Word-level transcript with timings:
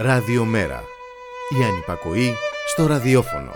Ραδιομέρα. 0.00 0.82
Η 1.60 1.64
ανυπακοή 1.64 2.34
στο 2.66 2.86
ραδιόφωνο. 2.86 3.52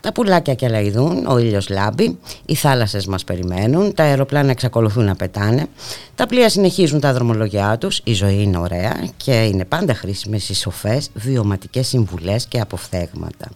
Τα 0.00 0.12
πουλάκια 0.12 0.54
και 0.54 0.68
λαϊδούν, 0.68 1.26
ο 1.26 1.38
ήλιος 1.38 1.68
λάμπει, 1.68 2.18
οι 2.46 2.54
θάλασσες 2.54 3.06
μας 3.06 3.24
περιμένουν, 3.24 3.94
τα 3.94 4.02
αεροπλάνα 4.02 4.50
εξακολουθούν 4.50 5.04
να 5.04 5.14
πετάνε, 5.14 5.66
τα 6.16 6.26
πλοία 6.26 6.48
συνεχίζουν 6.48 7.00
τα 7.00 7.12
δρομολογιά 7.12 7.78
τους, 7.78 8.00
η 8.04 8.12
ζωή 8.12 8.42
είναι 8.42 8.58
ωραία 8.58 9.08
και 9.16 9.32
είναι 9.32 9.64
πάντα 9.64 9.94
χρήσιμες 9.94 10.48
οι 10.48 10.54
σοφές, 10.54 11.10
βιωματικές 11.14 11.86
συμβουλές 11.88 12.46
και 12.46 12.60
αποφθέγματα. 12.60 13.50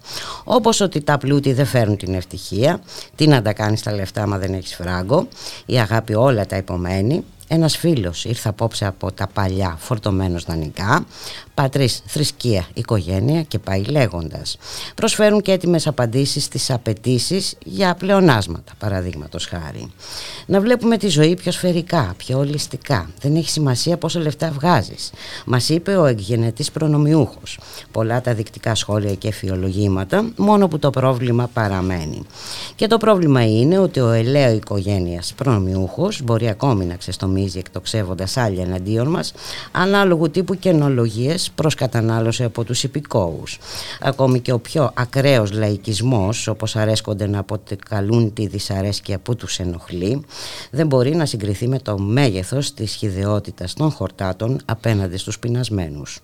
Όπως 0.45 0.81
ότι 0.81 1.01
τα 1.01 1.19
πλούτη 1.19 1.53
δεν 1.53 1.67
φέρουν 1.67 1.97
την 1.97 2.15
ευτυχία, 2.15 2.81
τι 3.15 3.27
να 3.27 3.43
τα 3.43 3.53
κάνεις 3.53 3.83
τα 3.83 3.93
λεφτά 3.93 4.27
μα 4.27 4.39
δεν 4.39 4.55
έχεις 4.55 4.75
φράγκο, 4.75 5.29
η 5.67 5.79
αγάπη 5.79 6.15
όλα 6.15 6.47
τα 6.47 6.57
υπομένει, 6.57 7.25
ένας 7.53 7.77
φίλος 7.77 8.25
ήρθε 8.25 8.49
απόψε 8.49 8.87
από 8.87 9.13
τα 9.13 9.27
παλιά 9.33 9.77
φορτωμένος 9.79 10.45
δανεικά, 10.45 11.07
πατρίς, 11.55 12.03
θρησκεία, 12.07 12.67
οικογένεια 12.75 13.43
και 13.43 13.59
πάει 13.59 13.83
λέγοντας. 13.83 14.57
Προσφέρουν 14.95 15.41
και 15.41 15.53
έτοιμες 15.53 15.87
απαντήσεις 15.87 16.45
στις 16.45 16.71
απαιτήσεις 16.71 17.55
για 17.65 17.95
πλεονάσματα, 17.95 18.73
παραδείγματος 18.79 19.47
χάρη. 19.47 19.93
Να 20.47 20.61
βλέπουμε 20.61 20.97
τη 20.97 21.09
ζωή 21.09 21.35
πιο 21.35 21.53
σφαιρικά, 21.53 22.15
πιο 22.17 22.39
ολιστικά. 22.39 23.11
Δεν 23.21 23.37
έχει 23.37 23.51
σημασία 23.51 23.97
πόσα 23.97 24.21
λεφτά 24.21 24.51
βγάζεις. 24.51 25.11
Μας 25.47 25.69
είπε 25.69 25.97
ο 25.97 26.05
εκγενετής 26.05 26.71
προνομιούχος. 26.71 27.59
Πολλά 27.93 28.21
τα 28.21 28.35
δεικτικά 28.35 28.75
σχόλια 28.75 29.15
και 29.15 29.33
φιολογήματα, 29.33 30.31
μόνο 30.37 30.69
που 30.69 30.79
το 30.79 30.91
πρόβλημα 30.91 31.51
παραμένει. 31.53 32.23
Και 32.75 32.87
το 32.87 32.97
πρόβλημα 32.97 33.45
είναι 33.45 33.79
ότι 33.79 34.01
ο 34.01 34.11
ελαίος 34.11 34.57
οικογένειας 34.57 35.33
προνομιούχος 35.37 36.23
μπορεί 36.23 36.49
ακόμη 36.49 36.85
να 36.85 36.95
ξεστομίζει 37.41 37.59
εκτοξεύοντας 37.59 38.37
άλλοι 38.37 38.59
εναντίον 38.59 39.09
μας, 39.09 39.33
ανάλογου 39.71 40.31
τύπου 40.31 40.55
καινολογίες 40.55 41.51
προς 41.55 41.75
κατανάλωση 41.75 42.45
από 42.45 42.65
τους 42.65 42.83
υπηκόους. 42.83 43.59
Ακόμη 44.01 44.41
και 44.41 44.53
ο 44.53 44.59
πιο 44.59 44.91
ακραίος 44.95 45.53
λαϊκισμός, 45.53 46.47
όπως 46.47 46.77
αρέσκονται 46.77 47.27
να 47.27 47.39
αποτεκαλούν 47.39 48.33
τη 48.33 48.47
δυσαρέσκεια 48.47 49.19
που 49.19 49.37
τους 49.37 49.59
ενοχλεί, 49.59 50.25
δεν 50.71 50.87
μπορεί 50.87 51.15
να 51.15 51.27
συγκριθεί 51.27 51.69
με 51.69 51.79
το 51.79 51.99
μέγεθος 51.99 52.75
της 52.75 52.95
χιδεότητας 52.95 53.75
των 53.75 53.91
χορτάτων 53.91 54.61
απέναντι 54.65 55.17
στους 55.17 55.39
πεινασμένους. 55.39 56.21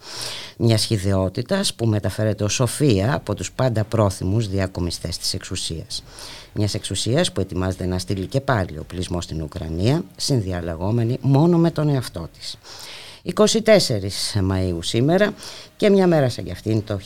Μια 0.59 0.77
χιδεότητας 0.77 1.75
που 1.75 1.87
μεταφέρεται 1.87 2.45
ως 2.45 2.53
σοφία 2.53 3.15
από 3.15 3.35
τους 3.35 3.53
πάντα 3.53 3.85
πρόθυμους 3.85 4.49
διακομιστές 4.49 5.19
της 5.19 5.35
εξουσίας 5.35 6.03
μιας 6.57 6.75
εξουσίας 6.75 7.33
που 7.33 7.41
ετοιμάζεται 7.41 7.87
να 7.87 7.99
στείλει 7.99 8.27
και 8.27 8.41
πάλι 8.41 8.79
ο 8.79 8.85
πλεισμό 8.87 9.21
στην 9.21 9.43
Ουκρανία, 9.43 10.05
συνδιαλλαγόμενη 10.17 11.19
μόνο 11.21 11.59
με 11.59 11.71
τον 11.71 11.89
εαυτό 11.89 12.29
της. 12.39 12.59
24 13.35 14.41
Μαΐου 14.51 14.79
σήμερα 14.81 15.35
και 15.77 15.91
μια 15.91 16.07
μέρα 16.07 16.29
σαν 16.29 16.45
κι 16.45 16.51
αυτήν 16.51 16.85
το 16.85 16.99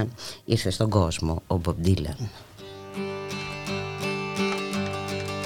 1941 0.00 0.06
ήρθε 0.44 0.70
στον 0.70 0.90
κόσμο 0.90 1.42
ο 1.46 1.56
Μπομπ 1.56 1.86
Dylan. 1.86 2.28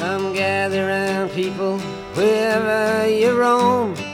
Come 0.01 0.35
gather 0.35 0.83
around 0.89 1.31
people 1.41 1.75
wherever 2.15 3.07
you 3.21 3.31
roam 3.43 4.14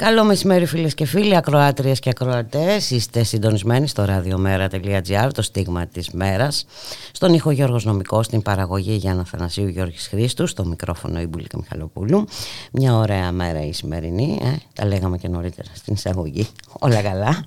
Καλό 0.00 0.24
μεσημέρι 0.24 0.66
φίλες 0.66 0.94
και 0.94 1.04
φίλοι, 1.04 1.36
ακροάτριες 1.36 1.98
και 1.98 2.08
ακροατές. 2.08 2.90
Είστε 2.90 3.22
συντονισμένοι 3.22 3.88
στο 3.88 4.04
radiomera.gr, 4.08 5.30
το 5.34 5.42
στίγμα 5.42 5.86
της 5.86 6.10
μέρας. 6.10 6.66
Στον 7.12 7.34
ήχο 7.34 7.50
Γιώργος 7.50 7.84
Νομικός, 7.84 8.26
στην 8.26 8.42
παραγωγή 8.42 8.94
Γιάννα 8.94 9.24
Θανασίου 9.24 9.68
Γιώργης 9.68 10.06
Χρήστους, 10.06 10.50
στο 10.50 10.64
μικρόφωνο 10.64 11.20
Ιμπουλίκα 11.20 11.58
Μιχαλοπούλου. 11.58 12.24
Μια 12.72 12.96
ωραία 12.96 13.32
μέρα 13.32 13.64
η 13.64 13.72
σημερινή, 13.72 14.38
ε; 14.42 14.56
τα 14.74 14.86
λέγαμε 14.86 15.18
και 15.18 15.28
νωρίτερα 15.28 15.68
στην 15.74 15.94
εισαγωγή. 15.94 16.48
Όλα 16.78 17.02
καλά. 17.02 17.44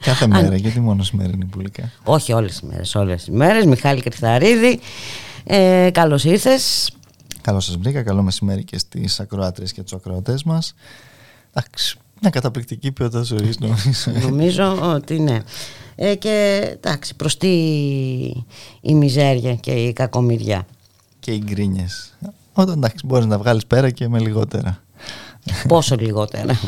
Κάθε 0.00 0.26
μέρα, 0.26 0.56
γιατί 0.56 0.80
μόνο 0.80 1.02
σημερινή 1.02 1.42
Ιμπουλίκα. 1.42 1.90
Όχι 2.04 2.32
όλες 2.32 2.50
τις 2.50 2.62
μέρες, 2.62 2.94
όλες 2.94 3.24
τις 3.24 3.34
μέρες. 3.34 3.64
Μιχάλη 3.64 4.00
Κρυθαρίδη, 4.00 4.80
ε, 5.44 5.90
καλώς 5.92 6.24
ήρθες. 6.24 6.92
Καλώς 7.40 7.64
σας 7.64 7.76
βρήκα, 7.76 8.02
καλό 8.02 8.22
μεσημέρι 8.22 8.64
και 8.64 8.78
στις 8.78 9.20
ακροάτριες 9.20 9.72
και 9.72 9.82
τους 9.82 9.92
ακροατές 9.92 10.42
μας. 10.42 10.74
Εντάξει, 11.54 11.98
μια 12.20 12.30
καταπληκτική 12.30 12.92
ποιότητα 12.92 13.22
ζωής, 13.22 13.58
νομίζω. 13.58 14.10
νομίζω 14.28 14.92
ότι 14.94 15.20
ναι. 15.20 15.42
Ε, 15.96 16.14
και 16.14 16.60
εντάξει, 16.72 17.14
προς 17.16 17.36
τι 17.36 17.48
η 18.80 18.94
μιζέρια 18.94 19.54
και 19.54 19.72
η 19.72 19.92
κακομοιριά. 19.92 20.66
Και 21.20 21.32
οι 21.32 21.42
γκρίνιες. 21.44 22.14
Όταν 22.52 22.76
εντάξει, 22.76 23.06
μπορείς 23.06 23.26
να 23.26 23.38
βγάλεις 23.38 23.66
πέρα 23.66 23.90
και 23.90 24.08
με 24.08 24.18
λιγότερα. 24.18 24.83
Πόσο 25.68 25.96
λιγότερα. 25.96 26.58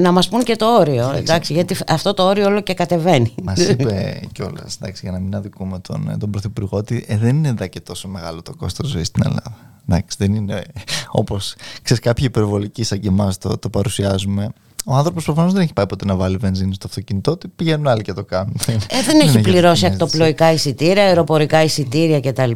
να 0.00 0.12
μας 0.12 0.28
πούν 0.28 0.42
και 0.42 0.56
το 0.56 0.78
όριο. 0.78 1.12
Εντάξει, 1.12 1.52
γιατί 1.52 1.76
αυτό 1.86 2.14
το 2.14 2.22
όριο 2.22 2.46
όλο 2.46 2.60
και 2.60 2.74
κατεβαίνει. 2.74 3.34
Μας 3.42 3.68
είπε 3.68 4.20
κιόλας, 4.32 4.78
για 5.02 5.10
να 5.10 5.18
μην 5.18 5.34
αδικούμε 5.34 5.78
τον, 5.78 6.16
τον 6.18 6.30
Πρωθυπουργό, 6.30 6.76
ότι 6.76 7.04
ε, 7.08 7.16
δεν 7.16 7.36
είναι 7.36 7.48
εδώ 7.48 7.66
και 7.66 7.80
τόσο 7.80 8.08
μεγάλο 8.08 8.42
το 8.42 8.54
κόστος 8.54 8.88
ζωής 8.88 9.06
στην 9.06 9.22
Ελλάδα. 9.24 9.56
Εντάξει, 9.88 10.16
δεν 10.20 10.34
είναι 10.34 10.64
όπως 11.10 11.54
ξέρεις, 11.82 12.02
κάποιοι 12.02 12.24
υπερβολικοί 12.28 12.82
σαν 12.82 13.00
και 13.00 13.08
εμάς 13.08 13.38
το, 13.38 13.58
το 13.58 13.68
παρουσιάζουμε. 13.68 14.52
Ο 14.88 14.94
άνθρωπος 14.94 15.24
προφανώς 15.24 15.52
δεν 15.52 15.62
έχει 15.62 15.72
πάει 15.72 15.86
ποτέ 15.86 16.04
να 16.04 16.16
βάλει 16.16 16.36
βενζίνη 16.36 16.74
στο 16.74 16.86
αυτοκίνητό 16.86 17.36
του. 17.36 17.50
Πηγαίνουν 17.56 17.86
άλλοι 17.86 18.02
και 18.02 18.12
το 18.12 18.24
κάνουν. 18.24 18.56
Ε, 18.66 19.02
δεν 19.02 19.20
έχει 19.28 19.40
πληρώσει 19.40 19.86
ακτοπλοϊκά 19.86 20.52
εισιτήρια, 20.52 21.02
αεροπορικά 21.02 21.62
εισιτήρια 21.62 22.20
κτλ. 22.20 22.50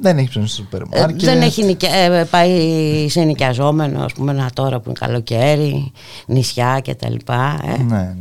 Δεν 0.00 0.18
έχει 0.18 0.28
ψωνίσει 0.28 0.54
στο 0.54 0.62
σούπερ 0.62 0.80
ε, 0.90 1.06
Δεν 1.16 1.42
έχει 1.42 1.76
ε, 1.80 2.24
πάει 2.30 3.08
σε 3.08 3.20
νοικιαζόμενο, 3.20 4.04
ας 4.04 4.12
πούμε, 4.12 4.50
τώρα 4.54 4.80
που 4.80 4.90
είναι 4.90 4.98
καλοκαίρι, 4.98 5.92
νησιά 6.26 6.82
κτλ. 6.84 7.14
Ναι, 7.28 7.84
ναι. 7.86 8.14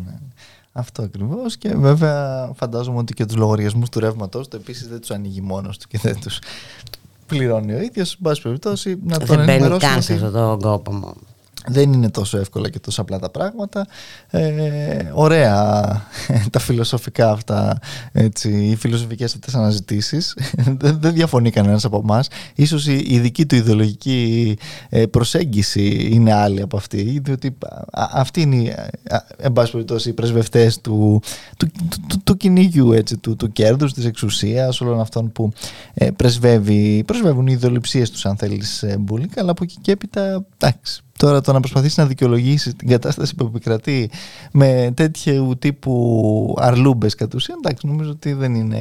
Αυτό 0.71 1.01
ακριβώς. 1.01 1.57
Και 1.57 1.75
βέβαια 1.75 2.51
φαντάζομαι 2.55 2.97
ότι 2.97 3.13
και 3.13 3.25
τους 3.25 3.35
λογαριασμούς 3.35 3.89
του 3.89 3.99
ρεύματός 3.99 4.47
του 4.47 4.55
επίσης 4.55 4.87
δεν 4.87 4.99
τους 4.99 5.11
ανοίγει 5.11 5.41
μόνος 5.41 5.77
του 5.77 5.87
και 5.87 5.99
δεν 6.01 6.19
τους 6.19 6.39
πληρώνει 7.25 7.73
ο 7.73 7.81
ίδιος. 7.81 8.11
Εν 8.13 8.19
πάση 8.21 8.41
περιπτώσει, 8.41 8.97
να 9.03 9.17
τον 9.19 9.39
ενημερώσει. 9.39 9.59
Δεν 9.59 9.69
μπαίνει 9.69 9.79
καν 9.79 10.01
σε 10.01 10.13
αυτόν 10.13 10.31
τον 10.31 10.59
κόπο 10.59 10.91
μου. 10.93 11.13
Δεν 11.69 11.93
είναι 11.93 12.09
τόσο 12.09 12.37
εύκολα 12.37 12.69
και 12.69 12.79
τόσο 12.79 13.01
απλά 13.01 13.19
τα 13.19 13.29
πράγματα. 13.29 13.87
Ε, 14.29 15.11
ωραία 15.13 15.53
τα 16.51 16.59
φιλοσοφικά 16.59 17.31
αυτά, 17.31 17.79
έτσι, 18.11 18.49
οι 18.49 18.75
φιλοσοφικές 18.75 19.33
αυτές 19.33 19.55
αναζητήσεις. 19.55 20.37
δεν, 20.79 20.99
δεν 21.01 21.13
διαφωνεί 21.13 21.51
κανένας 21.51 21.85
από 21.85 22.01
εμάς. 22.03 22.27
Ίσως 22.55 22.87
η, 22.87 23.05
η 23.07 23.19
δική 23.19 23.45
του 23.45 23.55
ιδεολογική 23.55 24.57
ε, 24.89 25.05
προσέγγιση 25.05 26.09
είναι 26.11 26.33
άλλη 26.33 26.61
από 26.61 26.77
αυτή, 26.77 27.19
διότι 27.23 27.57
αυτοί 27.93 28.41
είναι 28.41 28.89
εν 29.37 29.53
πάση 29.53 29.71
περιπτώσει 29.71 30.09
οι 30.09 30.13
πρεσβευτές 30.13 30.81
του, 30.81 31.21
του, 31.57 31.67
του, 32.07 32.21
του, 32.23 32.37
κυνήγιου, 32.37 32.91
έτσι, 32.91 33.17
του, 33.17 33.35
του 33.35 33.51
κέρδους, 33.51 33.93
της 33.93 34.05
εξουσίας, 34.05 34.81
όλων 34.81 34.99
αυτών 34.99 35.31
που 35.31 35.51
ε, 35.93 36.11
πρεσβεύει, 36.11 37.03
πρεσβεύουν 37.05 37.47
οι 37.47 37.53
ιδεολειψίες 37.55 38.09
τους 38.11 38.25
αν 38.25 38.37
θέλεις 38.37 38.83
ε, 38.83 38.97
μπουλίκα, 38.99 39.41
αλλά 39.41 39.51
από 39.51 39.63
εκεί 39.63 39.77
και 39.81 39.91
έπειτα, 39.91 40.45
εντάξει, 40.57 41.03
Τώρα 41.19 41.41
το 41.41 41.53
να 41.53 41.59
προσπαθήσει 41.59 41.99
να 41.99 42.05
δικαιολογήσεις 42.05 42.75
την 42.75 42.87
κατάσταση 42.87 43.35
που 43.35 43.45
επικρατεί 43.45 44.09
με 44.51 44.91
τέτοιου 44.93 45.55
τύπου 45.59 46.55
αρλούμπες 46.59 47.15
κατ' 47.15 47.33
ουσία, 47.33 47.55
εντάξει, 47.57 47.87
νομίζω 47.87 48.09
ότι 48.09 48.33
δεν 48.33 48.55
είναι 48.55 48.79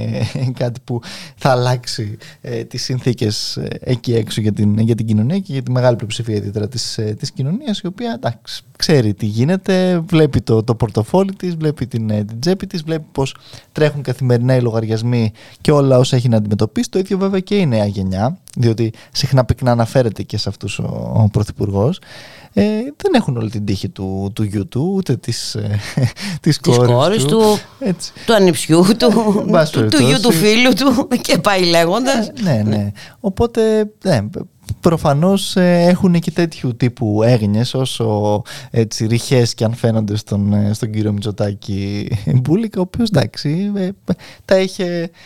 κάτι 0.61 0.81
που 0.85 1.01
θα 1.37 1.51
αλλάξει 1.51 2.17
ε, 2.41 2.65
τις 2.65 2.83
συνθήκες 2.83 3.57
ε, 3.57 3.69
εκεί 3.81 4.15
έξω 4.15 4.41
για 4.41 4.53
την, 4.53 4.79
για 4.79 4.95
την 4.95 5.07
κοινωνία 5.07 5.39
και 5.39 5.53
για 5.53 5.63
τη 5.63 5.71
μεγάλη 5.71 5.97
πλειοψηφία 5.97 6.37
ιδιαίτερα 6.37 6.69
της, 6.69 6.99
ε, 6.99 7.15
της 7.19 7.31
κοινωνίας, 7.31 7.79
η 7.79 7.87
οποία 7.87 8.13
εντάξει, 8.17 8.63
ξέρει 8.77 9.15
τι 9.15 9.27
γίνεται, 9.27 9.99
βλέπει 10.07 10.41
το, 10.41 10.63
το 10.63 10.75
πορτοφόλι 10.75 11.35
της, 11.35 11.57
βλέπει 11.57 11.87
την, 11.87 12.11
ε, 12.11 12.25
την 12.25 12.41
τσέπη 12.41 12.67
της, 12.67 12.83
βλέπει 12.83 13.05
πώς 13.13 13.37
τρέχουν 13.73 14.03
καθημερινά 14.03 14.57
οι 14.57 14.61
λογαριασμοί 14.61 15.33
και 15.61 15.73
όλα 15.73 15.99
όσα 15.99 16.17
έχει 16.17 16.29
να 16.29 16.37
αντιμετωπίσει. 16.37 16.91
Το 16.91 16.99
ίδιο 16.99 17.19
βέβαια 17.19 17.41
και 17.41 17.57
η 17.57 17.67
νέα 17.67 17.87
γενιά, 17.87 18.39
διότι 18.59 18.93
συχνά 19.13 19.45
πυκνά 19.45 19.71
αναφέρεται 19.71 20.23
και 20.23 20.37
σε 20.39 20.49
αυτούς 20.49 20.79
ο, 20.79 21.13
ο 21.15 21.29
Πρωθυπουργός 21.33 21.99
ε, 22.53 22.63
δεν 22.97 23.15
έχουν 23.15 23.37
όλη 23.37 23.51
την 23.51 23.65
τύχη 23.65 23.89
του, 23.89 24.31
του 24.35 24.43
γιού 24.43 24.69
του, 24.69 24.93
ούτε 24.95 25.17
της, 25.17 25.55
ε, 25.55 25.79
της, 26.43 26.59
της 26.59 26.77
κόρης, 26.77 27.25
του, 27.25 27.59
Έτσι. 27.79 28.13
του 28.27 28.35
ανιψιού 28.35 28.85
του, 28.99 29.09
του, 29.73 29.87
του 29.91 30.03
γιου 30.03 30.21
του 30.21 30.33
φίλου 30.33 30.73
του 30.75 31.09
και 31.27 31.39
πάει 31.39 31.65
λέγοντας. 31.65 32.31
ναι, 32.43 32.63
ναι. 32.67 32.91
Οπότε, 33.21 33.91
ναι, 34.05 34.21
προφανώς 34.81 35.57
ε, 35.57 35.85
έχουν 35.89 36.21
και 36.21 36.31
τέτοιου 36.31 36.77
τύπου 36.77 37.23
έγνοιες 37.23 37.75
όσο 37.75 38.43
έτσι 38.71 39.07
ρηχές 39.07 39.55
και 39.55 39.65
αν 39.65 39.75
φαίνονται 39.75 40.17
στον, 40.17 40.53
ε, 40.53 40.73
στον 40.73 40.91
κύριο 40.91 41.13
Μητσοτάκη 41.13 42.09
Μπούλικα 42.35 42.81
ο 42.81 42.83
οποίος 42.83 43.09
εντάξει 43.09 43.73
ε, 43.77 43.89
τα 44.45 44.55
έχει 44.55 44.85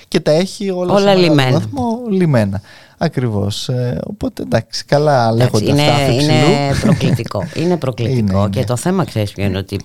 και 0.09 0.21
τα 0.21 0.31
έχει 0.31 0.71
όλα, 0.71 0.93
όλα 0.93 1.15
λιμένα. 1.15 1.59
Βαθμό, 1.59 1.99
λιμένα. 2.11 2.61
Ακριβώς. 3.03 3.69
Ε, 3.69 4.00
οπότε 4.06 4.43
εντάξει, 4.43 4.85
καλά 4.85 5.33
λέγονται 5.33 5.71
είναι, 5.71 5.83
αυτά. 5.83 6.12
Είναι 6.12 6.75
προκλητικό. 6.81 7.47
είναι 7.55 7.77
προκλητικό. 7.77 8.38
είναι, 8.38 8.49
και 8.49 8.65
το 8.65 8.77
θέμα 8.77 9.05
ξέρεις 9.05 9.33
ποιο 9.33 9.45
είναι 9.45 9.59
ότι 9.59 9.81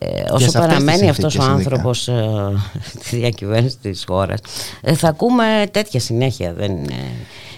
ε, 0.00 0.06
όσο 0.30 0.58
παραμένει 0.58 1.08
αυτός 1.08 1.38
ο 1.38 1.42
άνθρωπος 1.42 2.08
ε, 2.08 2.24
της 3.00 3.10
διακυβέρνησης 3.10 3.78
της 3.78 4.04
χώρας, 4.06 4.40
ε, 4.80 4.94
θα 4.94 5.08
ακούμε 5.08 5.44
τέτοια 5.70 6.00
συνέχεια. 6.00 6.52
Δεν 6.52 6.70
είναι. 6.70 7.10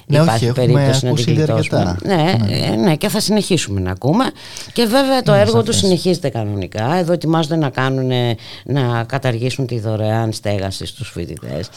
Ναι, 0.06 0.18
υπάρχει 0.18 0.44
όχι, 0.44 0.54
περίπτωση 0.54 1.06
να 1.06 1.14
την 1.14 1.34
γλιτώσουμε. 1.34 1.96
Ναι, 2.02 2.14
ναι. 2.14 2.56
Ε, 2.56 2.76
ναι, 2.76 2.96
και 2.96 3.08
θα 3.08 3.20
συνεχίσουμε 3.20 3.80
να 3.80 3.90
ακούμε. 3.90 4.24
Και 4.72 4.84
βέβαια 4.84 5.22
το 5.22 5.32
ναι, 5.32 5.40
έργο 5.40 5.62
τους 5.62 5.76
συνεχίζεται 5.76 6.28
κανονικά. 6.28 6.94
Εδώ 6.94 7.12
ετοιμάζονται 7.12 7.56
να 7.56 7.70
κάνουν 7.70 8.36
να 8.64 9.04
καταργήσουν 9.04 9.66
τη 9.66 9.80
δωρεάν 9.80 10.32
στέγαση 10.32 10.86
στους 10.86 11.10
φοιτητές. 11.10 11.68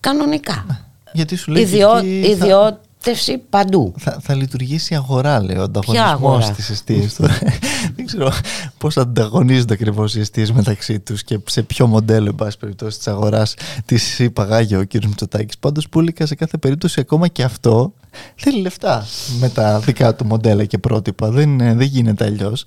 Κανονικά. 0.00 0.86
Γιατί 1.12 1.36
σου 1.36 1.50
λέει 1.50 1.62
Ιδιώ, 1.62 2.80
ιδιώτευση 2.98 3.42
παντού. 3.50 3.94
Θα, 3.98 4.18
θα 4.20 4.34
λειτουργήσει 4.34 4.94
αγορά, 4.94 5.42
λέει, 5.42 5.56
ο 5.56 5.62
ανταγωνισμός 5.62 6.44
στι 6.44 6.72
αιστείε 6.72 7.08
του. 7.16 7.24
Δεν 7.96 8.06
ξέρω 8.06 8.32
πώς 8.78 8.96
ανταγωνίζονται 8.96 9.72
ακριβώς 9.72 10.14
οι 10.14 10.20
αιστείες 10.20 10.52
μεταξύ 10.52 11.00
τους 11.00 11.22
και 11.22 11.38
σε 11.46 11.62
ποιο 11.62 11.86
μοντέλο, 11.86 12.28
εν 12.28 12.34
πάση 12.34 12.58
περιπτώσει, 12.58 12.96
της 12.98 13.08
αγοράς 13.08 13.54
της 13.84 14.18
υπαγάγει 14.18 14.76
ο 14.76 14.86
κ. 14.86 15.04
Μητσοτάκης. 15.04 15.58
Πάντως, 15.58 15.88
πουλήκα 15.88 16.26
σε 16.26 16.34
κάθε 16.34 16.56
περίπτωση 16.56 17.00
ακόμα 17.00 17.28
και 17.28 17.42
αυτό 17.42 17.92
θέλει 18.34 18.60
λεφτά 18.60 19.06
με 19.40 19.48
τα 19.48 19.78
δικά 19.78 20.14
του 20.14 20.24
μοντέλα 20.26 20.64
και 20.64 20.78
πρότυπα. 20.78 21.30
Δεν, 21.30 21.58
δεν 21.58 21.86
γίνεται 21.86 22.24
αλλιώς. 22.24 22.64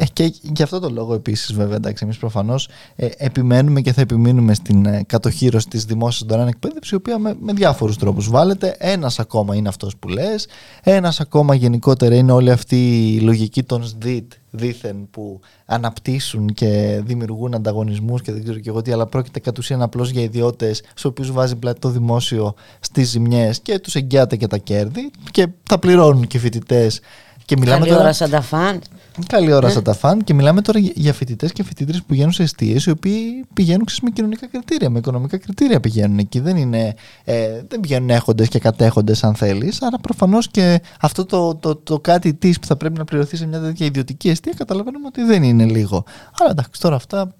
Ε, 0.00 0.04
και 0.12 0.34
γι' 0.42 0.62
αυτό 0.62 0.78
το 0.78 0.90
λόγο 0.90 1.14
επίσης, 1.14 1.52
βέβαια, 1.52 1.76
εντάξει, 1.76 2.04
εμείς 2.04 2.16
προφανώς 2.16 2.68
ε, 2.96 3.08
επιμένουμε 3.16 3.80
και 3.80 3.92
θα 3.92 4.00
επιμείνουμε 4.00 4.54
στην 4.54 4.86
ε, 4.86 5.02
κατοχήρωση 5.06 5.68
της 5.68 5.84
δημόσιας 5.84 6.28
δωρεάν 6.28 6.48
εκπαίδευσης, 6.48 6.92
η 6.92 6.94
οποία 6.94 7.18
με, 7.18 7.36
με 7.40 7.52
διάφορους 7.52 7.96
τρόπους 7.96 8.28
βάλετε. 8.28 8.76
Ένας 8.78 9.18
ακόμα 9.18 9.54
είναι 9.54 9.68
αυτός 9.68 9.96
που 9.96 10.08
λες. 10.08 10.46
Ένας 10.82 11.20
ακόμα 11.20 11.54
γενικότερα 11.54 12.14
είναι 12.14 12.32
όλη 12.32 12.50
αυτή 12.50 13.12
η 13.14 13.20
λογική 13.20 13.62
των 13.62 13.84
ΣΔΙΤ 13.86 14.32
δήθεν 14.50 15.08
που 15.10 15.40
αναπτύσσουν 15.64 16.46
και 16.46 17.00
δημιουργούν 17.04 17.54
ανταγωνισμούς 17.54 18.22
και 18.22 18.32
δεν 18.32 18.42
ξέρω 18.42 18.58
και 18.58 18.68
εγώ 18.68 18.82
τι, 18.82 18.92
αλλά 18.92 19.06
πρόκειται 19.06 19.40
κατ' 19.40 19.58
ουσίαν 19.58 19.82
απλώς 19.82 20.10
για 20.10 20.22
ιδιώτες, 20.22 20.82
στους 20.90 21.04
οποίους 21.04 21.32
βάζει 21.32 21.56
πλάτη 21.56 21.80
το 21.80 21.88
δημόσιο 21.88 22.54
στις 22.80 23.08
ζημιές 23.08 23.60
και 23.60 23.78
τους 23.78 23.94
εγγυάται 23.94 24.36
και 24.36 24.46
τα 24.46 24.56
κέρδη 24.56 25.10
και 25.30 25.48
τα 25.68 25.78
πληρώνουν 25.78 26.26
και 26.26 26.36
οι 26.36 26.40
φοιτητές. 26.40 27.00
Και 27.44 27.56
μιλάμε 27.58 27.78
Καλή 27.78 27.90
τώρα... 27.90 28.02
ώρα 28.02 28.12
σαν 28.12 28.30
τα 28.30 28.40
φαν. 28.40 28.80
Καλή 29.26 29.52
ώρα 29.52 29.68
σαν 29.68 29.82
τα 29.82 29.94
φαν 29.94 30.24
και 30.24 30.34
μιλάμε 30.34 30.60
τώρα 30.60 30.78
για 30.78 31.12
φοιτητές 31.12 31.52
και 31.52 31.62
φοιτήτρε 31.62 31.98
που 31.98 32.04
πηγαίνουν 32.06 32.32
σε 32.32 32.42
αιστείε 32.42 32.78
οι 32.86 32.90
οποίοι 32.90 33.44
πηγαίνουν 33.54 33.86
με 34.02 34.10
κοινωνικά 34.10 34.46
κριτήρια, 34.46 34.90
με 34.90 34.98
οικονομικά 34.98 35.38
κριτήρια 35.38 35.80
πηγαίνουν 35.80 36.18
εκεί. 36.18 36.40
Δεν, 36.40 36.56
είναι, 36.56 36.94
ε, 37.24 37.62
δεν 37.68 37.80
πηγαίνουν 37.80 38.10
έχοντες 38.10 38.48
και 38.48 38.58
κατέχοντες, 38.58 39.24
αν 39.24 39.34
θέλεις. 39.34 39.82
Άρα 39.82 39.98
προφανώς 39.98 40.48
και 40.48 40.82
αυτό 41.00 41.24
το, 41.24 41.54
το, 41.54 41.76
το, 41.76 41.98
κάτι 41.98 42.34
της 42.34 42.58
που 42.58 42.66
θα 42.66 42.76
πρέπει 42.76 42.98
να 42.98 43.04
πληρωθεί 43.04 43.36
σε 43.36 43.46
μια 43.46 43.60
τέτοια 43.60 43.86
ιδιωτική 43.86 44.28
αιστεία 44.28 44.52
καταλαβαίνουμε 44.56 45.06
ότι 45.06 45.22
δεν 45.22 45.42
είναι 45.42 45.64
λίγο. 45.64 46.04
Αλλά 46.38 46.50
εντάξει, 46.50 46.80
τώρα 46.80 46.96
αυτά 46.96 47.34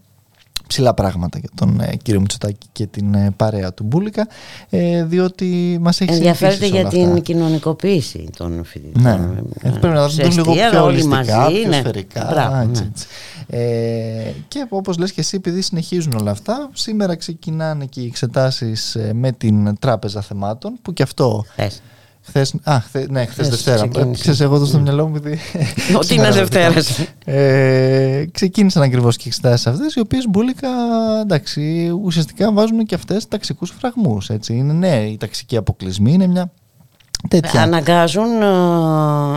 ψηλά 0.70 0.94
πράγματα 0.94 1.38
για 1.38 1.48
τον 1.54 1.80
ε, 1.80 1.96
κύριο 2.02 2.20
Μητσοτάκη 2.20 2.66
και 2.72 2.86
την 2.86 3.14
ε, 3.14 3.30
παρέα 3.36 3.74
του 3.74 3.84
Μπούλικα 3.84 4.28
ε, 4.70 5.04
διότι 5.04 5.78
μας 5.80 6.00
έχει 6.00 6.12
Ενδιαφέρεται 6.12 6.66
για 6.66 6.84
την 6.84 7.22
κοινωνικοποίηση 7.22 8.30
των 8.36 8.64
φοιτητών. 8.64 9.02
Ναι, 9.02 9.18
ε, 9.62 9.70
πρέπει 9.70 9.94
να 9.94 10.08
δούμε 10.08 10.28
λίγο 10.28 10.52
πιο 10.52 10.84
ολιστικά, 10.84 11.46
πιο 11.46 11.68
ναι. 11.68 11.76
σφαιρικά. 11.76 12.26
Μπράβο, 12.30 12.56
έτσι, 12.56 12.82
ναι. 12.82 12.88
έτσι. 12.88 13.06
Ε, 13.46 14.32
και 14.48 14.66
όπως 14.68 14.98
λες 14.98 15.12
και 15.12 15.20
εσύ 15.20 15.36
επειδή 15.36 15.60
συνεχίζουν 15.60 16.12
όλα 16.20 16.30
αυτά 16.30 16.70
σήμερα 16.72 17.14
ξεκινάνε 17.14 17.84
και 17.84 18.00
οι 18.00 18.06
εξετάσεις 18.06 18.96
με 19.12 19.32
την 19.32 19.78
Τράπεζα 19.78 20.20
Θεμάτων 20.20 20.78
που 20.82 20.92
και 20.92 21.02
αυτό... 21.02 21.44
Χθες, 21.48 21.82
α, 22.62 22.80
χθε, 22.80 23.06
ναι, 23.10 23.26
χθες 23.26 23.48
Δευτέρα. 23.48 23.88
Ξέρεις, 24.12 24.40
εγώ 24.40 24.58
το 24.58 24.66
στο 24.66 24.78
μυαλό 24.78 25.08
μου 25.08 25.16
επειδή... 25.16 25.38
Ότι 25.96 26.14
είναι 26.14 26.30
Δευτέρας. 26.30 26.98
ε, 27.24 28.24
ξεκίνησαν 28.32 28.82
ακριβώς 28.82 29.16
και 29.16 29.24
εξετάσεις 29.26 29.66
αυτές, 29.66 29.94
οι 29.94 30.00
οποίες 30.00 30.26
μπουλικα, 30.28 30.68
εντάξει, 31.22 31.92
ουσιαστικά 32.02 32.52
βάζουν 32.52 32.86
και 32.86 32.94
αυτές 32.94 33.28
ταξικούς 33.28 33.74
φραγμούς. 33.78 34.30
Έτσι. 34.30 34.54
Είναι 34.54 34.72
ναι, 34.72 34.96
οι 34.96 35.16
ταξικοί 35.16 35.56
αποκλεισμοί 35.56 36.12
είναι 36.12 36.26
μια 36.26 36.52
Τέτοια. 37.28 37.62
Αναγκάζουν, 37.62 38.42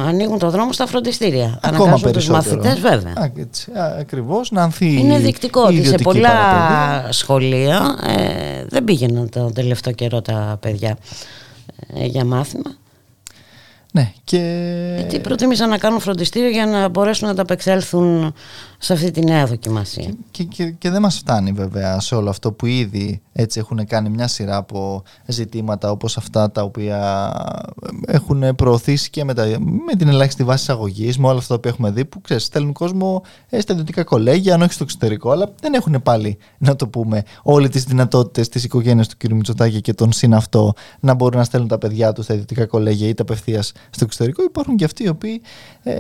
ανοίγουν 0.08 0.40
το 0.40 0.50
δρόμο 0.50 0.74
στα 0.74 0.88
φροντιστήρια. 0.88 1.60
Ακόμα 1.62 1.84
Αναγκάζουν 1.84 2.12
τους 2.12 2.28
μαθητές 2.28 2.80
βέβαια. 2.80 3.14
Α, 3.16 3.30
έτσι, 3.38 3.72
ακριβώς, 4.00 4.52
να 4.52 4.64
ανθεί 4.64 5.00
Είναι 5.00 5.18
δεικτικό 5.18 5.62
ότι 5.62 5.86
σε 5.86 5.98
πολλά 5.98 6.32
σχολεία 7.10 7.96
ε, 8.08 8.66
δεν 8.68 8.84
πήγαιναν 8.84 9.30
το 9.30 9.52
τελευταίο 9.52 9.94
καιρό 9.94 10.22
τα 10.22 10.58
παιδιά 10.60 10.98
ε, 11.96 12.06
για 12.06 12.26
μάθημα. 12.26 12.76
Ναι, 13.96 14.14
και... 14.24 14.38
Γιατί 14.98 15.20
προτίμησαν 15.20 15.70
να 15.70 15.78
κάνουν 15.78 16.00
φροντιστήριο 16.00 16.50
για 16.50 16.66
να 16.66 16.88
μπορέσουν 16.88 17.28
να 17.28 17.36
τα 17.36 17.42
απεξέλθουν 17.42 18.34
σε 18.78 18.94
αυτή 18.94 19.12
τη 19.12 19.24
νέα 19.24 19.46
δοκιμασία. 19.46 20.14
Και, 20.32 20.44
και, 20.44 20.72
και, 20.72 20.90
δεν 20.90 21.02
μας 21.02 21.18
φτάνει 21.18 21.52
βέβαια 21.52 22.00
σε 22.00 22.16
όλο 22.16 22.30
αυτό 22.30 22.52
που 22.52 22.66
ήδη 22.66 23.22
έτσι 23.34 23.60
έχουν 23.60 23.86
κάνει 23.86 24.10
μια 24.10 24.28
σειρά 24.28 24.56
από 24.56 25.04
ζητήματα 25.26 25.92
όπως 25.92 26.18
αυτά 26.18 26.52
τα 26.52 26.62
οποία 26.62 27.32
έχουν 28.08 28.56
προωθήσει 28.56 29.10
και 29.10 29.24
με, 29.24 29.34
τα, 29.34 29.46
με 29.60 29.96
την 29.98 30.08
ελάχιστη 30.08 30.44
βάση 30.44 30.72
αγωγή, 30.72 31.14
με 31.18 31.28
όλα 31.28 31.38
αυτά 31.38 31.60
που 31.60 31.68
έχουμε 31.68 31.92
δει 31.92 32.06
που 32.06 32.22
ξέρεις, 32.22 32.44
στέλνουν 32.44 32.74
κόσμο 32.74 33.22
ε, 33.50 33.60
στα 33.60 33.74
ιδιωτικά 33.74 34.04
κολέγια, 34.04 34.54
αν 34.54 34.62
όχι 34.62 34.74
στο 34.74 34.84
εξωτερικό, 34.84 35.32
αλλά 35.32 35.54
δεν 35.62 35.74
έχουν 35.74 36.02
πάλι, 36.04 36.38
να 36.58 36.76
το 36.76 36.88
πούμε, 36.88 37.24
όλες 37.44 37.70
τις 37.70 37.84
δυνατότητες 37.84 38.50
της 38.50 38.64
οικογένειας 38.64 39.08
του 39.08 39.16
κ. 39.18 39.32
Μητσοτάκη 39.32 39.82
και 39.82 39.94
των 39.94 40.12
συν 40.12 40.34
αυτό 40.34 40.74
να 41.00 41.14
μπορούν 41.14 41.38
να 41.38 41.44
στέλνουν 41.44 41.70
τα 41.70 41.78
παιδιά 41.78 42.12
τους 42.12 42.24
στα 42.24 42.34
ιδιωτικά 42.34 42.66
κολέγια 42.66 43.08
είτε 43.08 43.22
απευθείας 43.22 43.72
στο 43.90 44.04
εξωτερικό. 44.04 44.44
Υπάρχουν 44.44 44.76
και 44.76 44.86
αυτοί 44.86 45.04
οι 45.04 45.08
οποίοι 45.08 45.42
ε, 45.84 45.94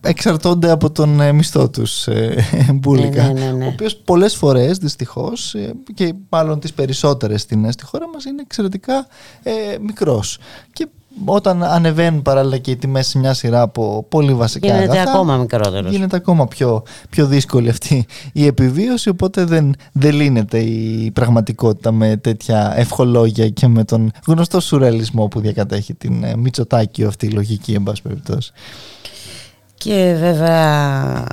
εξαρτώνται 0.00 0.70
από 0.70 0.90
τον 0.90 1.20
ε, 1.20 1.32
μισθό 1.32 1.70
τους 1.70 2.06
ε, 2.06 2.44
μπουλικα 2.74 3.22
ναι, 3.22 3.40
ναι, 3.40 3.52
ναι, 3.52 3.64
ο 3.64 3.68
οποίος 3.68 3.96
πολλές 3.96 4.34
φορές 4.36 4.78
δυστυχώς 4.78 5.54
ε, 5.54 5.72
και 5.94 6.14
μάλλον 6.28 6.60
τις 6.60 6.72
περισσότερες 6.72 7.40
στην, 7.40 7.72
στη 7.72 7.84
χώρα 7.84 8.08
μας 8.08 8.24
είναι 8.24 8.42
εξαιρετικά 8.42 9.06
ε, 9.42 9.52
μικρός 9.80 10.38
και 10.72 10.88
όταν 11.24 11.62
ανεβαίνουν 11.62 12.22
παράλληλα 12.22 12.58
και 12.58 12.70
οι 12.70 12.76
τιμές 12.76 13.06
σε 13.06 13.18
μια 13.18 13.34
σειρά 13.34 13.60
από 13.60 14.06
πολύ 14.08 14.34
βασικά 14.34 14.66
γίνεται 14.66 14.92
αγαθά, 14.92 15.10
ακόμα 15.10 15.36
μικρότερος. 15.36 15.92
Γίνεται 15.92 16.16
ακόμα 16.16 16.46
πιο, 16.46 16.82
πιο 17.10 17.26
δύσκολη 17.26 17.68
αυτή 17.68 18.06
η 18.32 18.46
επιβίωση 18.46 19.08
οπότε 19.08 19.44
δεν, 19.44 19.74
δεν 19.92 20.14
λύνεται 20.14 20.58
η 20.58 21.10
πραγματικότητα 21.10 21.92
με 21.92 22.16
τέτοια 22.16 22.72
ευχολόγια 22.76 23.48
και 23.48 23.66
με 23.66 23.84
τον 23.84 24.10
γνωστό 24.26 24.60
σουρεαλισμό 24.60 25.26
που 25.26 25.40
διακατέχει 25.40 25.94
την 25.94 26.24
ε, 26.24 26.36
Μητσοτάκη 26.36 27.04
αυτή 27.04 27.26
η 27.26 27.30
λογική 27.30 27.72
εν 27.72 27.82
πάση 27.82 28.02
περιπτώσει. 28.02 28.52
Και 29.74 30.16
βέβαια 30.18 31.24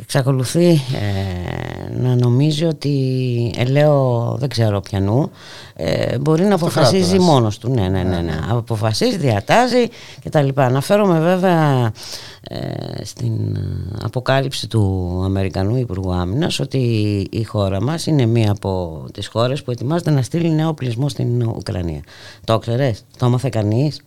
εξακολουθεί 0.00 0.68
ε, 0.68 1.98
να 1.98 2.14
νομίζει 2.14 2.64
ότι 2.64 3.54
ελέω 3.56 4.36
δεν 4.38 4.48
ξέρω 4.48 4.80
πιανού 4.80 5.30
ε, 5.74 6.18
μπορεί 6.18 6.44
να 6.44 6.54
αποφασίζει 6.54 7.08
κράτος. 7.08 7.26
μόνος 7.26 7.58
του 7.58 7.68
ναι, 7.68 7.88
ναι, 7.88 8.02
ναι, 8.02 8.20
ναι. 8.20 8.38
αποφασίζει, 8.48 9.16
διατάζει 9.16 9.88
κτλ. 10.24 10.48
Αναφέρομαι 10.54 11.20
βέβαια 11.20 11.92
ε, 12.42 13.04
στην 13.04 13.58
αποκάλυψη 14.02 14.68
του 14.68 15.22
Αμερικανού 15.24 15.76
Υπουργού 15.76 16.12
Άμυνας 16.12 16.60
ότι 16.60 16.78
η 17.30 17.44
χώρα 17.44 17.82
μας 17.82 18.06
είναι 18.06 18.26
μία 18.26 18.50
από 18.50 19.04
τις 19.12 19.26
χώρες 19.26 19.62
που 19.62 19.70
ετοιμάζεται 19.70 20.10
να 20.10 20.22
στείλει 20.22 20.50
νέο 20.50 20.74
πλεισμό 20.74 21.08
στην 21.08 21.42
Ουκρανία 21.42 22.00
το 22.44 22.58
ξέρεις, 22.58 23.04
το 23.18 23.26
έμαθε 23.26 23.48
κανείς; 23.48 24.00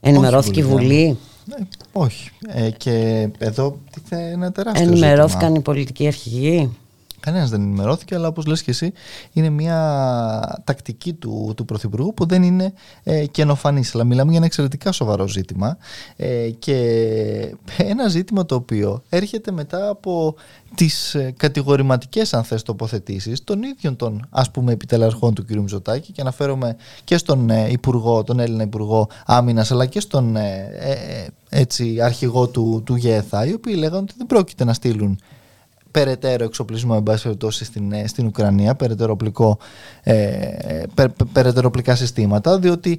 Ενημερώθηκε 0.00 0.60
η 0.60 0.62
Βουλή; 0.62 1.18
Ναι, 1.48 1.66
όχι. 1.92 2.30
Ε, 2.48 2.70
και 2.70 3.28
εδώ 3.38 3.78
τίθεται 3.92 4.30
ένα 4.30 4.52
τεράστιο 4.52 4.86
Ενημερώθηκαν 4.86 5.40
ζήτημα. 5.40 5.58
οι 5.58 5.62
πολιτικοί 5.62 6.06
αρχηγοί; 6.06 6.76
Κανένας 7.20 7.50
δεν 7.50 7.60
ενημερώθηκε, 7.60 8.14
αλλά 8.14 8.28
όπως 8.28 8.46
λες 8.46 8.62
και 8.62 8.70
εσύ, 8.70 8.92
είναι 9.32 9.50
μια 9.50 10.60
τακτική 10.64 11.12
του, 11.12 11.52
του 11.56 11.64
Πρωθυπουργού 11.64 12.14
που 12.14 12.26
δεν 12.26 12.42
είναι 12.42 12.72
ε, 13.02 13.26
καινοφανής. 13.26 13.94
Αλλά 13.94 14.04
μιλάμε 14.04 14.28
για 14.28 14.36
ένα 14.36 14.46
εξαιρετικά 14.46 14.92
σοβαρό 14.92 15.28
ζήτημα. 15.28 15.76
Ε, 16.16 16.50
και 16.50 16.76
ένα 17.76 18.08
ζήτημα 18.08 18.46
το 18.46 18.54
οποίο 18.54 19.02
έρχεται 19.08 19.52
μετά 19.52 19.88
από 19.88 20.34
τις 20.74 21.14
ε, 21.14 21.34
κατηγορηματικές, 21.36 22.34
αν 22.34 22.44
θες, 22.44 22.62
τοποθετήσεις 22.62 23.44
των 23.44 23.62
ίδιων 23.62 23.96
των 23.96 24.26
ας 24.30 24.50
πούμε 24.50 24.72
επιτελαρχών 24.72 25.34
του 25.34 25.44
κ. 25.44 25.50
Μητσοτάκη. 25.50 26.12
Και 26.12 26.20
αναφέρομαι 26.20 26.76
και 27.04 27.16
στον 27.16 27.50
ε, 27.50 27.68
Υπουργό, 27.70 28.24
τον 28.24 28.40
Έλληνα 28.40 28.62
Υπουργό 28.62 29.08
Άμυνας, 29.26 29.70
αλλά 29.70 29.86
και 29.86 30.00
στον 30.00 30.36
ε, 30.36 30.70
ε, 30.78 31.26
έτσι, 31.48 32.00
αρχηγό 32.00 32.48
του, 32.48 32.82
του 32.84 32.94
ΓΕΘΑ, 32.94 33.46
οι 33.46 33.52
οποίοι 33.52 33.74
λέγανε 33.76 33.96
ότι 33.96 34.14
δεν 34.16 34.26
πρόκειται 34.26 34.64
να 34.64 34.72
στείλουν 34.72 35.18
περαιτέρω 35.90 36.44
εξοπλισμό 36.44 36.94
εν 36.96 37.02
πάση 37.02 37.22
περιπτώσει 37.22 37.64
στην, 37.64 37.92
ε, 37.92 38.06
στην 38.06 38.26
Ουκρανία, 38.26 38.74
περαιτέρω, 38.74 39.16
ε, 40.02 40.82
περαιτέρω 41.32 41.70
συστήματα, 41.88 42.58
διότι 42.58 42.98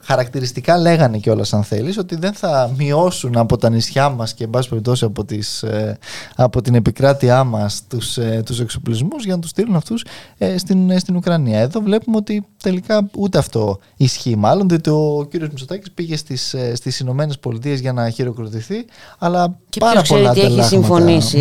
χαρακτηριστικά 0.00 0.78
λέγανε 0.78 1.18
κιόλας 1.18 1.52
αν 1.52 1.62
θέλεις 1.64 1.98
ότι 1.98 2.16
δεν 2.16 2.32
θα 2.32 2.74
μειώσουν 2.76 3.36
από 3.36 3.56
τα 3.56 3.70
νησιά 3.70 4.08
μας 4.08 4.34
και 4.34 4.44
εν 4.44 4.50
πάση 4.50 4.68
περιπτώσει 4.68 5.04
από, 5.04 5.24
τις, 5.24 5.62
ε, 5.62 5.98
από 6.36 6.62
την 6.62 6.74
επικράτειά 6.74 7.44
μας 7.44 7.86
τους 7.88 8.16
ε, 8.16 8.42
τους 8.46 8.60
εξοπλισμούς 8.60 9.24
για 9.24 9.34
να 9.34 9.40
τους 9.40 9.50
στείλουν 9.50 9.76
αυτούς 9.76 10.04
ε, 10.38 10.58
στην, 10.58 10.90
ε, 10.90 10.98
στην 10.98 11.16
Ουκρανία. 11.16 11.58
Εδώ 11.60 11.80
βλέπουμε 11.80 12.16
ότι 12.16 12.46
τελικά 12.62 13.10
ούτε 13.16 13.38
αυτό 13.38 13.78
ισχύει 13.96 14.36
μάλλον, 14.36 14.68
διότι 14.68 14.90
ο 14.90 15.28
κ. 15.30 15.34
Μητσοτάκης 15.34 15.90
πήγε 15.90 16.16
στις 16.16 16.54
στις 16.74 16.98
Ηνωμένες 17.00 17.38
Πολιτείες 17.38 17.80
για 17.80 17.92
να 17.92 18.10
χειροκροτηθεί, 18.10 18.84
αλλά 19.18 19.56
και 19.68 19.80
πάρα 19.80 20.02
πολλά 20.02 20.32
τι 20.32 20.40
έχει 20.40 20.62
συμφωνήσει 20.62 21.40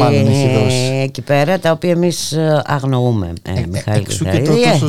εκεί 1.02 1.22
πέρα, 1.22 1.60
τα 1.60 1.72
οποία 1.72 1.92
εμείς 1.92 2.38
αγνοούμε, 2.64 3.34
ε, 3.42 3.60
ε, 3.60 3.66
Μιχάλη 3.68 4.06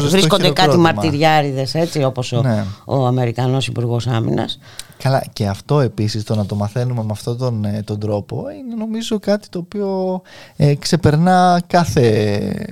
Βρίσκονται 0.09 0.51
κάτι 0.51 0.77
μαρτυριάριδες 0.77 1.75
έτσι, 1.75 2.03
όπως 2.05 2.33
ο, 2.33 2.43
ναι. 2.43 2.65
ο 2.85 3.07
Αμερικανός 3.07 3.67
Υπουργός 3.67 4.07
Άμυνας. 4.07 4.59
Καλά, 5.03 5.25
και 5.33 5.47
αυτό 5.47 5.81
επίσης 5.81 6.25
το 6.25 6.35
να 6.35 6.47
το 6.47 6.55
μαθαίνουμε 6.55 7.03
με 7.03 7.09
αυτόν 7.11 7.39
τον, 7.39 7.65
ε, 7.65 7.83
τον 7.85 7.99
τρόπο 7.99 8.45
είναι 8.59 8.75
νομίζω 8.75 9.19
κάτι 9.19 9.49
το 9.49 9.59
οποίο 9.59 10.23
ε, 10.57 10.75
ξεπερνά 10.75 11.63
κάθε 11.67 12.05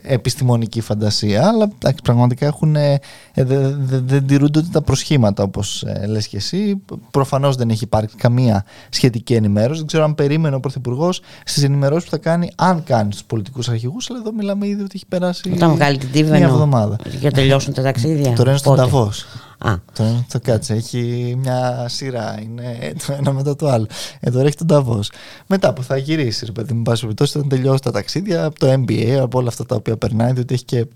επιστημονική 0.02 0.80
φαντασία. 0.80 1.48
Αλλά 1.48 1.70
εντάξει, 1.74 2.02
πραγματικά 2.02 2.46
έχουν, 2.46 2.76
ε, 2.76 3.00
δεν 3.34 3.76
δε, 3.80 3.98
δε 3.98 4.20
τηρούνται 4.20 4.62
τα 4.62 4.82
προσχήματα 4.82 5.42
όπως 5.42 5.82
ε, 5.82 6.06
λες 6.06 6.28
και 6.28 6.36
εσύ. 6.36 6.82
Προφανώς 7.10 7.56
δεν 7.56 7.70
έχει 7.70 7.84
υπάρξει 7.84 8.16
καμία 8.16 8.64
σχετική 8.88 9.34
ενημέρωση. 9.34 9.78
Δεν 9.78 9.86
ξέρω 9.86 10.04
αν 10.04 10.14
περίμενε 10.14 10.56
ο 10.56 10.60
Πρωθυπουργός 10.60 11.20
στις 11.44 11.62
ενημερώσεις 11.62 12.04
που 12.04 12.10
θα 12.10 12.18
κάνει, 12.18 12.50
αν 12.56 12.82
κάνει 12.84 13.12
στους 13.12 13.24
πολιτικούς 13.24 13.68
αρχηγούς. 13.68 14.10
Αλλά 14.10 14.18
εδώ 14.18 14.32
μιλάμε 14.32 14.66
ήδη 14.66 14.82
ότι 14.82 14.92
έχει 14.94 15.06
περάσει 15.06 15.52
Όταν 15.54 15.74
βγάλει 15.74 15.98
την 15.98 16.26
μια 16.26 16.38
εβδομάδα. 16.38 16.96
Για 17.20 17.30
τελειώσουν 17.30 17.74
τα 17.74 17.82
ταξίδια. 17.82 18.32
Τώρα 18.32 18.50
είναι 18.50 18.58
στον 18.58 18.76
Ταβός. 18.76 19.26
Α. 19.62 19.74
Το, 19.92 20.24
το 20.32 20.40
κάτσε, 20.42 20.74
έχει 20.74 21.34
μια 21.38 21.86
σειρά, 21.88 22.40
είναι 22.42 22.92
το 23.06 23.12
ένα 23.12 23.32
μετά 23.32 23.56
το 23.56 23.68
άλλο. 23.68 23.86
Εδώ 24.20 24.40
έχει 24.40 24.56
τον 24.56 24.66
Ταβός. 24.66 25.10
Μετά 25.46 25.72
που 25.72 25.82
θα 25.82 25.96
γυρίσεις, 25.96 26.42
ρε 26.42 26.52
παιδί 26.52 26.72
μου, 26.72 26.82
πάση 26.82 27.00
περιπτώσει, 27.00 27.36
όταν 27.36 27.48
τελειώσει 27.50 27.82
τα 27.82 27.90
ταξίδια, 27.90 28.44
από 28.44 28.58
το 28.58 28.72
MBA, 28.72 29.18
από 29.20 29.38
όλα 29.38 29.48
αυτά 29.48 29.66
τα 29.66 29.74
οποία 29.74 29.96
περνάει, 29.96 30.32
διότι 30.32 30.54
έχει 30.54 30.64
και 30.64 30.86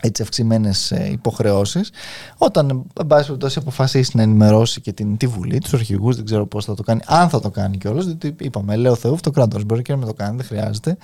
έτσι 0.00 0.22
αυξημένες 0.22 0.90
υποχρεώσεις. 1.10 1.90
Όταν, 2.38 2.86
εν 3.00 3.06
πάση 3.06 3.26
περιπτώσει, 3.26 3.58
αποφασίσει 3.58 4.16
να 4.16 4.22
ενημερώσει 4.22 4.80
και 4.80 4.92
την, 4.92 5.16
τη 5.16 5.26
Βουλή, 5.26 5.58
τους 5.58 5.74
αρχηγούς, 5.74 6.16
δεν 6.16 6.24
ξέρω 6.24 6.46
πώς 6.46 6.64
θα 6.64 6.74
το 6.74 6.82
κάνει, 6.82 7.00
αν 7.06 7.28
θα 7.28 7.40
το 7.40 7.50
κάνει 7.50 7.78
κιόλας, 7.78 8.04
διότι 8.04 8.34
είπαμε, 8.40 8.76
λέω 8.76 8.94
Θεού, 8.94 9.12
αυτό 9.12 9.30
το 9.30 9.36
κράτο 9.40 9.60
μπορεί 9.66 9.82
και 9.82 9.92
να 9.92 9.98
με 9.98 10.06
το 10.06 10.14
κάνει, 10.14 10.36
δεν 10.36 10.46
χρειάζεται. 10.46 10.96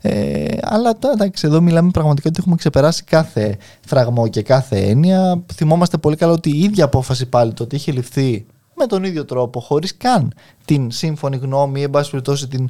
Ε, 0.00 0.56
αλλά 0.62 0.98
εντάξει, 1.12 1.46
εδώ 1.46 1.60
μιλάμε 1.60 1.90
πραγματικά 1.90 2.28
ότι 2.28 2.38
έχουμε 2.40 2.56
ξεπεράσει 2.56 3.04
κάθε 3.04 3.56
φραγμό 3.86 4.28
και 4.28 4.42
κάθε 4.42 4.78
έννοια. 4.78 5.44
Θυμόμαστε 5.52 5.96
πολύ 5.96 6.16
καλά 6.16 6.32
ότι 6.32 6.50
η 6.50 6.62
ίδια 6.62 6.84
απόφαση 6.84 7.26
πάλι 7.26 7.52
το 7.52 7.62
ότι 7.62 7.76
είχε 7.76 7.92
ληφθεί 7.92 8.46
με 8.76 8.86
τον 8.86 9.04
ίδιο 9.04 9.24
τρόπο, 9.24 9.60
χωρίς 9.60 9.96
καν 9.96 10.32
την 10.64 10.90
σύμφωνη 10.90 11.36
γνώμη 11.36 11.80
ή, 11.80 11.82
εν 11.82 11.90
πάση 11.90 12.10
περιπτώσει, 12.10 12.48
την 12.48 12.64
ε, 12.64 12.68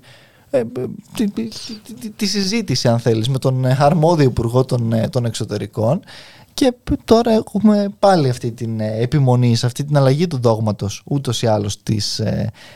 τη, 1.15 1.31
τη, 1.31 1.49
τη, 2.01 2.11
τη, 2.11 2.27
συζήτηση 2.27 2.89
αν 2.89 2.99
θέλεις 2.99 3.29
με 3.29 3.39
τον 3.39 3.65
ε, 3.65 3.77
αρμόδιο 3.81 4.25
υπουργό 4.25 4.65
των, 4.65 4.93
ε, 4.93 5.09
των 5.09 5.25
εξωτερικών 5.25 6.01
και 6.55 6.75
τώρα 7.05 7.33
έχουμε 7.33 7.89
πάλι 7.99 8.29
αυτή 8.29 8.53
την 8.53 8.81
επιμονή 8.81 9.57
σε 9.57 9.67
αυτή 9.67 9.85
την 9.85 9.97
αλλαγή 9.97 10.27
του 10.27 10.39
δόγματος 10.41 11.03
ούτως 11.05 11.43
ή 11.43 11.47
άλλως 11.47 11.83
της 11.83 12.23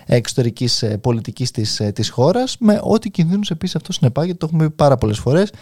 εξωτερικής 0.07 0.85
πολιτικής 1.01 1.51
της, 1.51 1.83
της 1.95 2.11
χώρας 2.11 2.57
με 2.59 2.81
ό,τι 2.83 3.11
κινδύνους 3.11 3.51
επίσης 3.51 3.77
αυτό 3.77 3.93
συνεπάγεται 3.93 4.37
το 4.37 4.47
έχουμε 4.47 4.69
πει 4.69 4.75
πάρα 4.75 4.97
πολλές 4.97 5.19
φορές. 5.19 5.53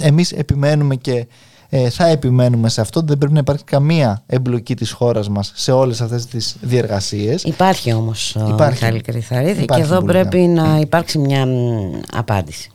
Εμείς 0.00 0.32
επιμένουμε 0.32 0.96
και 0.96 1.26
ε, 1.68 1.90
θα 1.90 2.06
επιμένουμε 2.06 2.68
σε 2.68 2.80
αυτό. 2.80 3.00
Δεν 3.00 3.18
πρέπει 3.18 3.32
να 3.32 3.38
υπάρχει 3.38 3.64
καμία 3.64 4.22
εμπλοκή 4.26 4.74
της 4.74 4.90
χώρας 4.90 5.28
μας 5.28 5.52
σε 5.54 5.72
όλες 5.72 6.00
αυτές 6.00 6.26
τις 6.26 6.56
διεργασίες. 6.60 7.42
Υπάρχει 7.42 7.92
όμως, 7.92 8.36
Μιχάλη 8.58 9.00
Κρυθαρίδη, 9.00 9.64
και 9.64 9.80
εδώ 9.80 10.02
πρέπει 10.02 10.38
να 10.38 10.78
υπάρξει 10.78 11.18
μια 11.18 11.46
απάντηση. 12.12 12.70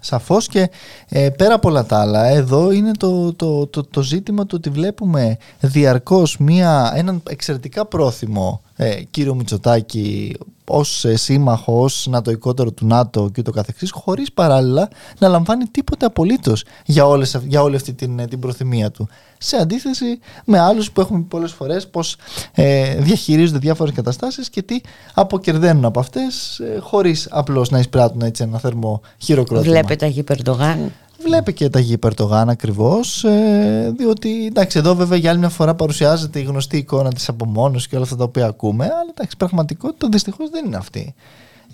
Σαφώς 0.00 0.46
και 0.46 0.70
ε, 1.08 1.28
πέρα 1.30 1.54
από 1.54 1.68
όλα 1.68 1.84
τα 1.86 2.00
άλλα, 2.00 2.26
εδώ 2.26 2.70
είναι 2.70 2.90
το, 2.92 3.32
το, 3.32 3.66
το, 3.66 3.84
το 3.84 4.02
ζήτημα 4.02 4.46
του 4.46 4.54
ότι 4.58 4.70
βλέπουμε 4.70 5.36
διαρκώς 5.60 6.36
μια, 6.38 6.92
έναν 6.96 7.22
εξαιρετικά 7.28 7.86
πρόθυμο 7.86 8.60
ε, 8.76 9.02
κύριο 9.10 9.34
Μητσοτάκη 9.34 10.36
ως 10.66 11.04
ε, 11.04 11.16
σύμμαχο, 11.16 11.82
ως 11.82 12.06
νατοικότερο 12.10 12.72
του 12.72 12.86
ΝΑΤΟ 12.86 13.30
και 13.32 13.42
το 13.42 13.50
καθεξής 13.50 13.90
χωρίς 13.90 14.32
παράλληλα 14.32 14.88
να 15.18 15.28
λαμβάνει 15.28 15.64
τίποτε 15.64 16.06
απολύτως 16.06 16.64
για, 16.84 17.06
όλες, 17.06 17.40
για 17.46 17.62
όλη 17.62 17.76
αυτή 17.76 17.92
την, 17.92 18.18
ε, 18.18 18.26
την 18.26 18.38
προθυμία 18.38 18.90
του 18.90 19.08
σε 19.38 19.56
αντίθεση 19.56 20.18
με 20.44 20.58
άλλους 20.58 20.90
που 20.90 21.00
έχουμε 21.00 21.24
πολλές 21.28 21.52
φορές 21.52 21.88
πως 21.88 22.16
ε, 22.52 22.94
διαχειρίζονται 22.94 23.58
διάφορες 23.58 23.94
καταστάσεις 23.94 24.50
και 24.50 24.62
τι 24.62 24.80
αποκερδένουν 25.14 25.84
από 25.84 26.00
αυτές 26.00 26.58
ε, 26.58 26.78
χωρίς 26.80 27.28
απλώς 27.30 27.70
να 27.70 27.78
εισπράττουν 27.78 28.20
έτσι 28.20 28.42
ένα 28.42 28.58
θερμό 28.58 29.00
χειροκρότημα. 29.18 29.72
Βλέπετε 29.72 30.06
Αγί 30.06 30.22
Περντογάν. 30.22 30.92
Βλέπει 31.24 31.52
και 31.52 31.68
τα 31.68 31.80
γη 31.80 31.98
Περτογάν 31.98 32.48
ακριβώς, 32.48 33.24
ε, 33.24 33.94
διότι 33.96 34.46
εντάξει, 34.46 34.78
εδώ 34.78 34.94
βέβαια 34.94 35.18
για 35.18 35.30
άλλη 35.30 35.38
μια 35.38 35.48
φορά 35.48 35.74
παρουσιάζεται 35.74 36.38
η 36.38 36.42
γνωστή 36.42 36.76
εικόνα 36.76 37.12
της 37.12 37.28
απομόνωσης 37.28 37.88
και 37.88 37.94
όλα 37.94 38.04
αυτά 38.04 38.16
τα 38.16 38.24
οποία 38.24 38.46
ακούμε, 38.46 38.84
αλλά 38.84 39.10
εντάξει, 39.10 39.36
πραγματικότητα 39.36 40.08
δυστυχώς 40.08 40.50
δεν 40.50 40.64
είναι 40.64 40.76
αυτή. 40.76 41.14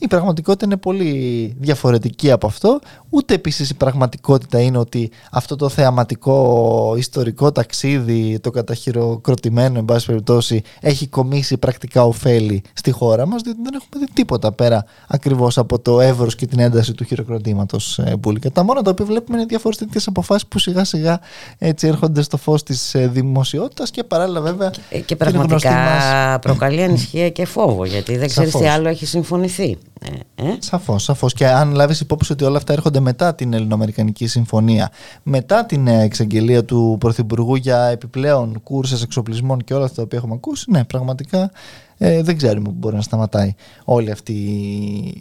Η 0.02 0.06
πραγματικότητα 0.06 0.64
είναι 0.64 0.76
πολύ 0.76 1.54
διαφορετική 1.58 2.30
από 2.30 2.46
αυτό. 2.46 2.78
Ούτε 3.10 3.34
επίσης 3.34 3.70
η 3.70 3.74
πραγματικότητα 3.74 4.60
είναι 4.60 4.78
ότι 4.78 5.10
αυτό 5.30 5.56
το 5.56 5.68
θεαματικό 5.68 6.94
ιστορικό 6.96 7.52
ταξίδι, 7.52 8.38
το 8.40 8.50
καταχειροκροτημένο 8.50 9.78
εν 9.78 9.84
πάση 9.84 10.06
περιπτώσει, 10.06 10.62
έχει 10.80 11.06
κομίσει 11.06 11.56
πρακτικά 11.56 12.04
ωφέλη 12.04 12.62
στη 12.72 12.90
χώρα 12.90 13.26
μας, 13.26 13.42
διότι 13.42 13.58
δεν 13.62 13.74
έχουμε 13.74 14.06
δει 14.06 14.12
τίποτα 14.12 14.52
πέρα 14.52 14.84
ακριβώς 15.08 15.58
από 15.58 15.78
το 15.78 16.00
εύρος 16.00 16.34
και 16.34 16.46
την 16.46 16.58
ένταση 16.58 16.94
του 16.94 17.04
χειροκροτήματος 17.04 17.98
ε, 17.98 18.16
Μπούλικα. 18.18 18.50
Τα 18.50 18.62
μόνα 18.62 18.82
τα 18.82 18.90
οποία 18.90 19.04
βλέπουμε 19.04 19.36
είναι 19.36 19.46
διάφορες 19.46 19.76
τέτοιες 19.76 20.06
αποφάσεις 20.06 20.46
που 20.46 20.58
σιγά 20.58 20.84
σιγά 20.84 21.20
έτσι 21.58 21.86
έρχονται 21.86 22.22
στο 22.22 22.36
φως 22.36 22.62
της 22.62 22.94
ε, 22.94 23.06
δημοσιότητας 23.06 23.90
και 23.90 24.04
παράλληλα 24.04 24.40
βέβαια 24.40 24.70
και, 24.90 25.00
και 25.00 25.16
πραγματικά 25.16 25.72
μας... 25.72 26.38
προκαλεί 26.38 26.82
ανησυχία 26.82 27.30
και 27.30 27.46
φόβο 27.46 27.84
γιατί 27.84 28.16
δεν 28.16 28.28
ξέρεις 28.28 28.52
τι 28.52 28.66
άλλο 28.66 28.88
έχει 28.88 29.06
συμφωνηθεί. 29.06 29.78
Ε, 30.04 30.44
ε. 30.48 30.56
Σαφώς, 30.58 31.02
σαφώς. 31.02 31.32
Και 31.32 31.46
αν 31.46 31.72
λάβεις 31.72 32.00
υπόψη 32.00 32.32
ότι 32.32 32.44
όλα 32.44 32.56
αυτά 32.56 32.72
έρχονται 32.72 33.00
μετά 33.00 33.34
την 33.34 33.52
Ελληνοαμερικανική 33.52 34.26
Συμφωνία, 34.26 34.90
μετά 35.22 35.66
την 35.66 35.86
ε, 35.86 36.02
εξαγγελία 36.02 36.64
του 36.64 36.96
Πρωθυπουργού 37.00 37.54
για 37.54 37.84
επιπλέον 37.84 38.60
κούρσες 38.62 39.02
εξοπλισμών 39.02 39.64
και 39.64 39.74
όλα 39.74 39.84
αυτά 39.84 40.06
που 40.06 40.16
έχουμε 40.16 40.34
ακούσει, 40.34 40.70
ναι, 40.70 40.84
πραγματικά 40.84 41.50
ε, 41.98 42.22
δεν 42.22 42.36
ξέρουμε 42.36 42.68
που 42.68 42.74
μπορεί 42.78 42.96
να 42.96 43.02
σταματάει 43.02 43.54
όλη 43.84 44.10
αυτή 44.10 44.32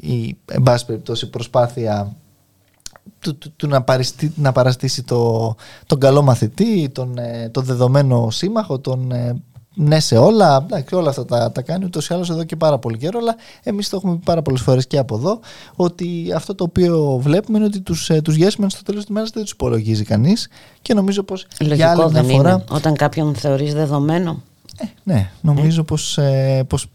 η, 0.01 0.37
εν 0.45 0.63
πάση 0.63 0.85
περιπτώσει, 0.85 1.29
προσπάθεια 1.29 2.15
του, 3.19 3.37
του, 3.55 3.67
να, 3.67 3.81
παριστεί, 3.81 4.31
να 4.35 4.51
παραστήσει 4.51 5.03
το, 5.03 5.55
τον 5.85 5.99
καλό 5.99 6.21
μαθητή, 6.21 6.89
τον, 6.89 7.17
ε, 7.17 7.49
τον 7.49 7.63
δεδομένο 7.63 8.29
σύμμαχο, 8.29 8.79
τον 8.79 9.11
ναι 9.81 9.99
σε 9.99 10.17
όλα, 10.17 10.65
εντάξει, 10.65 10.95
όλα 10.95 11.09
αυτά 11.09 11.25
τα, 11.25 11.51
τα 11.51 11.61
κάνει 11.61 11.85
ούτως 11.85 12.07
ή 12.07 12.13
άλλως 12.13 12.29
εδώ 12.29 12.43
και 12.43 12.55
πάρα 12.55 12.77
πολύ 12.77 12.97
καιρό, 12.97 13.19
αλλά 13.19 13.35
εμείς 13.63 13.89
το 13.89 13.95
έχουμε 13.95 14.15
πει 14.15 14.21
πάρα 14.25 14.41
πολλές 14.41 14.61
φορές 14.61 14.87
και 14.87 14.97
από 14.97 15.15
εδώ, 15.15 15.39
ότι 15.75 16.31
αυτό 16.35 16.55
το 16.55 16.63
οποίο 16.63 17.19
βλέπουμε 17.21 17.57
είναι 17.57 17.67
ότι 17.67 17.81
τους, 17.81 18.09
ε, 18.09 18.21
τους 18.21 18.35
yes 18.39 18.65
στο 18.67 18.83
τέλος 18.83 19.05
της 19.05 19.13
μέρας 19.13 19.29
δεν 19.29 19.43
τους 19.43 19.51
υπολογίζει 19.51 20.03
κανείς 20.03 20.49
και 20.81 20.93
νομίζω 20.93 21.23
πως 21.23 21.45
Λογικό 21.59 21.75
για 21.75 21.91
άλλη 21.91 22.11
μια 22.11 22.23
φορά... 22.23 22.51
Είναι. 22.51 22.63
Όταν 22.69 22.95
κάποιον 22.95 23.35
θεωρείς 23.35 23.73
δεδομένο. 23.73 24.41
Ε, 24.81 24.85
ναι, 25.03 25.31
νομίζω 25.41 25.81
ε. 25.81 25.83
Πως, 25.83 26.17
ε, 26.17 26.63
πως, 26.67 26.87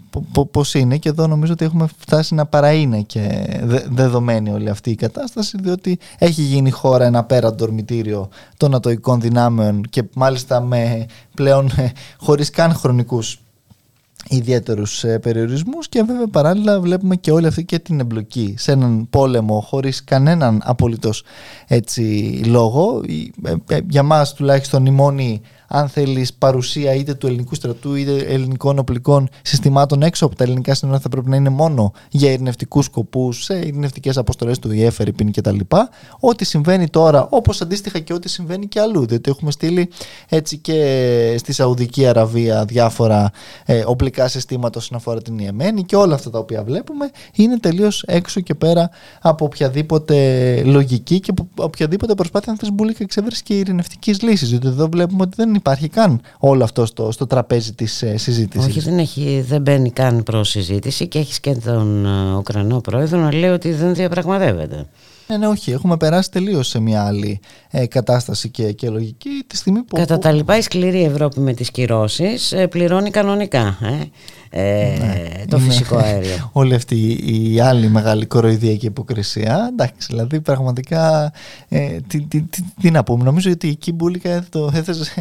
πως, 0.50 0.74
είναι 0.74 0.96
και 0.96 1.08
εδώ 1.08 1.26
νομίζω 1.26 1.52
ότι 1.52 1.64
έχουμε 1.64 1.88
φτάσει 1.98 2.34
να 2.34 2.46
παραείνε 2.46 3.00
και 3.00 3.46
δεδομένη 3.90 4.50
όλη 4.50 4.68
αυτή 4.68 4.90
η 4.90 4.94
κατάσταση 4.94 5.56
διότι 5.60 5.98
έχει 6.18 6.42
γίνει 6.42 6.70
χώρα 6.70 7.04
ένα 7.04 7.24
πέραν 7.24 7.56
ορμητήριο 7.60 8.28
των 8.56 8.74
ατοικών 8.74 9.20
δυνάμεων 9.20 9.82
και 9.90 10.02
μάλιστα 10.14 10.60
με 10.60 11.06
πλέον 11.34 11.70
ε, 11.76 11.92
χωρίς 12.18 12.50
καν 12.50 12.74
χρονικούς 12.74 13.38
ιδιαίτερους 14.28 15.04
ε, 15.04 15.18
περιορισμούς 15.18 15.88
και 15.88 16.02
βέβαια 16.02 16.28
παράλληλα 16.28 16.80
βλέπουμε 16.80 17.16
και 17.16 17.30
όλη 17.30 17.46
αυτή 17.46 17.64
και 17.64 17.78
την 17.78 18.00
εμπλοκή 18.00 18.54
σε 18.58 18.72
έναν 18.72 19.06
πόλεμο 19.10 19.60
χωρίς 19.60 20.04
κανέναν 20.04 20.60
απολύτως 20.64 21.22
έτσι 21.66 22.02
λόγο 22.46 23.00
για 23.88 24.02
μας 24.02 24.34
τουλάχιστον 24.34 24.86
η 24.86 24.90
μόνη 24.90 25.40
αν 25.68 25.88
θέλεις, 25.88 26.34
παρουσία 26.34 26.94
είτε 26.94 27.14
του 27.14 27.26
ελληνικού 27.26 27.54
στρατού 27.54 27.94
είτε 27.94 28.16
ελληνικών 28.16 28.78
οπλικών 28.78 29.28
συστημάτων 29.42 30.02
έξω 30.02 30.26
από 30.26 30.36
τα 30.36 30.44
ελληνικά 30.44 30.74
σύνορα 30.74 30.98
θα 30.98 31.08
πρέπει 31.08 31.28
να 31.28 31.36
είναι 31.36 31.48
μόνο 31.48 31.92
για 32.10 32.30
ειρηνευτικούς 32.30 32.84
σκοπούς, 32.84 33.44
σε 33.44 33.58
ειρηνευτικές 33.58 34.16
αποστολές 34.16 34.58
του 34.58 34.72
ΙΕ, 34.72 34.90
Φερρυπίν 34.90 35.32
κτλ. 35.32 35.58
Ό,τι 36.20 36.44
συμβαίνει 36.44 36.88
τώρα, 36.88 37.26
όπως 37.30 37.60
αντίστοιχα 37.60 37.98
και 37.98 38.12
ό,τι 38.12 38.28
συμβαίνει 38.28 38.66
και 38.66 38.80
αλλού. 38.80 39.06
Διότι 39.06 39.30
έχουμε 39.30 39.50
στείλει 39.50 39.90
έτσι 40.28 40.58
και 40.58 41.34
στη 41.38 41.52
Σαουδική 41.52 42.06
Αραβία 42.06 42.64
διάφορα 42.64 43.30
ε, 43.64 43.82
οπλικά 43.86 44.28
συστήματα 44.28 44.78
όσον 44.78 44.96
αφορά 44.96 45.22
την 45.22 45.38
Ιεμένη 45.38 45.84
και 45.84 45.96
όλα 45.96 46.14
αυτά 46.14 46.30
τα 46.30 46.38
οποία 46.38 46.62
βλέπουμε 46.64 47.10
είναι 47.32 47.58
τελείως 47.58 48.02
έξω 48.06 48.40
και 48.40 48.54
πέρα 48.54 48.90
από 49.20 49.44
οποιαδήποτε 49.44 50.62
λογική 50.64 51.20
και 51.20 51.30
από 51.30 51.48
οποιαδήποτε 51.54 52.14
προσπάθεια 52.14 52.52
να 52.52 52.58
θες 52.58 52.72
μπουλίκα 52.72 53.02
εξέβρεσης 53.02 53.42
και 53.42 53.58
ειρηνευτικής 53.58 54.22
λύσης. 54.22 54.48
Διότι 54.48 54.66
εδώ 54.66 54.88
βλέπουμε 54.88 55.22
ότι 55.22 55.32
δεν 55.36 55.54
υπάρχει 55.64 55.88
καν 55.88 56.20
όλο 56.38 56.64
αυτό 56.64 56.86
στο, 56.86 57.10
στο 57.10 57.26
τραπέζι 57.26 57.72
της 57.72 58.02
ε, 58.02 58.16
συζήτησης. 58.16 58.66
Όχι, 58.66 58.80
δεν, 58.80 58.98
έχει, 58.98 59.44
δεν 59.48 59.60
μπαίνει 59.60 59.90
καν 59.90 60.22
προς 60.22 60.48
συζήτηση 60.48 61.08
και 61.08 61.18
έχεις 61.18 61.40
και 61.40 61.54
τον 61.54 62.06
ε, 62.06 62.34
Ουκρανό 62.36 62.80
πρόεδρο 62.80 63.18
να 63.18 63.34
λέει 63.34 63.50
ότι 63.50 63.72
δεν 63.72 63.94
διαπραγματεύεται. 63.94 64.86
Ναι, 65.28 65.36
ναι, 65.36 65.46
όχι. 65.46 65.70
Έχουμε 65.70 65.96
περάσει 65.96 66.30
τελείως 66.30 66.68
σε 66.68 66.80
μια 66.80 67.06
άλλη 67.06 67.40
ε, 67.70 67.86
κατάσταση 67.86 68.48
και, 68.48 68.72
και 68.72 68.88
λογική 68.88 69.44
τη 69.46 69.56
στιγμή 69.56 69.82
που. 69.82 69.96
Κατά 69.96 70.18
τα 70.18 70.32
λοιπά, 70.32 70.56
η 70.56 70.62
σκληρή 70.62 71.04
Ευρώπη 71.04 71.40
με 71.40 71.52
τις 71.54 71.70
κυρώσεις 71.70 72.52
ε, 72.52 72.66
πληρώνει 72.66 73.10
κανονικά. 73.10 73.78
Ε 73.82 74.04
ε, 74.56 74.96
ναι. 74.98 75.44
το 75.48 75.58
φυσικό 75.58 75.96
αέριο. 75.96 76.50
Όλη 76.52 76.74
αυτή 76.74 77.18
η 77.24 77.60
άλλη 77.60 77.88
μεγάλη 77.88 78.26
κοροϊδία 78.26 78.76
και 78.76 78.86
υποκρισία. 78.86 79.68
Εντάξει, 79.72 80.06
δηλαδή 80.10 80.40
πραγματικά 80.40 81.32
ε, 81.68 81.98
τι, 82.06 82.20
τι, 82.20 82.42
τι, 82.42 82.62
τι, 82.80 82.90
να 82.90 83.04
πούμε. 83.04 83.24
Νομίζω 83.24 83.50
ότι 83.50 83.68
εκεί 83.68 83.92
μπουλικα 83.92 84.44
το 84.48 84.70
έθεσε. 84.74 85.12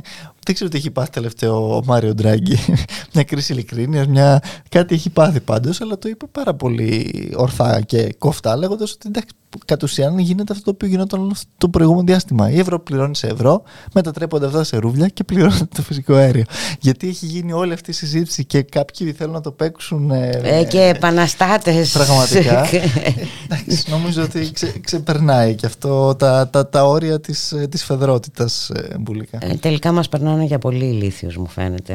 Δεν 0.46 0.56
ξέρω 0.56 0.70
τι 0.70 0.78
έχει 0.78 0.92
πάθει 0.92 1.10
τελευταίο 1.10 1.76
ο 1.76 1.84
Μάριο 1.86 2.14
Ντράγκη. 2.14 2.58
μια 3.14 3.24
κρίση 3.24 3.54
ειλικρίνειας, 3.54 4.08
μια... 4.08 4.44
κάτι 4.70 4.96
έχει 4.96 5.10
πάθει 5.10 5.40
πάντως, 5.40 5.82
αλλά 5.82 5.98
το 5.98 6.10
είπε 6.10 6.26
πάρα 6.32 6.54
πολύ 6.54 7.32
ορθά 7.36 7.82
και 7.82 8.16
κοφτά, 8.18 8.58
λέγοντας 8.58 8.92
ότι 8.92 9.08
εντάξει, 9.08 9.34
κατ' 9.66 9.84
ουσίαν 9.84 10.20
γίνεται 10.20 10.54
αυτό 10.54 10.66
το 10.66 10.72
οποίο 10.72 10.88
γινόταν 10.88 11.32
το 11.58 11.70
προηγούμενο 11.70 12.06
διάστημα. 12.06 12.52
Η 12.52 12.60
ευρώ 12.60 12.80
πληρώνει 12.80 13.16
σε 13.16 13.28
ευρώ, 13.28 13.64
μετατρέπονται 13.94 14.46
αυτά 14.46 14.64
σε 14.64 14.78
ρούβλια 14.78 15.08
και 15.08 15.24
πληρώνεται 15.24 15.68
το 15.76 15.82
φυσικό 15.82 16.14
αέριο. 16.14 16.44
Γιατί 16.80 17.08
έχει 17.08 17.26
γίνει 17.26 17.54
όλη 17.54 17.74
αυτή 17.74 17.90
η 17.90 17.94
συζήτηση 17.94 18.46
και 18.46 18.62
κάποιοι 18.62 19.08
θέλουν 19.24 19.38
να 19.38 19.42
το 19.42 19.52
παίξουν. 19.52 20.12
Ε, 20.12 20.42
ε, 20.44 20.64
και 20.64 20.82
επαναστάτες. 20.82 21.92
Πραγματικά. 21.92 22.66
Εντάξει, 23.46 23.90
νομίζω 23.90 24.24
ότι 24.24 24.52
ξε, 24.54 24.74
ξεπερνάει 24.84 25.56
και 25.56 25.66
αυτό 25.66 26.16
τα, 26.16 26.50
τα, 26.50 26.70
τα 26.70 26.86
όρια 26.86 27.20
της 27.20 27.54
της 27.70 27.84
φεδρότητας 27.84 28.70
ε, 28.70 28.98
μπουλικά. 29.00 29.38
Ε, 29.42 29.54
τελικά 29.54 29.92
μας 29.92 30.10
περνάνε 30.10 30.44
για 30.44 30.60
πολύ 30.60 30.86
ηλίθιου, 30.86 31.30
μου 31.38 31.48
φαίνεται. 31.48 31.94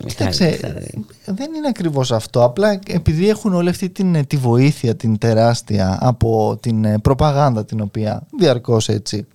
Ε, 0.00 0.06
Κοιτάξτε, 0.06 0.58
δεν 1.24 1.54
είναι 1.54 1.68
ακριβώς 1.68 2.12
αυτό. 2.12 2.44
Απλά 2.44 2.80
επειδή 2.86 3.28
έχουν 3.28 3.54
όλη 3.54 3.68
αυτή 3.68 3.90
την, 3.90 4.26
τη 4.26 4.36
βοήθεια 4.36 4.96
την 4.96 5.18
τεράστια 5.18 5.98
από 6.00 6.58
την 6.60 7.00
προπαγάνδα 7.00 7.64
την 7.64 7.80
οποία 7.80 8.26
διαρκώς 8.38 8.88
έτσι 8.88 9.26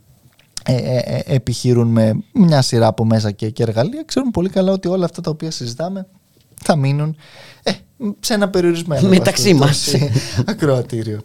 ε, 0.64 0.98
ε, 0.98 1.22
επιχειρούν 1.26 1.88
με 1.88 2.24
μια 2.34 2.62
σειρά 2.62 2.88
από 2.88 3.06
μέσα 3.06 3.32
και, 3.32 3.50
και 3.50 3.64
εργαλεία 3.64 4.04
ξέρουν 4.06 4.32
πολύ 4.32 4.50
καλά 4.50 4.72
ότι 4.72 4.88
όλα 4.88 5.06
αυτά 5.06 5.22
τα 5.22 5.30
οποία 5.30 5.52
συζητάμε 5.52 6.08
θα 6.64 6.76
μείνουν 6.76 7.16
ε, 7.64 7.72
σε 8.20 8.34
ένα 8.34 8.50
περιορισμένο 8.50 9.08
μεταξύ 9.08 9.54
μας 9.54 9.96
ακροατήριο. 10.46 11.22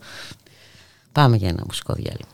Πάμε 1.13 1.37
για 1.37 1.49
ένα 1.49 1.63
μουσικό 1.67 1.95
διάλειμμα. 1.95 2.34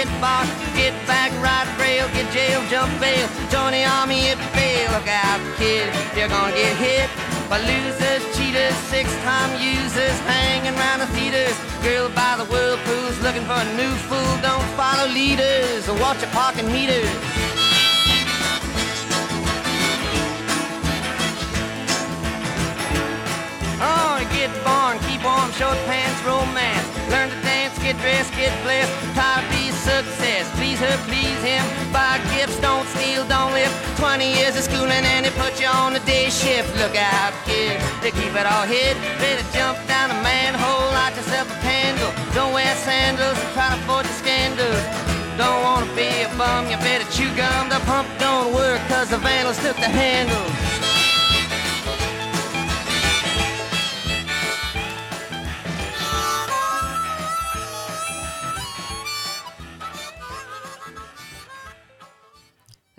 get 0.00 0.20
bought, 0.20 0.48
get 0.72 0.96
back, 1.06 1.28
ride 1.44 1.68
rail, 1.76 2.08
get 2.16 2.24
jail, 2.32 2.64
jump 2.72 2.88
bail, 2.98 3.28
join 3.52 3.72
the 3.72 3.84
army 3.84 4.32
if 4.32 4.40
you 4.40 4.50
fail. 4.56 4.88
Look 4.96 5.08
out, 5.08 5.40
kid, 5.60 5.92
you're 6.16 6.32
gonna 6.32 6.56
get 6.56 6.72
hit 6.80 7.08
by 7.50 7.60
losers, 7.60 8.24
cheaters, 8.32 8.72
six-time 8.88 9.52
users, 9.60 10.16
hanging 10.24 10.72
around 10.72 11.00
the 11.00 11.06
theaters. 11.12 11.52
Girl 11.84 12.08
by 12.16 12.32
the 12.40 12.46
whirlpools, 12.48 13.20
looking 13.20 13.44
for 13.44 13.60
a 13.60 13.68
new 13.76 13.92
fool. 14.08 14.32
Don't 14.40 14.68
follow 14.72 15.06
leaders 15.12 15.86
or 15.86 15.96
watch 16.00 16.22
your 16.22 16.30
parking 16.30 16.72
meters. 16.72 17.12
Oh, 23.84 24.16
get 24.32 24.48
born, 24.64 24.96
keep 25.04 25.22
warm, 25.22 25.52
short 25.60 25.76
pants, 25.84 26.20
romance. 26.24 26.88
Learn 27.12 27.28
to 27.28 27.49
get 27.92 28.02
dressed, 28.02 28.32
get 28.34 28.54
blessed. 28.62 28.92
To 29.18 29.26
be 29.50 29.70
success. 29.72 30.46
Please 30.56 30.78
her, 30.78 30.96
please 31.10 31.40
him. 31.42 31.64
Buy 31.92 32.20
gifts, 32.34 32.58
don't 32.60 32.86
steal, 32.94 33.26
don't 33.26 33.52
live. 33.52 33.72
20 33.96 34.24
years 34.24 34.56
of 34.56 34.62
schooling 34.62 35.04
and 35.12 35.26
they 35.26 35.30
put 35.30 35.60
you 35.60 35.66
on 35.66 35.92
the 35.92 36.00
day 36.00 36.30
shift. 36.30 36.70
Look 36.78 36.94
out, 36.94 37.32
kid, 37.44 37.80
they 38.02 38.10
keep 38.10 38.34
it 38.34 38.46
all 38.46 38.66
hid. 38.66 38.94
Better 39.18 39.46
jump 39.52 39.78
down 39.88 40.10
a 40.10 40.18
manhole, 40.22 40.86
light 40.94 41.16
yourself 41.16 41.50
a 41.50 41.58
candle. 41.62 42.12
Don't 42.34 42.52
wear 42.52 42.74
sandals, 42.76 43.38
and 43.38 43.52
try 43.54 43.68
to 43.74 43.78
avoid 43.82 44.04
the 44.04 44.14
scandals. 44.22 44.82
Don't 45.36 45.62
wanna 45.62 45.90
be 45.96 46.08
a 46.22 46.28
bum, 46.38 46.70
you 46.70 46.76
better 46.78 47.08
chew 47.10 47.30
gum. 47.34 47.68
The 47.68 47.80
pump 47.90 48.08
don't 48.18 48.54
work 48.54 48.80
cause 48.88 49.10
the 49.10 49.18
vandals 49.18 49.58
took 49.58 49.76
the 49.76 49.90
handle. 49.90 50.99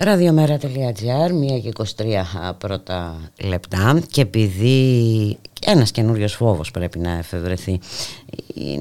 Ραδιομέρα.gr, 0.03 1.57
1 1.57 1.61
και 1.61 1.71
23 1.77 2.53
πρώτα 2.57 3.15
λεπτά 3.43 4.01
και 4.11 4.21
επειδή 4.21 5.37
ένας 5.65 5.91
καινούριος 5.91 6.33
φόβος 6.33 6.71
πρέπει 6.71 6.99
να 6.99 7.11
εφευρεθεί, 7.11 7.79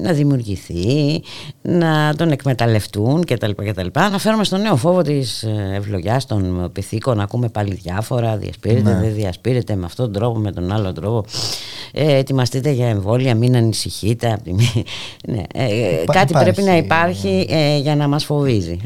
να 0.01 0.11
δημιουργηθεί, 0.11 1.21
να 1.61 2.13
τον 2.17 2.31
εκμεταλλευτούν 2.31 3.25
κτλ. 3.25 3.51
κτλ. 3.55 3.87
Αναφέρομαι 3.93 4.43
στον 4.43 4.61
νέο 4.61 4.75
φόβο 4.75 5.01
της 5.01 5.45
ευλογιάς 5.73 6.25
των 6.25 6.69
πυθίκων, 6.73 7.19
ακούμε 7.19 7.49
πάλι 7.49 7.73
διάφορα, 7.73 8.37
διασπείρεται, 8.37 8.93
ναι. 8.93 8.99
δεν 8.99 9.13
διασπείρεται 9.13 9.75
με 9.75 9.85
αυτόν 9.85 10.11
τον 10.11 10.21
τρόπο, 10.21 10.39
με 10.39 10.51
τον 10.51 10.71
άλλο 10.71 10.93
τρόπο. 10.93 11.25
Ε, 11.93 12.17
ετοιμαστείτε 12.17 12.69
για 12.69 12.87
εμβόλια, 12.87 13.35
μην 13.35 13.55
ανησυχείτε. 13.55 14.37
ναι. 15.31 15.41
ε, 15.53 16.03
κάτι 16.11 16.33
πρέπει 16.33 16.61
να 16.61 16.77
υπάρχει 16.77 17.47
ε, 17.49 17.77
για 17.77 17.95
να 17.95 18.07
μας 18.07 18.25
φοβίζει. 18.25 18.77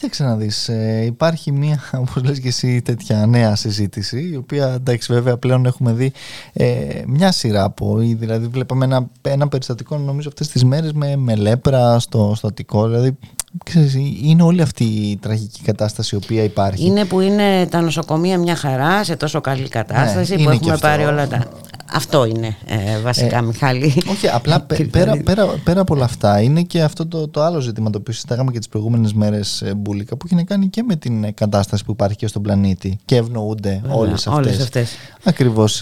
Κοίταξε 0.00 0.24
να 0.24 0.36
δεις, 0.36 0.68
ε, 0.68 1.02
υπάρχει 1.04 1.52
μια, 1.52 1.80
όπως 2.08 2.22
λες 2.22 2.40
και 2.40 2.48
εσύ, 2.48 2.82
τέτοια 2.82 3.26
νέα 3.26 3.56
συζήτηση, 3.56 4.28
η 4.32 4.36
οποία, 4.36 4.66
εντάξει, 4.66 5.12
βέβαια, 5.12 5.36
πλέον 5.36 5.66
έχουμε 5.66 5.92
δει 5.92 6.12
ε, 6.52 7.02
μια 7.06 7.32
σειρά 7.32 7.64
από, 7.64 7.96
δηλαδή 7.98 8.46
βλέπαμε 8.46 8.84
ένα, 8.84 9.08
ένα 9.22 9.48
περιστατικό, 9.48 9.98
νομίζω, 9.98 10.28
αυτές 10.28 10.48
τις 10.48 10.64
μέρες 10.64 10.92
με, 10.92 11.16
με 11.16 11.34
λέπρα 11.34 11.98
στο, 11.98 12.32
στο 12.36 12.46
Αττικό, 12.46 12.86
δηλαδή 12.86 13.16
Ξέρεις, 13.64 13.94
είναι 14.22 14.42
όλη 14.42 14.62
αυτή 14.62 14.84
η 14.84 15.16
τραγική 15.16 15.62
κατάσταση 15.62 16.14
η 16.14 16.20
οποία 16.24 16.42
υπάρχει. 16.42 16.86
Είναι 16.86 17.04
που 17.04 17.20
είναι 17.20 17.66
τα 17.66 17.80
νοσοκομεία 17.80 18.38
μια 18.38 18.56
χαρά, 18.56 19.04
σε 19.04 19.16
τόσο 19.16 19.40
καλή 19.40 19.68
κατάσταση 19.68 20.36
ναι, 20.36 20.42
που 20.42 20.50
έχουμε 20.50 20.76
πάρει 20.76 21.04
όλα 21.04 21.28
τα... 21.28 21.48
Αυτό 21.92 22.24
είναι 22.24 22.56
ε, 22.66 23.00
βασικά, 23.00 23.38
ε, 23.38 23.42
Μιχάλη. 23.42 24.02
Όχι, 24.10 24.28
απλά 24.28 24.60
πέρα, 24.90 25.16
πέρα, 25.16 25.46
πέρα 25.64 25.80
από 25.80 25.94
όλα 25.94 26.04
αυτά 26.04 26.40
είναι 26.40 26.62
και 26.62 26.82
αυτό 26.82 27.06
το, 27.06 27.28
το 27.28 27.42
άλλο 27.42 27.60
ζήτημα 27.60 27.90
το 27.90 27.98
οποίο 27.98 28.12
συζητάγαμε 28.12 28.50
και 28.50 28.58
τις 28.58 28.68
προηγούμενες 28.68 29.12
μέρες, 29.12 29.62
ε, 29.62 29.74
Μπούλικα, 29.74 30.16
που 30.16 30.26
έχει 30.26 30.34
να 30.34 30.42
κάνει 30.42 30.66
και 30.68 30.82
με 30.82 30.96
την 30.96 31.24
ε, 31.24 31.30
κατάσταση 31.30 31.84
που 31.84 31.90
υπάρχει 31.90 32.16
και 32.16 32.26
στον 32.26 32.42
πλανήτη 32.42 32.98
και 33.04 33.16
ευνοούνται 33.16 33.82
όλες 33.88 34.26
αυτές 34.26 34.96
ακριβώς 35.24 35.80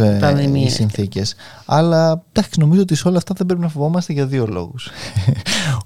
οι 0.54 0.68
συνθήκες. 0.68 1.34
Αλλά 1.64 2.22
εντάξει, 2.32 2.60
νομίζω 2.60 2.80
ότι 2.80 2.94
σε 2.94 3.08
όλα 3.08 3.16
αυτά 3.16 3.34
δεν 3.36 3.46
πρέπει 3.46 3.62
να 3.62 3.68
φοβόμαστε 3.68 4.12
για 4.12 4.26
δύο 4.26 4.46
λόγους. 4.46 4.90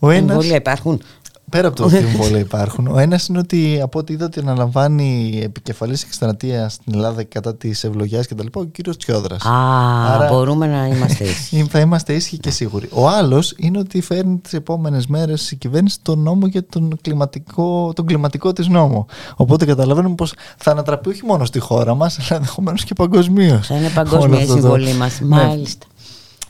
Εμβόλια 0.00 0.56
υπάρχουν. 0.56 1.02
Πέρα 1.50 1.68
από 1.68 1.76
το 1.76 1.84
ότι 1.84 1.96
εμβόλια 1.96 2.38
υπάρχουν. 2.38 2.86
Ο 2.86 2.98
ένας 2.98 3.26
είναι 3.26 3.38
ότι 3.38 3.80
από 3.82 3.98
ό,τι 3.98 4.12
είδα 4.12 4.24
ότι 4.24 4.40
αναλαμβάνει 4.40 5.40
επικεφαλής 5.42 6.02
εκστρατεία 6.02 6.68
στην 6.68 6.92
Ελλάδα 6.94 7.24
κατά 7.24 7.56
της 7.56 7.84
ευλογιάς 7.84 8.26
κτλ. 8.26 8.46
Ο 8.52 8.64
κύριος 8.64 8.96
Τσιόδρας. 8.96 9.44
Α, 9.44 10.14
Άρα, 10.14 10.28
μπορούμε 10.32 10.66
να 10.66 10.86
είμαστε 10.86 11.24
ίσχυοι. 11.30 11.66
θα 11.70 11.80
είμαστε 11.80 12.12
ίσχυοι 12.14 12.38
και 12.38 12.50
σίγουροι. 12.50 12.88
Ο 12.92 13.08
άλλος 13.08 13.54
είναι 13.58 13.78
ότι 13.78 14.00
φέρνει 14.00 14.36
τις 14.38 14.52
επόμενες 14.52 15.06
μέρες 15.06 15.50
η 15.50 15.56
κυβέρνηση 15.56 15.98
τον 16.02 16.18
νόμο 16.18 16.46
για 16.46 16.66
τον 16.66 16.98
κλιματικό, 17.00 17.92
τον 17.94 18.06
κλιματικό 18.06 18.52
της 18.52 18.68
νόμο. 18.68 19.06
Οπότε 19.36 19.64
καταλαβαίνουμε 19.64 20.14
πως 20.14 20.34
θα 20.56 20.70
ανατραπεί 20.70 21.08
όχι 21.08 21.24
μόνο 21.24 21.44
στη 21.44 21.58
χώρα 21.58 21.94
μας, 21.94 22.18
αλλά 22.18 22.40
ενδεχομένως 22.40 22.84
και 22.84 22.94
παγκοσμίως. 22.94 23.66
Θα 23.66 23.74
είναι 23.76 23.88
παγκόσμια 23.88 24.40
η 24.42 24.46
συμβολή 24.46 24.92
μας. 24.92 25.20
Ναι. 25.20 25.36
Μάλιστα. 25.36 25.86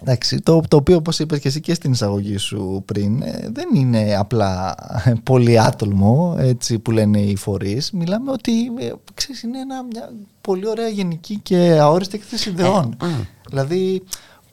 Εντάξει, 0.02 0.40
το, 0.40 0.62
το 0.68 0.76
οποίο 0.76 0.96
όπως 0.96 1.18
είπες 1.18 1.38
και 1.38 1.48
εσύ 1.48 1.60
και 1.60 1.74
στην 1.74 1.92
εισαγωγή 1.92 2.36
σου 2.36 2.82
πριν 2.84 3.22
ε, 3.22 3.48
δεν 3.52 3.68
είναι 3.74 4.16
απλά 4.18 4.74
πολύ 5.22 5.60
άτολμο 5.60 6.36
έτσι 6.38 6.78
που 6.78 6.90
λένε 6.90 7.20
οι 7.20 7.36
φορείς. 7.36 7.90
Μιλάμε 7.92 8.30
ότι 8.30 8.52
ε, 8.78 8.92
ξέρεις, 9.14 9.42
είναι 9.42 9.58
ένα, 9.58 9.82
μια 9.82 10.12
πολύ 10.40 10.68
ωραία 10.68 10.88
γενική 10.88 11.38
και 11.42 11.78
αόριστη 11.80 12.16
έκθεση 12.16 12.50
ιδεών. 12.50 12.96
Ε, 13.02 13.06
δηλαδή 13.48 14.02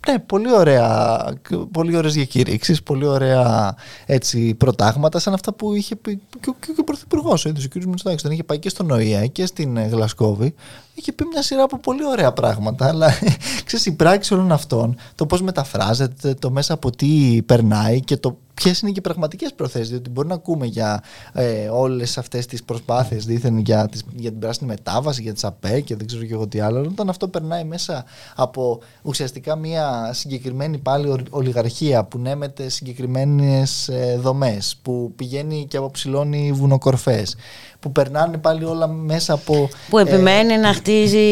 ναι, 0.07 0.19
πολύ 0.19 0.53
ωραία, 0.53 1.23
πολύ 1.71 1.95
ωραίες 1.95 2.13
διακήρυξεις, 2.13 2.83
πολύ 2.83 3.05
ωραία 3.05 3.75
έτσι, 4.05 4.53
προτάγματα 4.53 5.19
σαν 5.19 5.33
αυτά 5.33 5.53
που 5.53 5.73
είχε 5.73 5.95
πει 5.95 6.21
και 6.39 6.49
ο, 6.49 6.55
και 6.59 6.73
ο 6.79 6.83
Πρωθυπουργός, 6.83 7.45
ο 7.45 7.49
ίδιος 7.49 7.65
ο 7.65 7.67
κ. 7.67 7.83
Μητσοτάκης, 7.83 8.21
τον 8.21 8.31
είχε 8.31 8.43
πάει 8.43 8.59
και 8.59 8.69
στον 8.69 8.91
ΟΗΕ 8.91 9.27
και 9.27 9.45
στην 9.45 9.87
Γλασκόβη 9.87 10.53
είχε 10.93 11.11
πει 11.11 11.25
μια 11.25 11.41
σειρά 11.41 11.63
από 11.63 11.77
πολύ 11.77 12.05
ωραία 12.05 12.33
πράγματα, 12.33 12.87
αλλά 12.87 13.13
ξέρεις 13.65 13.85
η 13.85 13.95
πράξη 13.95 14.33
όλων 14.33 14.51
αυτών, 14.51 14.95
το 15.15 15.25
πώς 15.25 15.41
μεταφράζεται, 15.41 16.33
το 16.33 16.51
μέσα 16.51 16.73
από 16.73 16.91
τι 16.95 17.41
περνάει 17.45 18.01
και 18.01 18.17
το 18.17 18.37
ποιες 18.61 18.79
είναι 18.79 18.91
και 18.91 18.99
οι 18.99 19.01
πραγματικές 19.01 19.53
προθέσεις. 19.53 19.89
Διότι 19.89 20.09
μπορεί 20.09 20.27
να 20.27 20.33
ακούμε 20.33 20.65
για 20.65 21.03
ε, 21.33 21.67
όλες 21.67 22.17
αυτές 22.17 22.45
τις 22.45 22.63
προσπάθειες 22.63 23.25
δίθεν 23.25 23.57
για, 23.57 23.87
τις, 23.87 24.03
για 24.15 24.29
την 24.29 24.39
πράσινη 24.39 24.69
μετάβαση, 24.69 25.21
για 25.21 25.33
τις 25.33 25.43
ΑΠΕ 25.43 25.79
και 25.79 25.95
δεν 25.95 26.07
ξέρω 26.07 26.23
και 26.23 26.33
εγώ 26.33 26.47
τι 26.47 26.59
άλλο. 26.59 26.79
Όταν 26.79 27.09
αυτό 27.09 27.27
περνάει 27.27 27.63
μέσα 27.63 28.05
από 28.35 28.79
ουσιαστικά 29.01 29.55
μια 29.55 30.09
συγκεκριμένη 30.13 30.77
πάλι 30.77 31.25
ολιγαρχία 31.29 32.03
που 32.03 32.19
νέμεται 32.19 32.69
συγκεκριμένες 32.69 33.87
ε, 33.87 34.17
δομές, 34.21 34.77
που 34.81 35.13
πηγαίνει 35.15 35.65
και 35.69 35.77
αποψηλώνει 35.77 36.51
βουνοκορφές, 36.51 37.35
που 37.79 37.91
περνάνε 37.91 38.37
πάλι 38.37 38.63
όλα 38.63 38.87
μέσα 38.87 39.33
από. 39.33 39.69
που 39.89 39.97
επιμένει 39.97 40.53
ε, 40.53 40.57
να 40.57 40.73
χτίζει 40.73 41.27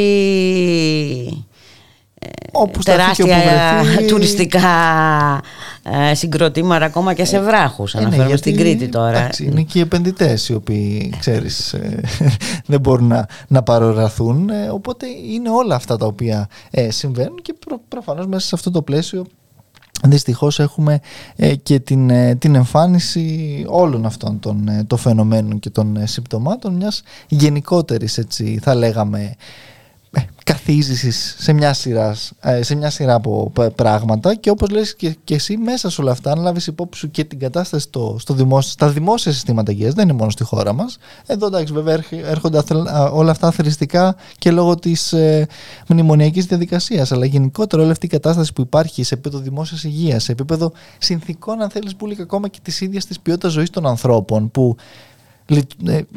όπου 2.51 2.79
τεράστια 2.83 3.37
τουριστικά 4.07 4.69
ε, 5.83 6.13
συγκροτήματα 6.13 6.85
ακόμα 6.85 7.13
και 7.13 7.25
σε 7.25 7.39
βράχους 7.39 7.93
ε, 7.93 7.99
ναι, 7.99 8.05
αναφέρομαι 8.05 8.37
στην 8.37 8.57
Κρήτη 8.57 8.87
τώρα. 8.87 9.17
εντάξει, 9.17 9.45
είναι 9.45 9.61
και 9.61 9.77
οι 9.77 9.81
επενδυτές 9.81 10.49
οι 10.49 10.53
οποίοι 10.53 11.13
ξέρεις 11.19 11.73
ε, 11.73 12.01
δεν 12.71 12.79
μπορούν 12.79 13.07
να, 13.07 13.27
να 13.47 13.63
παροραθούν 13.63 14.49
οπότε 14.71 15.05
είναι 15.33 15.49
όλα 15.49 15.75
αυτά 15.75 15.97
τα 15.97 16.05
οποία 16.05 16.47
συμβαίνουν 16.87 17.39
και 17.41 17.55
προ, 17.65 17.81
προφανώς 17.87 18.27
μέσα 18.27 18.47
σε 18.47 18.55
αυτό 18.55 18.71
το 18.71 18.81
πλαίσιο 18.81 19.25
Δυστυχώς 20.03 20.59
έχουμε 20.59 20.99
και 21.63 21.79
την, 21.79 22.11
την 22.39 22.55
εμφάνιση 22.55 23.65
όλων 23.67 24.05
αυτών 24.05 24.39
των, 24.39 24.69
των 24.87 24.97
φαινομένων 24.97 25.59
και 25.59 25.69
των 25.69 25.97
συμπτωμάτων 26.03 26.73
μιας 26.73 27.01
γενικότερης 27.27 28.17
έτσι 28.17 28.59
θα 28.61 28.75
λέγαμε 28.75 29.35
βυθίζεις 30.65 31.35
σε 31.37 31.53
μια, 31.53 31.73
σειρά, 31.73 32.15
ε, 32.39 32.63
σε 32.63 32.75
μια 32.75 32.89
σειρά 32.89 33.13
από 33.13 33.51
πράγματα 33.75 34.35
και 34.35 34.49
όπως 34.49 34.69
λες 34.69 34.95
και, 34.95 35.15
και 35.23 35.33
εσύ 35.33 35.57
μέσα 35.57 35.89
σε 35.89 36.01
όλα 36.01 36.11
αυτά 36.11 36.31
αν 36.31 36.39
λάβεις 36.39 36.67
υπόψη 36.67 36.99
σου 36.99 37.11
και 37.11 37.23
την 37.23 37.39
κατάσταση 37.39 37.83
στο, 37.83 38.15
στο 38.19 38.33
δημόσιο, 38.33 38.71
στα 38.71 38.89
δημόσια 38.89 39.31
συστήματα 39.31 39.71
υγείας 39.71 39.93
δεν 39.93 40.03
είναι 40.09 40.17
μόνο 40.17 40.29
στη 40.29 40.43
χώρα 40.43 40.73
μας. 40.73 40.97
Εδώ 41.25 41.47
εντάξει 41.47 41.73
βέβαια 41.73 42.03
έρχονται 42.09 42.61
όλα 43.11 43.31
αυτά 43.31 43.47
αθρηστικά 43.47 44.15
και 44.37 44.51
λόγω 44.51 44.75
της 44.75 45.13
ε, 45.13 45.47
μνημονιακής 45.87 46.45
διαδικασίας 46.45 47.11
αλλά 47.11 47.25
γενικότερα 47.25 47.81
όλη 47.81 47.91
αυτή 47.91 48.05
η 48.05 48.09
κατάσταση 48.09 48.53
που 48.53 48.61
υπάρχει 48.61 49.03
σε 49.03 49.13
επίπεδο 49.13 49.39
δημόσιας 49.39 49.83
υγείας 49.83 50.23
σε 50.23 50.31
επίπεδο 50.31 50.71
συνθήκων 50.97 51.61
αν 51.61 51.69
θέλεις 51.69 51.95
που 51.95 52.15
ακόμα 52.21 52.47
και 52.47 52.59
της 52.61 52.81
ίδιας 52.81 53.05
της 53.05 53.19
ποιότητας 53.19 53.51
ζωής 53.51 53.69
των 53.69 53.85
ανθρώπων 53.87 54.51
που 54.51 54.75
ε, 54.77 55.14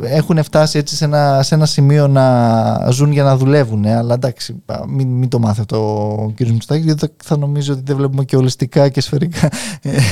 έχουν 0.00 0.42
φτάσει 0.42 0.78
έτσι 0.78 0.96
σε 0.96 1.04
ένα, 1.04 1.42
σε 1.42 1.54
ένα 1.54 1.66
σημείο 1.66 2.08
να 2.08 2.90
ζουν 2.90 3.12
για 3.12 3.22
να 3.22 3.36
δουλεύουν. 3.36 3.84
Ε, 3.84 3.94
αλλά 3.94 4.14
εντάξει, 4.14 4.62
μην, 4.88 5.08
μην 5.08 5.28
το 5.28 5.38
μάθετε 5.38 5.76
ο 5.76 6.32
κ. 6.36 6.48
Μουστάκη, 6.48 6.84
γιατί 6.84 7.08
θα 7.24 7.36
νομίζω 7.36 7.72
ότι 7.72 7.82
δεν 7.84 7.96
βλέπουμε 7.96 8.24
και 8.24 8.36
ολιστικά 8.36 8.88
και 8.88 9.00
σφαιρικά 9.00 9.50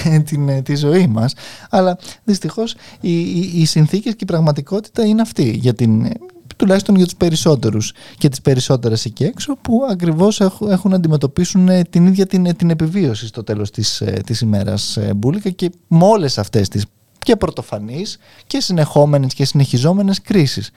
ε, 0.04 0.18
την, 0.18 0.62
τη 0.62 0.74
ζωή 0.74 1.06
μας. 1.06 1.34
Αλλά 1.70 1.98
δυστυχώς 2.24 2.74
οι, 3.00 3.20
οι, 3.20 3.52
οι 3.54 3.64
συνθήκες 3.64 4.12
και 4.12 4.22
η 4.22 4.26
πραγματικότητα 4.26 5.04
είναι 5.04 5.22
αυτή 5.22 5.50
για 5.50 5.74
την, 5.74 6.12
τουλάχιστον 6.56 6.96
για 6.96 7.04
τους 7.04 7.16
περισσότερους 7.16 7.92
και 8.18 8.28
τις 8.28 8.40
περισσότερες 8.40 9.04
εκεί 9.04 9.24
έξω 9.24 9.56
που 9.62 9.80
ακριβώς 9.90 10.40
έχουν, 10.40 10.90
να 10.90 10.96
αντιμετωπίσουν 10.96 11.68
την 11.90 12.06
ίδια 12.06 12.26
την, 12.26 12.56
την 12.56 12.70
επιβίωση 12.70 13.26
στο 13.26 13.44
τέλος 13.44 13.70
της, 13.70 14.02
της 14.26 14.40
ημέρας 14.40 14.98
μπουλικα 15.16 15.50
και 15.50 15.70
με 15.88 16.04
όλες 16.04 16.38
αυτές 16.38 16.68
τις 16.68 16.84
και 17.26 17.36
πρωτοφανείς 17.36 18.18
και 18.46 18.60
συνεχόμενες 18.60 19.34
και 19.34 19.44
συνεχιζόμενες 19.44 20.22
κρίσεις. 20.22 20.70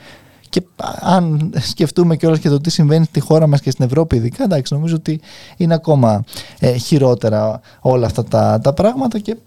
Και 0.49 0.61
αν 0.99 1.53
σκεφτούμε 1.59 2.15
και 2.15 2.27
όλα 2.27 2.37
και 2.37 2.49
το 2.49 2.61
τι 2.61 2.69
συμβαίνει 2.69 3.05
στη 3.05 3.19
χώρα 3.19 3.47
μας 3.47 3.61
και 3.61 3.71
στην 3.71 3.85
Ευρώπη 3.85 4.15
ειδικά, 4.15 4.43
εντάξει, 4.43 4.73
νομίζω 4.73 4.95
ότι 4.95 5.19
είναι 5.57 5.73
ακόμα 5.73 6.23
ε, 6.59 6.77
χειρότερα 6.77 7.61
όλα 7.79 8.05
αυτά 8.05 8.23
τα, 8.23 8.59
τα 8.63 8.73
πράγματα 8.73 9.19
και 9.19 9.37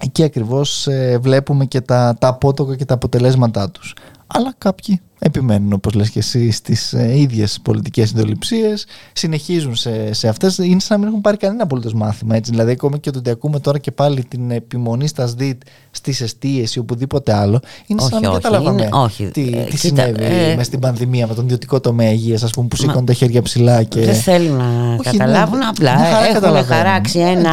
εκεί 0.00 0.22
ακριβώς 0.22 0.86
ε, 0.86 1.18
βλέπουμε 1.20 1.64
και 1.64 1.80
τα, 1.80 2.16
τα 2.18 2.28
απότοκα 2.28 2.76
και 2.76 2.84
τα 2.84 2.94
αποτελέσματά 2.94 3.70
τους. 3.70 3.94
Αλλά 4.36 4.54
κάποιοι 4.58 5.00
επιμένουν 5.18 5.72
όπως 5.72 5.94
λες 5.94 6.10
και 6.10 6.18
εσύ 6.18 6.50
στις 6.50 6.92
ε, 6.92 7.18
ίδιες 7.18 7.58
πολιτικές 7.62 8.08
συντοληψίες 8.08 8.86
συνεχίζουν 9.12 9.74
σε, 9.74 10.12
σε 10.12 10.28
αυτές. 10.28 10.58
Είναι 10.58 10.80
σαν 10.80 10.88
να 10.90 10.98
μην 10.98 11.06
έχουν 11.08 11.20
πάρει 11.20 11.36
κανένα 11.36 11.62
απολύτως 11.62 11.94
μάθημα 11.94 12.36
έτσι. 12.36 12.50
δηλαδή 12.50 12.70
ακόμα 12.70 12.98
και 12.98 13.10
το 13.10 13.18
ότι 13.18 13.30
ακούμε 13.30 13.60
τώρα 13.60 13.78
και 13.78 13.90
πάλι 13.90 14.24
την 14.24 14.50
επιμονή 14.50 15.06
στα 15.06 15.26
ΣΔΙΤ 15.26 15.62
στις 15.90 16.20
αιστείες 16.20 16.74
ή 16.74 16.78
οπουδήποτε 16.78 17.34
άλλο 17.34 17.60
είναι 17.86 18.02
όχι, 18.02 18.10
σαν 18.10 18.22
να 18.22 18.30
μην 18.30 18.40
καταλάβαμε 18.40 18.88
όχι. 18.92 19.24
τι, 19.24 19.52
ε, 19.54 19.64
τι 19.64 19.76
συνέβη 19.76 20.24
ε, 20.24 20.54
μες 20.56 20.66
στην 20.66 20.78
πανδημία 20.78 21.26
με 21.26 21.34
τον 21.34 21.44
ιδιωτικό 21.44 21.80
τομέα 21.80 22.10
υγείας 22.10 22.42
ας 22.42 22.50
πούμε 22.50 22.68
που 22.68 22.76
σήκωνε 22.76 23.04
τα 23.04 23.12
χέρια 23.12 23.42
ψηλά 23.42 23.82
και... 23.82 24.00
δεν 24.00 24.14
θέλουν 24.14 24.56
να 24.56 24.64
όχι, 24.64 25.16
ναι, 25.16 25.16
καταλάβουν 25.16 25.58
ναι, 25.58 25.66
απλά 25.66 25.92
έχουν 26.34 26.64
χαράξει 26.64 27.18
ένα 27.18 27.50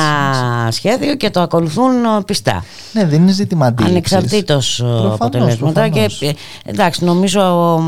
έτσι. 0.66 0.80
σχέδιο 0.80 1.16
και 1.16 1.30
το 1.30 1.42
ακολουθούν 1.42 1.94
πιστά. 2.26 2.64
Ναι 2.94 3.06
δεν 3.06 3.22
είναι 3.22 3.32
ζήτημα 3.32 3.66
αντίληψης. 3.66 4.14
Ανεξαρτήτως 4.14 4.84
αποτελέσματα 5.12 5.90
και 5.90 6.10
εντάξει 6.72 7.04
νομίζω 7.04 7.80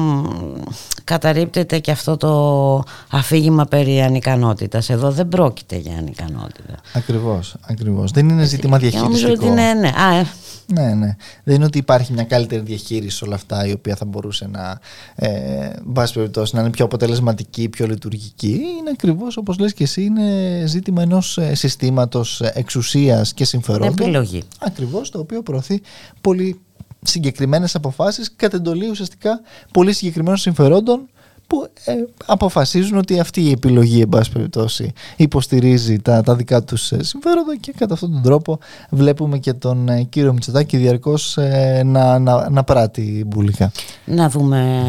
καταρρύπτεται 1.04 1.80
και 1.80 1.92
αυτό 1.92 2.18
το 2.18 2.84
αφήγημα 3.12 3.66
περί 3.66 4.02
ανικανότητας. 4.02 4.90
Εδώ 4.90 5.12
δεν 5.12 5.28
πρόκειται 5.28 5.76
για 5.78 5.98
ανικανότητα. 5.98 6.76
Ακριβώς, 6.94 7.56
ακριβώς. 7.62 8.12
Δεν 8.12 8.30
είναι 8.30 8.44
ζήτημα 8.44 8.78
διαχείρισης. 8.78 9.22
Νομίζω 9.22 9.34
ότι 9.34 9.46
είναι, 9.46 9.74
ναι. 9.74 9.88
Α, 9.88 10.16
ε. 10.16 10.26
Ναι, 10.68 10.94
ναι. 10.94 11.16
Δεν 11.44 11.56
είναι 11.56 11.66
ότι 11.66 11.78
υπάρχει 11.78 12.14
μια 12.14 12.24
καλύτερη 12.24 12.62
διαχείριση 12.62 13.18
σε 13.18 13.26
όλα 13.26 13.36
αυτά 13.36 13.68
η 13.68 13.72
οποία 13.72 13.96
θα 13.96 14.06
μπορούσε 14.06 14.48
να, 14.52 14.80
ε, 15.16 15.72
περιπτώσει, 16.14 16.56
να 16.56 16.62
είναι 16.62 16.70
πιο 16.70 16.86
αποτελεσματική, 16.86 17.70
πιο 17.70 17.88
λειτουργική. 17.88 18.62
Είναι 18.80 18.90
ακριβώς 18.94 19.38
όπως 19.38 19.58
λες 19.58 19.74
και 19.74 19.84
εσύ, 19.84 20.04
είναι 20.04 20.64
ζήτημα 20.66 21.02
ενός 21.02 21.38
ε, 21.38 21.56
συστήματος 21.56 22.42
εξουσίας 22.42 23.34
και 23.34 23.46
συμφερόντων. 23.46 23.88
Επιλογή. 23.88 24.44
Ακριβώς, 24.60 25.10
το 25.10 25.20
οποίο 25.20 25.42
προωθεί 25.42 25.82
πολύ 26.22 26.60
συγκεκριμένες 27.04 27.76
αποφάσεις 27.76 28.34
κατ' 28.36 28.54
εντολή 28.54 28.90
ουσιαστικά 28.90 29.42
πολύ 29.72 29.94
συγκεκριμένων 29.94 30.38
συμφερόντων 30.38 31.08
που 31.48 31.68
ε, 31.86 31.94
αποφασίζουν 32.26 32.98
ότι 32.98 33.20
αυτή 33.20 33.42
η 33.42 33.52
επιλογή 33.52 34.02
εν 34.02 34.10
πάση 34.10 34.32
περιπτώσει 34.32 34.94
υποστηρίζει 35.16 36.00
τα, 36.00 36.22
τα 36.22 36.36
δικά 36.36 36.64
τους 36.64 36.92
ε, 36.92 37.04
συμφέροντα 37.04 37.56
και 37.60 37.74
κατά 37.78 37.94
αυτόν 37.94 38.12
τον 38.12 38.22
τρόπο 38.22 38.60
βλέπουμε 38.90 39.38
και 39.38 39.54
τον 39.54 39.90
ε, 39.90 40.04
κύριο 40.04 40.34
Μητσοτάκη 40.34 40.78
διαρκώς 40.78 41.38
να, 41.84 42.20
να, 42.20 42.50
να 42.50 42.64
πράττει 42.64 43.24
μπουλικά. 43.28 43.72
Να 44.06 44.30
δούμε 44.30 44.82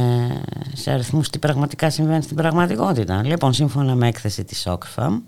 σε 0.73 0.91
αριθμούς 0.91 1.31
τι 1.31 1.39
πραγματικά 1.39 1.91
συμβαίνει 1.91 2.23
στην 2.23 2.37
πραγματικότητα. 2.37 3.23
Λοιπόν, 3.25 3.53
σύμφωνα 3.53 3.95
με 3.95 4.09
έκθεση 4.09 4.45
της 4.45 4.69
Oxfam 4.69 5.21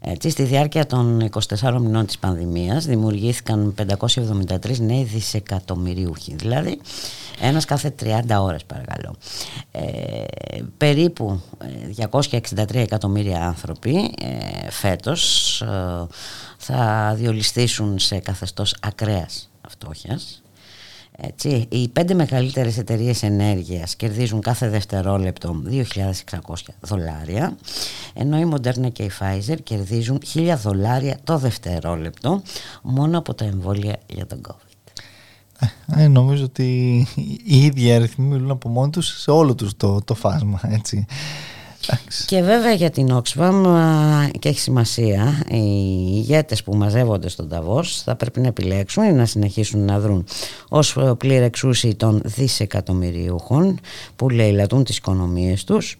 έτσι, 0.00 0.30
στη 0.30 0.42
διάρκεια 0.42 0.86
των 0.86 1.30
24 1.58 1.76
μηνών 1.80 2.06
της 2.06 2.18
πανδημίας 2.18 2.84
δημιουργήθηκαν 2.86 3.74
573 3.88 4.78
νέοι 4.78 5.02
δισεκατομμυριούχοι, 5.02 6.34
δηλαδή 6.34 6.80
ένας 7.40 7.64
κάθε 7.64 7.94
30 8.02 8.40
ώρες 8.40 8.64
παρακαλώ. 8.64 9.14
Ε, 9.70 10.24
περίπου 10.76 11.40
263 12.10 12.74
ε, 12.74 12.80
εκατομμύρια 12.80 13.46
άνθρωποι 13.46 14.14
ε, 14.20 14.70
φέτος 14.70 15.60
ε, 15.60 16.06
θα 16.56 17.12
διολυστήσουν 17.16 17.98
σε 17.98 18.18
καθεστώς 18.18 18.76
ακραίας 18.80 19.50
φτώχειας 19.68 20.42
έτσι, 21.22 21.66
οι 21.68 21.88
πέντε 21.88 22.14
μεγαλύτερες 22.14 22.78
εταιρείες 22.78 23.22
ενέργειας 23.22 23.96
κερδίζουν 23.96 24.40
κάθε 24.40 24.68
δευτερόλεπτο 24.68 25.62
2.600 25.70 25.82
δολάρια 26.80 27.56
ενώ 28.14 28.38
η 28.38 28.52
Moderna 28.54 28.92
και 28.92 29.02
η 29.02 29.10
Pfizer 29.20 29.56
κερδίζουν 29.62 30.20
1.000 30.34 30.54
δολάρια 30.62 31.18
το 31.24 31.38
δευτερόλεπτο 31.38 32.42
μόνο 32.82 33.18
από 33.18 33.34
τα 33.34 33.44
εμβόλια 33.44 33.96
για 34.06 34.26
τον 34.26 34.40
COVID. 34.48 34.70
Ε, 35.96 36.08
νομίζω 36.08 36.44
ότι 36.44 37.06
οι 37.44 37.64
ίδιοι 37.64 37.92
αριθμοί 37.92 38.26
μιλούν 38.26 38.50
από 38.50 38.68
μόνοι 38.68 38.90
τους 38.90 39.20
σε 39.20 39.30
όλο 39.30 39.54
τους 39.54 39.76
το, 39.76 40.00
το 40.04 40.14
φάσμα. 40.14 40.60
Έτσι. 40.62 41.06
Και 42.26 42.42
βέβαια 42.42 42.72
για 42.72 42.90
την 42.90 43.08
Oxfam 43.12 43.64
και 44.38 44.48
έχει 44.48 44.60
σημασία 44.60 45.42
οι 45.48 45.62
ηγέτες 46.14 46.62
που 46.62 46.76
μαζεύονται 46.76 47.28
στον 47.28 47.48
Ταβός 47.48 48.02
θα 48.02 48.16
πρέπει 48.16 48.40
να 48.40 48.46
επιλέξουν 48.46 49.04
ή 49.04 49.12
να 49.12 49.26
συνεχίσουν 49.26 49.84
να 49.84 49.98
δρουν 50.00 50.24
ως 50.68 50.96
πλήρη 51.18 51.44
εξούσιοι 51.44 51.94
των 51.94 52.20
δισεκατομμυριούχων 52.24 53.80
που 54.16 54.28
λαιλατούν 54.28 54.84
τις 54.84 54.96
οικονομίες 54.96 55.64
τους 55.64 55.96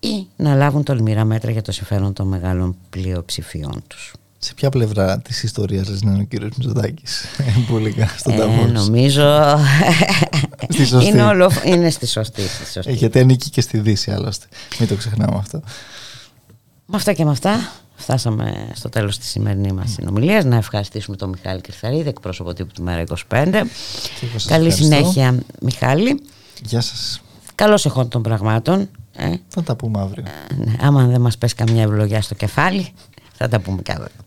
ή 0.00 0.26
να 0.36 0.54
λάβουν 0.54 0.82
τολμηρά 0.82 1.24
μέτρα 1.24 1.50
για 1.50 1.62
το 1.62 1.72
συμφέρον 1.72 2.12
των 2.12 2.26
μεγάλων 2.26 2.76
πλειοψηφιών 2.90 3.82
τους. 3.86 4.14
Σε 4.38 4.54
ποια 4.54 4.68
πλευρά 4.68 5.18
της 5.18 5.42
ιστορίας 5.42 5.88
λες 5.88 6.02
να 6.02 6.10
είναι 6.10 6.20
ο 6.20 6.24
κύριος 6.24 6.50
Μητσοτάκης, 6.56 7.24
Πούλικα, 7.68 8.14
στον 8.16 8.32
ε, 8.32 8.66
Νομίζω. 8.66 9.58
στη 10.68 10.84
σωστή. 10.86 11.08
Είναι, 11.10 11.22
όλο, 11.22 11.50
είναι 11.64 11.90
στη 11.90 12.06
σωστή. 12.06 12.42
Στη 12.42 12.72
σωστή. 12.72 12.90
Ε, 12.90 12.94
γιατί 12.94 13.18
ανήκει 13.18 13.50
και 13.50 13.60
στη 13.60 13.78
Δύση, 13.78 14.10
άλλωστε. 14.10 14.46
Μην 14.78 14.88
το 14.88 14.94
ξεχνάμε 14.94 15.36
αυτό. 15.36 15.60
Με 16.86 16.96
αυτά 16.96 17.12
και 17.12 17.24
με 17.24 17.30
αυτά, 17.30 17.72
φτάσαμε 17.96 18.70
στο 18.74 18.88
τέλος 18.88 19.18
της 19.18 19.28
σημερινής 19.28 19.72
μας 19.72 19.90
συνομιλίας. 19.90 20.44
Να 20.44 20.56
ευχαριστήσουμε 20.56 21.16
τον 21.16 21.28
Μιχάλη 21.28 21.60
Κρυθαρίδη, 21.60 22.08
εκπρόσωπο 22.08 22.52
τύπου 22.52 22.72
του 22.72 22.82
Μέρα 22.82 23.04
25. 23.28 23.62
Καλή 24.46 24.70
συνέχεια, 24.70 25.38
Μιχάλη. 25.60 26.22
Γεια 26.62 26.80
σας. 26.80 27.20
Καλώς 27.54 27.86
εχόντων 27.86 28.10
των 28.10 28.22
πραγμάτων. 28.22 28.88
Ε. 29.16 29.32
Θα 29.48 29.62
τα 29.62 29.76
πούμε 29.76 30.00
αύριο. 30.00 30.24
Ε, 30.50 30.54
ναι, 30.54 30.76
άμα 30.80 31.06
δεν 31.06 31.20
μας 31.20 31.38
πέσει 31.38 31.54
καμιά 31.54 31.82
ευλογιά 31.82 32.22
στο 32.22 32.34
κεφάλι, 32.34 32.92
θα 33.32 33.48
τα 33.48 33.60
πούμε 33.60 33.82
κι 33.82 33.92
αύριο. 33.92 34.26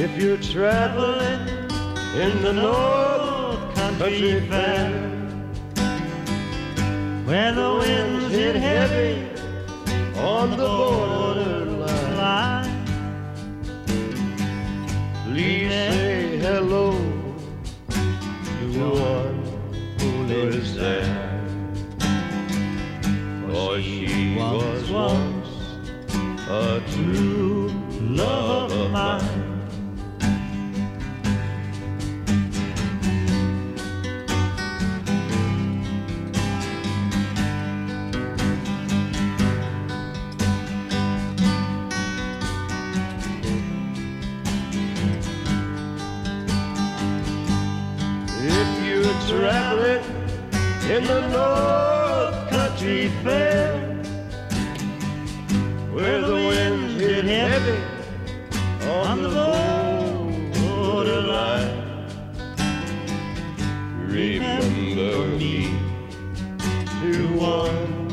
If 0.00 0.16
you're 0.16 0.36
traveling 0.36 1.48
in 2.14 2.40
the 2.40 2.52
North 2.52 3.74
Country 3.74 4.40
Fair, 4.48 4.92
where 7.24 7.52
the 7.52 7.78
winds 7.80 8.32
hit 8.32 8.54
heavy 8.54 9.26
on 10.16 10.50
the 10.50 10.58
borderline, 10.58 12.16
line, 12.16 12.84
please 15.24 15.68
say 15.68 16.38
hello 16.38 16.92
to 17.90 18.90
one 19.02 19.42
who 19.98 20.10
lives 20.32 20.76
there. 20.76 21.42
For 23.50 23.82
she 23.82 24.36
was 24.38 24.90
once 24.92 25.48
a 26.48 26.80
true 26.92 27.72
love 28.00 28.70
of 28.70 28.92
mine. 28.92 29.47
Traveling 49.48 50.04
in 50.90 51.02
the 51.04 51.20
North 51.28 52.50
Country 52.50 53.08
Fair, 53.24 53.78
where 55.90 56.20
the 56.20 56.34
winds 56.34 57.00
hit 57.00 57.24
heavy 57.24 57.80
on 58.90 59.22
the 59.22 59.30
borderline, 60.58 61.76
remember 64.06 65.26
me 65.38 65.72
to 67.00 67.12
one 67.38 68.10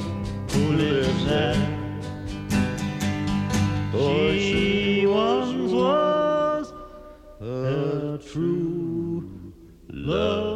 who 0.52 0.64
lives 0.84 1.26
there. 1.26 1.64
For 3.92 4.32
she 4.40 5.06
once 5.06 5.70
was 5.70 6.72
a 7.42 8.20
true 8.32 9.54
love 9.90 10.55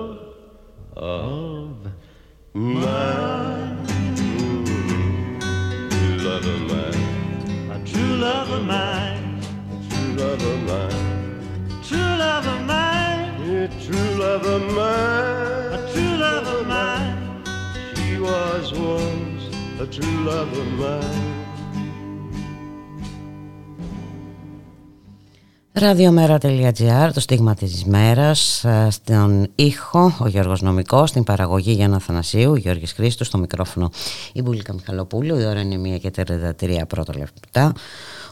Ραδιομέρα.gr, 25.79 27.09
το 27.13 27.19
στίγμα 27.19 27.53
της 27.53 27.85
μέρας, 27.85 28.63
ε, 28.63 28.87
στον 28.91 29.47
ήχο 29.55 30.15
ο 30.19 30.27
Γιώργος 30.27 30.61
Νομικός, 30.61 31.09
στην 31.09 31.23
παραγωγή 31.23 31.71
Γιάννα 31.71 31.99
Θανασίου, 31.99 32.55
Γιώργης 32.55 32.91
Χρήστος, 32.91 33.27
στο 33.27 33.37
μικρόφωνο 33.37 33.91
η 34.33 34.41
Μπουλίκα 34.41 34.73
Μιχαλοπούλου, 34.73 35.39
η 35.39 35.45
ώρα 35.45 35.61
είναι 35.61 35.75
1 35.75 35.97
και 35.97 36.11
33 36.11 36.85
πρώτα 36.87 37.17
λεπτά. 37.17 37.73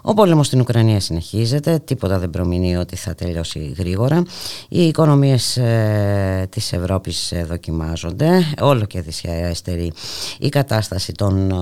Ο 0.02 0.14
πόλεμος 0.14 0.48
στην 0.48 0.60
Ουκρανία 0.60 1.00
συνεχίζεται, 1.00 1.80
τίποτα 1.80 2.20
δεν 2.20 2.30
προμηνύει 2.30 2.76
ότι 2.76 2.96
θα 2.96 3.16
τελειώσει 3.16 3.74
γρήγορα. 3.78 4.24
Οι 4.70 4.88
οικονομίες 4.88 5.58
ε, 5.58 6.48
της 6.50 6.74
Ευρώπης 6.74 7.32
ε, 7.32 7.44
δοκιμάζονται, 7.44 8.30
όλο 8.62 8.86
και 8.86 9.02
δυσιαέστερη 9.02 9.92
η 10.40 10.50
κατάσταση 10.50 11.12
των 11.12 11.52
ε, 11.52 11.56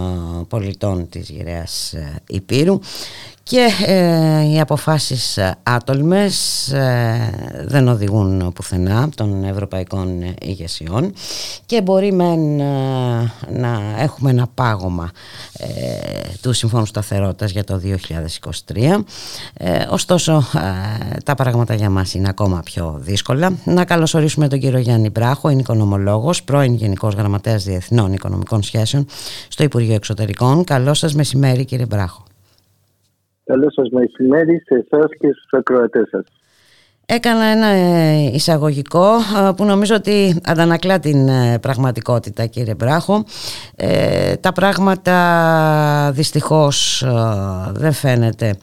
πολιτών 0.47 1.09
της 1.09 1.29
γυραιάς 1.29 1.93
ε, 1.93 2.21
Υπήρου. 2.27 2.79
Και 3.49 3.67
ε, 3.85 4.45
οι 4.45 4.59
αποφάσεις 4.59 5.37
ε, 5.37 5.55
άτολμες 5.63 6.67
ε, 6.71 7.29
δεν 7.65 7.87
οδηγούν 7.87 8.51
πουθενά 8.53 9.09
των 9.15 9.43
ευρωπαϊκών 9.43 10.35
ηγεσιών. 10.41 11.13
Και 11.65 11.81
μπορεί 11.81 12.11
μεν 12.11 12.59
ε, 12.59 12.63
να 13.49 13.81
έχουμε 13.97 14.29
ένα 14.29 14.47
πάγωμα 14.53 15.11
ε, 15.53 15.67
του 16.41 16.53
Συμφώνου 16.53 16.85
Σταθερότητας 16.85 17.51
για 17.51 17.63
το 17.63 17.77
2023 18.41 19.03
ε, 19.57 19.85
ωστόσο 19.89 20.33
ε, 20.33 21.17
τα 21.25 21.35
πράγματα 21.35 21.73
για 21.73 21.89
μας 21.89 22.13
είναι 22.13 22.29
ακόμα 22.29 22.61
πιο 22.65 22.97
δύσκολα. 22.99 23.57
Να 23.65 23.85
καλωσορίσουμε 23.85 24.47
τον 24.47 24.59
κύριο 24.59 24.79
Γιάννη 24.79 25.09
Μπράχο 25.09 25.49
είναι 25.49 25.59
οικονομολόγος, 25.59 26.43
πρώην 26.43 26.73
Γενικός 26.73 27.13
Γραμματέας 27.13 27.63
Διεθνών 27.63 28.13
Οικονομικών 28.13 28.63
Σχέσεων 28.63 29.05
στο 29.49 29.63
Υπουργείο 29.63 29.95
Εξωτερικών. 29.95 30.63
Καλό 30.63 30.93
σας 30.93 31.13
μεσημέρι 31.13 31.65
κύριε 31.65 31.85
Μπράχο. 31.85 32.23
Καλό 33.43 33.71
σας 33.71 33.89
μεσημέρι 33.89 34.63
σε 34.65 34.75
εσάς 34.75 35.11
και 35.19 35.27
στους 35.31 35.51
ακροατές 35.51 36.07
σας. 36.09 36.25
Έκανα 37.07 37.43
ένα 37.43 37.67
ε, 37.67 38.31
εισαγωγικό 38.33 39.05
ε, 39.15 39.51
που 39.55 39.65
νομίζω 39.65 39.95
ότι 39.95 40.39
αντανακλά 40.43 40.99
την 40.99 41.27
ε, 41.27 41.59
πραγματικότητα 41.59 42.45
κύριε 42.45 42.75
Μπράχο. 42.75 43.23
Τα 44.39 44.51
πράγματα 44.51 46.11
δυστυχώς 46.13 47.05
δεν 47.71 47.91
φαίνεται 47.91 48.55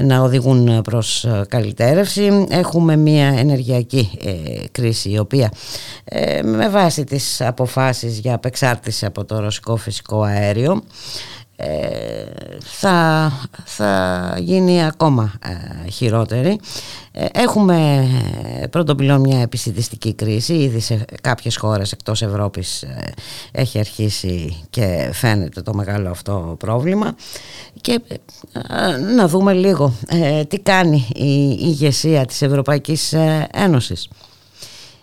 να 0.00 0.20
οδηγούν 0.20 0.82
προς 0.82 1.26
καλυτέρευση. 1.48 2.46
Έχουμε 2.50 2.96
μια 2.96 3.26
ενεργειακή 3.26 4.10
κρίση 4.72 5.10
η 5.10 5.18
οποία 5.18 5.50
με 6.42 6.68
βάση 6.68 7.04
τις 7.04 7.40
αποφάσεις 7.40 8.18
για 8.18 8.34
απεξάρτηση 8.34 9.06
από 9.06 9.24
το 9.24 9.38
ρωσικό 9.38 9.76
φυσικό 9.76 10.22
αέριο 10.22 10.82
θα, 12.60 13.32
θα 13.64 14.34
γίνει 14.38 14.84
ακόμα 14.84 15.32
ε, 15.84 15.88
χειρότερη. 15.90 16.60
Ε, 17.12 17.26
έχουμε 17.32 18.08
πρώτον 18.70 18.96
πυλών 18.96 19.20
μια 19.20 19.40
επιστημιστική 19.40 20.14
κρίση, 20.14 20.54
ήδη 20.54 20.80
σε 20.80 21.04
κάποιες 21.20 21.56
χώρες 21.56 21.92
εκτός 21.92 22.22
Ευρώπης 22.22 22.82
ε, 22.82 23.12
έχει 23.52 23.78
αρχίσει 23.78 24.62
και 24.70 25.10
φαίνεται 25.12 25.62
το 25.62 25.74
μεγάλο 25.74 26.10
αυτό 26.10 26.56
πρόβλημα 26.58 27.14
και 27.80 28.00
να 29.16 29.28
δούμε 29.28 29.52
λίγο 29.52 29.94
τι 30.48 30.58
κάνει 30.58 31.06
η 31.14 31.56
ηγεσία 31.60 32.24
της 32.24 32.42
Ευρωπαϊκής 32.42 33.14
Ένωσης 33.52 34.08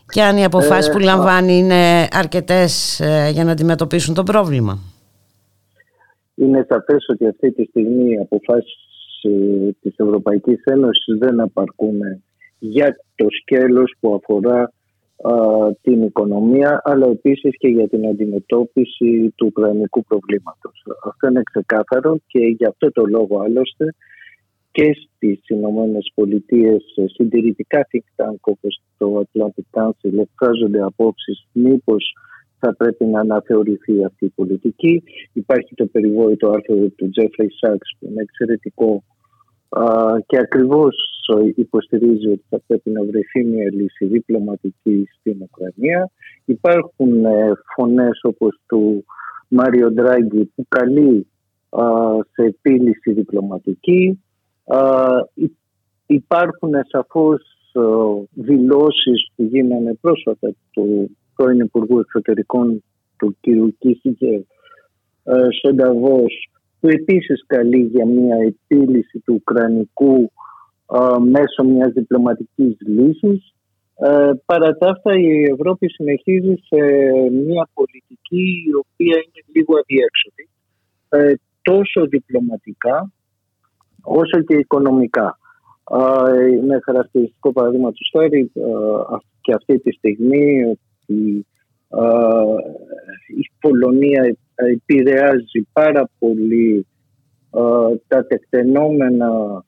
και 0.09 0.21
αν 0.23 0.37
οι 0.37 0.43
αποφάσεις 0.43 0.91
που 0.91 0.99
λαμβάνει 0.99 1.57
είναι 1.57 2.07
αρκετές 2.11 3.01
για 3.31 3.43
να 3.43 3.51
αντιμετωπίσουν 3.51 4.13
το 4.13 4.23
πρόβλημα. 4.23 4.79
Είναι 6.40 6.65
σαφές 6.69 7.06
ότι 7.08 7.27
αυτή 7.27 7.52
τη 7.52 7.63
στιγμή 7.63 8.10
οι 8.10 8.17
αποφάσεις 8.17 8.90
ε, 9.21 9.71
της 9.81 9.94
Ευρωπαϊκής 9.96 10.62
Ένωσης 10.63 11.17
δεν 11.17 11.40
απαρκούν 11.40 12.00
για 12.60 12.96
το 13.15 13.25
σκέλος 13.29 13.94
που 14.00 14.13
αφορά 14.13 14.62
α, 14.62 15.33
την 15.81 16.04
οικονομία 16.04 16.81
αλλά 16.83 17.08
επίσης 17.08 17.58
και 17.58 17.67
για 17.67 17.87
την 17.87 18.08
αντιμετώπιση 18.08 19.33
του 19.35 19.46
ουκρανικού 19.46 20.04
προβλήματος. 20.04 20.83
Αυτό 21.04 21.27
είναι 21.27 21.42
ξεκάθαρο 21.52 22.17
και 22.27 22.40
γι' 22.40 22.65
αυτό 22.65 22.92
το 22.92 23.06
λόγο 23.06 23.40
άλλωστε 23.40 23.96
και 24.71 24.94
στις 24.94 25.40
Ηνωμένες 25.48 26.12
Πολιτείες 26.13 26.83
συντηρητικά 27.13 27.87
think 27.92 28.23
tank 28.23 28.40
όπως 28.42 28.81
στο 28.96 29.23
Atlantic 29.25 29.81
Council 29.81 30.17
εκφράζονται 30.17 30.81
απόψεις 30.81 31.48
μήπως 31.52 32.13
θα 32.60 32.75
πρέπει 32.75 33.05
να 33.05 33.19
αναθεωρηθεί 33.19 34.03
αυτή 34.05 34.25
η 34.25 34.33
πολιτική. 34.35 35.03
Υπάρχει 35.33 35.75
το 35.75 35.85
περιβόητο 35.85 36.49
άρθρο 36.49 36.75
του 36.75 37.10
Jeffrey 37.15 37.49
Sachs 37.62 37.89
που 37.99 38.07
είναι 38.10 38.21
εξαιρετικό 38.21 39.03
και 40.25 40.37
ακριβώς 40.37 40.95
υποστηρίζει 41.55 42.27
ότι 42.27 42.43
θα 42.49 42.62
πρέπει 42.67 42.89
να 42.89 43.03
βρεθεί 43.03 43.43
μια 43.43 43.73
λύση 43.73 44.05
διπλωματική 44.05 45.07
στην 45.19 45.37
Ουκρανία. 45.41 46.12
Υπάρχουν 46.45 47.25
ε, 47.25 47.51
φωνές 47.75 48.19
όπως 48.23 48.60
του 48.67 49.05
Μάριο 49.47 49.91
Ντράγκη 49.91 50.51
που 50.55 50.65
καλεί 50.67 51.27
σε 52.31 52.45
επίλυση 52.45 53.12
διπλωματική. 53.12 54.23
Υπάρχουν 56.05 56.71
σαφώς 56.87 57.41
δηλώσεις 58.31 59.31
που 59.35 59.43
γίνανε 59.43 59.97
πρόσφατα 60.01 60.55
του 60.71 61.17
πρώην 61.40 61.60
Υπουργού 61.60 62.00
Εξωτερικών 62.00 62.83
του 63.17 63.37
κ. 63.42 63.46
Κίσικε 63.79 64.46
στον 65.60 65.75
Ταβός 65.75 66.50
που 66.79 66.87
επίσης 66.87 67.44
καλεί 67.48 67.81
για 67.94 68.06
μια 68.06 68.35
επίλυση 68.35 69.19
του 69.19 69.33
Ουκρανικού 69.33 70.31
μέσω 71.29 71.63
μιας 71.63 71.92
διπλωματικής 71.92 72.77
λύσης. 72.79 73.54
Ε, 73.96 74.31
παρά 74.46 74.77
τα 74.77 74.90
αυτά 74.90 75.13
η 75.13 75.44
Ευρώπη 75.44 75.90
συνεχίζει 75.90 76.54
σε 76.67 76.81
μια 77.29 77.69
πολιτική 77.73 78.48
η 78.67 78.73
οποία 78.73 79.15
είναι 79.23 79.42
λίγο 79.54 79.73
αδιέξοδη 79.79 80.50
ε, 81.10 81.33
τόσο 81.62 82.08
διπλωματικά 82.08 83.12
όσο 84.02 84.42
και 84.42 84.56
οικονομικά. 84.56 85.40
Είναι 86.52 86.79
χαρακτηριστικό 86.83 87.52
παραδείγμα 87.52 87.92
του 87.92 88.06
χάρη 88.17 88.52
και 89.42 89.54
αυτή 89.54 89.79
τη 89.79 89.92
στιγμή 89.92 90.77
ότι 91.10 91.45
η 93.37 93.49
Πολωνία 93.60 94.35
επηρεάζει 94.55 95.67
πάρα 95.73 96.10
πολύ 96.19 96.85
τα 98.07 98.25
τεκτενόμενα 98.27 99.63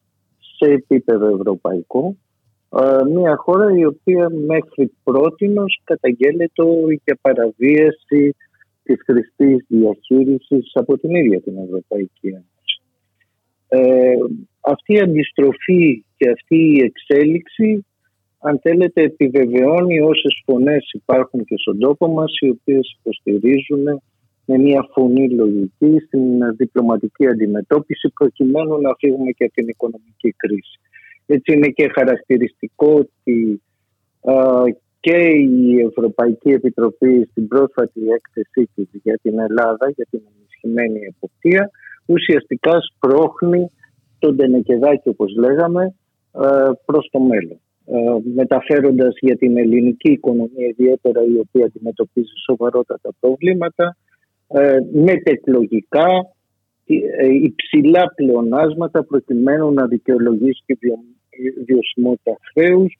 σε 0.58 0.72
επίπεδο 0.72 1.28
ευρωπαϊκό 1.28 2.16
μια 3.14 3.36
χώρα 3.36 3.78
η 3.78 3.86
οποία 3.86 4.30
μέχρι 4.30 4.92
πρότινος 5.04 5.82
καταγγέλλεται 5.84 6.64
για 7.04 7.18
παραβίαση 7.22 8.36
της 8.84 9.02
χρηστής 9.06 9.66
διαχείρισης 9.68 10.72
από 10.74 10.98
την 10.98 11.16
ίδια 11.16 11.42
την 11.42 11.58
Ευρωπαϊκή 11.58 12.28
Ένωση. 12.28 12.82
Ε, 13.68 14.14
αυτή 14.62 14.94
η 14.94 15.00
αντιστροφή 15.00 16.06
και 16.18 16.30
αυτή 16.30 16.56
η 16.56 16.84
εξέλιξη 16.84 17.86
αν 18.42 18.60
θέλετε 18.60 19.02
επιβεβαιώνει 19.02 20.00
όσες 20.00 20.42
φωνές 20.46 20.90
υπάρχουν 20.94 21.46
και 21.46 21.56
στον 21.58 21.80
τόπο 21.80 22.08
μας 22.08 22.32
οι 22.40 22.50
οποίες 22.50 22.98
υποστηρίζουν 23.00 24.02
με 24.46 24.58
μια 24.58 24.90
φωνή 24.94 25.30
λογική 25.30 26.00
στην 26.06 26.56
διπλωματική 26.56 27.28
αντιμετώπιση 27.28 28.10
προκειμένου 28.10 28.82
να 28.82 28.92
φύγουμε 29.00 29.32
και 29.32 29.44
από 29.44 29.54
την 29.54 29.68
οικονομική 29.68 30.32
κρίση. 30.38 30.80
Έτσι 31.26 31.54
είναι 31.54 31.68
και 31.68 31.92
χαρακτηριστικό 31.96 32.94
ότι 32.94 33.62
και 35.00 35.18
η 35.18 35.80
Ευρωπαϊκή 35.80 36.50
Επιτροπή 36.50 37.28
στην 37.32 37.48
πρόσφατη 37.48 38.02
έκθεσή 38.10 38.70
της 38.76 38.88
για 39.04 39.20
την 39.22 39.40
Ελλάδα, 39.40 39.90
για 39.96 40.08
την 40.10 40.22
ενισχυμένη 40.36 41.00
εποπτεία, 41.16 41.70
ουσιαστικά 42.06 42.72
σπρώχνει 42.82 43.72
τον 44.20 44.38
Τενεκεδάκη, 44.38 45.10
όπως 45.10 45.36
λέγαμε, 45.36 45.96
προς 46.86 47.10
το 47.12 47.20
μέλλον. 47.20 47.60
Μεταφέροντας 48.34 49.14
για 49.20 49.38
την 49.38 49.58
ελληνική 49.58 50.12
οικονομία 50.12 50.68
ιδιαίτερα 50.68 51.24
η 51.24 51.38
οποία 51.40 51.66
αντιμετωπίζει 51.66 52.34
σοβαρότατα 52.46 53.10
προβλήματα, 53.20 53.98
μετεκλογικά 54.94 56.08
υψηλά 57.42 58.14
πλεονάσματα 58.16 59.04
προκειμένου 59.04 59.74
να 59.74 59.88
δικαιολογήσει 59.88 60.64
τη 60.66 60.76
βιωσιμότητα 61.66 62.38
χρέους 62.54 62.98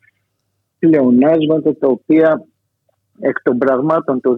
πλεονάσματα 0.80 1.78
τα 1.78 1.88
οποία 1.88 2.46
εκ 3.20 3.42
των 3.42 3.58
πραγμάτων 3.58 4.22
το 4.22 4.36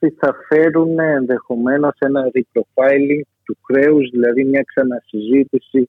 2026 0.00 0.08
θα 0.18 0.34
φέρουν 0.48 0.98
ενδεχομένως 0.98 1.96
ένα 1.98 2.30
reprofiling 2.34 3.20
του 3.44 3.56
χρέους, 3.62 4.10
δηλαδή 4.10 4.44
μια 4.44 4.62
ξανασυζήτηση 4.66 5.88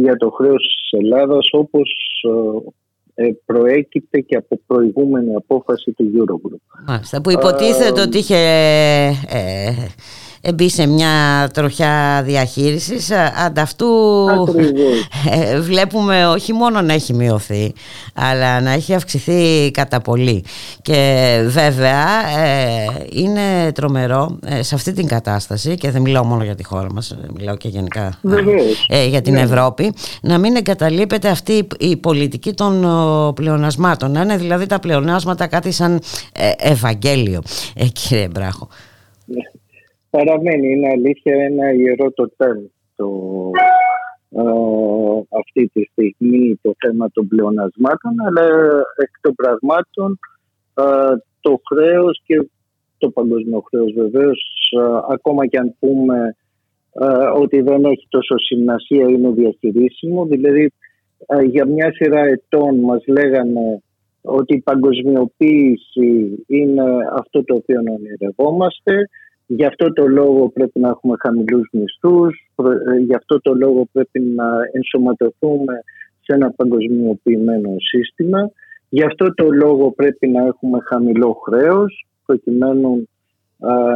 για 0.00 0.16
το 0.16 0.30
χρέος 0.30 0.62
της 0.80 1.00
Ελλάδας 1.00 1.48
όπως 1.52 1.90
ε, 3.14 3.24
ε, 3.24 3.32
προέκυπτε 3.44 4.20
και 4.20 4.36
από 4.36 4.60
προηγούμενη 4.66 5.34
απόφαση 5.34 5.92
του 5.92 6.12
Eurogroup. 6.14 6.84
Μάλιστα, 6.86 7.20
που 7.20 7.30
υποτίθεται 7.30 8.00
ότι 8.00 8.18
είχε 8.18 8.36
ε, 9.28 9.72
μπει 10.54 10.70
σε 10.70 10.86
μια 10.86 11.48
τροχιά 11.54 12.22
διαχείρισης. 12.24 13.10
Ανταυτού 13.46 13.86
ε, 15.30 15.60
βλέπουμε 15.60 16.26
όχι 16.26 16.52
μόνο 16.52 16.80
να 16.80 16.92
έχει 16.92 17.14
μειωθεί 17.14 17.72
αλλά 18.14 18.60
να 18.60 18.70
έχει 18.70 18.94
αυξηθεί 18.94 19.70
κατά 19.70 20.00
πολύ. 20.00 20.44
Και 20.82 21.40
βέβαια 21.46 22.06
ε, 22.38 22.86
είναι 23.10 23.72
τρομερό 23.74 24.38
ε, 24.46 24.62
σε 24.62 24.74
αυτή 24.74 24.92
την 24.92 25.06
κατάσταση 25.06 25.74
και 25.74 25.90
δεν 25.90 26.02
μιλάω 26.02 26.24
μόνο 26.24 26.44
για 26.44 26.54
τη 26.54 26.64
χώρα 26.64 26.92
μας 26.92 27.16
μιλάω 27.36 27.56
και 27.56 27.68
γενικά 27.68 28.18
για 29.08 29.22
την 29.22 29.32
ναι. 29.32 29.40
Ευρώπη 29.40 29.94
να 30.20 30.38
μην 30.38 30.56
εγκαταλείπεται 30.56 31.28
αυτή 31.28 31.66
η 31.78 31.96
πολιτική 31.96 32.52
των 32.52 32.80
πλεονασμάτων. 33.34 34.10
Να 34.10 34.20
είναι 34.20 34.36
δηλαδή 34.36 34.66
τα 34.66 34.78
πλεονάσματα 34.78 35.46
κάτι 35.46 35.70
σαν 35.70 36.00
Ευαγγέλιο. 36.58 37.42
Κύριε 37.92 38.28
Μπράχο. 38.28 38.68
Ναι 39.24 39.57
παραμένει, 40.10 40.72
είναι 40.72 40.88
αλήθεια, 40.88 41.34
ένα 41.44 41.72
ιερό 41.72 42.10
το 42.12 42.30
το, 42.96 43.50
ε, 44.30 44.42
αυτή 45.38 45.70
τη 45.72 45.82
στιγμή 45.92 46.58
το 46.62 46.74
θέμα 46.78 47.10
των 47.10 47.28
πλεονασμάτων, 47.28 48.12
αλλά 48.26 48.44
εκ 48.96 49.10
των 49.20 49.34
πραγμάτων 49.34 50.18
ε, 50.74 51.16
το 51.40 51.60
χρέος 51.70 52.22
και 52.24 52.48
το 52.98 53.10
παγκοσμίο 53.10 53.60
χρέος 53.60 53.92
βεβαίως, 53.92 54.72
ε, 54.80 55.12
ακόμα 55.14 55.46
και 55.46 55.58
αν 55.58 55.74
πούμε 55.78 56.36
ότι 57.34 57.60
δεν 57.60 57.84
έχει 57.84 58.06
τόσο 58.08 58.38
σημασία, 58.38 59.08
είναι 59.08 59.30
διαχειρίσιμο. 59.30 60.26
Δηλαδή, 60.26 60.72
για 61.50 61.66
μια 61.66 61.92
σειρά 61.92 62.20
ετών 62.20 62.78
μας 62.78 63.06
λέγανε 63.06 63.82
ότι 64.22 64.54
η 64.54 64.60
παγκοσμιοποίηση 64.60 66.44
είναι 66.46 66.82
αυτό 67.12 67.44
το 67.44 67.54
οποίο 67.54 67.80
ονειρευόμαστε 67.96 69.08
Γι' 69.50 69.64
αυτό 69.64 69.92
το 69.92 70.06
λόγο 70.06 70.48
πρέπει 70.48 70.80
να 70.80 70.88
έχουμε 70.88 71.14
χαμηλούς 71.20 71.68
μισθούς, 71.72 72.50
ε, 72.56 72.98
γι' 72.98 73.14
αυτό 73.14 73.40
το 73.40 73.54
λόγο 73.54 73.88
πρέπει 73.92 74.20
να 74.20 74.44
ενσωματωθούμε 74.72 75.74
σε 76.20 76.34
ένα 76.34 76.50
παγκοσμιοποιημένο 76.50 77.74
σύστημα, 77.78 78.50
γι' 78.88 79.04
αυτό 79.04 79.34
το 79.34 79.50
λόγο 79.50 79.90
πρέπει 79.90 80.28
να 80.28 80.44
έχουμε 80.44 80.78
χαμηλό 80.80 81.32
χρέος, 81.32 82.06
προκειμένου 82.26 83.08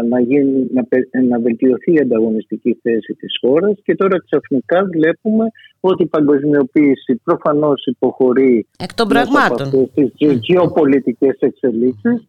να, 0.09 0.20
γίνει, 0.20 0.66
να, 0.72 0.82
να 1.28 1.38
βελτιωθεί 1.38 1.92
η 1.92 1.98
ανταγωνιστική 1.98 2.78
θέση 2.82 3.14
της 3.14 3.38
χώρας. 3.40 3.78
Και 3.84 3.94
τώρα 3.94 4.16
ξαφνικά 4.24 4.84
βλέπουμε 4.84 5.46
ότι 5.80 6.03
η 6.03 6.07
παγκοσμιοποίηση 6.07 7.20
προφανώς 7.24 7.86
υποχωρεί 7.86 8.66
εκ 8.78 8.94
των 8.94 9.09
πραγμάτων. 9.09 9.66
στις 9.66 10.38
γεωπολιτικές 10.40 11.36
εξελίξεις. 11.38 12.26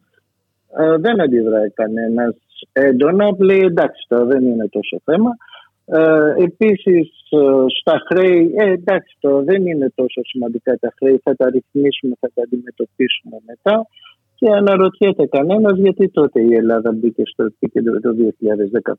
Δεν 0.99 1.21
αντιδράει 1.21 1.69
κανένας 1.69 2.35
έντονα, 2.71 3.35
λέει 3.39 3.59
εντάξει 3.59 4.05
τώρα 4.07 4.25
δεν 4.25 4.43
είναι 4.43 4.67
τόσο 4.67 5.01
θέμα. 5.03 5.37
Ε, 5.85 6.43
επίσης 6.43 7.09
ε, 7.29 7.65
στα 7.79 8.01
χρέη, 8.07 8.53
ε, 8.57 8.71
εντάξει 8.71 9.17
τώρα 9.19 9.41
δεν 9.43 9.67
είναι 9.67 9.91
τόσο 9.95 10.21
σημαντικά 10.23 10.77
τα 10.77 10.93
χρέη, 10.97 11.19
θα 11.23 11.35
τα 11.35 11.49
ρυθμίσουμε, 11.49 12.15
θα 12.19 12.29
τα 12.33 12.41
αντιμετωπίσουμε 12.43 13.37
μετά. 13.47 13.87
Και 14.35 14.49
αναρωτιέται 14.49 15.25
κανένας 15.25 15.77
γιατί 15.77 16.09
τότε 16.09 16.41
η 16.41 16.55
Ελλάδα 16.55 16.91
μπήκε 16.91 17.21
στο 17.25 17.43
επίκεντρο 17.43 17.99
το 17.99 18.15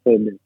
2015 0.03 0.39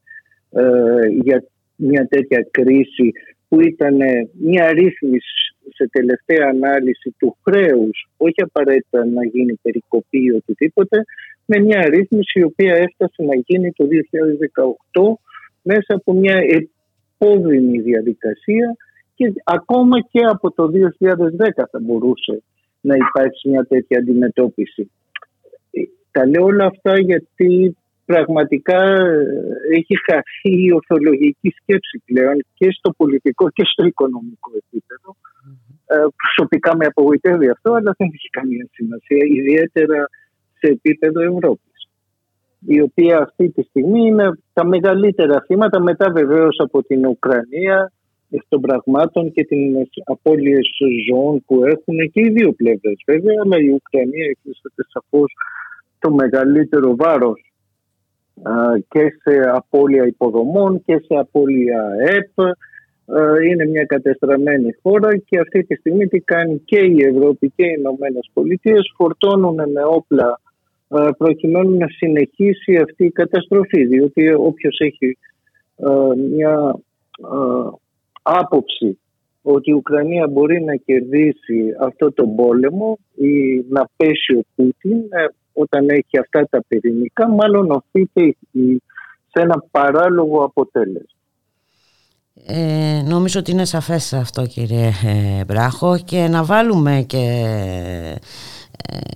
ε, 0.51 1.07
για 1.21 1.43
μια 1.75 2.07
τέτοια 2.07 2.47
κρίση 2.51 3.11
που 3.47 3.61
ήταν 3.61 3.97
μια 4.39 4.71
ρύθμιση 4.71 5.49
σε 5.73 5.89
τελευταία 5.91 6.47
ανάλυση 6.49 7.15
του 7.19 7.37
χρέους, 7.43 8.09
όχι 8.17 8.41
απαραίτητα 8.41 9.05
να 9.05 9.25
γίνει 9.25 9.53
περικοπή 9.61 10.23
ή 10.23 10.31
οτιδήποτε, 10.31 11.03
με 11.51 11.59
μια 11.59 11.81
ρύθμιση 11.89 12.39
η 12.39 12.43
οποία 12.43 12.73
έφτασε 12.75 13.23
να 13.23 13.35
γίνει 13.45 13.71
το 13.71 13.85
2018 14.93 15.01
μέσα 15.61 15.93
από 15.93 16.13
μια 16.13 16.37
επώδυνη 16.59 17.79
διαδικασία 17.79 18.75
και 19.15 19.33
ακόμα 19.43 20.01
και 20.11 20.19
από 20.33 20.51
το 20.51 20.63
2010 20.63 20.69
θα 21.71 21.79
μπορούσε 21.79 22.43
να 22.81 22.95
υπάρξει 22.95 23.49
μια 23.49 23.65
τέτοια 23.65 23.97
αντιμετώπιση. 23.97 24.91
Ε, 25.71 25.81
τα 26.11 26.27
λέω 26.27 26.43
όλα 26.43 26.65
αυτά 26.65 26.99
γιατί 26.99 27.77
πραγματικά 28.05 28.81
ε, 28.83 29.77
έχει 29.77 29.95
χαθεί 30.07 30.53
η 30.65 30.73
ορθολογική 30.73 31.49
σκέψη 31.61 32.01
πλέον 32.05 32.45
και 32.53 32.67
στο 32.71 32.93
πολιτικό 32.97 33.49
και 33.49 33.63
στο 33.65 33.85
οικονομικό 33.85 34.51
επίπεδο 34.61 35.15
προσωπικά 36.21 36.75
με 36.75 36.85
απογοητεύει 36.85 37.49
αυτό, 37.49 37.73
αλλά 37.73 37.95
δεν 37.97 38.09
έχει 38.13 38.29
καμία 38.29 38.67
σημασία, 38.71 39.23
ιδιαίτερα 39.39 40.09
σε 40.59 40.67
επίπεδο 40.67 41.21
Ευρώπης 41.21 41.69
η 42.65 42.81
οποία 42.81 43.17
αυτή 43.17 43.49
τη 43.49 43.61
στιγμή 43.61 44.07
είναι 44.07 44.31
τα 44.53 44.65
μεγαλύτερα 44.65 45.43
θύματα 45.45 45.81
μετά 45.81 46.11
βεβαίως 46.11 46.59
από 46.59 46.83
την 46.83 47.05
Ουκρανία 47.05 47.91
των 48.47 48.61
πραγμάτων 48.61 49.31
και 49.31 49.45
την 49.45 49.87
απώλειες 50.05 50.67
ζώων 51.09 51.43
που 51.45 51.65
έχουν 51.65 51.97
και 52.11 52.21
οι 52.21 52.29
δύο 52.29 52.51
πλευρές 52.51 53.03
βέβαια 53.05 53.35
αλλά 53.43 53.57
η 53.57 53.69
Ουκρανία 53.69 54.25
υφίσταται 54.25 54.83
σαφώς 54.87 55.33
το 55.99 56.11
μεγαλύτερο 56.11 56.95
βάρος 56.95 57.53
και 58.87 59.13
σε 59.21 59.49
απώλεια 59.53 60.05
υποδομών 60.05 60.83
και 60.85 60.95
σε 61.05 61.15
απώλεια 61.19 61.83
ΕΠ. 61.99 62.55
Είναι 63.49 63.65
μια 63.65 63.85
κατεστραμμένη 63.85 64.75
χώρα 64.81 65.17
και 65.17 65.39
αυτή 65.39 65.63
τη 65.63 65.75
στιγμή 65.75 66.07
τι 66.07 66.19
κάνει 66.19 66.61
και 66.65 66.79
η 66.79 66.97
Ευρώπη 67.05 67.53
και 67.55 67.65
οι 67.65 67.75
Ηνωμένες 67.77 68.29
Πολιτείες 68.33 68.93
φορτώνουν 68.97 69.55
με 69.55 69.83
όπλα 69.83 70.39
προκειμένου 71.17 71.77
να 71.77 71.87
συνεχίσει 71.87 72.75
αυτή 72.75 73.05
η 73.05 73.11
καταστροφή 73.11 73.85
διότι 73.85 74.33
όποιος 74.33 74.79
έχει 74.79 75.17
μια 76.35 76.79
άποψη 78.21 78.99
ότι 79.41 79.69
η 79.69 79.73
Ουκρανία 79.73 80.27
μπορεί 80.27 80.61
να 80.63 80.75
κερδίσει 80.75 81.75
αυτό 81.79 82.11
το 82.11 82.27
πόλεμο 82.27 82.99
ή 83.15 83.65
να 83.69 83.89
πέσει 83.97 84.33
ο 84.33 84.41
Πούτιν 84.55 84.97
ε, 84.97 85.25
όταν 85.53 85.89
έχει 85.89 86.19
αυτά 86.19 86.47
τα 86.49 86.63
πυρηνικά 86.67 87.29
μάλλον 87.29 87.71
οφείλεται 87.71 88.37
σε 89.31 89.41
ένα 89.41 89.63
παράλογο 89.71 90.43
αποτέλεσμα. 90.43 91.17
Ε, 92.45 93.01
νομίζω 93.07 93.39
ότι 93.39 93.51
είναι 93.51 93.65
σαφές 93.65 94.13
αυτό 94.13 94.45
κύριε 94.45 94.87
ε, 95.05 95.43
Μπράχο 95.45 95.97
και 96.05 96.27
να 96.27 96.43
βάλουμε 96.43 97.03
και 97.07 97.17
ε, 97.17 98.15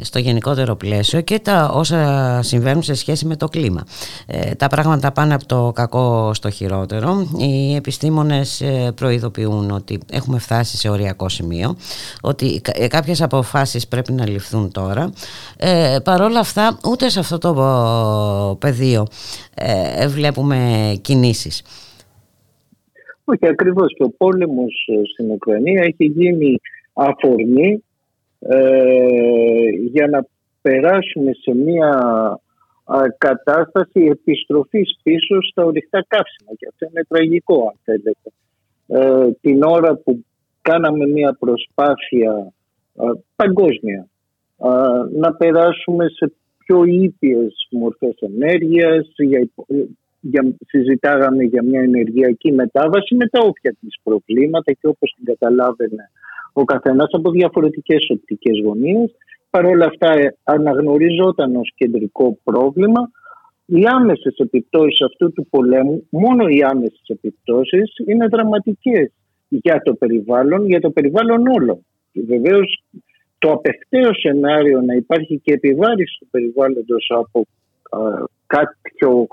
στο 0.02 0.20
γενικότερο 0.20 0.76
πλαίσιο 0.76 1.22
και 1.22 1.40
τα 1.40 1.70
όσα 1.74 2.40
συμβαίνουν 2.44 2.84
σε 2.84 2.94
σχέση 2.94 3.26
με 3.26 3.36
το 3.36 3.48
κλίμα. 3.48 3.84
Ε, 4.28 4.56
τα 4.56 4.68
πράγματα 4.68 5.12
πάνε 5.12 5.34
από 5.34 5.46
το 5.46 5.72
κακό 5.76 6.34
στο 6.34 6.50
χειρότερο. 6.50 7.28
Οι 7.38 7.76
επιστήμονες 7.76 8.62
ε, 8.62 8.92
προειδοποιούν 8.96 9.72
ότι 9.72 10.00
έχουμε 10.12 10.40
φτάσει 10.40 10.78
σε 10.78 10.90
οριακό 10.90 11.30
σημείο, 11.30 11.76
ότι 12.22 12.62
κάποιες 12.88 13.22
αποφάσεις 13.22 13.88
πρέπει 13.88 14.12
να 14.12 14.30
ληφθούν 14.30 14.72
τώρα. 14.72 15.12
Ε, 15.58 15.98
παρόλα 16.04 16.40
αυτά, 16.40 16.78
ούτε 16.90 17.10
σε 17.10 17.20
αυτό 17.20 17.38
το 17.38 18.58
πεδίο 18.60 19.08
ε, 19.56 20.08
βλέπουμε 20.08 20.92
κινήσεις. 21.02 21.62
Όχι, 23.26 23.48
ακριβώς 23.48 23.94
και 23.98 24.04
ο 24.04 24.10
πόλεμος 24.10 24.74
στην 25.14 25.32
Ουκρανία 25.32 25.82
έχει 25.84 26.06
γίνει 26.06 26.60
αφορμή 26.94 27.84
ε, 28.48 29.70
για 29.92 30.08
να 30.08 30.26
περάσουμε 30.62 31.32
σε 31.34 31.54
μια 31.56 31.92
κατάσταση 33.18 34.08
επιστροφής 34.12 35.00
πίσω 35.04 35.42
στα 35.42 35.64
ορυκτά 35.64 36.06
καύσιμα 36.08 36.52
και 36.58 36.68
αυτό 36.70 36.86
είναι 36.90 37.06
τραγικό 37.08 37.68
αν 37.68 37.80
θέλετε. 37.84 38.30
Ε, 38.88 39.32
την 39.42 39.64
ώρα 39.64 39.96
που 39.96 40.26
κάναμε 40.62 41.08
μια 41.08 41.36
προσπάθεια 41.40 42.54
παγκόσμια 43.36 44.08
να 45.12 45.34
περάσουμε 45.34 46.10
σε 46.10 46.34
πιο 46.66 46.84
ήπιες 46.84 47.68
μορφές 47.72 48.16
ενέργειας, 48.20 49.14
για, 49.18 49.50
για, 50.20 50.56
συζητάγαμε 50.68 51.44
για 51.44 51.64
μια 51.64 51.82
ενεργειακή 51.82 52.52
μετάβαση 52.52 53.16
με 53.16 53.28
τα 53.28 53.40
όποια 53.42 53.76
της 53.80 54.00
προβλήματα 54.04 54.72
και 54.72 54.88
όπως 54.88 55.14
την 55.16 55.26
καταλάβαινε 55.26 56.10
ο 56.54 56.64
καθένας 56.64 57.08
από 57.12 57.32
διαφορετικές 57.32 58.10
οπτικές 58.10 58.62
γωνίες. 58.66 59.16
Παρ' 59.50 59.66
όλα 59.66 59.86
αυτά 59.86 60.12
ε, 60.12 60.38
αναγνωριζόταν 60.44 61.56
ως 61.56 61.72
κεντρικό 61.76 62.38
πρόβλημα 62.44 63.12
οι 63.66 63.84
άμεσες 63.86 64.36
επιπτώσεις 64.38 65.02
αυτού 65.02 65.32
του 65.34 65.48
πολέμου, 65.50 66.08
μόνο 66.10 66.48
οι 66.48 66.64
άμεσες 66.64 67.04
επιπτώσεις 67.08 67.94
είναι 68.06 68.28
δραματικές 68.28 69.12
για 69.48 69.82
το 69.82 69.94
περιβάλλον, 69.94 70.68
για 70.68 70.80
το 70.80 70.90
περιβάλλον 70.90 71.48
όλο. 71.48 71.84
Βεβαίως 72.28 72.84
το 73.38 73.52
απευθέως 73.52 74.20
σενάριο 74.20 74.82
να 74.82 74.94
υπάρχει 74.94 75.40
και 75.44 75.54
επιβάρηση 75.54 76.18
του 76.20 76.28
περιβάλλοντος 76.32 77.12
από 77.16 77.46
α, 77.90 78.00
κάποιο 78.46 79.28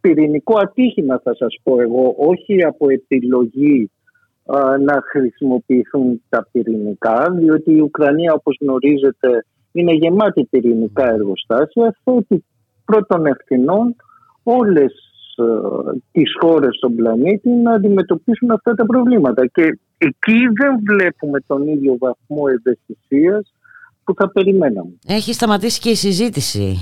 πυρηνικό 0.00 0.58
ατύχημα 0.58 1.20
θα 1.24 1.34
σας 1.34 1.56
πω 1.62 1.80
εγώ, 1.80 2.14
όχι 2.18 2.64
από 2.64 2.90
επιλογή 2.90 3.90
να 4.80 5.02
χρησιμοποιηθούν 5.10 6.22
τα 6.28 6.48
πυρηνικά, 6.52 7.30
διότι 7.38 7.72
η 7.72 7.80
Ουκρανία 7.80 8.32
όπως 8.32 8.56
γνωρίζετε 8.60 9.44
είναι 9.72 9.92
γεμάτη 9.92 10.44
πυρηνικά 10.44 11.12
εργοστάσια, 11.12 11.96
θέτει 12.04 12.44
πρώτων 12.84 13.26
ευθυνών 13.26 13.96
όλες 14.42 14.92
τις 16.12 16.30
χώρες 16.40 16.76
στον 16.76 16.94
πλανήτη 16.94 17.48
να 17.48 17.72
αντιμετωπίσουν 17.72 18.50
αυτά 18.50 18.74
τα 18.74 18.86
προβλήματα. 18.86 19.46
Και 19.46 19.78
εκεί 19.98 20.38
δεν 20.60 20.78
βλέπουμε 20.86 21.40
τον 21.46 21.68
ίδιο 21.68 21.96
βαθμό 21.98 22.44
ευαισθησίας 22.48 23.52
που 24.06 24.14
θα 24.14 24.30
περιμέναμε. 24.30 24.90
Έχει 25.06 25.32
σταματήσει 25.32 25.80
και 25.80 25.88
η 25.88 25.94
συζήτηση 25.94 26.78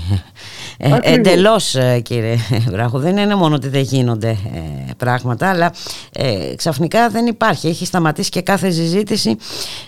ε, 0.77 0.97
εντελώς 1.01 1.75
ε, 1.75 1.99
κύριε 1.99 2.35
Βράχο. 2.69 2.99
Δεν 2.99 3.17
είναι 3.17 3.35
μόνο 3.35 3.55
ότι 3.55 3.67
δεν 3.67 3.81
γίνονται 3.81 4.29
ε, 4.29 4.91
πράγματα 4.97 5.49
αλλά 5.49 5.71
ε, 6.11 6.55
ξαφνικά 6.55 7.09
δεν 7.09 7.25
υπάρχει. 7.25 7.67
Έχει 7.67 7.85
σταματήσει 7.85 8.29
και 8.29 8.41
κάθε 8.41 8.69
συζήτηση 8.69 9.37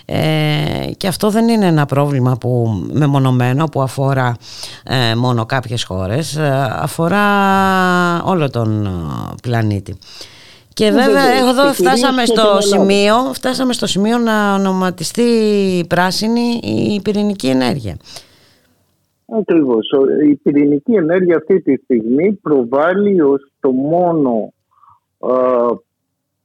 ε, 0.04 0.18
και 0.96 1.06
αυτό 1.06 1.30
δεν 1.30 1.48
είναι 1.48 1.66
ένα 1.66 1.86
πρόβλημα 1.86 2.36
που 2.36 2.82
μεμονωμένο 2.92 3.64
που 3.64 3.82
αφορά 3.82 4.36
μόνο 5.16 5.46
κάποιες 5.46 5.84
χώρες. 5.84 6.36
αφορά 6.70 7.22
όλο 8.22 8.50
τον 8.50 8.88
πλανήτη. 9.42 9.98
Και 10.78 10.86
ε, 10.86 10.92
βέβαια 10.92 11.26
εδώ 11.48 11.72
φτάσαμε 11.72 12.24
στο, 12.24 12.60
σημείο, 12.60 13.14
φτάσαμε 13.32 13.72
στο 13.72 13.86
σημείο 13.86 14.18
να 14.18 14.54
ονοματιστεί 14.54 15.30
πράσινη 15.88 16.60
η 16.62 17.00
πυρηνική 17.00 17.48
ενέργεια. 17.48 17.96
Ακριβώς. 19.26 19.90
Η 20.30 20.34
πυρηνική 20.34 20.92
ενέργεια 20.92 21.36
αυτή 21.36 21.60
τη 21.60 21.76
στιγμή 21.76 22.32
προβάλλει 22.32 23.20
ως 23.20 23.52
το 23.60 23.70
μόνο 23.70 24.52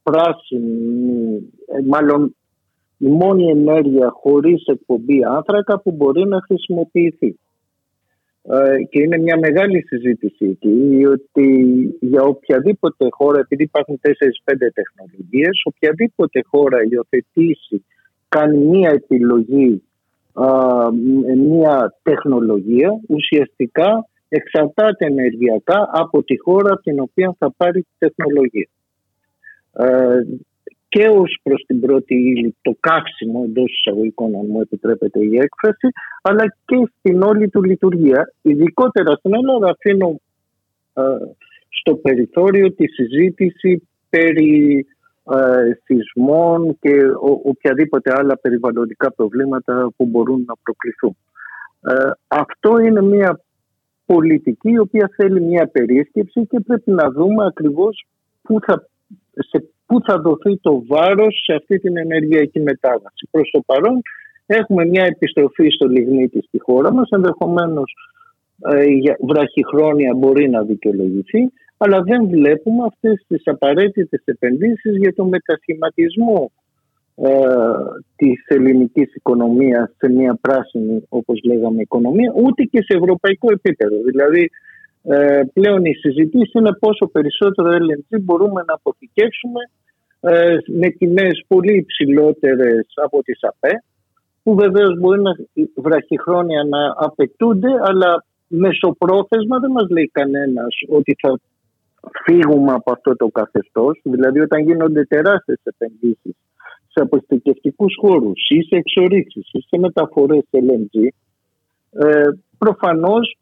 πράσινη, 0.02 1.52
ε, 1.66 1.86
μάλλον 1.88 2.36
η 2.98 3.06
μόνη 3.08 3.50
ενέργεια 3.50 4.10
χωρίς 4.22 4.66
εκπομπή 4.66 5.24
άνθρακα 5.24 5.80
που 5.80 5.92
μπορεί 5.92 6.28
να 6.28 6.40
χρησιμοποιηθεί. 6.40 7.38
Ε, 8.48 8.82
και 8.90 9.02
είναι 9.02 9.18
μια 9.18 9.38
μεγάλη 9.38 9.84
συζήτηση 9.86 10.44
εκεί, 10.46 11.06
ότι 11.06 11.46
για 12.00 12.22
οποιαδήποτε 12.22 13.06
χώρα, 13.10 13.38
επειδή 13.38 13.62
υπάρχουν 13.62 14.00
4-5 14.02 14.70
τεχνολογίες, 14.74 15.62
οποιαδήποτε 15.64 16.40
χώρα 16.46 16.78
υιοθετήσει, 16.90 17.84
κάνει 18.28 18.58
μια 18.58 18.90
επιλογή, 18.90 19.82
μια 21.36 21.94
τεχνολογία, 22.02 23.00
ουσιαστικά 23.08 24.08
εξαρτάται 24.28 25.06
ενεργειακά 25.06 25.88
από 25.92 26.22
τη 26.22 26.38
χώρα 26.38 26.72
από 26.72 26.82
την 26.82 27.00
οποία 27.00 27.36
θα 27.38 27.52
πάρει 27.56 27.80
τη 27.80 27.88
τεχνολογία. 27.98 28.68
Ε, 30.94 30.98
και 30.98 31.08
ω 31.08 31.24
προς 31.42 31.64
την 31.66 31.80
πρώτη 31.80 32.14
ύλη, 32.14 32.56
το 32.62 32.76
καύσιμο 32.80 33.42
εντός 33.44 33.72
εισαγωγικών, 33.72 34.34
αν 34.36 34.46
μου 34.48 34.60
επιτρέπετε 34.60 35.20
η 35.20 35.36
έκφραση, 35.36 35.88
αλλά 36.22 36.56
και 36.64 36.88
στην 36.98 37.22
όλη 37.22 37.48
του 37.48 37.62
λειτουργία. 37.62 38.32
Ειδικότερα 38.42 39.14
στην 39.14 39.34
Ελλάδα, 39.34 39.70
αφήνω 39.70 40.20
ε, 40.94 41.02
στο 41.68 41.94
περιθώριο 41.94 42.72
τη 42.72 42.86
συζήτηση 42.88 43.88
περί 44.08 44.86
ε, 45.30 45.78
σεισμών 45.84 46.78
και 46.80 46.92
οποιαδήποτε 47.44 48.12
άλλα 48.16 48.38
περιβαλλοντικά 48.38 49.12
προβλήματα 49.12 49.92
που 49.96 50.06
μπορούν 50.06 50.44
να 50.46 50.54
προκληθούν. 50.62 51.16
Ε, 51.80 52.10
αυτό 52.28 52.78
είναι 52.78 53.02
μια 53.02 53.40
πολιτική 54.06 54.70
η 54.70 54.78
οποία 54.78 55.10
θέλει 55.16 55.40
μια 55.40 55.66
περίσκεψη 55.66 56.46
και 56.46 56.60
πρέπει 56.60 56.90
να 56.90 57.10
δούμε 57.10 57.46
ακριβώς 57.46 58.06
πού 58.42 58.58
θα, 58.60 58.88
σε 59.34 59.68
πού 59.86 60.00
θα 60.06 60.18
δοθεί 60.18 60.58
το 60.58 60.84
βάρος 60.86 61.42
σε 61.44 61.54
αυτή 61.54 61.78
την 61.78 61.96
ενεργειακή 61.96 62.60
μετάβαση. 62.60 63.28
Προς 63.30 63.50
το 63.50 63.60
παρόν 63.66 64.00
έχουμε 64.46 64.84
μια 64.84 65.04
επιστροφή 65.04 65.68
στο 65.70 65.86
λιγνίτη 65.86 66.42
στη 66.42 66.58
χώρα 66.58 66.92
μας, 66.92 67.08
ενδεχομένως 67.10 67.94
ε, 68.62 68.84
βραχυχρόνια 69.26 70.14
μπορεί 70.14 70.48
να 70.48 70.62
δικαιολογηθεί, 70.62 71.52
αλλά 71.76 72.02
δεν 72.02 72.28
βλέπουμε 72.28 72.84
αυτές 72.86 73.24
τις 73.28 73.42
απαραίτητες 73.44 74.22
επενδύσεις 74.24 74.96
για 74.96 75.14
το 75.14 75.24
μετασχηματισμό 75.24 76.52
ε, 77.16 77.30
της 78.16 78.44
ελληνικής 78.46 79.14
οικονομίας 79.14 79.94
σε 79.96 80.08
μια 80.08 80.38
πράσινη, 80.40 81.06
όπως 81.08 81.40
λέγαμε, 81.44 81.82
οικονομία, 81.82 82.32
ούτε 82.36 82.62
και 82.62 82.82
σε 82.82 82.96
ευρωπαϊκό 82.96 83.52
επίπεδο. 83.52 83.96
Δηλαδή, 84.10 84.50
ε, 85.06 85.42
πλέον 85.52 85.84
η 85.84 85.94
συζήτηση 85.94 86.58
είναι 86.58 86.72
πόσο 86.72 87.06
περισσότερο 87.06 87.68
LNG 87.70 88.20
μπορούμε 88.20 88.62
να 88.66 88.74
αποθηκεύσουμε 88.74 89.60
ε, 90.20 90.56
με 90.66 90.90
τιμές 90.90 91.44
πολύ 91.46 91.76
υψηλότερες 91.76 92.86
από 92.94 93.22
τις 93.22 93.38
ΑΠΕ 93.42 93.84
που 94.42 94.54
βεβαίως 94.54 94.98
μπορεί 94.98 95.20
να 95.22 95.32
βραχυχρόνια 95.76 96.64
να 96.64 96.94
απαιτούνται 96.96 97.68
αλλά 97.80 98.24
μεσοπρόθεσμα 98.46 99.58
δεν 99.58 99.70
μας 99.70 99.88
λέει 99.88 100.10
κανένας 100.12 100.74
ότι 100.88 101.16
θα 101.20 101.40
φύγουμε 102.24 102.72
από 102.72 102.92
αυτό 102.92 103.16
το 103.16 103.26
καθεστώς. 103.26 104.00
Δηλαδή 104.02 104.40
όταν 104.40 104.60
γίνονται 104.62 105.04
τεράστιες 105.04 105.60
επενδύσεις 105.62 106.36
σε 106.88 107.00
αποστηκευτικούς 107.02 107.94
χώρους 108.00 108.48
ή 108.48 108.62
σε 108.62 108.76
εξορίξεις 108.76 109.48
ή 109.52 109.60
σε 109.60 109.78
μεταφορές 109.78 110.44
LNG 110.50 111.08
ε, 111.90 112.28
προφανώς 112.58 113.36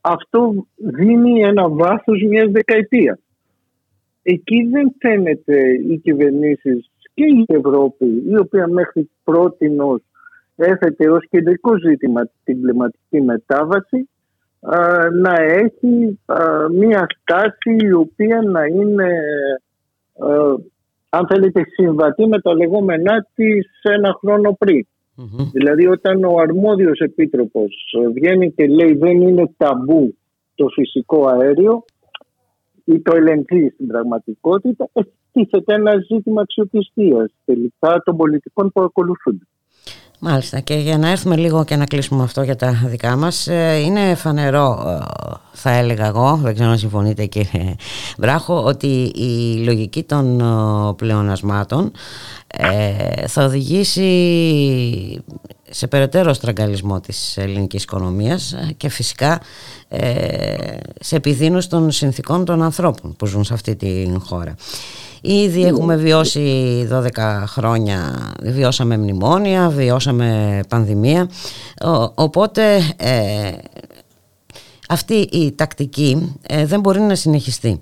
αυτό 0.00 0.66
δίνει 0.76 1.40
ένα 1.40 1.68
βάθος 1.68 2.22
μιας 2.28 2.50
δεκαετίας. 2.50 3.18
Εκεί 4.22 4.68
δεν 4.70 4.94
φαίνεται 4.98 5.58
οι 5.88 5.98
κυβερνήσεις 5.98 6.90
και 7.14 7.24
η 7.24 7.44
Ευρώπη 7.46 8.22
η 8.28 8.38
οποία 8.38 8.68
μέχρι 8.68 9.10
πρώτη 9.24 9.70
έθετε 10.56 11.10
ως 11.10 11.26
κεντρικό 11.30 11.78
ζήτημα 11.78 12.30
την 12.44 12.62
κλιματική 12.62 13.20
μετάβαση 13.20 14.08
να 15.12 15.34
έχει 15.42 16.20
μια 16.70 17.06
στάση 17.20 17.76
η 17.78 17.92
οποία 17.92 18.42
να 18.42 18.64
είναι 18.64 19.08
αν 21.08 21.26
θέλετε 21.26 21.62
συμβατή 21.72 22.26
με 22.26 22.40
τα 22.40 22.54
λεγόμενά 22.54 23.26
της 23.34 23.66
ένα 23.82 24.16
χρόνο 24.20 24.56
πριν. 24.58 24.86
Δηλαδή 25.52 25.86
όταν 25.86 26.24
ο 26.24 26.34
αρμόδιος 26.38 26.98
επίτροπος 26.98 27.96
βγαίνει 28.14 28.52
και 28.52 28.66
λέει 28.66 28.94
δεν 28.94 29.20
είναι 29.20 29.54
ταμπού 29.56 30.16
το 30.54 30.68
φυσικό 30.68 31.28
αέριο 31.28 31.84
ή 32.84 33.00
το 33.00 33.12
LNG 33.12 33.72
στην 33.74 33.86
πραγματικότητα, 33.86 34.88
τίθεται 35.32 35.74
ένα 35.74 35.92
ζήτημα 35.98 36.40
αξιοπιστίας 36.40 37.32
τελικά 37.44 38.02
των 38.04 38.16
πολιτικών 38.16 38.72
που 38.72 38.82
ακολουθούνται. 38.82 39.46
Μάλιστα 40.18 40.60
και 40.60 40.74
για 40.74 40.98
να 40.98 41.08
έρθουμε 41.08 41.36
λίγο 41.36 41.64
και 41.64 41.76
να 41.76 41.84
κλείσουμε 41.84 42.22
αυτό 42.22 42.42
για 42.42 42.56
τα 42.56 42.82
δικά 42.86 43.16
μας 43.16 43.46
ε, 43.46 43.80
είναι 43.84 44.14
φανερό 44.14 44.84
ε, 44.86 45.34
θα 45.52 45.70
έλεγα 45.70 46.06
εγώ, 46.06 46.38
δεν 46.42 46.54
ξέρω 46.54 46.70
αν 46.70 46.78
συμφωνείτε 46.78 47.26
κύριε 47.26 47.74
Βράχο 48.18 48.62
ότι 48.62 49.12
η 49.14 49.62
λογική 49.64 50.02
των 50.02 50.40
ε, 50.40 50.92
πλεονασμάτων 50.96 51.92
θα 53.26 53.44
οδηγήσει 53.44 55.24
σε 55.70 55.86
περαιτέρω 55.86 56.32
στραγγαλισμό 56.32 57.00
της 57.00 57.36
ελληνικής 57.36 57.82
οικονομίας 57.82 58.54
και 58.76 58.88
φυσικά 58.88 59.40
σε 61.00 61.16
επιδείνωση 61.16 61.68
των 61.68 61.90
συνθήκων 61.90 62.44
των 62.44 62.62
ανθρώπων 62.62 63.16
που 63.16 63.26
ζουν 63.26 63.44
σε 63.44 63.54
αυτή 63.54 63.76
τη 63.76 64.06
χώρα. 64.18 64.54
Ήδη 65.26 65.62
έχουμε 65.64 65.96
βιώσει 65.96 66.42
12 66.92 67.08
χρόνια, 67.46 67.98
βιώσαμε 68.42 68.96
μνημόνια, 68.96 69.68
βιώσαμε 69.68 70.60
πανδημία, 70.68 71.28
οπότε 72.14 72.62
ε, 72.98 73.52
αυτή 74.88 75.14
η 75.14 75.54
τακτική 75.54 76.38
ε, 76.48 76.66
δεν 76.66 76.80
μπορεί 76.80 77.00
να 77.00 77.14
συνεχιστεί. 77.14 77.78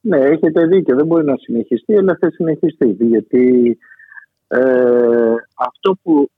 Ναι, 0.00 0.18
έχετε 0.18 0.66
δίκιο, 0.66 0.96
δεν 0.96 1.06
μπορεί 1.06 1.24
να 1.24 1.36
συνεχιστεί, 1.36 1.96
αλλά 1.96 2.16
θα 2.20 2.30
συνεχιστεί, 2.30 2.96
γιατί 2.98 3.78
ε, 4.48 5.34
αυτό 5.54 5.98
που, 6.02 6.30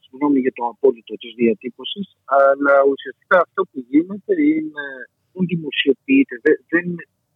συγγνώμη 0.00 0.38
για 0.40 0.52
το 0.54 0.64
απόλυτο 0.64 1.14
της 1.14 1.34
διατύπωσης, 1.36 2.16
αλλά 2.24 2.74
ουσιαστικά 2.92 3.36
αυτό 3.46 3.62
που 3.62 3.84
γίνεται 3.90 4.34
είναι, 4.42 4.84
δεν 5.32 5.46
δημοσιοποιείται, 5.46 6.34
δεν, 6.68 6.84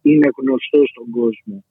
είναι 0.01 0.29
γνωστό 0.37 0.81
στον 0.91 1.09
κόσμο 1.09 1.63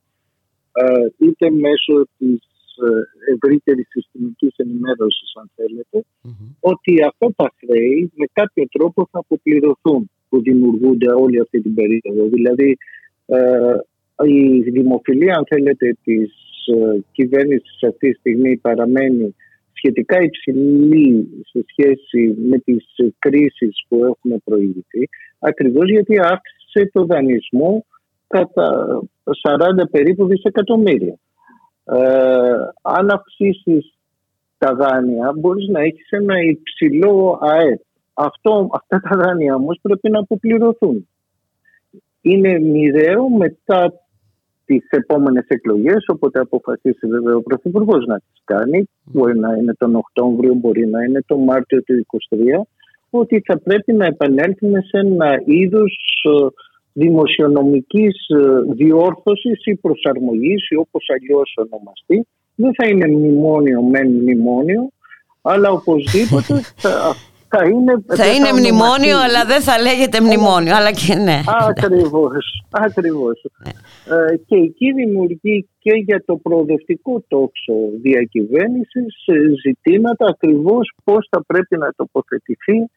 ε, 0.73 1.27
είτε 1.27 1.51
μέσω 1.51 2.09
της 2.19 2.41
ε, 2.87 3.33
ευρύτερης 3.33 3.87
συστημικής 3.89 4.55
ενημέρωσης, 4.57 5.33
αν 5.41 5.51
θελετε 5.55 6.05
ότι 6.61 7.03
αυτά 7.03 7.33
τα 7.37 7.55
χρέη 7.59 8.13
με 8.15 8.27
κάποιο 8.33 8.65
τρόπο 8.71 9.09
θα 9.11 9.19
αποπληρωθούν 9.19 10.11
που 10.29 10.41
δημιουργούνται 10.43 11.13
όλη 11.13 11.41
αυτή 11.41 11.61
την 11.61 11.75
περίοδο. 11.75 12.29
Δηλαδή, 12.29 12.77
ε, 13.27 13.77
η 14.27 14.61
δημοφιλία, 14.61 15.35
αν 15.37 15.45
θέλετε, 15.49 15.97
της 16.05 16.33
κυβέρνησης 17.13 17.83
αυτή 17.83 18.11
τη 18.11 18.19
στιγμή 18.19 18.57
παραμένει 18.57 19.35
σχετικά 19.73 20.23
υψηλή 20.23 21.29
σε 21.51 21.65
σχέση 21.69 22.37
με 22.49 22.59
τις 22.59 22.85
κρίσεις 23.19 23.85
που 23.89 24.05
έχουν 24.05 24.43
προηγηθεί, 24.45 25.09
ακριβώς 25.39 25.91
γιατί 25.91 26.19
αύξησε 26.19 26.91
το 26.93 27.05
δανεισμό 27.05 27.87
κατά 28.31 29.01
40 29.43 29.91
περίπου 29.91 30.27
δισεκατομμύρια. 30.27 31.19
Ε, 31.85 32.53
αν 32.83 33.11
αυξήσεις 33.11 33.95
τα 34.59 34.75
δάνεια 34.75 35.33
μπορείς 35.37 35.69
να 35.69 35.81
έχεις 35.81 36.11
ένα 36.11 36.35
υψηλό 36.41 37.39
ΑΕΠ. 37.43 37.81
Αυτό, 38.15 38.69
αυτά 38.73 39.01
τα 39.09 39.17
δάνεια 39.17 39.55
όμως 39.55 39.79
πρέπει 39.83 40.11
να 40.11 40.19
αποπληρωθούν. 40.19 41.09
Είναι 42.21 42.59
μοιραίο 42.59 43.29
μετά 43.29 43.93
τις 44.65 44.87
επόμενες 44.91 45.45
εκλογές, 45.49 46.05
όποτε 46.07 46.41
αποφασίσει 46.41 47.07
βέβαια 47.07 47.37
ο 47.37 47.43
Πρωθυπουργός 47.43 48.07
να 48.07 48.17
τις 48.19 48.43
κάνει, 48.45 48.89
μπορεί 49.05 49.39
να 49.39 49.57
είναι 49.57 49.75
τον 49.75 49.95
Οκτώβριο, 49.95 50.55
μπορεί 50.55 50.87
να 50.87 51.05
είναι 51.05 51.23
τον 51.27 51.43
Μάρτιο 51.43 51.83
του 51.83 51.95
2023, 51.95 52.67
ότι 53.11 53.43
θα 53.47 53.59
πρέπει 53.59 53.93
να 53.93 54.07
επανέλθουμε 54.07 54.81
σε 54.81 54.99
ένα 54.99 55.43
είδος 55.45 56.23
ε, 56.25 56.47
δημοσιονομικής 56.93 58.15
ε, 58.29 58.73
διόρθωσης 58.75 59.65
ή 59.65 59.75
προσαρμογής 59.75 60.69
ή 60.71 60.77
όπως 60.77 61.07
αλλιώς 61.15 61.55
ονομαστεί. 61.57 62.27
Δεν 62.55 62.75
θα 62.75 62.87
είναι 62.89 63.07
μνημόνιο 63.07 63.83
με 63.83 64.05
μνημόνιο, 64.05 64.89
αλλά 65.43 65.71
οπωσδήποτε 65.71 66.55
θα, 66.83 67.15
θα 67.49 67.65
είναι... 67.65 67.93
Θα 68.07 68.27
είναι 68.35 68.53
μνημόνιο, 68.53 69.19
αλλά 69.25 69.45
δεν 69.45 69.61
θα 69.61 69.81
λέγεται 69.81 70.21
μνημόνιο, 70.21 70.77
αλλά 70.77 70.93
και 70.93 71.15
ναι. 71.15 71.41
Ακριβώς, 71.69 72.65
ακριβώς. 72.71 73.45
Ναι. 73.65 73.73
Ε, 74.17 74.37
και 74.47 74.57
εκεί 74.57 74.93
δημιουργεί 74.93 75.69
και 75.79 75.93
για 76.07 76.23
το 76.27 76.37
προοδευτικό 76.37 77.25
τόξο 77.29 77.75
διακυβέρνησης 78.03 79.15
ε, 79.27 79.35
ζητήματα 79.65 80.27
ακριβώς 80.29 80.93
πώς 81.05 81.29
θα 81.31 81.45
πρέπει 81.47 81.77
να 81.77 81.89
τοποθετηθεί 81.97 82.79
ε, 82.79 82.89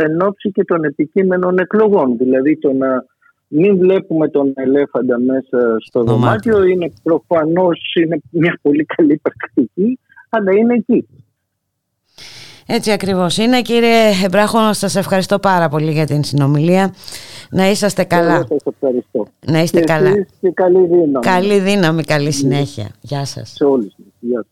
εν 0.00 0.20
ώψη 0.22 0.50
και 0.50 0.64
των 0.64 0.84
επικείμενων 0.84 1.58
εκλογών. 1.58 2.16
Δηλαδή 2.16 2.58
το 2.58 2.72
να 2.72 3.04
μην 3.48 3.78
βλέπουμε 3.78 4.28
τον 4.28 4.52
ελέφαντα 4.54 5.18
μέσα 5.18 5.76
στο 5.78 6.02
δωμάτιο 6.02 6.64
είναι 6.64 6.92
προφανώς 7.02 7.94
είναι 8.02 8.20
μια 8.30 8.58
πολύ 8.62 8.84
καλή 8.84 9.20
πρακτική, 9.22 9.98
αλλά 10.28 10.52
είναι 10.52 10.74
εκεί. 10.74 11.06
Έτσι 12.66 12.90
ακριβώς 12.90 13.38
είναι 13.38 13.62
κύριε 13.62 14.10
Εμπράχο, 14.24 14.72
σας 14.72 14.96
ευχαριστώ 14.96 15.38
πάρα 15.38 15.68
πολύ 15.68 15.90
για 15.90 16.06
την 16.06 16.24
συνομιλία. 16.24 16.94
Να 17.50 17.70
είσαστε 17.70 18.04
καλά. 18.04 18.34
Εγώ 18.34 18.46
σας 18.48 18.74
ευχαριστώ. 18.74 19.26
Να 19.46 19.62
είστε 19.62 19.78
και 19.78 19.84
καλά. 19.84 20.26
Και 20.40 20.50
καλή 20.54 20.86
δύναμη. 20.86 21.18
Καλή 21.20 21.58
δύναμη, 21.58 22.02
καλή 22.02 22.30
συνέχεια. 22.30 22.88
Γεια 23.00 23.24
σας. 23.24 23.50
Σε 23.50 23.64
όλους. 23.64 23.94
Γεια 24.20 24.38
σας. 24.38 24.51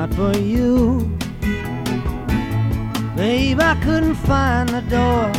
Not 0.00 0.14
for 0.14 0.34
you. 0.38 1.00
Babe, 3.16 3.60
I 3.60 3.74
couldn't 3.84 4.14
find 4.14 4.66
the 4.70 4.80
door, 4.96 5.30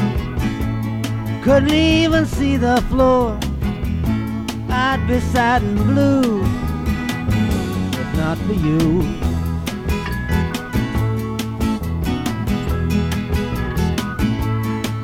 couldn't 1.44 1.74
even 1.74 2.28
see 2.28 2.58
the 2.58 2.78
floor. 2.90 3.40
I'd 4.70 5.04
be 5.08 5.20
sad 5.20 5.64
and 5.64 5.80
blue 5.90 6.44
if 8.02 8.10
not 8.22 8.38
for 8.46 8.54
you. 8.68 9.02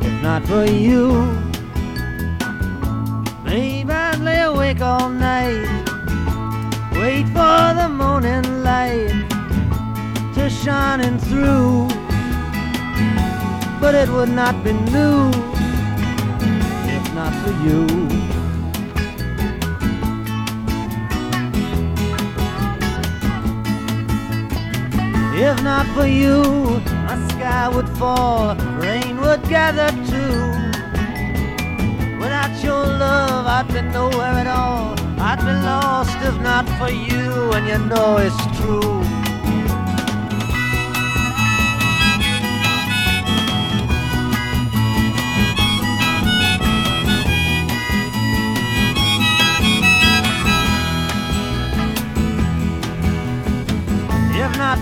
If 0.08 0.16
not 0.22 0.42
for 0.46 0.66
you, 0.66 1.04
babe, 3.44 3.90
I'd 3.90 4.20
lay 4.20 4.42
awake 4.42 4.82
all 4.82 5.10
night, 5.10 5.66
wait 6.92 7.26
for 7.36 7.64
the 7.80 7.90
morning 7.90 8.46
light 8.64 9.37
to 10.50 10.54
shining 10.54 11.18
through, 11.18 11.88
but 13.82 13.94
it 13.96 14.08
would 14.10 14.30
not 14.30 14.56
be 14.64 14.72
new 14.72 15.30
if 16.96 17.14
not 17.14 17.34
for 17.44 17.54
you. 17.66 17.86
If 25.36 25.62
not 25.64 25.86
for 25.96 26.08
you, 26.08 26.82
I 27.12 27.28
sky 27.32 27.68
would 27.68 27.90
fall, 27.98 28.56
rain 28.80 29.20
would 29.22 29.44
gather 29.50 29.90
too. 30.12 30.38
Without 32.22 32.54
your 32.64 32.86
love, 32.86 33.46
I'd 33.48 33.68
be 33.68 33.82
nowhere 33.82 34.36
at 34.44 34.48
all. 34.48 34.96
I'd 35.20 35.40
be 35.40 35.54
lost 35.72 36.18
if 36.22 36.40
not 36.42 36.66
for 36.78 36.90
you, 36.90 37.52
and 37.54 37.68
you 37.68 37.80
know 37.90 38.18
it's 38.18 38.60
true. 38.60 39.17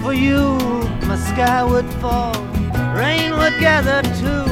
For 0.05 0.13
you, 0.13 0.59
my 1.07 1.17
sky 1.17 1.63
would 1.63 1.89
fall, 1.99 2.35
rain 2.93 3.31
would 3.31 3.57
gather 3.59 4.03
too. 4.21 4.45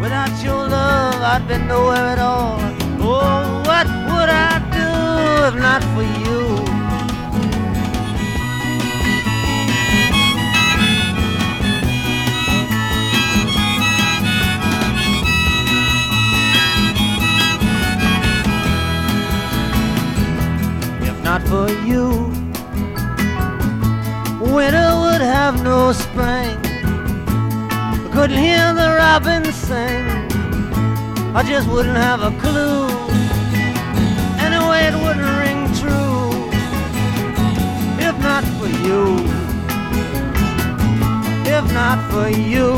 Without 0.00 0.34
your 0.42 0.66
love, 0.66 1.14
I'd 1.32 1.46
be 1.46 1.56
nowhere 1.68 2.06
at 2.14 2.18
all. 2.18 2.58
Oh, 2.98 3.62
what 3.68 3.86
would 4.10 4.28
I 4.28 4.58
do 4.74 4.88
if 5.48 5.54
not 5.54 5.82
for 5.94 6.02
you? 6.24 6.40
If 21.08 21.22
not 21.22 21.40
for 21.42 21.70
you, 21.86 22.39
winter 24.50 24.90
would 25.02 25.20
have 25.20 25.62
no 25.62 25.92
spring. 25.92 26.58
I 26.66 28.10
couldn't 28.12 28.38
hear 28.38 28.74
the 28.74 28.88
robins 28.96 29.54
sing. 29.54 30.06
I 31.34 31.42
just 31.46 31.68
wouldn't 31.68 31.96
have 31.96 32.20
a 32.22 32.32
clue. 32.40 32.88
Anyway, 34.46 34.80
it 34.90 34.96
wouldn't 35.02 35.32
ring 35.42 35.60
true. 35.80 36.30
If 38.08 38.16
not 38.18 38.44
for 38.58 38.68
you. 38.86 39.02
If 41.56 41.72
not 41.72 41.98
for 42.10 42.28
you. 42.28 42.68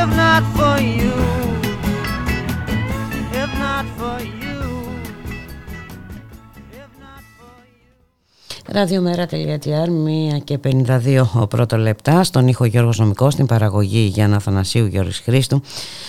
If 0.00 0.08
not 0.16 0.42
for 0.56 0.80
you. 0.80 1.39
Ραδιομέρα.gr, 8.80 9.88
1 10.36 10.40
και 10.44 10.58
52 10.64 11.24
ο 11.34 11.46
πρώτο 11.46 11.76
λεπτά, 11.76 12.24
στον 12.24 12.48
ήχο 12.48 12.64
Γιώργος 12.64 12.98
Νομικός, 12.98 13.32
στην 13.32 13.46
παραγωγή 13.46 14.10
Γιάννα 14.12 14.38
Θανασίου 14.38 14.86
Γιώργης 14.86 15.18
Χρήστου, 15.18 15.62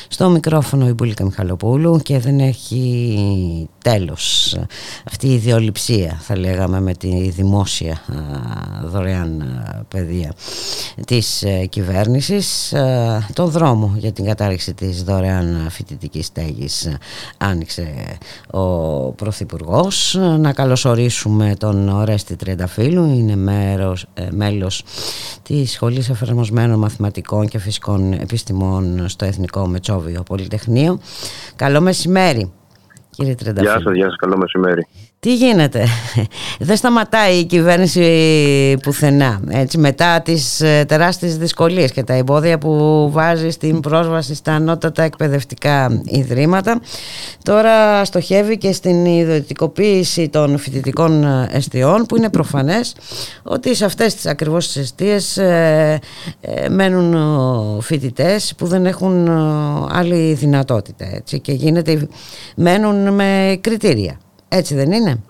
στο 0.07 0.29
μικρόφωνο 0.29 0.87
η 0.87 0.93
Μπουλίκα 0.93 1.23
Μιχαλοπούλου 1.23 1.99
και 2.03 2.19
δεν 2.19 2.39
έχει 2.39 3.69
τέλος 3.83 4.55
αυτή 5.03 5.27
η 5.27 5.33
ιδεολειψία 5.33 6.17
θα 6.21 6.37
λέγαμε 6.37 6.81
με 6.81 6.93
τη 6.93 7.29
δημόσια 7.29 7.91
α, 7.91 8.87
δωρεάν 8.87 9.41
α, 9.41 9.83
παιδεία 9.87 10.33
της 11.05 11.43
ε, 11.43 11.65
κυβέρνησης. 11.65 12.73
Α, 12.73 13.25
Το 13.33 13.45
δρόμο 13.45 13.93
για 13.97 14.11
την 14.11 14.25
κατάρριξη 14.25 14.73
της 14.73 15.03
δωρεάν 15.03 15.67
φοιτητικής 15.69 16.25
στέγης 16.25 16.85
α, 16.85 16.97
άνοιξε 17.37 17.93
ο 18.51 18.61
Πρωθυπουργός. 19.11 20.19
Να 20.39 20.53
καλωσορίσουμε 20.53 21.55
τον 21.57 21.89
Ορέστη 21.89 22.35
Τριανταφύλου, 22.61 23.03
είναι 23.03 23.35
μέρος, 23.35 24.05
ε, 24.13 24.27
μέλος 24.31 24.83
της 25.43 25.71
Σχολής 25.71 26.09
Εφαρμοσμένων 26.09 26.79
Μαθηματικών 26.79 27.47
και 27.47 27.59
Φυσικών 27.59 28.13
Επιστημών 28.13 29.07
στο 29.09 29.25
Εθνικό 29.25 29.67
Μετσόβιο 29.67 30.23
Πολυτεχνείο. 30.23 30.99
Καλό 31.55 31.81
μεσημέρι. 31.81 32.51
Κύριε 33.09 33.35
Τρενταφύλου. 33.35 33.71
Γεια 33.71 33.81
σας, 33.81 33.95
γεια 33.95 34.05
σας, 34.05 34.15
καλό 34.15 34.37
μεσημέρι. 34.37 34.87
Τι 35.21 35.35
γίνεται, 35.35 35.85
δεν 36.59 36.75
σταματάει 36.75 37.35
η 37.35 37.45
κυβέρνηση 37.45 38.77
πουθενά. 38.81 39.41
Έτσι, 39.49 39.77
μετά 39.77 40.21
τις 40.21 40.61
ε, 40.61 40.85
τεράστιες 40.87 41.37
δυσκολίες 41.37 41.91
και 41.91 42.03
τα 42.03 42.13
εμπόδια 42.13 42.57
που 42.57 43.09
βάζει 43.11 43.49
στην 43.49 43.79
πρόσβαση 43.79 44.35
στα 44.35 44.53
ανώτατα 44.53 45.03
εκπαιδευτικά 45.03 46.01
ιδρύματα, 46.05 46.81
τώρα 47.43 48.05
στοχεύει 48.05 48.57
και 48.57 48.71
στην 48.71 49.05
ιδιωτικοποίηση 49.05 50.29
των 50.29 50.57
φοιτητικών 50.57 51.23
εστιών 51.51 52.05
που 52.05 52.17
είναι 52.17 52.29
προφανές 52.29 52.95
ότι 53.43 53.75
σε 53.75 53.85
αυτές 53.85 54.15
τις 54.15 54.25
ακριβώς 54.25 54.67
τις 54.67 54.75
εστίες 54.75 55.37
ε, 55.37 55.99
ε, 56.41 56.69
μένουν 56.69 57.81
φοιτητές 57.81 58.53
που 58.57 58.67
δεν 58.67 58.85
έχουν 58.85 59.29
άλλη 59.91 60.33
δυνατότητα 60.33 61.05
έτσι, 61.13 61.39
και 61.39 61.51
γίνεται, 61.51 62.07
μένουν 62.55 63.13
με 63.13 63.57
κριτήρια. 63.61 64.19
Έτσι 64.53 64.75
δεν 64.75 64.91
είναι; 64.91 65.23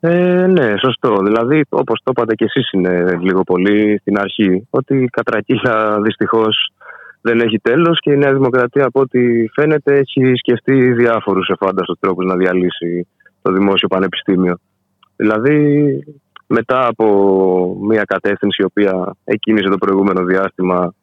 Ε, 0.00 0.46
ναι, 0.46 0.74
σωστό. 0.78 1.16
Δηλαδή, 1.22 1.64
όπως 1.68 2.00
το 2.04 2.10
είπατε 2.10 2.34
και 2.34 2.44
εσείς 2.44 2.72
είναι 2.72 3.18
λίγο 3.20 3.42
πολύ 3.42 3.98
στην 4.00 4.18
αρχή, 4.18 4.66
ότι 4.70 5.02
η 5.02 5.08
κατρακύλα 5.08 6.00
δυστυχώς 6.00 6.72
δεν 7.20 7.40
έχει 7.40 7.58
τέλος 7.58 8.00
και 8.00 8.12
η 8.12 8.16
Νέα 8.16 8.32
Δημοκρατία 8.32 8.84
από 8.84 9.00
ό,τι 9.00 9.48
φαίνεται 9.52 9.94
έχει 9.94 10.32
σκεφτεί 10.34 10.92
διάφορους 10.92 11.48
εφάνταστους 11.48 11.98
τρόπους 12.00 12.26
να 12.26 12.36
διαλύσει 12.36 13.06
το 13.42 13.52
δημόσιο 13.52 13.88
πανεπιστήμιο. 13.88 14.58
Δηλαδή, 15.16 15.58
μετά 16.46 16.86
από 16.86 17.06
μια 17.80 18.04
κατεύθυνση 18.04 18.62
η 18.62 18.64
οποία 18.64 19.16
εκκίνησε 19.24 19.68
το 19.68 19.78
προηγούμενο 19.78 20.24
διάστημα 20.24 20.94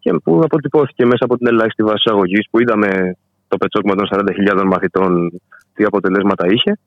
και 0.00 0.12
που 0.24 0.40
αποτυπώθηκε 0.44 1.04
μέσα 1.04 1.24
από 1.24 1.36
την 1.36 1.46
ελάχιστη 1.46 1.82
βάση 1.82 2.08
αγωγή 2.10 2.40
που 2.50 2.60
είδαμε 2.60 3.16
το 3.48 3.56
πετσόκμα 3.56 3.94
των 3.94 4.08
40.000 4.10 4.62
μαθητών 4.66 5.40
τι 5.76 5.84
αποτελέσματα 5.84 6.46
είχε, 6.46 6.78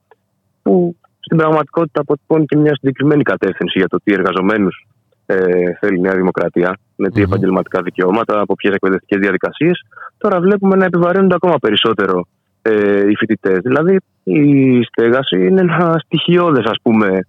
που 0.62 0.96
στην 1.20 1.38
πραγματικότητα 1.38 2.02
αποτυπώνει 2.02 2.46
και 2.46 2.58
μια 2.58 2.76
συγκεκριμένη 2.76 3.24
κατεύθυνση 3.24 3.80
για 3.80 3.88
το 3.88 3.98
τι 4.04 4.14
εργαζομένους 4.14 4.88
ε, 5.26 5.74
θέλει 5.80 5.98
η 5.98 6.02
Νέα 6.02 6.16
Δημοκρατία, 6.16 6.78
με 6.96 7.10
τι 7.10 7.22
επαγγελματικά 7.22 7.82
δικαιώματα, 7.82 8.40
από 8.40 8.56
ποιες 8.56 8.74
εκπαιδευτικές 8.74 9.20
διαδικασίες. 9.20 9.86
Τώρα 10.18 10.40
βλέπουμε 10.40 10.76
να 10.76 10.86
επιβαρύνονται 10.86 11.36
ακόμα 11.36 11.58
περισσότερο 11.58 12.28
ε, 12.62 13.10
οι 13.10 13.16
φοιτητές. 13.16 13.60
Δηλαδή, 13.62 14.00
η 14.24 14.84
στέγαση 14.84 15.46
είναι 15.46 15.62
ένα 15.62 16.02
στοιχειώδες, 16.06 16.66
ας 16.66 16.78
πούμε, 16.82 17.20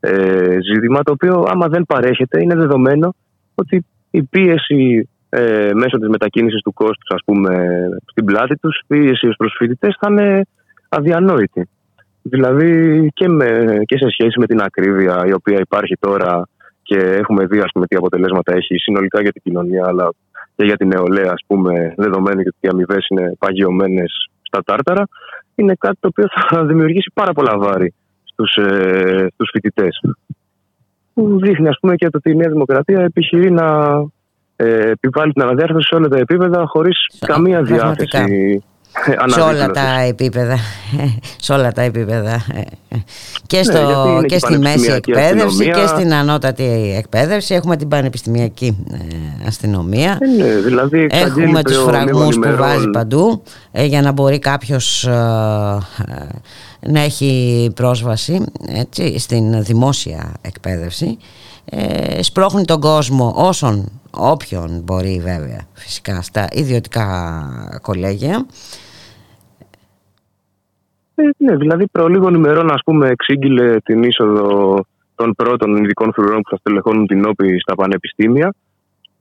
ε, 0.00 0.58
ζήτημα, 0.72 1.02
το 1.02 1.12
οποίο 1.12 1.44
άμα 1.48 1.68
δεν 1.68 1.84
παρέχεται, 1.86 2.42
είναι 2.42 2.54
δεδομένο 2.54 3.14
ότι 3.54 3.84
η 4.10 4.22
πίεση 4.22 5.08
ε, 5.28 5.70
μέσω 5.74 5.98
της 5.98 6.08
μετακίνησης 6.08 6.62
του 6.62 6.72
κόστους 6.72 7.08
ας 7.08 7.20
πούμε 7.24 7.78
στην 8.06 8.24
πλάτη 8.24 8.56
τους, 8.56 8.78
η 8.78 8.84
πίεση 8.86 9.26
ως 9.28 9.36
προς 9.36 9.54
φοιτητές 9.58 9.96
θα 10.00 10.08
είναι 10.10 10.42
αδιανόητη. 10.90 11.68
Δηλαδή 12.22 12.70
και, 13.14 13.28
με, 13.28 13.80
και 13.84 13.96
σε 13.96 14.08
σχέση 14.10 14.38
με 14.38 14.46
την 14.46 14.60
ακρίβεια 14.60 15.24
η 15.26 15.32
οποία 15.32 15.58
υπάρχει 15.60 15.96
τώρα 16.00 16.48
και 16.82 16.96
έχουμε 16.96 17.46
δει 17.46 17.58
ας 17.58 17.70
πούμε, 17.72 17.86
τι 17.86 17.96
αποτελέσματα 17.96 18.54
έχει 18.54 18.78
συνολικά 18.78 19.20
για 19.20 19.32
την 19.32 19.42
κοινωνία 19.42 19.84
αλλά 19.86 20.12
και 20.56 20.64
για 20.64 20.76
την 20.76 20.88
νεολαία 20.88 21.30
ας 21.32 21.42
πούμε 21.46 21.94
δεδομένου 21.96 22.42
ότι 22.46 22.56
οι 22.60 22.68
αμοιβές 22.68 23.06
είναι 23.08 23.34
παγιωμένες 23.38 24.30
στα 24.42 24.62
τάρταρα 24.64 25.04
είναι 25.54 25.74
κάτι 25.78 25.96
το 26.00 26.08
οποίο 26.08 26.26
θα 26.48 26.64
δημιουργήσει 26.64 27.10
πάρα 27.14 27.32
πολλά 27.32 27.58
βάρη 27.58 27.94
στους, 28.24 28.54
ε, 28.56 29.26
στους 29.34 29.50
φοιτητές. 29.52 30.00
Που 31.14 31.38
δείχνει 31.38 31.68
ας 31.68 31.78
πούμε 31.80 31.94
και 31.94 32.10
το 32.10 32.16
ότι 32.16 32.30
η 32.30 32.36
Νέα 32.36 32.48
Δημοκρατία 32.48 33.00
επιχειρεί 33.00 33.50
να 33.50 33.88
ε, 34.56 34.90
επιβάλλει 34.90 35.32
την 35.32 35.42
αναδιάρθρωση 35.42 35.86
σε 35.86 35.94
όλα 35.94 36.08
τα 36.08 36.18
επίπεδα 36.18 36.64
χωρίς 36.66 37.06
καμία 37.18 37.62
πραγματικά. 37.62 38.24
διάθεση 38.24 38.64
σε 39.26 39.40
όλα 39.40 39.50
αναδίπλωσης. 39.50 39.72
τα 39.72 40.00
επίπεδα. 40.00 40.58
σε 41.44 41.52
όλα 41.52 41.72
τα 41.72 41.82
επίπεδα. 41.82 42.32
Ε, 42.54 42.60
ε. 42.88 42.96
Και, 43.46 43.62
στο, 43.62 43.78
γιατί 43.78 44.08
είναι 44.08 44.20
και 44.20 44.26
και 44.26 44.38
στη 44.38 44.58
μέση 44.58 44.86
πανεπιστημιακή 44.86 45.10
εκπαίδευση 45.10 45.46
αστυνομία. 45.46 45.74
και 45.74 45.86
στην 45.86 46.14
ανώτατη 46.14 46.94
εκπαίδευση. 46.98 47.54
Έχουμε 47.54 47.76
την 47.76 47.88
πανεπιστημιακή 47.88 48.76
ε, 48.92 48.96
αστυνομία. 49.46 50.18
Ε, 50.20 50.42
ναι, 50.42 50.54
δηλαδή 50.54 50.98
εξαγγέλει 50.98 51.42
Έχουμε 51.42 51.62
τους 51.62 51.72
πλέον 51.74 51.88
φραγμούς 51.88 52.34
που 52.34 52.42
λίγων 52.42 52.56
βάζει 52.56 52.74
ημερών. 52.74 52.92
παντού 52.92 53.42
ε, 53.72 53.84
για 53.84 54.02
να 54.02 54.12
μπορεί 54.12 54.38
κάποιος 54.38 55.04
ε, 55.04 55.10
ε, 56.80 56.90
να 56.90 57.00
έχει 57.00 57.70
πρόσβαση 57.74 58.44
έτσι, 58.68 59.18
στην 59.18 59.64
δημόσια 59.64 60.32
εκπαίδευση. 60.40 61.18
Ε, 61.64 62.22
σπρώχνει 62.22 62.64
τον 62.64 62.80
κόσμο 62.80 63.32
όσον 63.36 64.00
όποιον 64.10 64.80
μπορεί 64.84 65.20
βέβαια 65.22 65.60
φυσικά 65.72 66.22
στα 66.22 66.48
ιδιωτικά 66.52 67.78
κολέγια. 67.82 68.46
Ε, 71.14 71.22
ναι, 71.36 71.56
δηλαδή 71.56 71.86
προ 71.86 72.08
λίγων 72.08 72.34
ημερών 72.34 72.72
ας 72.72 72.80
πούμε 72.84 73.08
εξήγηλε 73.08 73.80
την 73.80 74.02
είσοδο 74.02 74.80
των 75.14 75.34
πρώτων 75.34 75.76
ειδικών 75.76 76.12
φρουρών 76.12 76.40
που 76.40 76.50
θα 76.50 76.56
στελεχώνουν 76.56 77.06
την 77.06 77.24
όπη 77.26 77.58
στα 77.58 77.74
πανεπιστήμια. 77.74 78.54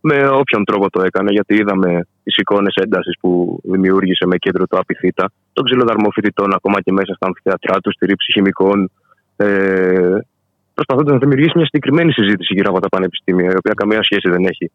Με 0.02 0.28
όποιον 0.30 0.64
τρόπο 0.64 0.90
το 0.90 1.02
έκανε 1.02 1.32
γιατί 1.32 1.56
είδαμε 1.56 2.06
τις 2.24 2.38
εικόνες 2.38 2.76
έντασης 2.76 3.20
που 3.20 3.60
δημιούργησε 3.64 4.26
με 4.26 4.38
κέντρο 4.38 4.68
το 4.68 4.78
Απιθύτα 4.78 5.32
των 5.54 5.66
ξυλοδαρμοφοιτητών 5.66 6.54
ακόμα 6.54 6.82
και 6.82 6.92
μέσα 6.92 7.14
στα 7.14 7.26
αμφιθέατρά 7.26 7.80
τους, 7.80 7.94
στη 7.94 8.06
ρήψη 8.06 8.32
χημικών 8.32 8.92
ε, 9.36 10.18
προσπαθώντα 10.80 11.12
να 11.14 11.20
δημιουργήσει 11.24 11.52
μια 11.56 11.66
συγκεκριμένη 11.66 12.12
συζήτηση 12.12 12.54
γύρω 12.54 12.70
από 12.70 12.80
τα 12.80 12.90
πανεπιστήμια, 12.90 13.50
η 13.56 13.58
οποία 13.62 13.74
καμία 13.82 14.04
σχέση 14.04 14.30
δεν 14.30 14.44
έχει 14.46 14.72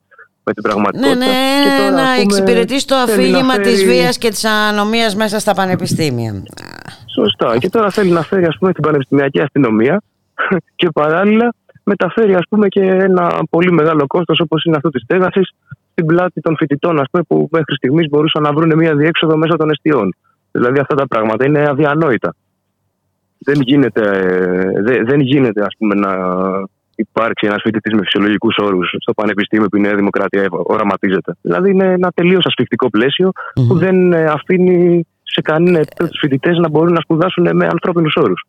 με 0.47 0.53
την 0.53 0.63
πραγματικότητα. 0.63 1.15
Ναι, 1.15 1.25
ναι, 1.25 1.65
Και 1.65 1.71
τώρα, 1.79 1.91
να 1.91 2.03
ας 2.03 2.09
πούμε, 2.11 2.23
εξυπηρετήσει 2.23 2.87
το 2.87 2.95
θέλει 2.97 3.31
να 3.31 3.39
αφήγημα 3.39 3.57
της 3.59 3.83
φέρει- 3.83 3.87
βίας 4.01 4.19
και 4.19 4.29
της 4.29 4.45
ανομίας 4.45 5.15
μέσα 5.17 5.39
στα 5.39 5.55
πανεπιστήμια. 5.55 6.33
Σωστά. 7.15 7.59
Και 7.59 7.69
τώρα 7.69 7.91
θέλει 7.91 8.11
να 8.11 8.23
φέρει 8.23 8.45
ας 8.45 8.57
πούμε, 8.59 8.73
την 8.73 8.83
πανεπιστημιακή 8.83 9.41
αστυνομία 9.41 10.03
και 10.81 10.89
παράλληλα 10.91 11.55
μεταφέρει 11.85 12.35
ας 12.35 12.45
πούμε, 12.49 12.69
και 12.69 12.81
ένα 12.81 13.39
πολύ 13.51 13.73
μεγάλο 13.73 14.07
κόστος 14.07 14.41
όπως 14.41 14.65
είναι 14.65 14.77
αυτό 14.77 14.89
της 14.89 15.03
στέγασης 15.03 15.53
στην 15.93 16.07
πλάτη 16.07 16.41
των 16.41 16.57
φοιτητών 16.57 17.01
ας 17.01 17.07
πούμε, 17.11 17.23
που 17.29 17.49
μέχρι 17.51 17.75
στιγμής 17.75 18.09
μπορούσαν 18.09 18.43
να 18.43 18.53
βρουν 18.53 18.77
μια 18.77 18.95
διέξοδο 18.95 19.37
μέσω 19.37 19.57
των 19.57 19.71
εστιών. 19.71 20.15
Δηλαδή 20.51 20.79
αυτά 20.79 20.95
τα 20.95 21.07
πράγματα 21.07 21.47
είναι 21.47 21.65
αδιανόητα. 21.69 22.35
Δεν 23.45 23.61
γίνεται, 23.61 24.03
ε, 24.03 24.83
δε- 24.83 25.03
δεν 25.05 25.21
γίνεται 25.21 25.61
ας 25.63 25.75
πούμε, 25.79 25.95
να 25.95 26.13
υπάρξει 26.97 27.47
ένας 27.47 27.61
φοιτητής 27.63 27.93
με 27.95 28.01
φυσιολογικούς 28.03 28.57
όρους 28.63 28.95
στο 28.99 29.13
πανεπιστήμιο 29.15 29.67
που 29.69 29.77
η 29.77 29.81
Νέα 29.81 29.95
Δημοκρατία 29.95 30.47
οραματίζεται. 30.51 31.33
Δηλαδή 31.41 31.71
είναι 31.71 31.85
ένα 31.93 32.11
τελείως 32.15 32.47
ασφικτικό 32.47 32.91
πλαίσιο 32.91 33.31
που 33.69 33.75
δεν 33.79 34.13
ε, 34.13 34.25
αφήνει 34.25 35.07
σε 35.23 35.41
κανένα 35.41 35.79
επίπεδο 35.79 36.11
τους 36.11 36.21
φοιτητές 36.21 36.59
να 36.59 36.69
μπορούν 36.69 36.93
να 36.93 37.01
σπουδάσουν 37.01 37.49
με 37.57 37.67
ανθρώπινους 37.67 38.15
όρους. 38.17 38.45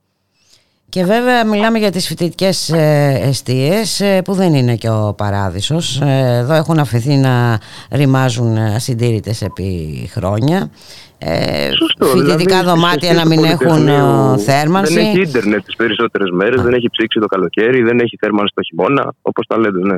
Και 0.96 1.04
βέβαια 1.04 1.46
μιλάμε 1.46 1.78
για 1.78 1.92
τις 1.92 2.08
φοιτητικές 2.08 2.70
ε, 2.70 3.20
εστίες 3.24 4.00
ε, 4.00 4.22
που 4.22 4.34
δεν 4.34 4.54
είναι 4.54 4.76
και 4.76 4.90
ο 4.90 5.14
παράδεισος. 5.18 6.02
Ε, 6.02 6.38
Εδώ 6.42 6.54
έχουν 6.54 6.80
αφαιθεί 6.80 7.16
να 7.16 7.60
ρημάζουν 7.92 8.58
ασυντήρητες 8.58 9.42
επί 9.42 10.10
χρόνια. 10.12 10.70
Ε, 11.18 11.70
φοιτητικά 12.00 12.44
Δηλαδή, 12.44 12.64
δωμάτια 12.64 13.14
στις 13.14 13.24
να 13.24 13.28
μην 13.28 13.44
αιστείες 13.44 13.58
του 13.58 13.64
έχουν 13.64 13.86
Πολυτεχνείου 13.86 14.34
ε, 14.34 14.38
θέρμανση. 14.38 14.94
Δεν 14.94 15.06
έχει 15.06 15.22
ίντερνετ 15.22 15.64
τις 15.66 15.76
περισσότερες 15.76 16.30
μέρες, 16.32 16.62
δεν 16.62 16.74
έχει 16.74 16.90
ψήξει 16.90 17.20
το 17.20 17.26
καλοκαίρι, 17.26 17.82
δεν 17.82 18.00
έχει 18.00 18.18
θέρμανση 18.18 18.54
το 18.56 18.62
χειμώνα, 18.62 19.14
όπως 19.22 19.46
τα 19.48 19.58
λέτε, 19.58 19.80
ναι. 19.80 19.96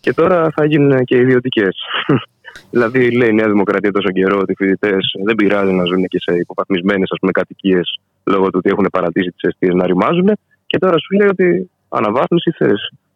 Και 0.00 0.12
τώρα 0.12 0.50
θα 0.54 0.64
γίνουν 0.64 1.04
και 1.04 1.16
ιδιωτικές. 1.16 1.76
δηλαδή, 2.72 3.10
λέει 3.16 3.28
η 3.28 3.34
Νέα 3.34 3.48
Δημοκρατία 3.48 3.92
τόσο 3.92 4.10
καιρό 4.10 4.38
ότι 4.38 4.52
οι 4.52 4.56
φοιτητές 4.56 5.14
δεν 5.24 5.34
πειράζει 5.34 5.72
να 5.72 5.84
ζουν 5.84 6.04
και 6.06 6.18
σε 6.20 6.36
υποβαθμισμένες 6.36 7.08
κατοικίες 7.30 8.00
λόγω 8.24 8.44
του 8.44 8.58
ότι 8.58 8.70
έχουν 8.70 8.86
παρατήσει 8.92 9.30
τις 9.30 9.42
αιστείες 9.42 9.74
να 9.74 9.86
ρημάζουν. 9.86 10.30
Και 10.66 10.78
τώρα 10.78 10.98
σου 10.98 11.16
λέει 11.16 11.28
ότι 11.28 11.70
αναβάθμιση 11.88 12.50
θε. 12.50 12.70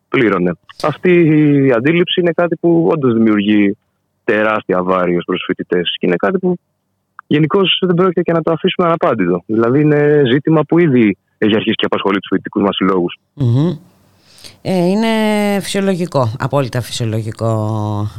Πλήρωνε. 0.08 0.52
Αυτή 0.82 1.12
η 1.66 1.72
αντίληψη 1.72 2.20
είναι 2.20 2.32
κάτι 2.32 2.56
που 2.56 2.88
όντως 2.92 3.12
δημιουργεί 3.14 3.76
τεράστια 4.24 4.82
βάρη 4.82 5.12
προς 5.12 5.24
τους 5.24 5.44
φοιτητές. 5.46 5.96
Και 5.98 6.06
είναι 6.06 6.16
κάτι 6.16 6.38
που 6.38 6.58
γενικώς 7.26 7.82
δεν 7.86 7.94
πρόκειται 7.94 8.22
και 8.22 8.32
να 8.32 8.42
το 8.42 8.52
αφήσουμε 8.52 8.86
αναπάντητο. 8.86 9.42
Δηλαδή, 9.46 9.80
είναι 9.80 10.22
ζήτημα 10.32 10.62
που 10.62 10.78
ήδη 10.78 11.16
έχει 11.38 11.54
αρχίσει 11.54 11.74
και 11.74 11.84
απασχολεί 11.84 12.18
τους 12.18 12.28
φοιτητικούς 12.30 12.62
μας 12.62 12.76
συλλόγους. 12.76 13.18
Μμμ. 13.34 13.76
Ε, 14.62 14.86
είναι 14.86 15.06
φυσιολογικό, 15.60 16.32
απόλυτα 16.38 16.80
φυσιολογικό 16.80 18.10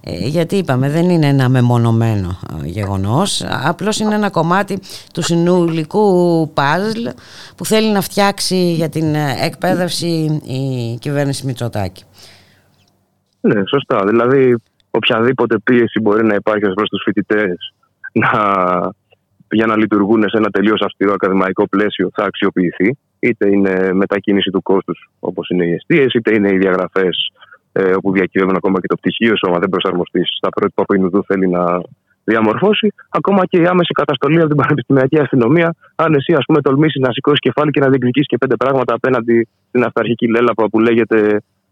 ε, 0.00 0.26
γιατί 0.28 0.56
είπαμε 0.56 0.90
δεν 0.90 1.10
είναι 1.10 1.26
ένα 1.26 1.48
μεμονωμένο 1.48 2.38
ε, 2.62 2.66
γεγονός 2.66 3.44
απλώς 3.64 3.98
είναι 3.98 4.14
ένα 4.14 4.30
κομμάτι 4.30 4.78
του 5.14 5.22
συνολικού 5.22 6.50
παζλ 6.54 7.06
που 7.56 7.64
θέλει 7.64 7.92
να 7.92 8.00
φτιάξει 8.00 8.72
για 8.72 8.88
την 8.88 9.14
ε, 9.14 9.36
εκπαίδευση 9.40 10.40
η 10.44 10.96
κυβέρνηση 11.00 11.46
Μητσοτάκη. 11.46 12.04
Ναι, 13.40 13.62
σωστά. 13.68 14.04
Δηλαδή, 14.06 14.56
οποιαδήποτε 14.90 15.58
πίεση 15.58 16.00
μπορεί 16.00 16.24
να 16.24 16.34
υπάρχει 16.34 16.72
προς 16.74 16.88
τους 16.88 17.02
φοιτητές 17.04 17.72
να, 18.12 18.30
για 19.50 19.66
να 19.66 19.76
λειτουργούν 19.76 20.22
σε 20.22 20.36
ένα 20.36 20.50
τελείως 20.50 20.80
αυστηρό 20.80 21.12
ακαδημαϊκό 21.12 21.68
πλαίσιο 21.68 22.10
θα 22.14 22.24
αξιοποιηθεί. 22.24 22.98
Είτε 23.18 23.48
είναι 23.48 23.92
μετακίνηση 23.92 24.50
του 24.50 24.62
κόστους, 24.62 25.10
όπως 25.20 25.48
είναι 25.48 25.66
οι 25.66 25.72
αιστείες, 25.72 26.12
είτε 26.14 26.34
είναι 26.34 26.52
οι 26.52 26.58
διαγραφές 26.58 27.32
ε, 27.72 27.92
όπου 27.96 28.12
διακυβεύουν 28.12 28.56
ακόμα 28.56 28.80
και 28.80 28.86
το 28.86 28.94
πτυχίο, 28.94 29.34
άμα 29.40 29.58
δεν 29.58 29.68
προσαρμοστεί 29.68 30.20
στα 30.24 30.48
πρότυπα 30.48 30.84
που 30.84 30.94
η 30.94 30.98
Νουδού 30.98 31.24
θέλει 31.24 31.48
να 31.48 31.80
διαμορφώσει. 32.24 32.92
Ακόμα 33.08 33.46
και 33.46 33.58
η 33.60 33.66
άμεση 33.66 33.92
καταστολή 33.92 34.38
από 34.38 34.48
την 34.48 34.56
πανεπιστημιακή 34.56 35.18
αστυνομία, 35.18 35.74
αν 35.94 36.14
εσύ 36.14 36.32
ας 36.34 36.44
πούμε 36.46 36.60
τολμήσεις 36.60 37.00
να 37.00 37.12
σηκώσεις 37.12 37.40
κεφάλι 37.40 37.70
και 37.70 37.80
να 37.80 37.88
διεκδικήσει 37.88 38.26
και 38.26 38.38
πέντε 38.38 38.56
πράγματα 38.56 38.94
απέναντι 38.94 39.48
στην 39.68 39.82
αυταρχική 39.84 40.26
λέλαπα 40.28 40.68
που 40.68 40.80
λέγεται 40.80 41.18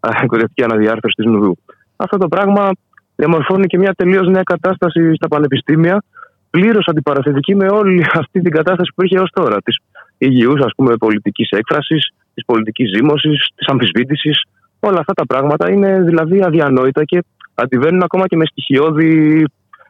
α, 0.01 0.09
εκπαιδευτική 0.23 0.63
αναδιάρθρωση 0.63 1.15
της 1.17 1.27
Νουδού. 1.27 1.57
Αυτό 1.97 2.17
το 2.17 2.29
πράγμα 2.29 2.71
διαμορφώνει 3.17 3.67
και 3.67 3.79
μια 3.79 3.93
τελείως 3.93 4.29
νέα 4.29 4.43
κατάσταση 4.43 5.15
στα 5.15 5.29
πανεπιστήμια, 5.29 6.03
πλήρως 6.51 6.87
αντιπαραθετική 6.89 7.55
με 7.55 7.67
όλη 7.69 8.05
αυτή 8.21 8.41
την 8.41 8.51
κατάσταση 8.51 8.93
που 8.95 9.05
είχε 9.05 9.17
έως 9.17 9.31
τώρα. 9.33 9.57
Της 9.65 9.79
υγιούς, 10.19 10.61
ας 10.61 10.73
πούμε, 10.77 10.97
πολιτικής 10.97 11.49
έκφρασης, 11.51 12.11
της 12.35 12.45
πολιτικής 12.45 12.91
ζήμωσης, 12.97 13.49
της 13.55 13.67
αμφισβήτησης. 13.67 14.43
Όλα 14.81 14.99
αυτά 14.99 15.13
τα 15.13 15.27
πράγματα 15.27 15.71
είναι 15.71 16.01
δηλαδή 16.03 16.43
αδιανόητα 16.43 17.05
και 17.05 17.25
αντιβαίνουν 17.55 18.03
ακόμα 18.03 18.27
και 18.27 18.37
με 18.37 18.45
στοιχειώδη 18.47 19.45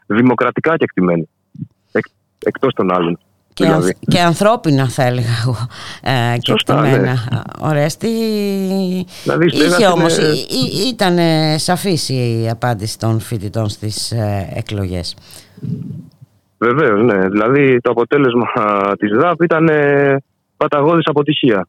δημοκρατικά 0.06 0.76
κεκτημένα. 0.76 1.24
Εκ, 1.92 2.04
εκτός 2.38 2.72
των 2.74 2.92
άλλων. 2.92 3.18
Και, 3.54 3.64
δηλαδή. 3.64 3.86
ανθ- 3.86 4.10
και 4.10 4.20
ανθρώπινα 4.20 4.88
θα 4.88 5.02
έλεγα 5.02 5.28
εγώ 5.42 5.56
ε, 6.02 6.36
και 6.38 6.50
Σωστά, 6.50 6.80
ναι. 6.80 6.88
εκτιμένα. 6.88 7.44
Ορέστη 7.60 8.08
Δηλαδή, 9.22 9.46
η 9.46 9.48
στέγαση 9.48 9.76
είχε 9.82 9.86
όμως, 9.86 10.16
είναι- 10.18 10.26
ή- 10.26 10.46
ή- 10.84 10.88
ήταν 10.88 11.18
ε, 11.18 11.58
σαφής 11.58 12.08
η 12.08 12.48
απάντηση 12.50 12.98
των 12.98 13.20
φοιτητών 13.20 13.68
στις 13.68 14.10
ε, 14.12 14.48
εκλογές. 14.54 15.14
Βεβαίως, 16.68 17.02
ναι. 17.02 17.28
Δηλαδή 17.28 17.80
το 17.80 17.90
αποτέλεσμα 17.90 18.46
της 18.98 19.10
ΔΑΠ 19.10 19.42
ήταν 19.42 19.68
ε, 19.68 20.16
παταγώδης 20.56 21.06
αποτυχία. 21.06 21.68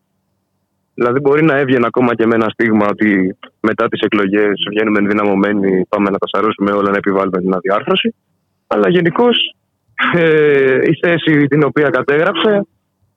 Δηλαδή 0.93 1.19
μπορεί 1.19 1.43
να 1.43 1.57
έβγαινε 1.57 1.85
ακόμα 1.85 2.15
και 2.15 2.25
με 2.25 2.35
ένα 2.35 2.49
στίγμα 2.49 2.85
ότι 2.89 3.37
μετά 3.59 3.87
τις 3.87 4.01
εκλογές 4.01 4.53
βγαίνουμε 4.69 4.99
ενδυναμωμένοι, 4.99 5.85
πάμε 5.89 6.09
να 6.09 6.17
τα 6.17 6.27
σαρώσουμε 6.27 6.71
όλα, 6.71 6.89
να 6.89 6.97
επιβάλλουμε 6.97 7.39
την 7.39 7.53
αδιάρθρωση. 7.53 8.15
Αλλά 8.67 8.89
γενικώς 8.89 9.55
ε, 10.13 10.79
η 10.83 10.97
θέση 11.01 11.47
την 11.47 11.63
οποία 11.63 11.89
κατέγραψε 11.89 12.67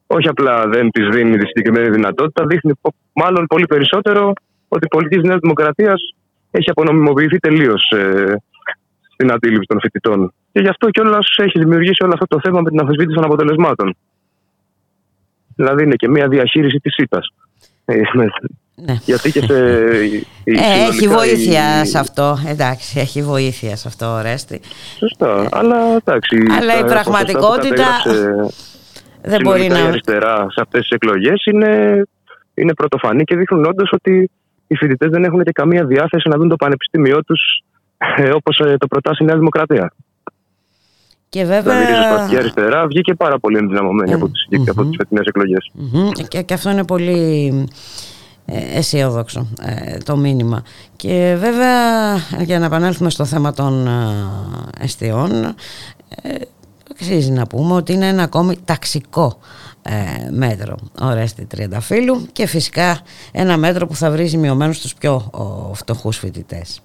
όχι 0.06 0.28
απλά 0.28 0.66
δεν 0.66 0.90
της 0.90 1.08
δίνει 1.08 1.36
τη 1.38 1.46
συγκεκριμένη 1.46 1.90
δυνατότητα, 1.90 2.46
δείχνει 2.46 2.72
πο- 2.80 2.94
μάλλον 3.12 3.46
πολύ 3.46 3.66
περισσότερο 3.66 4.32
ότι 4.68 4.84
η 4.84 4.88
πολιτική 4.88 5.20
της 5.20 5.28
Νέας 5.28 5.40
Δημοκρατίας 5.40 6.14
έχει 6.50 6.70
απονομιμοποιηθεί 6.70 7.38
τελείως 7.38 7.90
ε, 7.90 8.34
στην 9.20 9.32
αντίληψη 9.32 9.66
των 9.66 9.80
φοιτητών. 9.80 10.32
Και 10.52 10.60
γι' 10.60 10.68
αυτό 10.68 10.90
κιόλας 10.90 11.26
έχει 11.36 11.58
δημιουργήσει 11.58 12.04
όλο 12.04 12.12
αυτό 12.12 12.26
το 12.26 12.40
θέμα 12.42 12.60
με 12.60 12.70
την 12.70 12.80
αμφισβήτηση 12.80 13.14
των 13.14 13.24
αποτελεσμάτων. 13.24 13.96
Δηλαδή 15.56 15.82
είναι 15.82 15.94
και 15.94 16.08
μια 16.08 16.28
διαχείριση 16.28 16.76
της 16.78 16.94
ΣΥΤΑ. 16.94 17.20
Ναι. 18.86 18.94
Γιατί 19.04 19.32
και 19.32 19.40
σε. 19.40 19.54
η- 20.04 20.26
η- 20.44 20.52
Ε, 20.52 20.60
έχει 20.60 20.92
συνολικά 20.92 21.16
βοήθεια 21.16 21.80
η- 21.82 21.86
σε 21.86 21.98
αυτό, 21.98 22.36
εντάξει, 22.46 23.00
έχει 23.00 23.22
βοήθεια 23.22 23.76
σε 23.76 23.88
αυτό, 23.88 24.06
Ορέστη. 24.06 24.60
Σωστά. 24.98 25.48
Αλλά 25.52 25.76
εντάξει. 25.96 26.36
Αλλά 26.60 26.78
η 26.78 26.80
τα 26.80 26.86
πραγματικότητα 26.86 27.74
ποσοστά 27.74 28.02
που 28.02 28.10
κατέγραψε 28.10 28.54
Δεν 29.22 29.40
μπορεί 29.42 29.60
συνολικά 29.60 29.78
η 29.80 29.82
να... 29.82 29.88
αριστερά 29.88 30.46
σε 30.50 30.60
αυτές 30.60 30.80
τις 30.80 30.90
εκλογές 30.90 31.44
είναι, 31.44 32.02
είναι 32.54 32.74
πρωτοφανή 32.74 33.24
και 33.24 33.36
δείχνουν 33.36 33.64
όντως 33.64 33.92
ότι 33.92 34.30
οι 34.66 34.76
φοιτητές 34.76 35.10
δεν 35.10 35.24
έχουν 35.24 35.42
και 35.44 35.52
καμία 35.52 35.84
διάθεση 35.84 36.28
να 36.28 36.36
δουν 36.36 36.48
το 36.48 36.56
πανεπιστήμιό 36.56 37.24
τους 37.24 37.40
ε, 38.16 38.30
όπως 38.30 38.56
το 38.78 38.86
προτάσει 38.86 39.22
η 39.22 39.26
Νέα 39.26 39.36
Δημοκρατία. 39.36 39.92
Και 41.28 41.44
Δηλαδή 41.44 41.68
η 41.68 41.72
βέβαια... 41.72 41.88
ριζοσπαστική 41.88 42.36
αριστερά 42.36 42.86
βγήκε 42.86 43.14
πάρα 43.14 43.38
πολύ 43.38 43.58
ενδυναμωμένη 43.58 44.12
από 44.12 44.28
τις, 44.28 44.68
από 44.68 44.84
τις 44.84 44.96
φετινές 44.96 45.26
εκλογές. 45.26 45.70
Μμμ. 45.72 46.10
Και, 46.28 46.42
και 46.42 46.54
αυτό 46.54 46.70
είναι 46.70 46.84
πολύ 46.84 47.48
ε, 48.44 48.78
αισιόδοξο 48.78 49.48
ε, 49.60 49.98
το 49.98 50.16
μήνυμα. 50.16 50.62
Και 50.96 51.36
βέβαια 51.38 52.16
για 52.40 52.58
να 52.58 52.64
επανέλθουμε 52.64 53.10
στο 53.10 53.24
θέμα 53.24 53.52
των 53.52 53.86
ε, 53.86 54.84
εστιών 54.84 55.44
ε, 56.22 56.34
αξίζει 56.90 57.30
να 57.30 57.46
πούμε 57.46 57.74
ότι 57.74 57.92
είναι 57.92 58.08
ένα 58.08 58.22
ακόμη 58.22 58.56
ταξικό 58.64 59.38
ε, 59.82 60.30
μέτρο 60.30 60.76
Ορέστη 61.00 61.44
Τριανταφύλου 61.44 62.26
και 62.32 62.46
φυσικά 62.46 63.00
ένα 63.32 63.56
μέτρο 63.56 63.86
που 63.86 63.94
θα 63.94 64.10
βρει 64.10 64.26
ζημιωμένους 64.26 64.80
τους 64.80 64.94
πιο 64.94 65.14
ο, 65.14 65.74
φτωχούς 65.74 66.18
φοιτητές. 66.18 66.80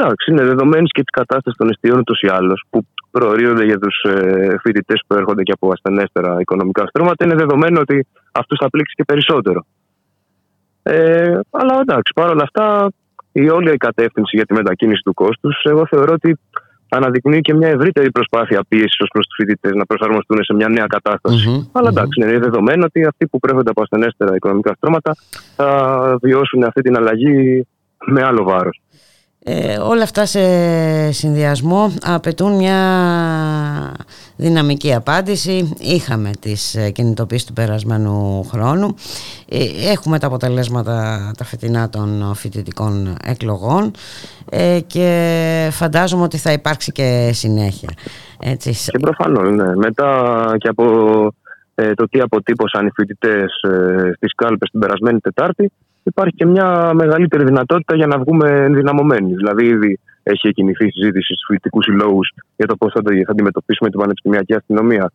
Εντάξει, 0.00 0.30
είναι 0.30 0.44
δεδομένη 0.44 0.86
και 0.86 1.02
της 1.02 1.10
κατάστασης 1.10 1.58
των 1.58 1.68
εστιών 1.68 1.98
ούτω 1.98 2.14
ή 2.20 2.28
άλλως, 2.28 2.64
που 2.70 2.86
προορίζονται 3.10 3.64
για 3.64 3.78
τους 3.78 4.02
ε, 4.02 4.56
φοιτητές 4.62 5.00
που 5.06 5.14
έρχονται 5.14 5.42
και 5.42 5.52
από 5.52 5.72
ασθενέστερα 5.72 6.36
οικονομικά 6.40 6.86
στρώματα. 6.86 7.24
Είναι 7.24 7.34
δεδομένο 7.34 7.80
ότι 7.80 8.06
αυτούς 8.32 8.58
θα 8.60 8.70
πλήξεις 8.70 8.94
και 8.96 9.04
περισσότερο. 9.04 9.64
Ε, 10.82 11.38
αλλά 11.50 11.78
εντάξει, 11.80 12.12
παρόλα 12.14 12.42
αυτά, 12.42 12.90
η 13.32 13.48
όλη 13.48 13.72
η 13.72 13.76
κατεύθυνση 13.76 14.36
για 14.36 14.46
τη 14.46 14.54
μετακίνηση 14.54 15.02
του 15.04 15.14
κόστους, 15.14 15.62
εγώ 15.62 15.86
θεωρώ 15.86 16.12
ότι 16.12 16.38
αναδεικνύει 16.88 17.40
και 17.40 17.54
μια 17.54 17.68
ευρύτερη 17.68 18.10
προσπάθεια 18.10 18.64
πίεσης 18.68 19.00
ως 19.00 19.08
προς 19.12 19.26
τους 19.26 19.36
φοιτητές 19.36 19.72
να 19.74 19.86
προσαρμοστούν 19.86 20.44
σε 20.44 20.54
μια 20.54 20.68
νέα 20.68 20.86
κατάσταση. 20.86 21.48
Μμμ, 21.48 21.64
Αλλά 21.72 21.88
εντάξει, 21.88 22.20
είναι 22.22 22.38
δεδομένο 22.38 22.84
ότι 22.84 23.04
αυτοί 23.04 23.26
που 23.26 23.38
προέρχονται 23.38 23.70
από 23.70 23.82
ασθενέστερα 23.82 24.34
οικονομικά 24.34 24.72
στρώματα 24.74 25.16
θα 25.56 25.68
βιώσουν 26.22 26.64
αυτή 26.64 26.80
την 26.82 26.96
αλλαγή 26.96 27.66
με 28.06 28.22
άλλο 28.22 28.42
βάρος. 28.44 28.80
Ε, 29.44 29.78
όλα 29.78 30.02
αυτά 30.02 30.26
σε 30.26 30.40
συνδυασμό 31.12 31.94
απαιτούν 32.02 32.56
μια 32.56 32.76
δυναμική 34.36 34.94
απάντηση. 34.94 35.74
Είχαμε 35.78 36.30
τις 36.40 36.74
ε, 36.74 36.90
κινητοποίησεις 36.90 37.46
του 37.46 37.52
περασμένου 37.52 38.44
χρόνου. 38.44 38.94
Ε, 39.48 39.90
έχουμε 39.90 40.18
τα 40.18 40.26
αποτελέσματα 40.26 41.30
τα 41.36 41.44
φετινά 41.44 41.88
των 41.88 42.34
φοιτητικών 42.34 43.16
εκλογών 43.24 43.90
και 44.86 45.68
φαντάζομαι 45.72 46.22
ότι 46.22 46.38
θα 46.38 46.52
υπάρξει 46.52 46.92
και 46.92 47.30
συνέχεια. 47.32 47.90
Έτσι. 48.40 48.90
Και 48.90 48.98
προφανώς, 48.98 49.54
ναι. 49.54 49.76
Μετά 49.76 50.54
και 50.58 50.68
από 50.68 50.84
το 51.94 52.08
τι 52.08 52.20
αποτύπωσαν 52.20 52.86
οι 52.86 52.90
φοιτητές 52.94 53.52
στις 54.16 54.34
κάλπες 54.34 54.70
την 54.70 54.80
περασμένη 54.80 55.20
Τετάρτη, 55.20 55.72
υπάρχει 56.02 56.34
και 56.36 56.46
μια 56.46 56.90
μεγαλύτερη 56.94 57.44
δυνατότητα 57.44 57.96
για 57.96 58.06
να 58.06 58.18
βγούμε 58.18 58.48
ενδυναμωμένοι. 58.48 59.34
Δηλαδή, 59.34 59.66
ήδη 59.66 59.98
έχει 60.22 60.52
κινηθεί 60.52 60.86
η 60.86 60.90
συζήτηση 60.90 61.32
στους 61.34 61.46
φοιτητικούς 61.46 61.84
συλλόγους 61.84 62.32
για 62.56 62.66
το 62.66 62.76
πώς 62.76 62.92
θα, 62.92 63.00
θα 63.04 63.32
αντιμετωπίσουμε 63.32 63.90
την 63.90 63.98
πανεπιστημιακή 63.98 64.54
αστυνομία, 64.54 65.12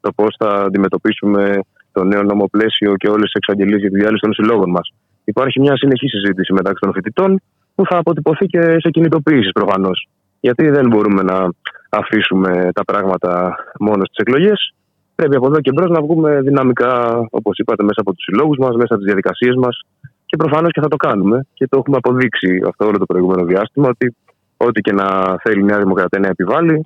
το 0.00 0.12
πώς 0.12 0.34
θα 0.38 0.48
αντιμετωπίσουμε 0.48 1.58
το 1.92 2.04
νέο 2.04 2.22
νομοπλαίσιο 2.22 2.96
και 2.96 3.08
όλες 3.08 3.24
τις 3.24 3.34
εξαγγελίες 3.34 3.80
για 3.80 3.90
τη 3.90 3.96
διάλυση 3.96 4.22
των 4.22 4.32
συλλόγων 4.32 4.70
μας. 4.70 4.92
Υπάρχει 5.24 5.60
μια 5.60 5.76
συνεχή 5.76 6.08
συζήτηση 6.08 6.52
μεταξύ 6.52 6.80
των 6.80 6.92
φοιτητών 6.92 7.40
που 7.74 7.86
θα 7.86 7.98
αποτυπωθεί 7.98 8.46
και 8.46 8.60
σε 8.60 8.90
κινητοποιήσεις 8.90 9.52
προφανώς. 9.52 10.08
Γιατί 10.40 10.70
δεν 10.70 10.86
μπορούμε 10.88 11.22
να 11.22 11.50
αφήσουμε 11.88 12.68
τα 12.74 12.84
πράγματα 12.84 13.56
μόνο 13.78 14.04
στις 14.04 14.16
εκλογές. 14.16 14.74
Πρέπει 15.14 15.36
από 15.36 15.46
εδώ 15.46 15.60
και 15.60 15.72
μπρος 15.72 15.90
να 15.90 16.00
βγούμε 16.00 16.40
δυναμικά, 16.40 17.26
όπως 17.30 17.58
είπατε, 17.58 17.82
μέσα 17.82 18.00
από 18.00 18.14
τους 18.14 18.24
συλλόγους 18.24 18.58
μας, 18.58 18.74
μέσα 18.74 18.94
από 18.94 18.96
τις 18.96 19.06
διαδικασίες 19.06 19.54
μας, 19.54 19.80
και 20.26 20.36
προφανώς 20.36 20.72
και 20.72 20.80
θα 20.80 20.88
το 20.88 20.96
κάνουμε. 20.96 21.46
Και 21.54 21.68
το 21.68 21.78
έχουμε 21.78 21.96
αποδείξει 21.96 22.62
αυτό 22.68 22.86
όλο 22.86 22.98
το 22.98 23.06
προηγούμενο 23.06 23.44
διάστημα 23.44 23.88
ότι 23.88 24.14
ό,τι 24.56 24.80
και 24.80 24.92
να 24.92 25.36
θέλει 25.42 25.60
η 25.60 25.64
Νέα 25.64 25.78
Δημοκρατία 25.78 26.18
να 26.20 26.28
επιβάλλει, 26.28 26.82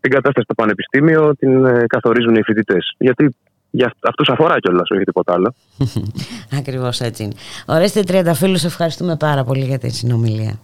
την 0.00 0.10
κατάσταση 0.10 0.44
στο 0.44 0.54
Πανεπιστήμιο 0.54 1.36
την 1.36 1.64
ε, 1.64 1.84
καθορίζουν 1.86 2.34
οι 2.34 2.42
φοιτητές. 2.42 2.94
Γιατί 2.98 3.36
για 3.70 3.94
αυτούς 4.00 4.28
αφορά 4.28 4.60
κιόλας, 4.60 4.90
όχι 4.90 5.04
τίποτα 5.04 5.32
άλλο. 5.32 5.54
Ακριβώς 6.58 7.00
έτσι 7.00 7.22
είναι. 7.22 7.32
Ορέστε 7.66 8.02
Τριανταφύλου, 8.02 8.58
ευχαριστούμε 8.64 9.16
πάρα 9.16 9.44
πολύ 9.44 9.64
για 9.64 9.78
την 9.78 9.90
συνομιλία. 9.90 10.58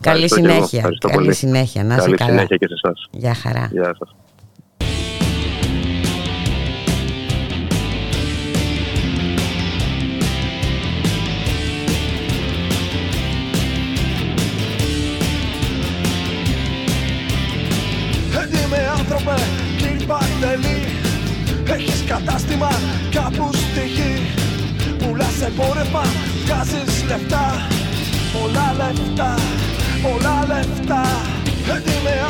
Καλή 0.00 0.28
συνέχεια. 0.28 0.88
Καλή 1.12 1.34
συνέχεια. 1.34 1.84
Να 1.84 1.96
Καλή 1.96 2.16
συνέχεια 2.22 2.56
και 2.56 2.66
σε 2.66 2.74
εσάς. 2.82 3.08
Γεια 3.10 3.34
χαρά. 3.34 3.68
Γεια 3.72 3.94
σας. 3.98 4.14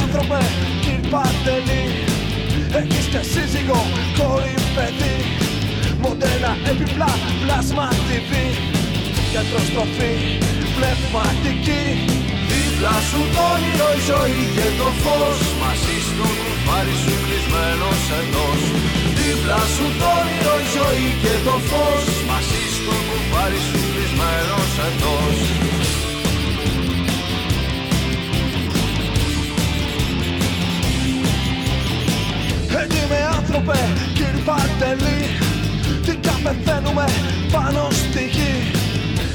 Άνθρωπε, 0.09 0.43
κυρ 0.83 1.01
Παντελή 1.13 1.85
Έχεις 2.81 3.07
και 3.13 3.23
σύζυγο, 3.33 3.81
κόρη, 4.19 4.55
παιδί. 4.75 5.17
Μοντένα 6.03 6.53
επιπλά, 6.71 7.13
πλάσμα 7.43 7.89
TV 8.07 8.33
Γιατροστροφή, 9.33 10.15
πνευματική. 10.77 11.85
Δίπλα 12.51 12.97
σου 13.09 13.21
το 13.35 13.43
όνειρο, 13.55 13.89
η 13.99 14.03
ζωή 14.11 14.43
και 14.57 14.69
το 14.81 14.89
φως. 15.03 15.39
Μαζί 15.63 15.97
στο 16.09 16.27
κουφάρι 16.41 16.95
σου 17.03 17.15
κλεισμένος 17.25 18.03
εντός 18.19 18.63
Δίπλα 19.19 19.61
σου 19.75 19.87
το 20.01 20.09
όνειρο, 20.21 20.55
η 20.65 20.67
ζωή 20.77 21.09
και 21.23 21.35
το 21.47 21.57
φως. 21.69 22.05
Μαζί 22.31 22.63
στο 22.77 22.95
κουφάρι 23.07 23.61
σου 23.69 23.81
κλεισμένος 23.93 24.73
εντός 32.83 33.05
με 33.11 33.21
άνθρωπε, 33.37 33.79
κύριε 34.17 34.43
Παντελή 34.49 35.21
Τι 36.05 36.13
καπεθαίνουμε 36.27 37.07
πάνω 37.55 37.83
στη 38.01 38.23
γη. 38.37 38.55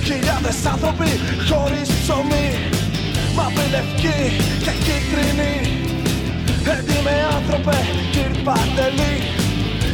Χιλιάδες 0.07 0.57
άνθρωποι 0.73 1.09
χωρίς 1.49 1.87
ψωμί 2.01 2.47
Μαύρη, 3.37 3.65
λευκή 3.73 4.19
και 4.63 4.73
κίτρινη. 4.85 5.55
Έτοιμε 6.75 7.15
άνθρωπε, 7.35 7.77
κύριε 8.13 8.41
Παντελή 8.47 9.15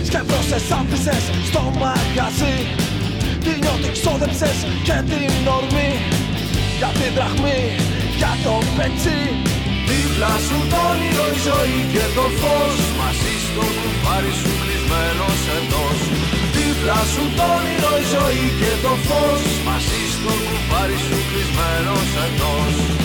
Σκεφτώσες 0.08 0.72
άφησες 0.80 1.24
στο 1.50 1.62
μαγαζί. 1.82 2.58
Τι 3.44 3.52
νιώτη 3.62 3.90
ξόδεψες 3.98 4.58
και 4.88 4.98
την 5.10 5.48
ορμή. 5.58 5.92
Για 6.80 6.92
την 7.00 7.12
δραχμή, 7.16 7.62
για 8.20 8.34
το 8.44 8.54
πετσί 8.78 9.22
Δίπλα 10.20 10.40
σου 10.48 10.60
το 10.72 10.80
όνειρο, 10.92 11.26
η 11.36 11.38
ζωή 11.48 11.80
και 11.94 12.06
το 12.16 12.26
φως. 12.40 12.80
Μαζί 13.00 13.34
στο 13.48 13.64
κουφάρι 13.80 14.34
σου 14.40 14.52
κλεισμένος 14.62 15.42
εντός. 15.58 16.00
Δίπλα 16.56 17.00
σου 17.14 17.24
το 17.38 17.46
όνειρο, 17.58 17.94
η 18.04 18.06
ζωή 18.14 18.46
και 18.60 18.72
το 18.84 18.94
φως. 19.08 19.44
Μαζί 19.68 20.02
στο 20.16 20.32
κουφάρι 20.46 21.00
σου 21.06 21.18
κλεισμένος 21.30 22.10
εντός 22.26 22.99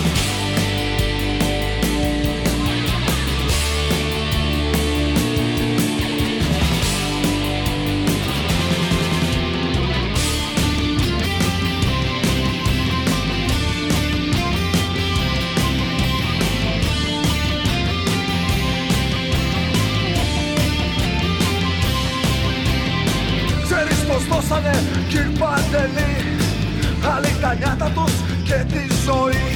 Άλλοι 27.13 27.33
τα 27.43 27.55
νιάτα 27.55 27.89
τους 27.97 28.15
και 28.49 28.59
τη 28.73 28.83
ζωή. 29.07 29.47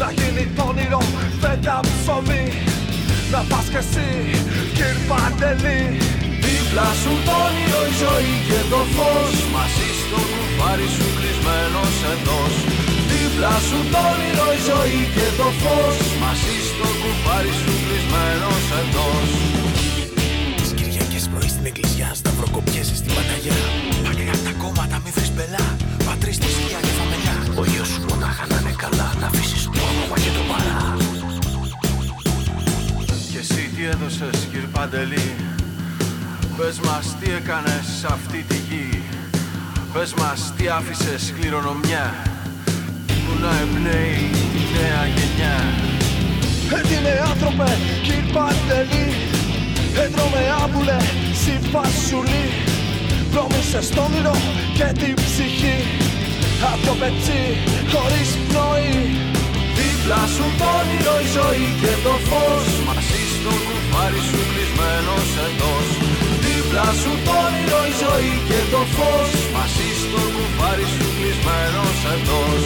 Να 0.00 0.08
γίνει 0.18 0.44
το 0.56 0.62
όνειρο 0.70 1.02
φέτα 1.40 1.80
ψωμί 1.90 2.46
Να 3.32 3.40
πας 3.50 3.66
κι 3.72 3.80
εσύ 3.82 4.08
κυρ 4.76 4.96
Παντελή. 5.08 5.82
Δίπλα 6.44 6.88
σου 7.00 7.12
το 7.26 7.34
όνειρο 7.46 7.80
η 7.90 7.92
ζωή 8.02 8.34
και 8.48 8.60
το 8.72 8.80
φως. 8.94 9.36
Μαζί 9.54 9.88
στο 10.02 10.20
κουφάρι 10.30 10.88
σου 10.96 11.06
κλεισμένος 11.18 11.96
εντός. 12.12 12.54
Δίπλα 13.10 13.54
σου 13.68 13.78
το 13.92 14.00
όνειρο 14.12 14.46
η 14.58 14.60
ζωή 14.68 15.00
και 15.14 15.26
το 15.38 15.48
φως. 15.60 15.98
Μαζί 16.22 16.56
στο 16.70 16.88
κουφάρι 17.00 17.52
σου 17.60 17.72
κλεισμένος 17.84 18.64
εντός. 18.80 19.30
Τις 19.34 19.53
Κυριακές 19.53 19.53
πρωί 19.53 19.53
στην 21.64 21.76
εκκλησιά 21.76 22.10
Σταυροκοπιέσαι 22.14 22.96
στην 23.00 23.12
Παναγιά 23.14 23.58
Μακριά 24.04 24.34
τα 24.46 24.52
κόμματα 24.62 24.96
μη 25.04 25.10
βρεις 25.16 25.30
πελά. 25.36 25.66
Πατρίς 26.06 26.38
τη 26.38 26.48
σκιά 26.54 26.80
και 26.86 26.92
φαμελιά 26.98 27.36
Ο 27.60 27.64
γιος 27.70 27.88
σου 27.92 28.00
μονάχα 28.08 28.44
να 28.50 28.56
είναι 28.60 28.74
καλά 28.84 29.08
Να 29.20 29.26
αφήσεις 29.26 29.64
το 29.64 29.80
όνομα 29.90 30.16
και 30.24 30.32
το 30.38 30.42
παρά. 30.50 30.80
Και 33.32 33.38
εσύ 33.44 33.62
τι 33.74 33.82
έδωσες 33.92 34.38
κύριε 34.50 34.70
Παντελή; 34.76 35.28
Πες 36.56 36.76
μας 36.86 37.06
τι 37.18 37.26
έκανες 37.38 37.84
σε 38.00 38.06
αυτή 38.16 38.40
τη 38.48 38.58
γη. 38.68 38.88
Πες 39.92 40.10
μας 40.20 40.40
τι 40.56 40.64
άφησες 40.78 41.32
κληρονομιά. 41.36 42.06
Που 43.24 43.32
να 43.42 43.52
εμπνέει 43.62 44.24
η 44.60 44.62
νέα 44.74 45.02
γενιά. 45.16 45.56
Έτοιμε 46.78 47.12
άνθρωπε 47.30 47.70
κύριε 48.04 48.32
Παντελή 48.34 49.33
Έτρωμε 50.02 50.42
άμπουλε 50.62 50.96
συμφασουλή 51.44 52.44
Πρόμησες 53.34 53.88
το 53.94 54.02
όνειρο 54.08 54.34
και 54.78 54.88
την 55.00 55.14
ψυχή. 55.24 55.78
Απ' 56.70 56.82
το 56.86 56.92
πετσί 57.00 57.42
χωρίς 57.92 58.30
πνοή. 58.46 58.96
Δίπλα 59.76 60.22
σου 60.34 60.46
το 60.60 60.66
όνειρο 60.80 61.14
η 61.26 61.28
ζωή 61.36 61.66
και 61.82 61.92
το 62.04 62.14
φως. 62.28 62.66
Μαζί 62.88 63.22
στο 63.34 63.52
κουφάρι 63.66 64.22
σου 64.28 64.40
κλεισμένος 64.50 65.28
εντός. 65.46 65.88
Δίπλα 66.44 66.88
σου 67.00 67.12
το 67.26 67.34
όνειρο 67.46 67.80
η 67.90 67.92
ζωή 68.02 68.34
και 68.48 68.60
το 68.72 68.82
φως. 68.96 69.32
Μαζί 69.56 69.88
στο 70.02 70.20
κουφάρι 70.34 70.86
σου 70.94 71.06
κλεισμένος 71.16 71.98
εντός. 72.14 72.62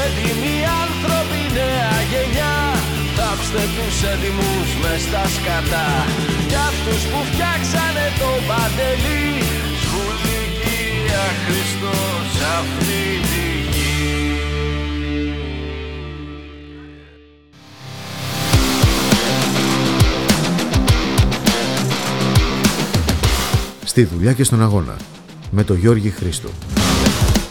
Έτοιμοι 0.00 0.56
άνθρωποι 0.82 1.40
νέα 1.56 1.96
γενιά 2.10 2.77
Θάψτε 3.30 3.62
τους 3.76 4.02
έτοιμους 4.02 4.68
μες 4.82 5.00
στα 5.00 5.24
σκατά 5.34 5.88
για 6.48 6.60
αυτούς 6.60 7.02
που 7.10 7.18
φτιάξανε 7.30 8.06
το 8.18 8.30
παντελή 8.48 9.26
Σκουλική 9.82 10.84
αχρηστός 11.26 12.30
αυτή 12.58 13.02
τη 13.28 13.44
γη. 13.72 14.40
Στη 23.84 24.04
δουλειά 24.04 24.32
και 24.32 24.44
στον 24.44 24.62
αγώνα 24.62 24.96
με 25.50 25.64
το 25.64 25.74
Γιώργη 25.74 26.10
Χρήστο. 26.10 26.48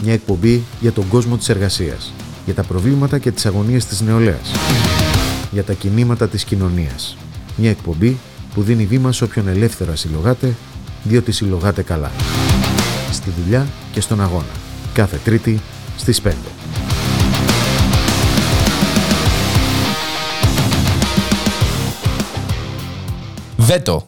Μια 0.04 0.14
εκπομπή 0.14 0.64
για 0.80 0.92
τον 0.92 1.08
κόσμο 1.08 1.38
της 1.38 1.50
εργασίας, 1.50 2.14
για 2.46 2.54
τα 2.54 2.64
προβλήματα 2.64 3.18
και 3.18 3.32
τις 3.32 3.46
αγωνίες 3.46 3.86
της 3.86 4.02
νεολαίας 4.02 4.52
για 5.52 5.64
τα 5.64 5.74
κινήματα 5.74 6.28
της 6.28 6.44
κοινωνίας. 6.44 7.18
Μια 7.56 7.70
εκπομπή 7.70 8.18
που 8.54 8.62
δίνει 8.62 8.86
βήμα 8.86 9.12
σε 9.12 9.24
όποιον 9.24 9.48
ελεύθερα 9.48 9.96
συλλογάται, 9.96 10.56
διότι 11.04 11.32
συλλογάται 11.32 11.82
καλά. 11.82 12.12
Στη 13.12 13.30
δουλειά 13.44 13.68
και 13.92 14.02
στον 14.02 14.22
αγώνα. 14.22 14.46
Κάθε 14.94 15.20
Τρίτη 15.24 15.60
στις 15.98 16.22
5. 16.22 16.32
Βέτο. 23.58 24.08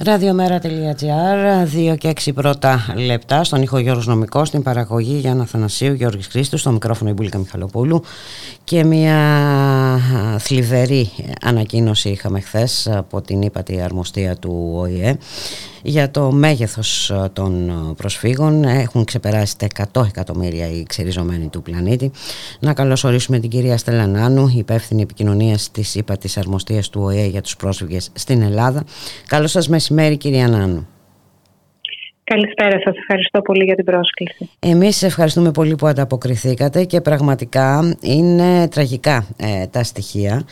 Ραδιομέρα.gr, 0.00 1.66
2 1.92 1.96
και 1.98 2.12
6 2.24 2.30
πρώτα 2.34 2.94
λεπτά, 2.96 3.44
στον 3.44 3.62
ήχο 3.62 3.78
Γιώργος 3.78 4.06
Νομικός, 4.06 4.48
στην 4.48 4.62
παραγωγή 4.62 5.18
Γιάννα 5.18 5.44
Θανασίου, 5.44 5.92
Γιώργης 5.92 6.26
Χρήστος, 6.26 6.60
στο 6.60 6.70
μικρόφωνο 6.70 7.10
η 7.10 7.12
Μπουλίκα 7.12 7.38
Μιχαλοπούλου. 7.38 8.02
Και 8.64 8.84
μια 8.84 9.16
α, 9.16 10.38
θλιβερή 10.38 11.10
ανακοίνωση 11.42 12.08
είχαμε 12.08 12.40
χθες 12.40 12.88
από 12.92 13.20
την 13.20 13.42
ύπατη 13.42 13.80
αρμοστία 13.80 14.36
του 14.36 14.72
ΟΗΕ 14.74 15.18
για 15.88 16.10
το 16.10 16.32
μέγεθος 16.32 17.10
ε, 17.10 17.30
των 17.32 17.70
προσφύγων. 17.96 18.64
Έχουν 18.64 19.04
ξεπεράσει 19.04 19.58
τα 19.58 19.66
100 19.92 20.06
εκατομμύρια 20.06 20.70
οι 20.70 20.82
ξεριζωμένοι 20.82 21.48
του 21.48 21.62
πλανήτη. 21.62 22.10
Να 22.60 22.72
καλωσορίσουμε 22.72 23.38
την 23.38 23.50
κυρία 23.50 23.78
Στέλλα 23.78 24.06
Νάνου, 24.06 24.52
υπεύθυνη 24.56 25.02
επικοινωνίας 25.02 25.70
της 25.70 25.94
ύπατης 25.94 26.36
αρμοστίας 26.36 26.88
του 26.88 27.00
ΟΗΕ 27.02 27.26
για 27.26 27.42
τους 27.42 27.56
πρόσφυγες 27.56 28.10
στην 28.12 28.42
Ελλάδα. 28.42 28.84
Καλό 29.26 29.46
σας 29.46 29.68
μεσημέρι 29.68 30.16
κυρία 30.16 30.48
Νάνου. 30.48 30.86
Καλησπέρα 32.28 32.80
σας, 32.84 32.96
ευχαριστώ 32.96 33.40
πολύ 33.40 33.64
για 33.64 33.74
την 33.74 33.84
πρόσκληση. 33.84 34.50
Εμείς 34.58 35.02
ευχαριστούμε 35.02 35.50
πολύ 35.50 35.74
που 35.74 35.86
ανταποκριθήκατε 35.86 36.84
και 36.84 37.00
πραγματικά 37.00 37.96
είναι 38.00 38.68
τραγικά 38.68 39.26
ε, 39.36 39.66
τα 39.66 39.82
στοιχεία 39.82 40.42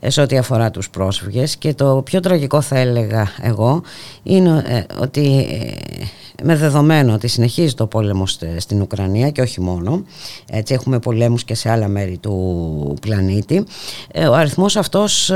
ε, 0.00 0.10
σε 0.10 0.20
ό,τι 0.20 0.38
αφορά 0.38 0.70
τους 0.70 0.90
πρόσφυγες 0.90 1.56
και 1.56 1.74
το 1.74 2.02
πιο 2.04 2.20
τραγικό 2.20 2.60
θα 2.60 2.78
έλεγα 2.78 3.28
εγώ 3.42 3.82
είναι 4.22 4.62
ε, 4.66 4.82
ότι 5.00 5.46
ε, 5.50 6.04
με 6.42 6.56
δεδομένο 6.56 7.12
ότι 7.12 7.28
συνεχίζει 7.28 7.74
το 7.74 7.86
πόλεμο 7.86 8.26
στε- 8.26 8.60
στην 8.60 8.80
Ουκρανία 8.80 9.30
και 9.30 9.40
όχι 9.40 9.60
μόνο, 9.60 10.04
έτσι 10.50 10.74
έχουμε 10.74 10.98
πολέμους 10.98 11.44
και 11.44 11.54
σε 11.54 11.70
άλλα 11.70 11.88
μέρη 11.88 12.18
του 12.18 12.96
πλανήτη, 13.00 13.64
ε, 14.12 14.26
ο 14.26 14.34
αριθμός 14.34 14.76
αυτός 14.76 15.30
ε, 15.30 15.34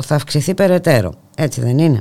θα 0.00 0.14
αυξηθεί 0.14 0.54
περαιτέρω, 0.54 1.12
έτσι 1.36 1.60
δεν 1.60 1.78
είναι; 1.78 2.00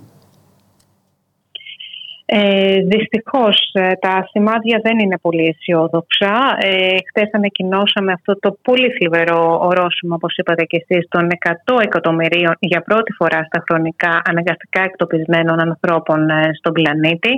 Ε, 2.25 2.79
δυστυχώς 2.79 3.71
ε, 3.73 3.91
τα 3.99 4.27
σημάδια 4.31 4.79
δεν 4.83 4.99
είναι 4.99 5.17
πολύ 5.17 5.47
αισιόδοξα. 5.47 6.57
Ε, 6.59 6.95
χτες 7.09 7.29
ανακοινώσαμε 7.31 8.11
αυτό 8.11 8.39
το 8.39 8.57
πολύ 8.61 8.89
θλιβερό 8.91 9.59
ορόσημο, 9.61 10.15
όπως 10.15 10.37
είπατε 10.37 10.63
και 10.63 10.85
εσείς, 10.87 11.07
των 11.09 11.27
100 11.75 11.81
εκατομμυρίων 11.81 12.55
για 12.59 12.81
πρώτη 12.81 13.11
φορά 13.11 13.43
στα 13.43 13.63
χρονικά 13.67 14.21
αναγκαστικά 14.25 14.81
εκτοπισμένων 14.81 15.59
ανθρώπων 15.59 16.29
ε, 16.29 16.49
στον 16.57 16.73
πλανήτη. 16.73 17.31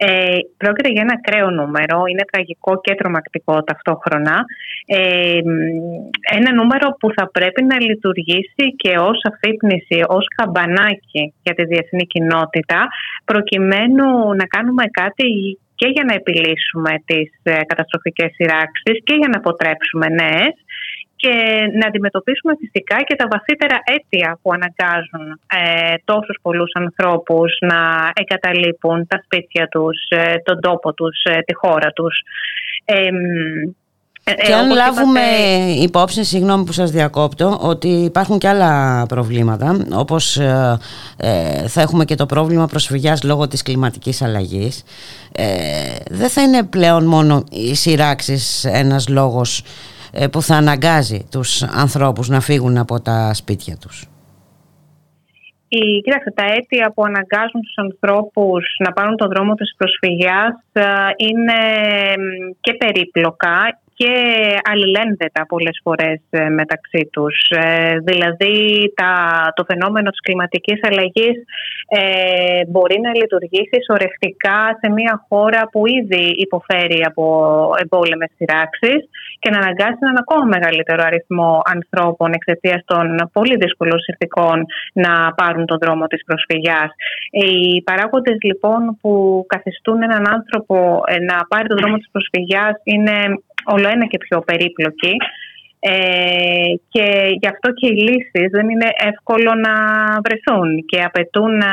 Ε, 0.00 0.36
πρόκειται 0.56 0.88
για 0.88 1.02
ένα 1.06 1.14
ακραίο 1.18 1.50
νούμερο, 1.50 1.96
είναι 2.10 2.24
τραγικό 2.32 2.80
και 2.80 2.94
τρομακτικό 2.94 3.62
ταυτόχρονα. 3.62 4.36
Ε, 4.86 5.40
ένα 6.38 6.50
νούμερο 6.54 6.86
που 6.98 7.08
θα 7.16 7.30
πρέπει 7.30 7.62
να 7.64 7.80
λειτουργήσει 7.80 8.64
και 8.76 8.92
ως 8.98 9.18
αφύπνιση, 9.30 9.98
ως 10.06 10.24
καμπανάκι 10.36 11.34
για 11.42 11.54
τη 11.54 11.64
διεθνή 11.64 12.06
κοινότητα, 12.06 12.80
προκειμένου 13.24 14.08
να 14.40 14.46
κάνουμε 14.54 14.84
κάτι 15.00 15.58
και 15.74 15.88
για 15.94 16.04
να 16.08 16.14
επιλύσουμε 16.14 16.92
τις 17.08 17.30
ε, 17.42 17.52
καταστροφικές 17.70 18.30
σειράξεις 18.34 18.96
και 19.06 19.14
για 19.20 19.28
να 19.28 19.38
αποτρέψουμε 19.38 20.06
νέες 20.08 20.54
και 21.22 21.34
να 21.78 21.86
αντιμετωπίσουμε 21.86 22.52
φυσικά 22.62 22.96
και 23.06 23.16
τα 23.20 23.26
βαθύτερα 23.34 23.78
αίτια 23.90 24.38
που 24.42 24.50
αναγκάζουν 24.56 25.26
ε, 25.60 25.94
τόσους 26.04 26.36
πολλούς 26.42 26.72
ανθρώπους 26.74 27.50
να 27.70 27.80
εγκαταλείπουν 28.20 29.06
τα 29.06 29.20
σπίτια 29.24 29.68
τους, 29.68 29.96
ε, 30.08 30.34
τον 30.44 30.60
τόπο 30.60 30.92
τους, 30.92 31.16
ε, 31.24 31.38
τη 31.46 31.54
χώρα 31.54 31.90
τους. 31.90 32.14
Ε, 32.84 33.08
Και 34.46 34.54
αν 34.54 34.64
όπως 34.64 34.76
λάβουμε 34.76 35.20
είπατε, 35.20 35.82
υπόψη, 35.82 36.24
συγγνώμη 36.24 36.64
που 36.64 36.72
σας 36.72 36.90
διακόπτω, 36.90 37.58
ότι 37.62 37.88
υπάρχουν 37.88 38.38
και 38.38 38.48
άλλα 38.48 39.04
προβλήματα, 39.06 39.86
όπως 39.92 40.36
ε, 40.36 40.78
ε, 41.16 41.68
θα 41.68 41.80
έχουμε 41.80 42.04
και 42.04 42.14
το 42.14 42.26
πρόβλημα 42.26 42.66
προσφυγιάς 42.66 43.22
λόγω 43.22 43.48
της 43.48 43.62
κλιματικής 43.62 44.22
αλλαγής, 44.22 44.84
ε, 45.32 45.46
δεν 46.10 46.28
θα 46.28 46.42
είναι 46.42 46.62
πλέον 46.62 47.04
μόνο 47.04 47.44
οι 47.50 47.74
σειράξεις 47.74 48.64
ένας 48.64 49.08
λόγος 49.08 49.58
ε, 49.58 49.64
που 50.32 50.42
θα 50.42 50.56
αναγκάζει 50.56 51.26
τους 51.30 51.62
ανθρώπους 51.62 52.28
να 52.28 52.40
φύγουν 52.40 52.78
από 52.78 53.00
τα 53.00 53.34
σπίτια 53.34 53.76
τους. 53.76 54.06
Η, 55.68 56.00
κοίταξε, 56.00 56.30
τα 56.34 56.44
αίτια 56.44 56.92
που 56.94 57.04
αναγκάζουν 57.04 57.60
τους 57.62 57.76
ανθρώπους 57.76 58.76
να 58.78 58.92
πάρουν 58.92 59.16
τον 59.16 59.28
δρόμο 59.28 59.54
της 59.54 59.74
προσφυγιάς 59.76 60.54
ε, 60.72 60.82
είναι 61.16 61.58
μ, 62.18 62.52
και 62.60 62.74
περίπλοκα 62.74 63.78
και 63.98 64.12
αλληλένδετα 64.70 65.46
πολλές 65.46 65.80
φορές 65.82 66.20
ε, 66.30 66.48
μεταξύ 66.48 67.08
τους. 67.12 67.36
Ε, 67.48 67.98
δηλαδή 67.98 68.56
τα, 68.94 69.12
το 69.56 69.64
φαινόμενο 69.64 70.10
της 70.10 70.20
κλιματικής 70.20 70.80
αλλαγής 70.82 71.36
ε, 71.88 72.60
μπορεί 72.66 73.00
να 73.00 73.10
λειτουργήσει 73.20 73.78
σωρευτικά 73.86 74.60
σε 74.80 74.92
μια 74.92 75.24
χώρα 75.28 75.68
που 75.72 75.86
ήδη 75.86 76.24
υποφέρει 76.46 77.00
από 77.04 77.24
εμπόλεμες 77.82 78.30
σειράξεις 78.36 79.00
και 79.38 79.50
να 79.50 79.58
αναγκάσει 79.58 79.98
έναν 80.00 80.16
ακόμα 80.16 80.44
μεγαλύτερο 80.44 81.02
αριθμό 81.06 81.62
ανθρώπων 81.74 82.32
εξαιτίας 82.32 82.82
των 82.84 83.30
πολύ 83.32 83.56
δύσκολων 83.56 83.98
συνθηκών 84.00 84.66
να 84.92 85.12
πάρουν 85.34 85.66
τον 85.66 85.78
δρόμο 85.82 86.06
της 86.06 86.24
προσφυγιάς. 86.24 86.90
Οι 87.30 87.82
παράγοντες 87.82 88.36
λοιπόν 88.42 88.98
που 89.00 89.44
καθιστούν 89.48 90.02
έναν 90.02 90.28
άνθρωπο 90.36 91.02
ε, 91.06 91.18
να 91.30 91.36
πάρει 91.48 91.68
τον 91.68 91.78
δρόμο 91.80 91.96
της 91.96 92.08
προσφυγιάς 92.12 92.74
είναι 92.82 93.16
όλο 93.74 93.88
ένα 93.88 94.06
και 94.06 94.18
πιο 94.18 94.40
περίπλοκοι 94.40 95.16
ε, 95.80 96.74
και 96.88 97.36
γι' 97.40 97.46
αυτό 97.46 97.72
και 97.72 97.86
οι 97.86 98.02
λύσεις 98.08 98.50
δεν 98.50 98.68
είναι 98.68 98.88
εύκολο 98.96 99.54
να 99.54 99.74
βρεθούν 100.24 100.84
και 100.84 101.02
απαιτούν 101.02 101.60
ε, 101.60 101.64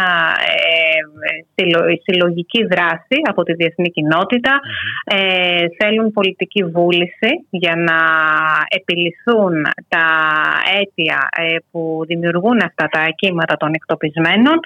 συλλο- 1.56 2.02
συλλογική 2.04 2.66
δράση 2.66 3.18
από 3.30 3.44
τη 3.44 3.54
διεθνή 3.54 3.90
κοινότητα, 3.90 4.60
ε, 5.04 5.66
θέλουν 5.80 6.12
πολιτική 6.12 6.64
βούληση 6.64 7.32
για 7.50 7.76
να 7.76 7.98
επιληθούν 8.70 9.54
τα 9.88 10.08
αίτια 10.80 11.30
ε, 11.38 11.56
που 11.72 12.04
δημιουργούν 12.08 12.60
αυτά 12.66 12.88
τα 12.88 13.06
κύματα 13.16 13.58
των 13.58 13.74
εκτοπισμένων. 13.74 14.60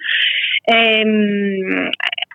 Ε, 0.64 1.03
μ, 1.06 1.88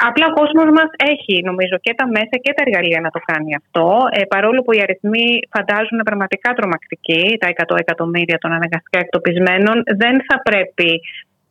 απλά 0.08 0.26
ο 0.26 0.32
κόσμος 0.40 0.68
μας 0.78 0.90
έχει 1.12 1.42
νομίζω 1.42 1.76
και 1.80 1.94
τα 1.94 2.06
μέσα 2.06 2.36
και 2.42 2.52
τα 2.56 2.62
εργαλεία 2.66 3.00
να 3.00 3.10
το 3.10 3.20
κάνει 3.24 3.54
αυτό 3.54 3.88
ε, 4.10 4.24
παρόλο 4.24 4.62
που 4.62 4.72
οι 4.72 4.80
αριθμοί 4.80 5.26
φαντάζουν 5.54 5.98
πραγματικά 6.04 6.52
τρομακτικοί 6.52 7.36
τα 7.40 7.48
100 7.66 7.78
εκατομμύρια 7.78 8.38
των 8.38 8.52
αναγκαστικά 8.52 8.98
εκτοπισμένων 8.98 9.76
δεν 10.02 10.14
θα 10.28 10.36
πρέπει 10.48 11.00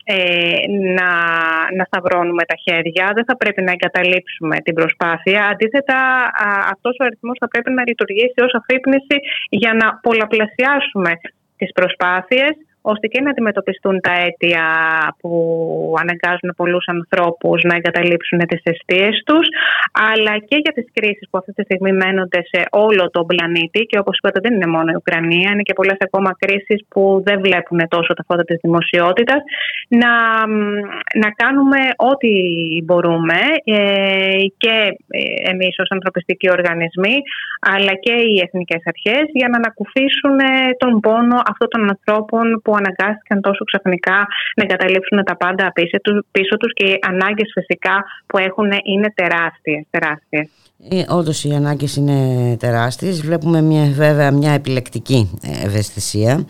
ε, 0.06 0.60
να, 0.98 1.10
να 1.78 1.84
σταυρώνουμε 1.90 2.44
τα 2.46 2.56
χέρια, 2.64 3.12
δεν 3.16 3.26
θα 3.26 3.38
πρέπει 3.38 3.62
να 3.62 3.72
εγκαταλείψουμε 3.72 4.56
την 4.66 4.74
προσπάθεια. 4.74 5.46
Αντίθετα, 5.52 5.98
α, 6.46 6.48
αυτός 6.74 6.96
ο 7.00 7.04
αριθμός 7.04 7.38
θα 7.40 7.48
πρέπει 7.48 7.72
να 7.72 7.84
λειτουργήσει 7.88 8.40
ως 8.48 8.54
αφύπνιση 8.54 9.18
για 9.50 9.74
να 9.74 10.00
πολλαπλασιάσουμε 10.06 11.12
τις 11.58 11.72
προσπάθειες 11.72 12.54
ώστε 12.92 13.08
και 13.08 13.22
να 13.22 13.30
αντιμετωπιστούν 13.30 13.96
τα 14.08 14.14
αίτια 14.22 14.66
που 15.20 15.32
αναγκάζουν 16.04 16.50
πολλούς 16.60 16.86
ανθρώπους 16.96 17.58
να 17.70 17.76
εγκαταλείψουν 17.76 18.40
τις 18.50 18.62
αιστείες 18.64 19.16
τους, 19.26 19.46
αλλά 20.12 20.34
και 20.50 20.58
για 20.64 20.74
τις 20.78 20.88
κρίσεις 20.94 21.26
που 21.30 21.38
αυτή 21.38 21.52
τη 21.54 21.64
στιγμή 21.64 21.92
μένονται 22.02 22.42
σε 22.52 22.60
όλο 22.86 23.04
τον 23.16 23.26
πλανήτη. 23.26 23.80
Και 23.90 24.00
όπως 24.00 24.18
είπατε 24.18 24.40
δεν 24.46 24.54
είναι 24.54 24.70
μόνο 24.76 24.90
η 24.92 24.96
Ουκρανία, 25.02 25.50
είναι 25.52 25.68
και 25.68 25.74
πολλές 25.80 26.00
ακόμα 26.08 26.32
κρίσεις 26.42 26.80
που 26.92 27.22
δεν 27.28 27.38
βλέπουν 27.46 27.80
τόσο 27.88 28.12
τα 28.14 28.24
φώτα 28.28 28.44
της 28.44 28.58
δημοσιότητας, 28.62 29.42
να, 29.88 30.14
να 31.24 31.30
κάνουμε 31.42 31.80
ό,τι 32.12 32.32
μπορούμε 32.86 33.40
ε, 33.64 34.46
και 34.58 34.76
εμείς 35.52 35.76
ως 35.84 35.90
ανθρωπιστικοί 35.90 36.48
οργανισμοί, 36.50 37.16
αλλά 37.74 37.94
και 38.06 38.14
οι 38.14 38.36
εθνικές 38.46 38.82
αρχές 38.94 39.26
για 39.34 39.48
να 39.52 39.58
ανακουφίσουν 39.58 40.38
τον 40.78 41.00
πόνο 41.00 41.38
αυτών 41.52 41.70
των 41.70 41.82
ανθρώπων 41.94 42.62
που 42.64 42.73
αναγκάστηκαν 42.76 43.42
τόσο 43.42 43.64
ξαφνικά 43.64 44.18
να 44.56 44.64
εγκαταλείψουν 44.64 45.24
τα 45.24 45.38
πάντα 45.38 45.72
πίσω 46.32 46.58
τους 46.58 46.74
και 46.74 46.86
οι 46.86 47.00
ανάγκες 47.08 47.52
φυσικά 47.54 48.04
που 48.26 48.38
έχουν 48.38 48.72
είναι 48.84 49.14
τεράστιες. 49.16 49.86
τεράστιες. 49.90 50.50
Ε, 50.90 51.04
όντως 51.08 51.44
οι 51.44 51.54
ανάγκες 51.54 51.96
είναι 51.96 52.18
τεράστιες. 52.60 53.22
Βλέπουμε 53.22 53.62
μια, 53.62 53.84
βέβαια 53.92 54.32
μια 54.32 54.52
επιλεκτική 54.52 55.40
ευαισθησία. 55.64 56.46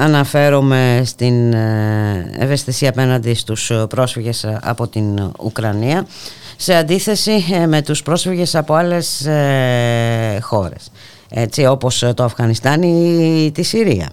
αναφέρομαι 0.00 1.02
στην 1.04 1.52
ε, 1.52 2.34
ευαισθησία 2.38 2.88
απέναντι 2.88 3.34
στους 3.34 3.72
πρόσφυγες 3.88 4.58
από 4.62 4.88
την 4.88 5.32
Ουκρανία 5.40 6.06
σε 6.56 6.74
αντίθεση 6.74 7.44
ε, 7.52 7.66
με 7.66 7.82
τους 7.82 8.02
πρόσφυγες 8.02 8.54
από 8.54 8.74
άλλες 8.74 9.26
ε, 9.26 10.38
χώρες 10.42 10.90
έτσι, 11.34 11.66
όπως 11.66 12.12
το 12.14 12.24
Αφγανιστάν 12.24 12.82
ή 12.82 13.50
τη 13.54 13.62
Συρία. 13.62 14.08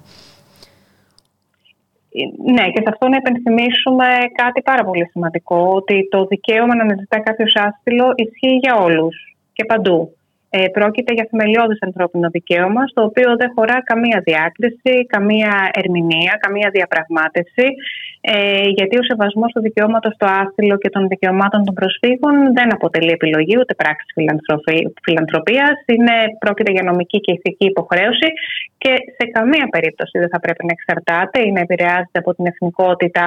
Ναι, 2.56 2.66
και 2.72 2.82
σε 2.84 2.90
αυτό 2.94 3.08
να 3.08 3.16
υπενθυμίσουμε 3.16 4.06
κάτι 4.36 4.62
πάρα 4.62 4.84
πολύ 4.84 5.08
σημαντικό, 5.12 5.72
ότι 5.76 6.08
το 6.12 6.26
δικαίωμα 6.26 6.76
να 6.76 6.84
αναζητά 6.84 7.20
κάποιος 7.20 7.54
άσυλο 7.56 8.14
ισχύει 8.16 8.56
για 8.62 8.76
όλους 8.76 9.16
και 9.54 9.66
παντού. 9.66 10.16
Ε, 10.50 10.68
πρόκειται 10.68 11.14
για 11.14 11.28
θεμελιώδης 11.30 11.82
ανθρώπινο 11.82 12.30
δικαίωμα, 12.30 12.88
στο 12.88 13.04
οποίο 13.04 13.36
δεν 13.36 13.52
χωρά 13.56 13.84
καμία 13.84 14.22
διάκριση, 14.26 15.06
καμία 15.08 15.70
ερμηνεία, 15.74 16.38
καμία 16.40 16.70
διαπραγμάτευση, 16.74 17.68
ε, 18.22 18.68
γιατί 18.78 18.96
ο 18.98 19.04
σεβασμός 19.04 19.52
του 19.52 19.62
δικαιώματος 19.62 20.14
στο 20.14 20.28
άσυλο 20.42 20.78
και 20.78 20.90
των 20.90 21.08
δικαιωμάτων 21.08 21.64
των 21.64 21.74
προσφύγων 21.74 22.34
δεν 22.58 22.74
αποτελεί 22.74 23.12
επιλογή 23.12 23.56
ούτε 23.60 23.74
πράξη 23.74 24.06
φιλανθρωπίας. 25.04 25.76
Πρόκειται 26.40 26.72
για 26.72 26.84
νομική 26.84 27.20
και 27.20 27.32
ηθική 27.32 27.66
υποχρέωση 27.66 28.30
και 28.78 28.94
σε 29.18 29.26
καμία 29.36 29.68
περίπτωση 29.72 30.20
δεν 30.20 30.30
θα 30.30 30.40
πρέπει 30.40 30.66
να 30.66 30.74
εξαρτάται 30.78 31.40
ή 31.48 31.52
να 31.52 31.60
επηρεάζεται 31.60 32.20
από 32.24 32.36
την 32.36 32.46
εθνικότητα 32.46 33.26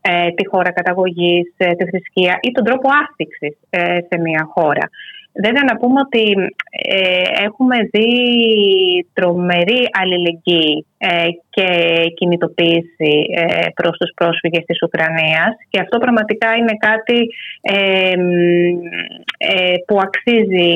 ε, 0.00 0.30
τη 0.36 0.48
χώρα 0.48 0.70
καταγωγής, 0.72 1.54
ε, 1.56 1.72
τη 1.72 1.84
θρησκεία 1.90 2.38
ή 2.40 2.50
τον 2.50 2.64
τρόπο 2.64 2.88
άφηξης 3.02 3.56
ε, 3.70 3.98
σε 4.08 4.20
μια 4.20 4.48
χώρα. 4.54 4.84
Βέβαια 5.44 5.64
να 5.70 5.76
πούμε 5.76 6.00
ότι 6.00 6.24
ε, 6.70 7.22
έχουμε 7.46 7.76
δει 7.92 8.10
τρομερή 9.12 9.88
αλληλεγγύη 10.00 10.86
ε, 10.98 11.26
και 11.50 11.68
κινητοποίηση 12.14 13.12
ε, 13.36 13.66
προς 13.74 13.96
τους 13.98 14.10
πρόσφυγες 14.14 14.64
της 14.66 14.82
Ουκρανίας. 14.82 15.52
Και 15.70 15.80
αυτό 15.80 15.98
πραγματικά 15.98 16.48
είναι 16.56 16.76
κάτι 16.88 17.18
ε, 17.60 18.14
που 19.86 20.00
αξίζει 20.06 20.74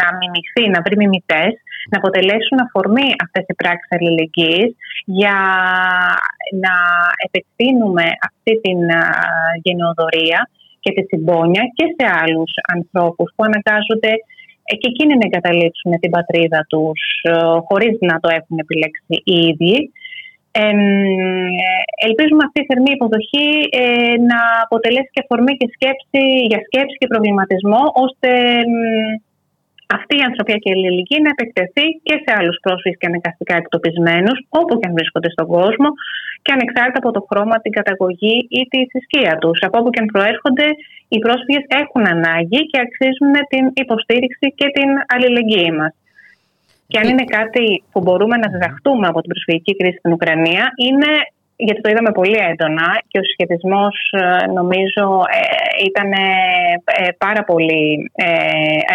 να 0.00 0.06
μιμηθεί, 0.18 0.70
να 0.70 0.80
βρει 0.84 0.96
μιμητές, 0.96 1.52
να 1.90 1.98
αποτελέσουν 1.98 2.58
αφορμή 2.66 3.08
αυτές 3.24 3.44
οι 3.48 3.54
πράξεις 3.54 3.92
αλληλεγγύης 3.96 4.74
για 5.04 5.38
να 6.64 6.74
επεκτείνουμε 7.26 8.04
αυτή 8.28 8.60
την 8.60 8.78
γενεοδορία 9.62 10.48
και 10.82 10.92
τη 10.96 11.02
συμπόνια 11.10 11.62
και 11.76 11.86
σε 11.96 12.04
άλλους 12.22 12.52
ανθρώπους 12.76 13.28
που 13.34 13.42
αναγκάζονται 13.48 14.12
και 14.80 14.90
εκείνοι 14.92 15.14
να 15.16 15.26
εγκαταλείψουν 15.28 15.92
την 16.00 16.10
πατρίδα 16.16 16.60
τους 16.72 17.00
ε, 17.22 17.32
χωρίς 17.68 17.94
να 18.08 18.14
το 18.22 18.28
έχουν 18.38 18.56
επιλέξει 18.64 19.14
οι 19.28 19.38
ίδιοι. 19.50 19.76
Ε, 20.50 20.66
ελπίζουμε 22.06 22.42
αυτή 22.46 22.58
η 22.62 22.68
θερμή 22.70 22.92
υποδοχή 22.96 23.48
ε, 23.80 24.14
να 24.30 24.40
αποτελέσει 24.66 25.10
και 25.14 25.22
αφορμή 25.24 25.52
και 25.60 25.68
σκέψη, 25.74 26.22
για 26.50 26.60
σκέψη 26.66 26.96
και 27.00 27.10
προβληματισμό 27.12 27.82
ώστε 28.06 28.30
αυτή 29.96 30.14
η 30.20 30.24
ανθρωπιακή 30.28 30.68
αλληλεγγύη 30.74 31.20
να 31.26 31.30
επεκτεθεί 31.36 31.86
και 32.06 32.14
σε 32.24 32.30
άλλους 32.38 32.56
πρόσφυγες 32.64 32.98
και 33.00 33.08
αναγκαστικά 33.10 33.54
εκτοπισμένους, 33.62 34.38
όπου 34.60 34.72
και 34.78 34.86
αν 34.88 34.94
βρίσκονται 34.98 35.30
στον 35.34 35.46
κόσμο, 35.56 35.88
και 36.44 36.52
ανεξάρτητα 36.56 37.00
από 37.02 37.10
το 37.16 37.22
χρώμα, 37.28 37.56
την 37.64 37.72
καταγωγή 37.78 38.36
ή 38.58 38.60
τη 38.72 38.78
θρησκεία 38.90 39.32
τους. 39.42 39.58
Από 39.66 39.76
όπου 39.78 39.90
και 39.92 40.00
αν 40.02 40.08
προέρχονται, 40.14 40.66
οι 41.12 41.18
πρόσφυγες 41.24 41.64
έχουν 41.82 42.04
ανάγκη 42.16 42.60
και 42.70 42.78
αξίζουν 42.84 43.34
την 43.52 43.64
υποστήριξη 43.82 44.46
και 44.58 44.66
την 44.76 44.88
αλληλεγγύη 45.14 45.72
μας. 45.78 45.92
Και 46.90 46.98
αν 46.98 47.06
είναι 47.12 47.26
κάτι 47.36 47.66
που 47.92 48.00
μπορούμε 48.04 48.36
να 48.36 48.48
διδαχτούμε 48.52 49.06
από 49.10 49.20
την 49.20 49.30
προσφυγική 49.32 49.72
κρίση 49.78 49.98
στην 49.98 50.12
Ουκρανία, 50.12 50.64
είναι 50.86 51.10
γιατί 51.66 51.80
το 51.80 51.88
είδαμε 51.90 52.12
πολύ 52.20 52.38
έντονα 52.50 52.88
και 53.10 53.18
ο 53.20 53.24
συσχετισμός 53.26 53.94
ε, 54.20 54.46
νομίζω 54.58 55.04
ε, 55.38 55.42
ήταν 55.88 56.10
ε, 56.12 57.10
πάρα 57.24 57.42
πολύ 57.50 57.84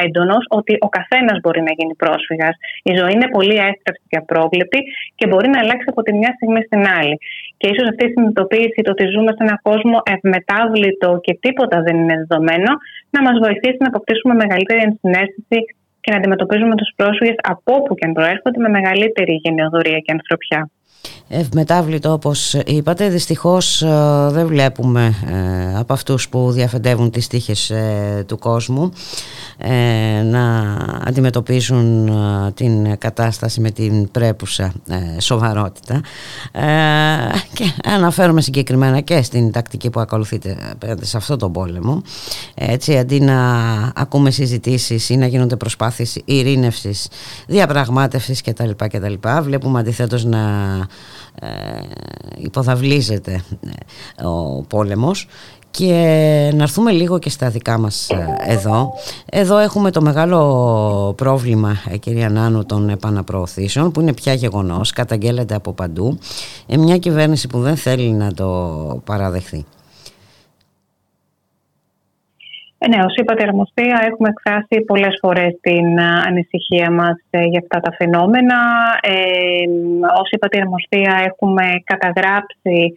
έντονος 0.06 0.44
ότι 0.60 0.74
ο 0.88 0.90
καθένας 0.98 1.38
μπορεί 1.42 1.62
να 1.68 1.74
γίνει 1.78 1.96
πρόσφυγας. 2.04 2.56
Η 2.90 2.92
ζωή 3.00 3.12
είναι 3.16 3.30
πολύ 3.38 3.58
έστρεψη 3.68 4.06
και 4.12 4.18
απρόβλεπτη 4.24 4.80
και 5.18 5.26
μπορεί 5.28 5.48
να 5.54 5.60
αλλάξει 5.64 5.88
από 5.94 6.02
τη 6.06 6.12
μια 6.20 6.32
στιγμή 6.38 6.62
στην 6.68 6.82
άλλη. 7.00 7.16
Και 7.60 7.68
ίσως 7.74 7.86
αυτή 7.92 8.04
η 8.06 8.12
συνειδητοποίηση 8.14 8.80
το 8.86 8.92
ότι 8.96 9.06
ζούμε 9.14 9.32
σε 9.36 9.42
έναν 9.48 9.60
κόσμο 9.70 9.98
ευμετάβλητο 10.16 11.10
και 11.26 11.34
τίποτα 11.46 11.78
δεν 11.86 11.96
είναι 12.02 12.16
δεδομένο 12.22 12.72
να 13.16 13.20
μας 13.26 13.36
βοηθήσει 13.46 13.80
να 13.86 13.90
αποκτήσουμε 13.94 14.34
μεγαλύτερη 14.44 14.82
ενσυναίσθηση 14.88 15.60
και 16.04 16.12
να 16.12 16.18
αντιμετωπίζουμε 16.20 16.76
τους 16.76 16.92
πρόσφυγες 17.00 17.38
από 17.54 17.70
όπου 17.78 17.92
και 17.96 18.06
αν 18.08 18.14
προέρχονται 18.18 18.60
με 18.66 18.70
μεγαλύτερη 18.78 19.34
γενεοδορία 19.44 20.00
και 20.06 20.12
ανθρωπιά 20.18 20.62
ευμετάβλητο 21.28 22.12
όπως 22.12 22.54
είπατε 22.54 23.10
δυστυχώς 23.10 23.82
ε, 23.82 24.28
δεν 24.30 24.48
βλέπουμε 24.48 25.14
ε, 25.28 25.78
από 25.78 25.94
αυτούς 25.94 26.30
που 26.30 26.52
διαφεντεύουν 26.52 27.10
τις 27.10 27.28
τύχες 27.28 27.70
ε, 27.70 28.24
του 28.28 28.38
κόσμου 28.38 28.92
να 30.24 30.78
αντιμετωπίζουν 31.06 32.12
την 32.54 32.98
κατάσταση 32.98 33.62
με 33.62 33.72
την 33.72 34.12
πρέπουσα 34.12 34.74
σοβαρότητα 35.20 36.02
και 37.54 37.74
αναφέρομαι 37.86 38.42
συγκεκριμένα 38.42 39.00
και 39.00 39.22
στην 39.22 39.52
τακτική 39.52 39.90
που 39.90 40.00
ακολουθείτε 40.00 40.58
σε 41.02 41.18
αυτό 41.18 41.36
τον 41.36 41.52
πόλεμο 41.52 42.02
έτσι 42.56 42.98
αντί 42.98 43.20
να 43.20 43.38
ακούμε 43.96 44.32
συζητήσεις 44.32 45.10
ή 45.10 45.18
να 45.18 45.26
γίνονται 45.26 45.56
προσπάθειες 45.56 46.22
ειρήνευσης 46.26 47.08
διαπραγμάτευσης 47.48 48.42
κτλ. 48.42 48.70
κτλ. 48.78 49.14
βλέπουμε 49.42 49.80
αντιθέτως 49.80 50.24
να 50.24 50.40
ε, 50.40 50.88
υποδαβλίζεται 52.38 53.44
ε, 54.16 54.26
ο 54.26 54.66
πόλεμος 54.68 55.28
και 55.72 56.52
να 56.56 56.64
έρθουμε 56.64 56.92
λίγο 56.92 57.20
και 57.20 57.30
στα 57.30 57.50
δικά 57.50 57.78
μας 57.78 58.10
ε, 58.10 58.36
εδώ. 58.48 58.94
Εδώ 59.26 59.58
έχουμε 59.58 59.92
το 59.92 60.02
μεγάλο 60.02 61.14
πρόβλημα, 61.18 61.78
κυρία 62.00 62.30
Νάνου, 62.30 62.66
των 62.66 62.90
επαναπροωθήσεων 62.90 63.92
που 63.92 64.02
είναι 64.02 64.14
πια 64.14 64.34
γεγονός, 64.34 64.92
καταγγέλλεται 64.92 65.56
από 65.56 65.74
παντού. 65.74 66.18
Μια 66.68 66.98
κυβέρνηση 66.98 67.48
που 67.48 67.60
δεν 67.60 67.76
θέλει 67.76 68.12
να 68.12 68.34
το 68.34 69.02
παραδεχθεί. 69.06 69.66
Ε, 72.73 72.73
ναι, 72.90 73.00
ως 73.06 73.16
είπατε 73.16 73.44
αρμοστία 73.44 73.98
έχουμε 74.10 74.30
εκφράσει 74.30 74.82
πολλές 74.86 75.18
φορές 75.22 75.58
την 75.62 75.98
ε, 75.98 76.04
ανησυχία 76.28 76.92
μας 76.92 77.18
ε, 77.30 77.44
για 77.44 77.62
αυτά 77.64 77.80
τα 77.80 77.96
φαινόμενα. 77.98 78.58
Ε, 79.02 79.14
ως 80.22 80.30
είπατε 80.32 80.58
αρμοστία 80.58 81.14
έχουμε 81.26 81.66
καταγράψει 81.84 82.94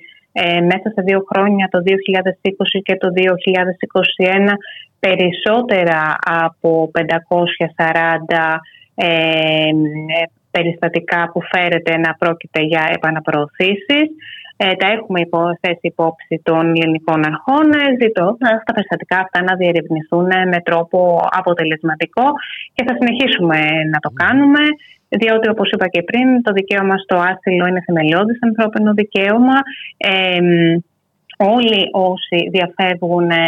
μέσα 0.70 0.88
σε 0.94 1.02
δύο 1.02 1.24
χρόνια, 1.32 1.68
το 1.70 1.78
2020 1.78 2.80
και 2.82 2.96
το 2.96 3.08
2021, 3.14 4.52
περισσότερα 4.98 6.16
από 6.44 6.90
540 6.94 8.58
περιστατικά 10.50 11.30
που 11.32 11.40
φέρεται 11.52 11.96
να 11.98 12.14
πρόκειται 12.14 12.60
για 12.60 12.90
επαναπροωθήσεις. 12.94 14.06
Ε, 14.56 14.74
τα 14.74 14.86
έχουμε 14.86 15.20
θέσει 15.60 15.86
υπόψη 15.92 16.40
των 16.42 16.64
ελληνικών 16.82 17.20
αρχών. 17.26 17.66
Ε, 17.72 18.04
ζητώ 18.04 18.36
τα 18.64 18.72
περιστατικά 18.74 19.18
αυτά 19.18 19.42
να 19.42 19.56
διερευνηθούν 19.56 20.26
με 20.52 20.60
τρόπο 20.64 21.28
αποτελεσματικό 21.30 22.26
και 22.74 22.84
θα 22.86 22.96
συνεχίσουμε 22.98 23.58
να 23.92 23.98
το 23.98 24.10
κάνουμε. 24.22 24.60
Διότι, 25.08 25.48
όπως 25.48 25.70
είπα 25.70 25.88
και 25.88 26.02
πριν, 26.02 26.42
το 26.42 26.52
δικαίωμα 26.52 26.96
στο 26.98 27.16
άσυλο 27.16 27.66
είναι 27.66 27.82
θεμελιώδης 27.86 28.38
ανθρώπινο 28.40 28.92
δικαίωμα. 28.92 29.56
Ε, 29.96 30.40
όλοι 31.36 31.88
όσοι 31.92 32.48
διαφεύγουν 32.50 33.30
ε, 33.30 33.46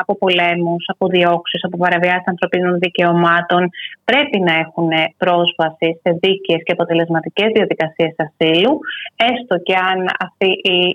από 0.00 0.18
πολέμους, 0.18 0.84
από 0.88 1.06
διώξεις, 1.06 1.64
από 1.64 1.76
παραβιάσεις 1.76 2.26
ανθρωπίνων 2.26 2.78
δικαιωμάτων 2.78 3.70
πρέπει 4.04 4.38
να 4.40 4.54
έχουν 4.54 4.90
πρόσβαση 5.16 6.00
σε 6.02 6.10
δίκαιες 6.20 6.62
και 6.64 6.72
αποτελεσματικές 6.72 7.48
διαδικασίες 7.52 8.14
ασύλου 8.24 8.78
έστω 9.16 9.58
και 9.58 9.74
αν 9.74 9.98
αυτή 10.18 10.48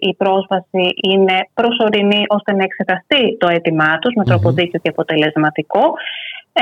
η, 0.10 0.16
πρόσβαση 0.18 0.84
είναι 1.10 1.38
προσωρινή 1.54 2.24
ώστε 2.28 2.52
να 2.54 2.64
εξεταστεί 2.64 3.38
το 3.38 3.48
αίτημά 3.48 4.00
τους 4.00 4.14
με 4.16 4.24
τρόπο 4.24 4.52
δίκαιο 4.52 4.80
και 4.84 4.90
αποτελεσματικό 4.90 5.84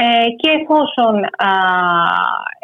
ε, 0.02 0.30
και 0.42 0.50
εφόσον 0.60 1.16
α, 1.50 1.52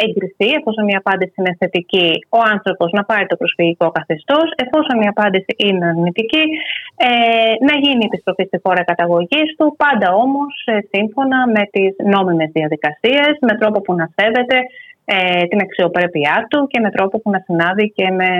εγκριθεί, 0.05 0.49
εφόσον 0.59 0.85
η 0.87 0.95
απάντηση 1.01 1.33
είναι 1.37 1.55
θετική, 1.59 2.09
ο 2.37 2.39
άνθρωπος 2.53 2.89
να 2.97 3.03
πάρει 3.09 3.25
το 3.31 3.35
προσφυγικό 3.41 3.87
καθεστώς, 3.97 4.47
εφόσον 4.63 4.97
η 5.01 5.07
απάντηση 5.13 5.51
είναι 5.65 5.85
αρνητική, 5.93 6.43
ε, 7.07 7.09
να 7.67 7.73
γίνει 7.83 8.03
η 8.03 8.09
επιστροφή 8.11 8.43
στη 8.49 8.57
χώρα 8.63 8.83
καταγωγής 8.83 9.47
του, 9.57 9.75
πάντα 9.83 10.07
όμως 10.25 10.53
ε, 10.65 10.77
σύμφωνα 10.93 11.39
με 11.55 11.63
τις 11.73 11.91
νόμιμες 12.15 12.49
διαδικασίες, 12.57 13.33
με 13.47 13.53
τρόπο 13.59 13.81
που 13.81 13.93
να 13.99 14.05
σέβεται 14.15 14.57
ε, 15.05 15.43
την 15.49 15.59
αξιοπρέπειά 15.61 16.47
του 16.49 16.67
και 16.67 16.79
με 16.79 16.89
τρόπο 16.91 17.19
που 17.21 17.29
να 17.29 17.39
συνάδει 17.45 17.85
και 17.97 18.07
με, 18.19 18.31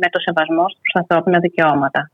με 0.00 0.08
το 0.12 0.18
σεβασμό 0.26 0.64
στους 0.68 0.94
ανθρώπινα 1.00 1.38
δικαιώματα. 1.38 2.10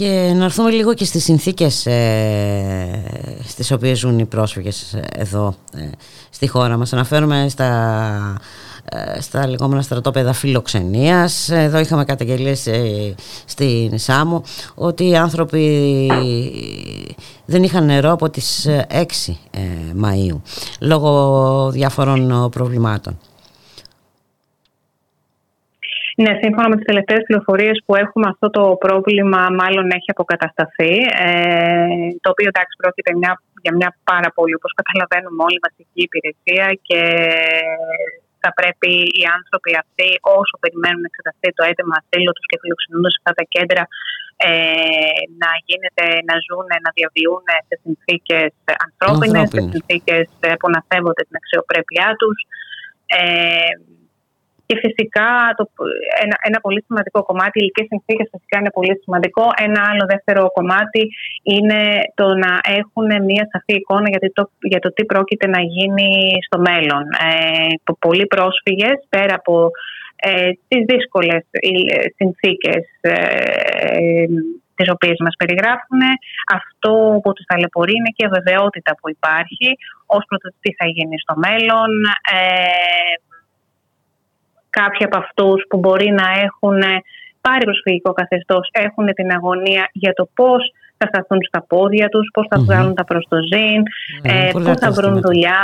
Και 0.00 0.32
να 0.34 0.44
έρθουμε 0.44 0.70
λίγο 0.70 0.94
και 0.94 1.04
στις 1.04 1.24
συνθήκες 1.24 1.86
ε, 1.86 3.02
στις 3.46 3.70
οποίες 3.70 3.98
ζουν 3.98 4.18
οι 4.18 4.24
πρόσφυγες 4.24 4.96
εδώ 5.12 5.54
ε, 5.76 5.88
στη 6.30 6.46
χώρα 6.46 6.76
μας. 6.76 6.92
Αναφέρομαι 6.92 7.46
στα, 7.48 8.40
ε, 8.84 9.20
στα 9.20 9.46
λεγόμενα 9.48 9.82
στρατόπεδα 9.82 10.32
φιλοξενίας. 10.32 11.48
Εδώ 11.48 11.78
είχαμε 11.78 12.04
καταγγελίες 12.04 12.66
ε, 12.66 13.14
στην 13.44 13.98
Σάμο 13.98 14.42
ότι 14.74 15.08
οι 15.08 15.16
άνθρωποι 15.16 16.10
δεν 17.44 17.62
είχαν 17.62 17.84
νερό 17.84 18.12
από 18.12 18.30
τις 18.30 18.68
6 18.68 19.04
ε, 19.50 19.60
Μαΐου 20.02 20.40
λόγω 20.80 21.70
διάφορων 21.70 22.50
προβλημάτων. 22.50 23.18
Ναι, 26.22 26.32
σύμφωνα 26.42 26.68
με 26.68 26.76
τις 26.76 26.88
τελευταίες 26.90 27.22
πληροφορίες 27.26 27.76
που 27.84 27.92
έχουμε, 28.02 28.26
αυτό 28.34 28.46
το 28.56 28.62
πρόβλημα 28.84 29.40
μάλλον 29.60 29.86
έχει 29.98 30.10
αποκατασταθεί. 30.14 30.92
Ε, 31.26 32.08
το 32.22 32.28
οποίο 32.34 32.48
εντάξει 32.52 32.74
πρόκειται 32.82 33.12
μια, 33.20 33.32
για 33.64 33.72
μια 33.78 33.90
πάρα 34.10 34.28
πολύ, 34.36 34.54
όπως 34.58 34.72
καταλαβαίνουμε 34.80 35.40
όλοι, 35.46 35.58
βασική 35.66 36.00
υπηρεσία 36.08 36.66
και 36.88 37.00
θα 38.42 38.50
πρέπει 38.58 38.92
οι 39.18 39.24
άνθρωποι 39.38 39.70
αυτοί, 39.82 40.08
όσο 40.38 40.54
περιμένουν 40.62 41.00
να 41.04 41.10
εξεταστεί 41.10 41.48
το 41.58 41.62
αίτημα 41.68 41.94
ασύλου 42.00 42.32
τους 42.36 42.46
και 42.50 42.60
φιλοξενούνται 42.62 43.10
σε 43.12 43.18
αυτά 43.20 43.32
τα 43.38 43.44
κέντρα, 43.54 43.82
ε, 44.48 45.20
να 45.42 45.50
γίνεται, 45.66 46.04
να 46.28 46.34
ζουν, 46.46 46.68
να 46.84 46.90
διαβιούν 46.96 47.44
σε 47.68 47.74
συνθήκες 47.82 48.50
ανθρώπινες, 48.88 49.46
σε 49.54 49.60
συνθήκες 49.72 50.24
που 50.60 50.68
να 50.74 50.80
σέβονται 50.88 51.22
την 51.28 51.36
αξιοπρέπειά 51.40 52.08
τους. 52.20 52.38
Ε, 53.20 53.72
και 54.70 54.80
φυσικά 54.84 55.28
το, 55.56 55.64
ένα, 56.24 56.36
ένα 56.48 56.58
πολύ 56.64 56.80
σημαντικό 56.86 57.20
κομμάτι, 57.28 57.56
οι 57.58 57.62
υλικέ 57.64 57.84
συνθήκες 57.90 58.28
φυσικά 58.34 58.56
είναι 58.58 58.76
πολύ 58.78 58.94
σημαντικό. 59.02 59.44
Ένα 59.66 59.80
άλλο 59.90 60.04
δεύτερο 60.12 60.42
κομμάτι 60.58 61.02
είναι 61.54 61.80
το 62.20 62.26
να 62.44 62.52
έχουν 62.78 63.08
μια 63.30 63.44
σαφή 63.52 63.74
εικόνα 63.80 64.08
για 64.12 64.20
το, 64.36 64.50
για 64.72 64.80
το 64.84 64.88
τι 64.92 65.02
πρόκειται 65.04 65.46
να 65.56 65.60
γίνει 65.74 66.10
στο 66.46 66.58
μέλλον. 66.68 67.04
Ε, 67.28 67.92
πολλοί 68.06 68.26
πρόσφυγες, 68.34 68.96
πέρα 69.08 69.34
από 69.40 69.54
ε, 70.16 70.50
τις 70.68 70.82
δύσκολες 70.92 71.42
συνθήκες 72.18 72.84
ε, 73.00 74.24
τις 74.76 74.88
οποίες 74.94 75.18
μας 75.24 75.34
περιγράφουν. 75.38 76.00
Αυτό 76.58 76.90
που 77.22 77.32
τους 77.32 77.46
ταλαιπωρεί 77.50 77.94
είναι 77.96 78.12
και 78.14 78.24
η 78.24 78.28
αβεβαιότητα 78.30 78.90
που 78.98 79.10
υπάρχει 79.16 79.68
ως 80.16 80.22
προς 80.28 80.40
το 80.42 80.50
τι 80.60 80.70
θα 80.78 80.86
γίνει 80.94 81.16
στο 81.24 81.34
μέλλον. 81.44 81.90
Ε, 82.36 83.29
κάποιοι 84.70 85.04
από 85.04 85.18
αυτούς 85.18 85.64
που 85.68 85.78
μπορεί 85.78 86.10
να 86.10 86.26
έχουν 86.46 86.78
πάρει 87.40 87.64
προσφυγικό 87.64 88.12
καθεστώς 88.12 88.68
έχουν 88.72 89.06
την 89.14 89.30
αγωνία 89.30 89.88
για 89.92 90.12
το 90.12 90.28
πώς 90.34 90.72
θα 90.96 91.06
σταθούν 91.06 91.38
στα 91.48 91.64
πόδια 91.68 92.08
τους, 92.08 92.30
πώς 92.32 92.46
θα 92.50 92.58
βγάλουν 92.60 92.94
τα 92.94 93.04
προστοζήν, 93.04 93.82
ε, 94.22 94.50
πώ 94.52 94.76
θα 94.76 94.90
βρουν 94.90 95.20
δουλειά. 95.20 95.62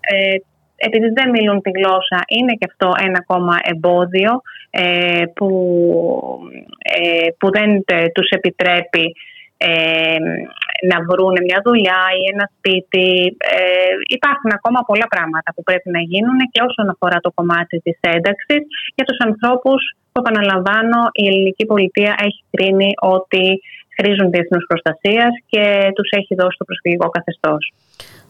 Ε, 0.00 0.36
επειδή 0.76 1.08
δεν 1.08 1.30
μιλούν 1.30 1.60
τη 1.60 1.70
γλώσσα, 1.70 2.18
είναι 2.26 2.52
και 2.52 2.66
αυτό 2.70 2.92
ένα 3.06 3.18
ακόμα 3.18 3.58
εμπόδιο 3.62 4.40
ε, 4.70 5.22
που, 5.34 5.48
ε, 6.78 7.28
που 7.38 7.50
δεν 7.50 7.84
τους 8.14 8.28
επιτρέπει 8.28 9.14
ε, 9.56 10.16
να 10.90 10.98
βρουν 11.08 11.36
μια 11.46 11.60
δουλειά 11.66 12.02
ή 12.20 12.22
ένα 12.32 12.44
σπίτι. 12.56 13.08
Ε, 13.54 13.92
υπάρχουν 14.18 14.50
ακόμα 14.58 14.80
πολλά 14.88 15.06
πράγματα 15.14 15.48
που 15.54 15.62
πρέπει 15.68 15.88
να 15.96 16.02
γίνουν 16.10 16.38
και 16.52 16.60
όσον 16.68 16.86
αφορά 16.92 17.18
το 17.26 17.30
κομμάτι 17.38 17.76
της 17.86 17.98
ένταξης 18.14 18.62
για 18.96 19.06
τους 19.08 19.18
ανθρώπους 19.28 19.80
που 20.10 20.18
επαναλαμβάνω 20.22 20.98
η 21.22 21.24
ελληνική 21.30 21.64
πολιτεία 21.72 22.12
έχει 22.26 22.40
κρίνει 22.52 22.90
ότι 23.16 23.44
χρήζουν 23.96 24.30
διεθνούς 24.30 24.64
προστασίας 24.70 25.32
και 25.52 25.64
τους 25.94 26.08
έχει 26.10 26.34
δώσει 26.34 26.56
το 26.58 26.64
προσφυγικό 26.64 27.08
καθεστώς. 27.16 27.72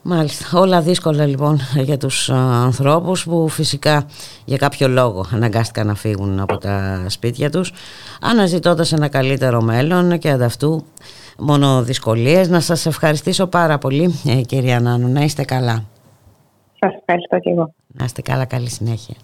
Μάλιστα. 0.09 0.59
Όλα 0.59 0.81
δύσκολα 0.81 1.27
λοιπόν 1.27 1.59
για 1.75 1.99
τους 1.99 2.31
ανθρώπους 2.31 3.25
που 3.25 3.49
φυσικά 3.49 4.07
για 4.45 4.57
κάποιο 4.57 4.89
λόγο 4.89 5.27
αναγκάστηκαν 5.33 5.87
να 5.87 5.95
φύγουν 5.95 6.41
από 6.41 6.59
τα 6.59 7.07
σπίτια 7.09 7.51
τους 7.51 7.73
αναζητώντας 8.21 8.93
ένα 8.93 9.09
καλύτερο 9.09 9.61
μέλλον 9.63 10.19
και 10.19 10.31
ανταυτού 10.31 10.85
μόνο 11.39 11.83
δυσκολίες. 11.83 12.49
Να 12.49 12.61
σας 12.61 12.87
ευχαριστήσω 12.87 13.47
πάρα 13.47 13.79
πολύ 13.79 14.15
ε, 14.27 14.41
κυρία 14.41 14.81
Νάνου. 14.81 15.09
Να 15.09 15.21
είστε 15.21 15.45
καλά. 15.45 15.85
Σας 16.79 16.95
ευχαριστώ 16.99 17.39
και 17.39 17.51
εγώ. 17.51 17.73
Να 17.87 18.05
είστε 18.05 18.23
καλά. 18.23 18.45
Καλή 18.45 18.71
συνέχεια. 18.71 19.15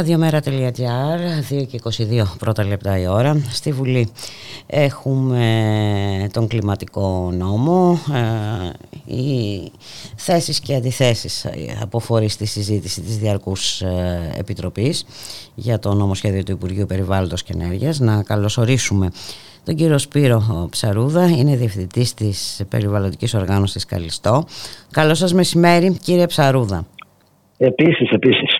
Ραδιομέρα.gr, 0.00 1.20
2 1.50 1.66
και 1.66 1.80
22 1.82 2.24
πρώτα 2.38 2.64
λεπτά 2.64 2.98
η 2.98 3.06
ώρα. 3.06 3.36
Στη 3.50 3.72
Βουλή 3.72 4.10
έχουμε 4.66 6.28
τον 6.32 6.46
κλιματικό 6.46 7.30
νόμο. 7.36 7.98
Ε, 8.14 9.14
οι 9.14 9.70
θέσεις 10.16 10.60
και 10.60 10.74
αντιθέσεις 10.74 11.46
από 11.82 11.98
φορείς 11.98 12.32
στη 12.32 12.46
συζήτηση 12.46 13.00
της 13.00 13.18
Διαρκούς 13.18 13.80
ε, 13.80 14.34
Επιτροπής 14.38 15.06
για 15.54 15.78
το 15.78 15.94
νομοσχέδιο 15.94 16.42
του 16.42 16.52
Υπουργείου 16.52 16.86
Περιβάλλοντος 16.86 17.42
και 17.42 17.52
Ενέργειας. 17.60 17.98
Να 17.98 18.22
καλωσορίσουμε 18.22 19.10
τον 19.64 19.74
κύριο 19.74 19.98
Σπύρο 19.98 20.68
Ψαρούδα, 20.70 21.28
είναι 21.28 21.56
διευθυντής 21.56 22.14
της 22.14 22.64
Περιβαλλοντικής 22.68 23.34
Οργάνωσης 23.34 23.84
Καλιστό. 23.86 24.44
Καλό 24.90 25.14
σας 25.14 25.32
μεσημέρι 25.32 25.96
κύριε 26.02 26.26
Ψαρούδα. 26.26 26.86
Επίσης, 27.62 28.10
επίσης. 28.10 28.59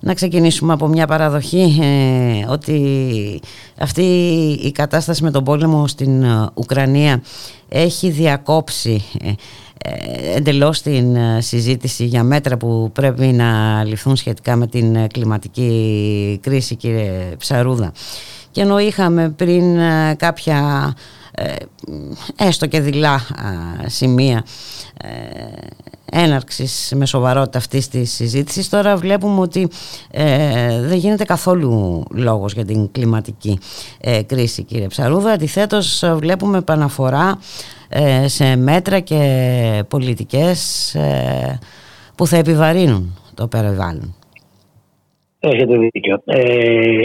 Να 0.00 0.14
ξεκινήσουμε 0.14 0.72
από 0.72 0.86
μια 0.86 1.06
παραδοχή 1.06 1.78
ε, 1.82 2.50
ότι 2.50 3.40
αυτή 3.78 4.02
η 4.62 4.72
κατάσταση 4.72 5.22
με 5.22 5.30
τον 5.30 5.44
πόλεμο 5.44 5.86
στην 5.86 6.22
ε, 6.22 6.46
Ουκρανία 6.54 7.22
έχει 7.68 8.10
διακόψει 8.10 9.04
ε, 9.22 9.32
ε, 9.84 10.36
εντελώς 10.36 10.82
την 10.82 11.16
ε, 11.16 11.40
συζήτηση 11.40 12.04
για 12.04 12.22
μέτρα 12.22 12.56
που 12.56 12.90
πρέπει 12.92 13.26
να 13.26 13.84
ληφθούν 13.84 14.16
σχετικά 14.16 14.56
με 14.56 14.66
την 14.66 14.96
ε, 14.96 15.06
κλιματική 15.06 16.38
κρίση 16.42 16.74
κύριε 16.74 17.34
Ψαρούδα. 17.38 17.92
Και 18.50 18.60
ενώ 18.60 18.78
είχαμε 18.78 19.30
πριν 19.30 19.78
ε, 19.78 20.14
κάποια 20.18 20.58
ε, 20.96 21.19
έστω 22.36 22.66
και 22.66 22.80
δειλά 22.80 23.12
α, 23.14 23.20
σημεία 23.86 24.44
ε, 25.02 25.08
έναρξης 26.12 26.92
με 26.96 27.06
σοβαρότητα 27.06 27.58
αυτής 27.58 27.88
της 27.88 28.12
συζήτησης. 28.12 28.68
Τώρα 28.68 28.96
βλέπουμε 28.96 29.40
ότι 29.40 29.68
ε, 30.10 30.80
δεν 30.80 30.98
γίνεται 30.98 31.24
καθόλου 31.24 32.02
λόγος 32.14 32.52
για 32.52 32.64
την 32.64 32.90
κλιματική 32.92 33.58
ε, 34.00 34.22
κρίση 34.22 34.62
κύριε 34.62 34.86
Ψαρούδα. 34.86 35.32
Αντιθέτως 35.32 36.04
βλέπουμε 36.16 36.58
επαναφορά 36.58 37.38
ε, 37.88 38.28
σε 38.28 38.56
μέτρα 38.56 39.00
και 39.00 39.82
πολιτικές 39.88 40.94
ε, 40.94 41.58
που 42.16 42.26
θα 42.26 42.36
επιβαρύνουν 42.36 43.18
το 43.34 43.46
περιβάλλον. 43.46 44.14
Έχετε 45.40 45.78
δίκιο. 45.78 46.22
Ε, 46.24 47.02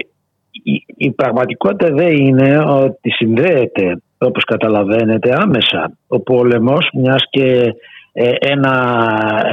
η, 0.52 0.86
η 0.98 1.12
πραγματικότητα 1.12 1.94
δεν 1.94 2.16
είναι 2.16 2.60
ότι 2.60 3.10
συνδέεται 3.12 4.02
όπως 4.26 4.44
καταλαβαίνετε 4.44 5.36
άμεσα 5.38 5.98
ο 6.08 6.20
πόλεμος 6.20 6.90
μιας 6.94 7.24
και 7.30 7.74
ε, 8.12 8.32
ένα, 8.40 8.74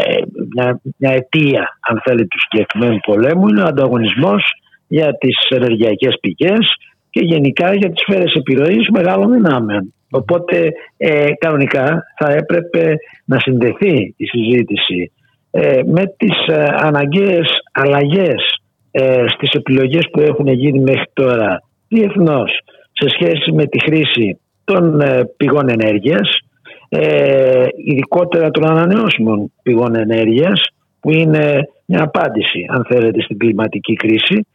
ε, 0.07 0.23
μια, 0.55 0.81
μια 0.97 1.13
αιτία 1.13 1.79
αν 1.89 2.01
θέλει 2.05 2.27
του 2.27 2.39
συγκεκριμένου 2.41 2.99
πολέμου 3.07 3.49
είναι 3.49 3.63
ο 3.63 3.67
ανταγωνισμός 3.67 4.43
για 4.87 5.17
τις 5.19 5.37
ενεργειακές 5.49 6.15
πηγές 6.21 6.75
και 7.11 7.21
γενικά 7.21 7.75
για 7.75 7.91
τις 7.91 8.01
σφαίρες 8.01 8.35
επιρροής 8.35 8.89
μεγάλων 8.89 9.33
δυνάμεων. 9.33 9.95
Οπότε 10.11 10.73
ε, 10.97 11.31
κανονικά 11.39 12.03
θα 12.19 12.33
έπρεπε 12.33 12.95
να 13.25 13.39
συνδεθεί 13.39 14.15
η 14.17 14.25
συζήτηση 14.25 15.13
ε, 15.51 15.81
με 15.85 16.05
τις 16.17 16.47
ε, 16.47 16.65
αναγκαίες 16.77 17.49
αλλαγές 17.73 18.61
ε, 18.91 19.25
στις 19.29 19.51
επιλογές 19.51 20.09
που 20.13 20.21
έχουν 20.21 20.47
γίνει 20.47 20.79
μέχρι 20.79 21.11
τώρα 21.13 21.63
διεθνώς 21.89 22.61
σε 22.93 23.09
σχέση 23.09 23.53
με 23.53 23.67
τη 23.67 23.81
χρήση 23.81 24.41
των 24.65 25.01
ε, 25.01 25.25
πηγών 25.37 25.69
ενέργειας 25.69 26.39
ε, 26.89 27.67
ειδικότερα 27.77 28.51
των 28.51 28.71
ανανεώσιμων 28.71 29.53
πηγών 29.63 29.95
ενέργειας 29.95 30.61
που 31.01 31.11
είναι 31.11 31.69
μια 31.87 32.03
απάντηση 32.03 32.67
αν 32.69 32.87
θέλετε 32.89 33.23
στην 33.23 33.39
κλιματική 33.39 33.95
κρίση 33.95 34.47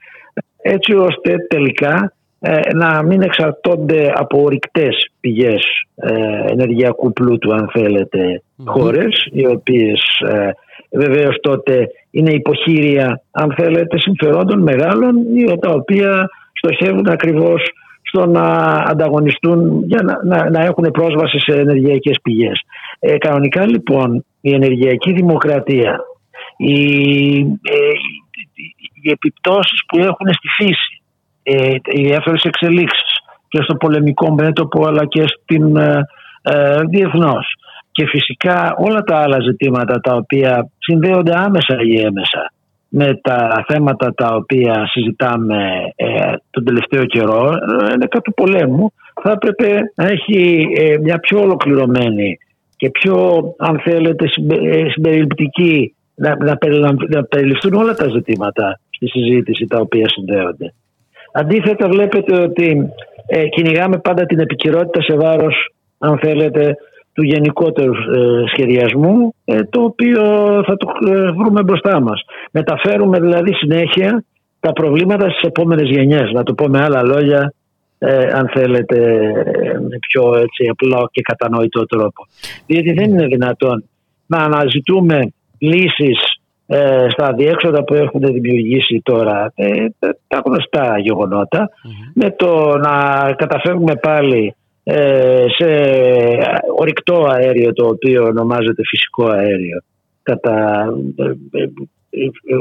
έτσι 0.62 0.94
ώστε 0.94 1.36
τελικά 1.50 2.12
ε, 2.40 2.74
να 2.74 3.04
μην 3.04 3.22
εξαρτώνται 3.22 4.12
από 4.16 4.42
ορυκτές 4.42 5.12
πηγές 5.20 5.64
ε, 5.96 6.14
ενεργειακού 6.52 7.14
πλούτου 7.14 7.54
αν 7.54 7.70
θέλετε 7.74 8.42
χώρες 8.66 9.28
οι 9.32 9.48
οποίες 9.48 10.02
ε, 10.28 10.50
βεβαίως 10.92 11.38
τότε 11.42 11.88
είναι 12.12 12.32
υποχείρια 12.32 13.22
αν 13.32 13.54
θέλετε 13.58 14.00
συμφερόντων 14.00 14.62
μεγάλων 14.62 15.16
τα 15.60 15.70
οποία 15.70 16.30
στοχεύουν 16.54 17.08
ακριβώς 17.08 17.62
στο 18.08 18.26
να 18.26 18.44
ανταγωνιστούν 18.92 19.84
για 19.86 20.02
να, 20.04 20.24
να, 20.24 20.50
να 20.50 20.62
έχουν 20.62 20.92
πρόσβαση 20.92 21.40
σε 21.40 21.60
ενεργειακές 21.60 22.18
πηγές. 22.24 22.62
Ε, 23.00 23.18
κανονικά 23.18 23.68
λοιπόν 23.68 24.26
η 24.42 24.54
ενεργειακή 24.54 25.12
δημοκρατία, 25.14 26.00
οι, 26.58 27.38
ε, 27.40 27.92
οι 29.04 29.10
επιπτώσεις 29.12 29.80
που 29.88 29.98
έχουν 30.00 30.34
στη 30.34 30.48
φύση, 30.58 31.02
ε, 31.44 31.76
οι 31.84 32.12
εύθερες 32.12 32.44
εξελίξεις 32.44 33.18
και 33.48 33.62
στο 33.62 33.76
πολεμικό 33.76 34.34
μέτωπο 34.34 34.88
αλλά 34.88 35.06
και 35.06 35.24
στην 35.28 35.76
ε, 35.78 36.00
ε, 36.42 36.82
διεθνώς 36.90 37.56
και 37.92 38.08
φυσικά 38.08 38.76
όλα 38.78 39.02
τα 39.02 39.18
άλλα 39.18 39.38
ζητήματα 39.42 40.00
τα 40.00 40.16
οποία 40.16 40.70
συνδέονται 40.78 41.32
άμεσα 41.36 41.78
ή 41.82 42.00
έμεσα 42.00 42.52
με 42.90 43.20
τα 43.22 43.66
θέματα 43.68 44.14
τα 44.14 44.36
οποία 44.36 44.88
συζητάμε 44.88 45.58
ε, 45.96 46.34
τον 46.50 46.64
τελευταίο 46.64 47.06
καιρό 47.06 47.54
είναι 47.94 48.06
κατά 48.06 48.22
του 48.22 48.34
πολέμου 48.34 48.92
θα 49.22 49.32
έπρεπε 49.32 49.80
να 49.96 50.06
έχει 50.06 50.68
ε, 50.78 50.98
μια 50.98 51.20
πιο 51.20 51.40
ολοκληρωμένη 51.40 52.38
και 52.78 52.90
πιο 52.90 53.44
αν 53.58 53.80
θέλετε 53.80 54.26
συμπεριληπτική 54.94 55.96
να, 56.16 56.36
να, 56.36 56.58
περιλαμβ- 56.58 57.16
να 57.16 57.24
περιληφθούν 57.24 57.74
όλα 57.74 57.94
τα 57.94 58.08
ζητήματα 58.10 58.80
στη 58.90 59.08
συζήτηση 59.08 59.68
τα 59.68 59.80
οποία 59.80 60.10
συνδέονται. 60.10 60.74
Αντίθετα 61.34 61.88
βλέπετε 61.88 62.42
ότι 62.42 62.90
ε, 63.28 63.48
κυνηγάμε 63.48 63.98
πάντα 63.98 64.26
την 64.26 64.40
επικυρότητα 64.40 65.02
σε 65.02 65.18
βάρος, 65.18 65.56
αν 65.98 66.20
θέλετε, 66.20 66.78
του 67.14 67.24
γενικότερου 67.24 67.94
ε, 67.94 68.44
σχεδιασμού, 68.48 69.34
ε, 69.46 69.64
το 69.64 69.82
οποίο 69.82 70.22
θα 70.66 70.78
το 70.78 70.88
ε, 71.12 71.32
βρούμε 71.32 71.64
μπροστά 71.64 72.00
μας. 72.02 72.22
Μεταφέρουμε 72.52 73.20
δηλαδή 73.20 73.54
συνέχεια 73.54 74.24
τα 74.60 74.74
προβλήματα 74.74 75.30
στις 75.30 75.42
επόμενες 75.42 75.90
γενιές. 75.90 76.32
Να 76.32 76.44
το 76.44 76.54
πω 76.54 76.68
με 76.68 76.82
άλλα 76.82 77.04
λόγια, 77.04 77.54
ε, 77.98 78.28
αν 78.28 78.50
θέλετε, 78.54 78.96
ε, 78.96 79.80
με 79.80 80.00
πιο 80.08 80.36
έτσι, 80.36 80.68
απλό 80.72 81.10
και 81.12 81.22
κατανοητό 81.22 81.86
τρόπο. 81.86 82.28
Διότι 82.66 82.94
δεν 82.94 83.10
είναι 83.10 83.26
δυνατόν 83.26 83.84
να 84.26 84.38
αναζητούμε 84.38 85.34
λύσεις 85.58 86.18
ε, 86.68 87.06
στα 87.10 87.34
διέξοδα 87.34 87.84
που 87.84 87.94
έχουν 87.94 88.22
δημιουργήσει 88.22 89.02
τώρα 89.04 89.52
ε, 89.56 89.86
τα 90.28 90.42
γνωστά 90.46 91.00
γεγονότα 91.00 91.70
με 92.14 92.32
το 92.32 92.78
να 92.78 92.94
καταφέρουμε 93.38 93.96
πάλι 93.96 94.56
ε, 94.84 95.46
σε 95.58 95.66
ορυκτό 96.78 97.28
αέριο 97.30 97.74
το 97.74 97.88
οποίο 97.88 98.24
ονομάζεται 98.24 98.82
φυσικό 98.86 99.26
αέριο 99.26 99.82
κατά, 100.28 100.88
ε, 101.16 101.24
ε, 101.24 101.64
ε, 101.64 101.70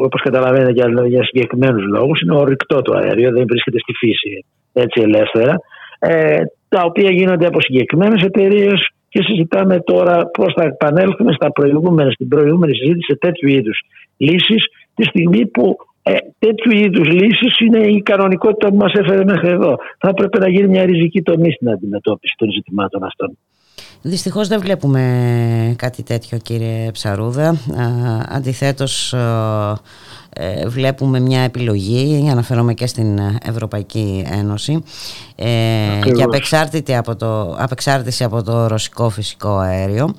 όπως 0.02 0.20
καταλαβαίνετε 0.22 0.72
για, 0.72 1.06
για 1.06 1.24
συγκεκριμένους 1.24 1.84
λόγους 1.84 2.20
είναι 2.20 2.36
ορυκτό 2.36 2.82
το 2.82 2.92
αέριο 2.96 3.30
δεν 3.32 3.44
βρίσκεται 3.46 3.78
στη 3.78 3.92
φύση 3.92 4.44
έτσι 4.72 5.00
ελεύθερα 5.00 5.54
ε, 5.98 6.40
τα 6.68 6.82
οποία 6.84 7.10
γίνονται 7.10 7.46
από 7.46 7.60
συγκεκριμένες 7.60 8.22
εταιρείες 8.22 8.88
και 9.08 9.22
συζητάμε 9.22 9.80
τώρα 9.80 10.26
πώς 10.26 10.52
θα 10.56 10.62
επανέλθουμε 10.62 11.32
στα 11.32 11.52
προηγούμενα, 11.52 12.10
στην 12.10 12.28
προηγούμενη 12.28 12.74
συζήτηση 12.76 13.06
σε 13.10 13.16
τέτοιου 13.16 13.48
είδους 13.48 13.78
λύσεις 14.16 14.64
τη 14.94 15.04
στιγμή 15.04 15.46
που 15.46 15.76
ε, 16.02 16.16
τέτοιου 16.38 16.72
είδους 16.72 17.06
λύσεις 17.08 17.58
είναι 17.58 17.86
η 17.86 18.02
κανονικότητα 18.02 18.68
που 18.68 18.76
μας 18.76 18.92
έφερε 18.92 19.24
μέχρι 19.24 19.48
εδώ. 19.50 19.76
Θα 19.98 20.08
έπρεπε 20.08 20.38
να 20.38 20.48
γίνει 20.48 20.68
μια 20.68 20.84
ριζική 20.84 21.22
τομή 21.22 21.50
στην 21.52 21.70
αντιμετώπιση 21.70 22.34
των 22.38 22.50
ζητημάτων 22.52 23.04
αυτών. 23.04 23.38
Δυστυχώς 24.08 24.48
δεν 24.48 24.60
βλέπουμε 24.60 25.74
κάτι 25.78 26.02
τέτοιο 26.02 26.38
κύριε 26.38 26.90
Ψαρούδα. 26.90 27.48
Α, 27.48 27.56
Αντιθέτως 28.28 29.12
ε, 30.32 30.68
βλέπουμε 30.68 31.20
μια 31.20 31.40
επιλογή, 31.40 32.28
αναφέρομαι 32.30 32.74
και 32.74 32.86
στην 32.86 33.18
Ευρωπαϊκή 33.42 34.24
Ένωση, 34.30 34.82
ε, 35.34 35.48
Ακριβώς. 35.96 36.16
για 36.16 36.24
απεξάρτητη 36.24 36.94
από 36.94 37.16
το, 37.16 37.56
απεξάρτηση 37.58 38.24
από 38.24 38.42
το 38.42 38.66
ρωσικό 38.66 39.08
φυσικό 39.08 39.56
αέριο. 39.58 40.14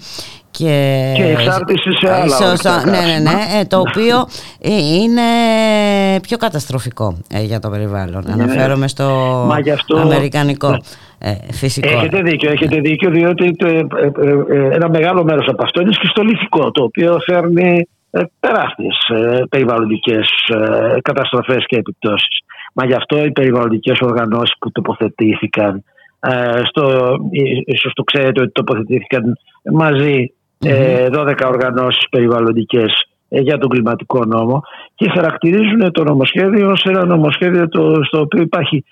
Και, 0.58 1.14
Και 1.16 1.24
εξάρτηση 1.24 1.92
σε 2.00 2.14
άλλα 2.14 2.28
στο- 2.28 2.46
ορυκτά 2.48 2.86
ναι, 2.86 2.92
ναι, 2.92 2.98
ναι, 2.98 3.32
καύσιμα. 3.32 3.60
ε, 3.60 3.66
το 3.66 3.78
οποίο 3.80 4.18
ε, 4.62 4.72
είναι 5.02 5.22
πιο 6.22 6.38
καταστροφικό 6.38 7.18
ε, 7.34 7.42
για 7.44 7.60
το 7.60 7.70
περιβάλλον. 7.70 8.24
Ναι. 8.26 8.34
Αναφέρομαι 8.44 8.88
στο 8.88 9.06
Μα 9.48 9.60
γι' 9.60 9.72
αυτό- 9.72 9.98
αμερικανικό 9.98 10.80
ε, 11.20 11.32
φυσικό. 11.52 11.88
Έχετε 11.88 12.22
δίκιο, 12.22 12.52
έχετε 12.52 12.80
δίκιο 12.80 13.10
διότι 13.10 13.56
το, 13.56 13.68
ε, 13.68 13.78
ε, 13.78 14.58
ε, 14.58 14.76
ένα 14.76 14.90
μεγάλο 14.90 15.24
μέρος 15.24 15.48
από 15.48 15.64
αυτό 15.64 15.82
είναι 15.82 15.94
σχιστολιθικό 15.94 16.72
το 16.72 16.84
οποίο 16.84 17.18
φέρνει 17.26 17.88
ε, 18.12 18.22
τεράστιες 18.40 18.96
ε, 19.14 19.44
περιβαλλοντικές 19.50 20.30
ε, 20.48 20.98
καταστροφές 21.02 21.64
και 21.68 21.76
επιπτώσεις. 21.78 22.40
Μα 22.74 22.86
γι' 22.86 22.94
αυτό 22.94 23.24
οι 23.26 23.32
περιβαλλοντικές 23.32 24.00
οργανώσεις 24.02 24.56
που 24.60 24.72
τοποθετήθηκαν 24.72 25.84
ε, 26.20 26.62
στο, 26.70 27.16
ί- 27.32 27.64
ίσως 27.74 27.94
το 27.94 28.04
ξέρετε 28.04 28.42
ότι 28.42 28.52
τοποθετήθηκαν 28.52 29.38
μαζί 29.72 30.14
ε, 30.14 30.26
12 30.66 31.36
οργανώσεις 31.48 32.10
περιβαλλοντικές 32.10 33.10
ε, 33.30 33.40
για 33.40 33.58
τον 33.58 33.70
κλιματικό 33.70 34.26
νόμο 34.26 34.62
και 34.96 35.10
χαρακτηρίζουν 35.10 35.92
το 35.92 36.04
νομοσχέδιο 36.04 36.72
ως 36.72 36.84
ένα 36.84 37.06
νομοσχέδιο 37.06 37.68
το, 37.70 38.04
στο 38.04 38.20
οποίο 38.20 38.42
υπάρχει 38.42 38.84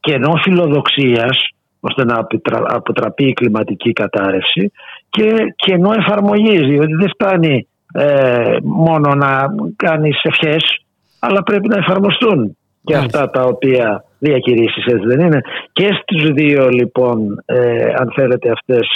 κενό 0.00 0.32
φιλοδοξίας 0.42 1.48
ώστε 1.80 2.04
να 2.04 2.18
αποτρα- 2.18 2.64
αποτραπεί 2.66 3.24
η 3.24 3.32
κλιματική 3.32 3.92
κατάρρευση 3.92 4.72
και 5.10 5.34
κενό 5.56 5.92
εφαρμογής 5.92 6.60
διότι 6.60 6.94
δεν 6.94 7.08
φτάνει 7.08 7.66
ε, 7.94 8.56
μόνο 8.62 9.14
να 9.14 9.54
κάνεις 9.76 10.20
ευχές 10.22 10.82
αλλά 11.18 11.42
πρέπει 11.42 11.68
να 11.68 11.78
εφαρμοστούν. 11.78 12.56
Και 12.84 12.96
αυτά 12.96 13.30
τα 13.30 13.42
οποία 13.44 14.04
διακηρύσεις 14.26 14.84
έτσι 14.84 15.06
δεν 15.06 15.20
είναι. 15.20 15.40
Και 15.72 15.88
στις 16.00 16.30
δύο 16.30 16.68
λοιπόν 16.68 17.42
ε, 17.44 17.84
αν 18.00 18.12
θέλετε 18.16 18.50
αυτές 18.50 18.86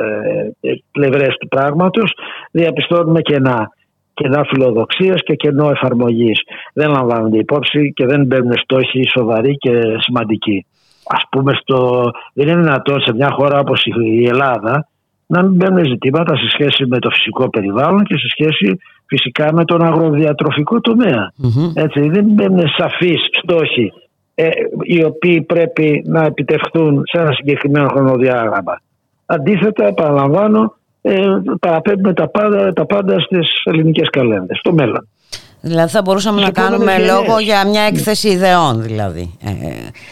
ε, 0.00 0.68
ε, 0.68 0.74
πλευρές 0.92 1.36
του 1.40 1.48
πράγματος 1.48 2.12
διαπιστώνουμε 2.50 3.20
κενά. 3.20 3.68
Κενά 4.14 4.44
φιλοδοξίας 4.48 5.20
και 5.24 5.34
κενό 5.34 5.70
εφαρμογής. 5.70 6.40
Δεν 6.74 6.90
λαμβάνονται 6.90 7.38
υπόψη 7.38 7.92
και 7.96 8.06
δεν 8.06 8.26
μπαίνουν 8.26 8.56
στόχοι 8.56 9.02
σοβαροί 9.16 9.54
και 9.56 9.72
σημαντικοί. 9.98 10.66
Ας 11.06 11.22
πούμε 11.30 11.52
στο, 11.60 12.10
δεν 12.34 12.48
είναι 12.48 12.60
δυνατόν 12.60 13.00
σε 13.00 13.14
μια 13.14 13.30
χώρα 13.30 13.58
όπως 13.58 13.84
η 14.20 14.26
Ελλάδα 14.26 14.88
να 15.26 15.42
μην 15.42 15.54
μπαίνουν 15.54 15.84
ζητήματα 15.84 16.36
σε 16.36 16.48
σχέση 16.48 16.86
με 16.86 16.98
το 16.98 17.10
φυσικό 17.10 17.50
περιβάλλον 17.50 18.04
και 18.04 18.18
σε 18.18 18.28
σχέση 18.28 18.78
φυσικά 19.06 19.52
με 19.52 19.64
τον 19.64 19.82
αγροδιατροφικό 19.82 20.80
τομέα. 20.80 21.32
Έτσι, 21.74 22.00
δεν 22.08 22.24
μπαίνουν 22.24 22.68
σαφείς 22.78 23.20
στόχοι 23.42 23.92
ε, 24.34 24.48
οι 24.82 25.04
οποίοι 25.04 25.42
πρέπει 25.42 26.02
να 26.06 26.24
επιτευχθούν 26.24 27.02
σε 27.04 27.18
ένα 27.22 27.32
συγκεκριμένο 27.32 27.88
χρονοδιάγραμμα. 27.88 28.80
Αντίθετα, 29.26 29.86
επαναλαμβάνω, 29.86 30.74
ε, 31.02 31.20
παραπέμπουμε 31.60 32.12
τα 32.12 32.28
πάντα, 32.28 32.72
τα 32.72 32.86
πάντα 32.86 33.20
στις 33.20 33.62
ελληνικές 33.64 34.10
καλένδες, 34.10 34.58
στο 34.58 34.72
μέλλον. 34.72 35.08
Δηλαδή 35.60 35.90
θα 35.90 36.02
μπορούσαμε 36.02 36.40
Στις 36.40 36.52
να 36.54 36.62
κάνουμε 36.62 36.92
επόμενες 36.92 37.10
λόγο 37.12 37.22
γενιές. 37.22 37.44
για 37.44 37.66
μια 37.70 37.82
έκθεση 37.82 38.28
ιδεών 38.28 38.82
δηλαδή. 38.82 39.38
Ε, 39.42 39.50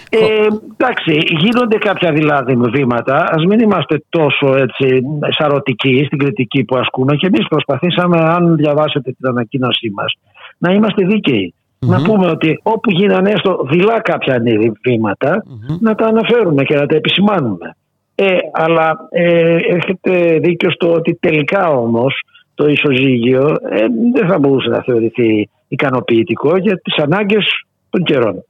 Ε, 0.09 0.47
εντάξει, 0.77 1.19
γίνονται 1.40 1.78
κάποια 1.78 2.12
δηλαδή 2.12 2.57
βήματα. 2.73 3.16
Α 3.16 3.35
μην 3.49 3.61
είμαστε 3.61 4.05
τόσο 4.09 4.57
έτσι 4.57 5.03
σαρωτικοί 5.39 6.03
στην 6.07 6.19
κριτική 6.19 6.65
που 6.65 6.77
ασκούμε 6.77 7.16
και 7.16 7.27
εμείς 7.27 7.47
προσπαθήσαμε, 7.49 8.19
αν 8.20 8.57
διαβάσετε 8.57 9.12
την 9.12 9.28
ανακοίνωσή 9.28 9.90
μας, 9.94 10.12
να 10.59 10.73
είμαστε 10.73 11.05
δίκαιοι. 11.05 11.55
Να 11.86 12.02
πούμε 12.02 12.30
ότι 12.30 12.60
όπου 12.62 12.90
γίνανε 12.90 13.30
έστω 13.30 13.66
δειλά 13.70 14.00
κάποια 14.00 14.38
νη- 14.38 14.72
βήματα, 14.82 15.44
να 15.80 15.94
τα 15.94 16.06
αναφέρουμε 16.06 16.62
και 16.62 16.74
να 16.74 16.86
τα 16.86 16.96
επισημάνουμε. 16.96 17.76
Ε, 18.14 18.36
αλλά 18.52 19.09
ε, 19.10 19.56
έχετε 19.56 20.38
δίκιο 20.38 20.70
στο 20.70 20.92
ότι 20.92 21.14
τελικά 21.20 21.68
όμως 21.68 22.22
το 22.54 22.68
ισοζύγιο 22.68 23.56
ε, 23.70 23.84
δεν 24.12 24.28
θα 24.28 24.38
μπορούσε 24.38 24.68
να 24.68 24.82
θεωρηθεί 24.82 25.48
ικανοποιητικό 25.68 26.56
για 26.56 26.80
τις 26.80 26.96
ανάγκες 26.96 27.44
των 27.90 28.02
καιρών. 28.02 28.44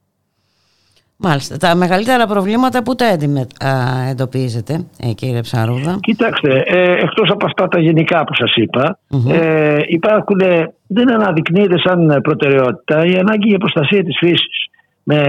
Μάλιστα. 1.23 1.57
Τα 1.57 1.75
μεγαλύτερα 1.75 2.25
προβλήματα 2.27 2.83
που 2.83 2.95
τα 2.95 3.05
έντιμε- 3.05 3.63
α, 3.63 3.69
εντοπίζετε, 4.09 4.85
ε, 4.99 5.13
κύριε 5.13 5.41
Ψαρούδα; 5.41 5.97
Κοιτάξτε, 5.99 6.63
ε, 6.65 6.91
εκτός 6.91 7.29
από 7.29 7.45
αυτά 7.45 7.67
τα 7.67 7.79
γενικά 7.79 8.23
που 8.23 8.35
σας 8.35 8.55
είπα, 8.55 8.99
ε, 9.29 9.79
υπάρχουν, 9.87 10.39
ε, 10.39 10.73
δεν 10.87 11.13
αναδεικνύεται 11.13 11.79
σαν 11.79 12.19
προτεραιότητα 12.23 13.05
η 13.05 13.15
ανάγκη 13.15 13.47
για 13.47 13.57
προστασία 13.57 14.03
της 14.03 14.17
φύσης. 14.19 14.67
Με, 15.05 15.19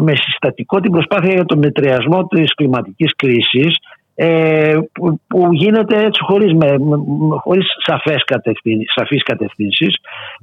με 0.00 0.12
συστατικό 0.16 0.80
την 0.80 0.90
προσπάθεια 0.90 1.32
για 1.32 1.44
τον 1.44 1.58
μετριασμό 1.58 2.26
της 2.26 2.54
κλιματικής 2.54 3.16
κρίσης 3.16 3.76
ε, 4.20 4.78
που, 4.92 5.20
που 5.26 5.48
γίνεται 5.52 5.96
έτσι 5.96 6.20
χωρίς, 6.22 6.52
με, 6.52 6.78
με- 6.78 6.96
χωρίς 7.38 7.66
σαφές 7.86 8.24
κατευθύν, 8.24 8.80
σαφείς 8.94 9.22
κατευθύνσεις 9.22 9.96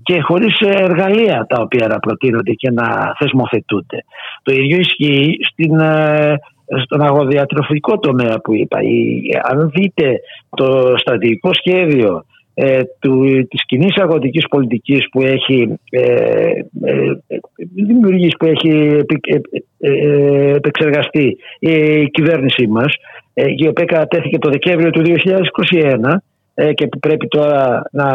και 0.04 0.22
χωρίς 0.22 0.60
ε, 0.60 0.70
εργαλεία 0.70 1.46
τα 1.50 1.62
οποία 1.62 1.88
να 1.88 2.00
προτείνονται 2.00 2.52
και 2.52 2.72
να 2.72 3.16
θεσμοθετούνται. 3.20 4.04
Το 4.44 4.54
ίδιο 4.54 4.78
ισχύει 4.78 5.38
στην, 5.52 5.80
ε, 5.80 6.34
στον 6.84 7.02
αγροδιατροφικό 7.02 8.00
τομέα 8.00 8.40
που 8.44 8.54
είπα. 8.54 8.82
Η, 8.82 9.22
αν 9.44 9.72
δείτε 9.74 10.20
το 10.50 10.94
στρατηγικό 10.98 11.50
σχέδιο 11.54 12.26
ε, 12.54 12.80
του, 13.00 13.24
της 13.50 13.66
κοινή 13.66 13.88
αγροτικής 13.96 14.46
πολιτικής 14.50 15.10
που 15.12 15.22
έχει 15.22 15.80
ε, 15.90 16.02
ε, 16.02 17.18
ε, 17.28 17.38
δημιουργήσει, 17.76 18.36
που 18.40 18.46
έχει 18.46 18.70
επι- 19.00 19.28
ε, 19.28 19.40
ε, 19.80 19.92
ε, 19.92 20.56
επεξεργαστεί 20.56 21.38
η 21.60 22.06
κυβέρνησή 22.10 22.68
μας 22.68 22.94
ε, 22.94 23.25
η 23.58 23.68
οποία 23.68 23.86
κατέθηκε 23.86 24.38
το 24.38 24.50
Δεκέμβριο 24.50 24.90
του 24.90 25.02
2021 25.02 26.18
ε, 26.54 26.74
και 26.74 26.88
που 26.88 27.00
πρέπει 27.00 27.28
τώρα 27.28 27.84
να 27.92 28.10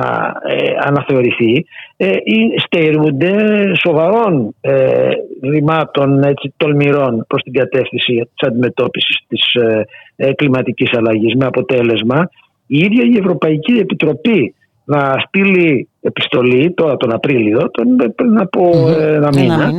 ε, 0.49 0.73
αναθεωρηθεί 0.85 1.65
ε, 1.97 2.07
ή 2.07 2.59
στερούνται 2.59 3.35
σοβαρών 3.75 4.55
ε, 4.61 5.11
ρημάτων 5.43 6.23
έτσι, 6.23 6.55
τολμηρών 6.57 7.25
προς 7.29 7.43
την 7.43 7.53
κατεύθυνση 7.53 8.13
της 8.13 8.49
αντιμετώπισης 8.49 9.17
της 9.29 9.55
ε, 9.55 9.87
ε, 10.17 10.33
κλιματικής 10.33 10.93
αλλαγής 10.97 11.35
με 11.35 11.47
αποτέλεσμα 11.47 12.31
η 12.67 12.79
ίδια 12.79 13.05
η 13.05 13.17
Ευρωπαϊκή 13.19 13.73
Επιτροπή 13.73 14.55
να 14.85 15.15
στείλει 15.27 15.89
επιστολή 16.01 16.73
τώρα 16.75 16.97
τον 16.97 17.13
Απρίλιο, 17.13 17.71
τον, 17.71 18.13
πριν 18.17 18.41
από 18.41 18.89
ε, 18.89 19.15
ένα 19.15 19.29
μήνα, 19.35 19.73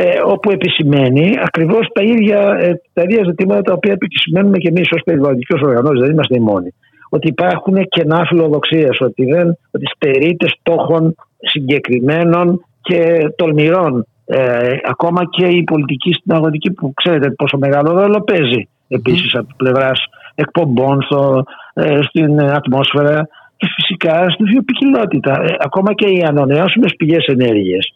ε, 0.00 0.20
όπου 0.24 0.50
επισημαίνει 0.50 1.34
ακριβώς 1.42 1.88
τα 1.92 2.02
ίδια, 2.02 2.40
ε, 2.60 2.80
τα 2.92 3.02
ίδια 3.02 3.22
ζητήματα 3.24 3.62
τα 3.62 3.72
οποία 3.72 3.92
επισημαίνουμε 3.92 4.58
και 4.58 4.68
εμείς 4.68 4.88
ως 4.92 5.02
περιβαλλοντικές 5.04 5.60
οργανώσεις, 5.60 6.00
δεν 6.00 6.10
είμαστε 6.10 6.36
οι 6.36 6.40
μόνοι. 6.40 6.74
ότι 7.10 7.28
υπάρχουν 7.28 7.76
κενά 7.88 8.24
φιλοδοξία, 8.28 8.90
ότι, 9.00 9.24
δεν, 9.24 9.58
ότι 9.70 9.86
στερείται 9.94 10.46
στόχων 10.48 11.14
συγκεκριμένων 11.38 12.64
και 12.80 13.18
τολμηρών. 13.36 14.06
Ε, 14.24 14.76
ακόμα 14.84 15.22
και 15.30 15.46
η 15.46 15.62
πολιτική 15.62 16.12
στην 16.12 16.32
αγροτική 16.32 16.70
που 16.72 16.92
ξέρετε 16.94 17.30
πόσο 17.30 17.58
μεγάλο 17.58 17.92
ρόλο 17.92 18.20
παίζει 18.20 18.68
επίσης 18.88 19.34
από 19.34 19.48
πλευράς 19.56 20.04
εκπομπών 20.34 21.02
στο, 21.02 21.44
ε, 21.74 21.98
στην 22.02 22.42
ατμόσφαιρα 22.42 23.28
και 23.56 23.66
φυσικά 23.74 24.30
στη 24.30 24.44
βιοπικιλότητα. 24.44 25.42
Ε, 25.42 25.56
ακόμα 25.58 25.94
και 25.94 26.06
οι 26.08 26.22
ανανεώσιμες 26.22 26.94
πηγές 26.96 27.26
ενέργειας 27.26 27.86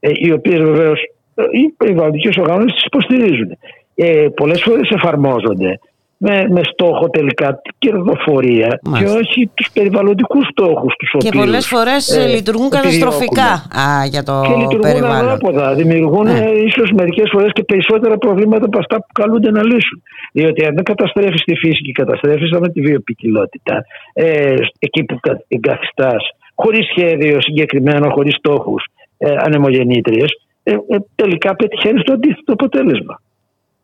ε, 0.00 0.10
οι 0.14 0.32
οποίες 0.32 0.58
βεβαίως 0.58 1.00
ε, 1.00 1.17
οι 1.52 1.68
περιβαλλοντικές 1.76 2.36
οργανώσεις 2.36 2.72
τις 2.72 2.84
υποστηρίζουν. 2.84 3.50
Ε, 3.94 4.26
πολλές 4.34 4.62
φορές 4.62 4.90
εφαρμόζονται 4.90 5.78
με, 6.20 6.46
με 6.50 6.60
στόχο 6.72 7.10
τελικά 7.10 7.60
την 7.62 7.74
κερδοφορία 7.78 8.80
και 8.98 9.04
όχι 9.04 9.50
τους 9.54 9.70
περιβαλλοντικούς 9.72 10.46
στόχους 10.50 10.94
τους 10.98 11.10
και 11.10 11.26
οποίους 11.26 11.44
πολλές 11.44 11.66
φορές 11.66 12.16
ε, 12.16 12.26
λειτουργούν 12.26 12.70
καταστροφικά 12.70 13.50
α, 13.84 14.04
για 14.10 14.22
το 14.22 14.42
και 14.46 14.54
λειτουργούν 14.54 14.80
περιβάλλον. 14.80 15.28
ανάποδα. 15.28 15.74
Δημιουργούν 15.74 16.24
Ναι. 16.26 16.38
ε, 16.38 16.62
ίσως 16.64 16.90
μερικές 16.90 17.28
φορές 17.32 17.50
και 17.52 17.64
περισσότερα 17.64 18.18
προβλήματα 18.18 18.64
από 18.64 18.78
αυτά 18.78 18.96
που 18.96 19.12
καλούνται 19.12 19.50
να 19.50 19.62
λύσουν. 19.64 20.02
Διότι 20.32 20.64
αν 20.64 20.74
δεν 20.74 20.84
καταστρέφεις 20.84 21.42
τη 21.44 21.54
φύση 21.54 21.82
και 21.82 21.92
καταστρέφεις 21.92 22.50
με 22.50 22.68
τη 22.68 22.80
βιοπικιλότητα, 22.80 23.84
ε, 24.12 24.54
εκεί 24.78 25.04
που 25.04 25.18
κα- 25.20 25.42
εγκαθιστάς, 25.48 26.22
χωρίς 26.54 26.86
σχέδιο 26.96 27.40
συγκεκριμένο, 27.40 28.10
χωρίς 28.10 28.34
στόχους, 28.34 28.84
ε, 29.18 29.34
ανεμογεννήτριες, 29.38 30.30
ε, 30.70 30.94
ε, 30.94 30.98
τελικά 31.14 31.56
πετυχαίνεις 31.56 32.02
το 32.02 32.12
αντίθετο 32.12 32.52
αποτέλεσμα. 32.52 33.20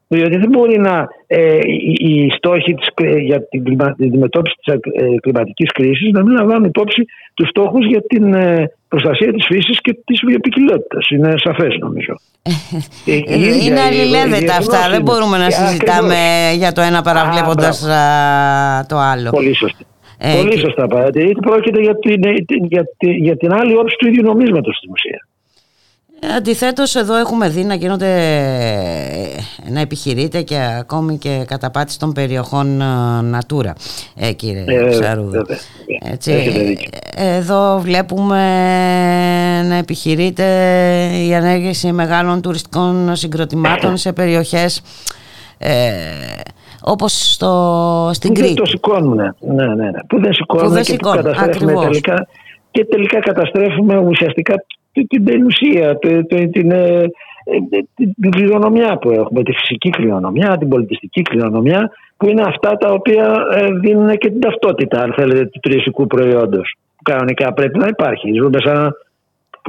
Διότι 0.08 0.36
δεν 0.36 0.48
μπορεί 0.48 0.78
να 0.78 1.08
ε, 1.26 1.58
οι, 1.66 1.96
οι 2.08 2.30
στόχοι 2.36 2.74
της, 2.74 2.86
ε, 2.94 3.16
για 3.18 3.48
την, 3.48 3.64
κλιμα, 3.64 3.94
την 3.94 4.04
αντιμετώπιση 4.06 4.54
της 4.64 4.74
ε, 4.74 4.78
κλιματικής 5.20 5.72
κρίσης 5.72 6.10
να 6.12 6.22
μην 6.24 6.34
λαμβάνουν 6.36 6.64
υπόψη 6.64 7.04
τους 7.34 7.48
στόχους 7.48 7.86
για 7.86 8.02
την 8.02 8.34
ε, 8.34 8.70
προστασία 8.88 9.32
της 9.32 9.46
φύσης 9.46 9.80
και 9.80 9.96
της 10.04 10.20
βιοπικιλότητας. 10.26 11.08
Είναι 11.10 11.34
σαφές 11.36 11.76
νομίζω. 11.80 12.14
Ε, 13.06 13.12
η 13.14 13.24
Ε, 13.28 13.38
ίδια 13.38 13.64
Είναι 13.66 13.74
η- 13.80 13.82
αλληλένδετα 13.86 14.38
διεθνώς 14.38 14.56
αυτά. 14.58 14.80
Δεν 14.80 14.92
είναι. 15.00 15.02
μπορούμε 15.02 15.38
να 15.38 15.44
Ε, 15.46 15.50
συζητάμε 15.50 16.14
ακριβώς. 16.14 16.56
για 16.56 16.72
το 16.72 16.80
ένα 16.80 17.02
παραβλέποντας 17.02 17.82
α, 17.84 17.98
το 18.88 18.96
άλλο. 18.96 19.30
Πολύ 19.30 19.54
σωστά. 19.54 19.84
Ε, 20.18 20.34
Πολύ 20.36 20.50
και- 20.50 20.58
σωστά 20.58 20.86
παρατηρείτε. 20.86 21.40
Πρόκειται 21.40 21.80
για 21.80 21.98
την, 21.98 22.24
ε, 22.24 22.32
την- 22.46 22.64
για, 22.64 22.84
την, 22.98 23.10
για 23.12 23.36
την 23.36 23.52
άλλη 23.52 23.76
όψη 23.76 23.96
του 23.98 24.06
ίδιου 24.08 24.22
νομίσματος 24.22 24.76
στην 24.76 24.90
ουσία. 24.90 25.26
Αντιθέτως 26.36 26.94
εδώ 26.94 27.16
έχουμε 27.16 27.48
δει 27.48 27.64
να 27.64 27.74
γίνονται 27.74 28.06
να 29.68 29.80
επιχειρείται 29.80 30.42
και 30.42 30.58
ακόμη 30.78 31.18
και 31.18 31.44
καταπάτηση 31.46 31.98
των 31.98 32.12
περιοχών 32.12 32.80
ε, 32.80 32.84
Natura 33.38 33.70
ε, 34.16 34.32
κύριε 34.32 34.64
Ε, 34.66 34.88
Ψαρούδη. 34.88 35.36
βέβαια. 35.36 35.56
Έτσι, 36.12 36.32
Έχετε 36.32 36.58
δίκιο. 36.64 36.88
εδώ 37.16 37.78
βλέπουμε 37.80 38.38
να 39.68 39.74
επιχειρείται 39.74 40.44
η 41.28 41.34
ανέργηση 41.34 41.92
μεγάλων 41.92 42.40
τουριστικών 42.42 43.16
συγκροτημάτων 43.16 43.96
σε 43.96 44.12
περιοχές 44.12 44.82
ε, 45.58 45.90
όπως 46.82 47.32
στο, 47.32 48.10
στην 48.12 48.28
που 48.28 48.34
δεν 48.34 48.44
Κρήτη. 48.44 48.60
το 48.60 48.66
σηκώνουν. 48.66 49.16
Ναι, 49.16 49.66
ναι, 49.66 49.74
ναι. 49.74 49.90
Που 50.08 50.20
δεν 50.20 50.32
σηκώνουν 50.32 50.66
Που 50.66 50.72
δεν 50.72 50.82
και 50.82 50.92
που 50.92 50.98
σηκώνουν, 51.08 51.22
καταστρέφουμε 51.24 51.72
ακριβώς. 51.72 51.84
τελικά. 51.84 52.26
Και 52.70 52.84
τελικά 52.84 53.18
καταστρέφουμε 53.20 53.96
ουσιαστικά 53.98 54.54
τη- 54.54 54.74
την 55.02 55.24
περιουσία, 55.24 55.98
τη- 55.98 56.24
τη- 56.24 56.48
την, 56.48 56.70
ε, 56.70 57.02
ε, 57.44 57.56
την, 57.94 58.14
την 58.20 58.30
κληρονομιά 58.30 58.96
που 58.98 59.10
έχουμε, 59.10 59.42
τη 59.42 59.52
φυσική 59.52 59.90
κληρονομιά, 59.90 60.56
την 60.58 60.68
πολιτιστική 60.68 61.22
κληρονομιά, 61.22 61.90
που 62.16 62.28
είναι 62.28 62.42
αυτά 62.46 62.76
τα 62.76 62.90
οποία 62.92 63.46
ε, 63.52 63.72
δίνουν 63.72 64.16
και 64.16 64.30
την 64.30 64.40
ταυτότητα, 64.40 65.00
αν 65.00 65.12
θέλετε, 65.16 65.44
του 65.46 65.60
τουριστικού 65.62 66.06
προϊόντος. 66.06 66.76
Που 66.96 67.02
κανονικά 67.02 67.52
πρέπει 67.52 67.78
να 67.78 67.86
υπάρχει. 67.86 68.32
Ζούμε 68.32 68.58
σαν, 68.64 68.92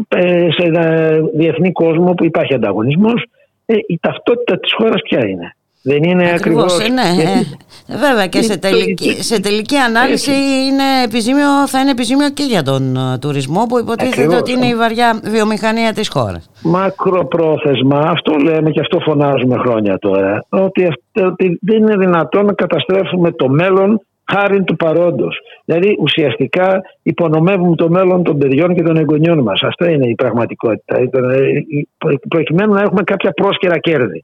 ε, 0.07 0.47
σε 0.51 0.65
ένα 0.65 1.11
διεθνή 1.33 1.71
κόσμο 1.71 2.13
που 2.13 2.25
υπάρχει 2.25 2.53
ανταγωνισμός. 2.53 3.25
Ε, 3.65 3.75
η 3.87 3.99
ταυτότητα 4.01 4.59
της 4.59 4.73
χώρας 4.73 5.01
ποια 5.01 5.27
είναι; 5.27 5.55
Δεν 5.87 6.03
είναι 6.03 6.31
Ακριβώς, 6.33 6.63
ακριβώς... 6.73 6.87
ε, 6.87 6.91
ναι, 6.91 7.21
γιατί- 7.23 7.57
ε, 7.87 7.97
βέβαια 7.97 8.27
και 8.27 8.41
σε 8.41 8.53
το- 8.57 8.69
τελική, 8.69 9.23
σε 9.23 9.41
τελική 9.41 9.77
ανάλυση 9.77 10.31
είναι 10.67 10.83
επιζήμιο, 11.05 11.67
θα 11.67 11.79
είναι 11.79 11.91
επιζήμιο 11.91 12.29
και 12.29 12.43
για 12.43 12.63
τον 12.63 12.95
ε, 12.95 13.17
τουρισμό 13.17 13.65
που 13.69 13.79
υποτίθεται 13.79 14.15
Ακριβώς. 14.21 14.39
ότι 14.39 14.51
είναι 14.51 14.65
η 14.65 14.75
βαριά 14.75 15.19
βιομηχανία 15.23 15.93
της 15.93 16.07
χώρας. 16.09 16.49
Μακροπρόθεσμα, 16.63 17.99
αυτό 17.99 18.33
λέμε 18.43 18.69
και 18.71 18.79
αυτό 18.79 18.99
φωνάζουμε 18.99 19.57
χρόνια 19.57 19.97
τώρα, 19.97 20.45
ότι, 20.49 20.85
αυ- 20.85 21.25
ότι 21.31 21.59
δεν 21.61 21.77
είναι 21.77 21.95
δυνατόν 21.97 22.45
να 22.45 22.53
καταστρέφουμε 22.53 23.31
το 23.31 23.49
μέλλον 23.49 24.01
χάρη 24.31 24.63
του 24.63 24.75
παρόντος. 24.75 25.37
Δηλαδή 25.65 25.97
ουσιαστικά 25.99 26.81
υπονομεύουμε 27.03 27.75
το 27.75 27.89
μέλλον 27.89 28.23
των 28.23 28.37
παιδιών 28.37 28.75
και 28.75 28.81
των 28.83 28.97
εγγονιών 28.97 29.39
μας. 29.39 29.61
Αυτό 29.63 29.85
είναι 29.85 30.07
η 30.07 30.15
πραγματικότητα. 30.15 31.01
Ήταν, 31.01 31.29
ε, 31.29 31.37
η- 31.67 31.87
προ- 31.97 32.19
Προκειμένου 32.29 32.73
να 32.73 32.81
έχουμε 32.81 33.03
κάποια 33.03 33.31
πρόσκαιρα 33.31 33.77
κέρδη. 33.79 34.23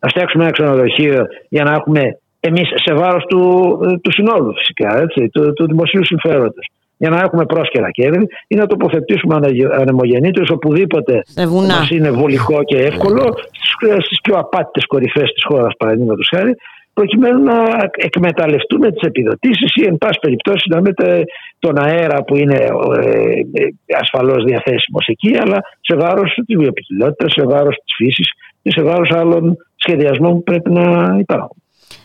Να 0.00 0.08
φτιάξουμε 0.08 0.42
ένα 0.44 0.52
ξενοδοχείο 0.52 1.26
για 1.48 1.64
να 1.64 1.72
έχουμε 1.72 2.18
εμείς 2.40 2.68
σε 2.84 2.94
βάρος 2.94 3.24
του, 3.24 3.40
ε, 3.88 3.98
του 3.98 4.12
συνόλου 4.12 4.52
φυσικά, 4.58 4.98
έτσι, 5.00 5.28
του, 5.28 5.52
του 5.52 5.66
δημοσίου 5.66 6.04
συμφέροντος. 6.04 6.66
Για 6.98 7.10
να 7.10 7.20
έχουμε 7.20 7.44
πρόσκαιρα 7.46 7.90
κέρδη 7.90 8.26
ή 8.48 8.54
να 8.54 8.66
τοποθετήσουμε 8.66 9.34
ανε- 9.34 9.72
ανεμογεννήτρες 9.72 10.50
οπουδήποτε 10.50 11.20
Σε 11.24 11.46
βουνά. 11.46 11.76
μας 11.76 11.90
είναι 11.90 12.10
βολικό 12.10 12.62
και 12.64 12.76
εύκολο 12.76 13.34
στις, 13.52 14.04
στις 14.04 14.20
πιο 14.22 14.34
απάτητες 14.36 14.86
κορυφές 14.86 15.32
της 15.32 15.44
χώρας 15.44 15.74
παραδείγματος 15.78 16.28
χάρη 16.34 16.54
προκειμένου 16.94 17.42
να 17.42 17.62
εκμεταλλευτούμε 17.96 18.92
τις 18.92 19.02
επιδοτήσεις 19.02 19.74
ή 19.74 19.84
εν 19.86 19.96
πάση 19.98 20.18
περιπτώσει 20.20 20.68
να 20.68 20.80
μετε 20.80 21.24
τον 21.58 21.78
αέρα 21.78 22.22
που 22.24 22.36
είναι 22.36 22.54
ε, 22.54 23.10
ε, 23.52 23.96
ασφαλώς 24.00 24.44
διαθέσιμος 24.44 25.06
εκεί 25.06 25.36
αλλά 25.40 25.58
σε 25.80 25.96
βάρος 25.96 26.32
της 26.46 26.56
βιοποικιλότητας, 26.58 27.32
σε 27.32 27.44
βάρος 27.44 27.76
της 27.84 27.94
φύσης 27.96 28.28
και 28.62 28.70
σε 28.70 28.82
βάρος 28.82 29.10
άλλων 29.10 29.56
σχεδιασμών 29.86 30.32
που 30.32 30.42
πρέπει 30.42 30.70
να 30.72 31.16
υπάρχουν. 31.18 31.56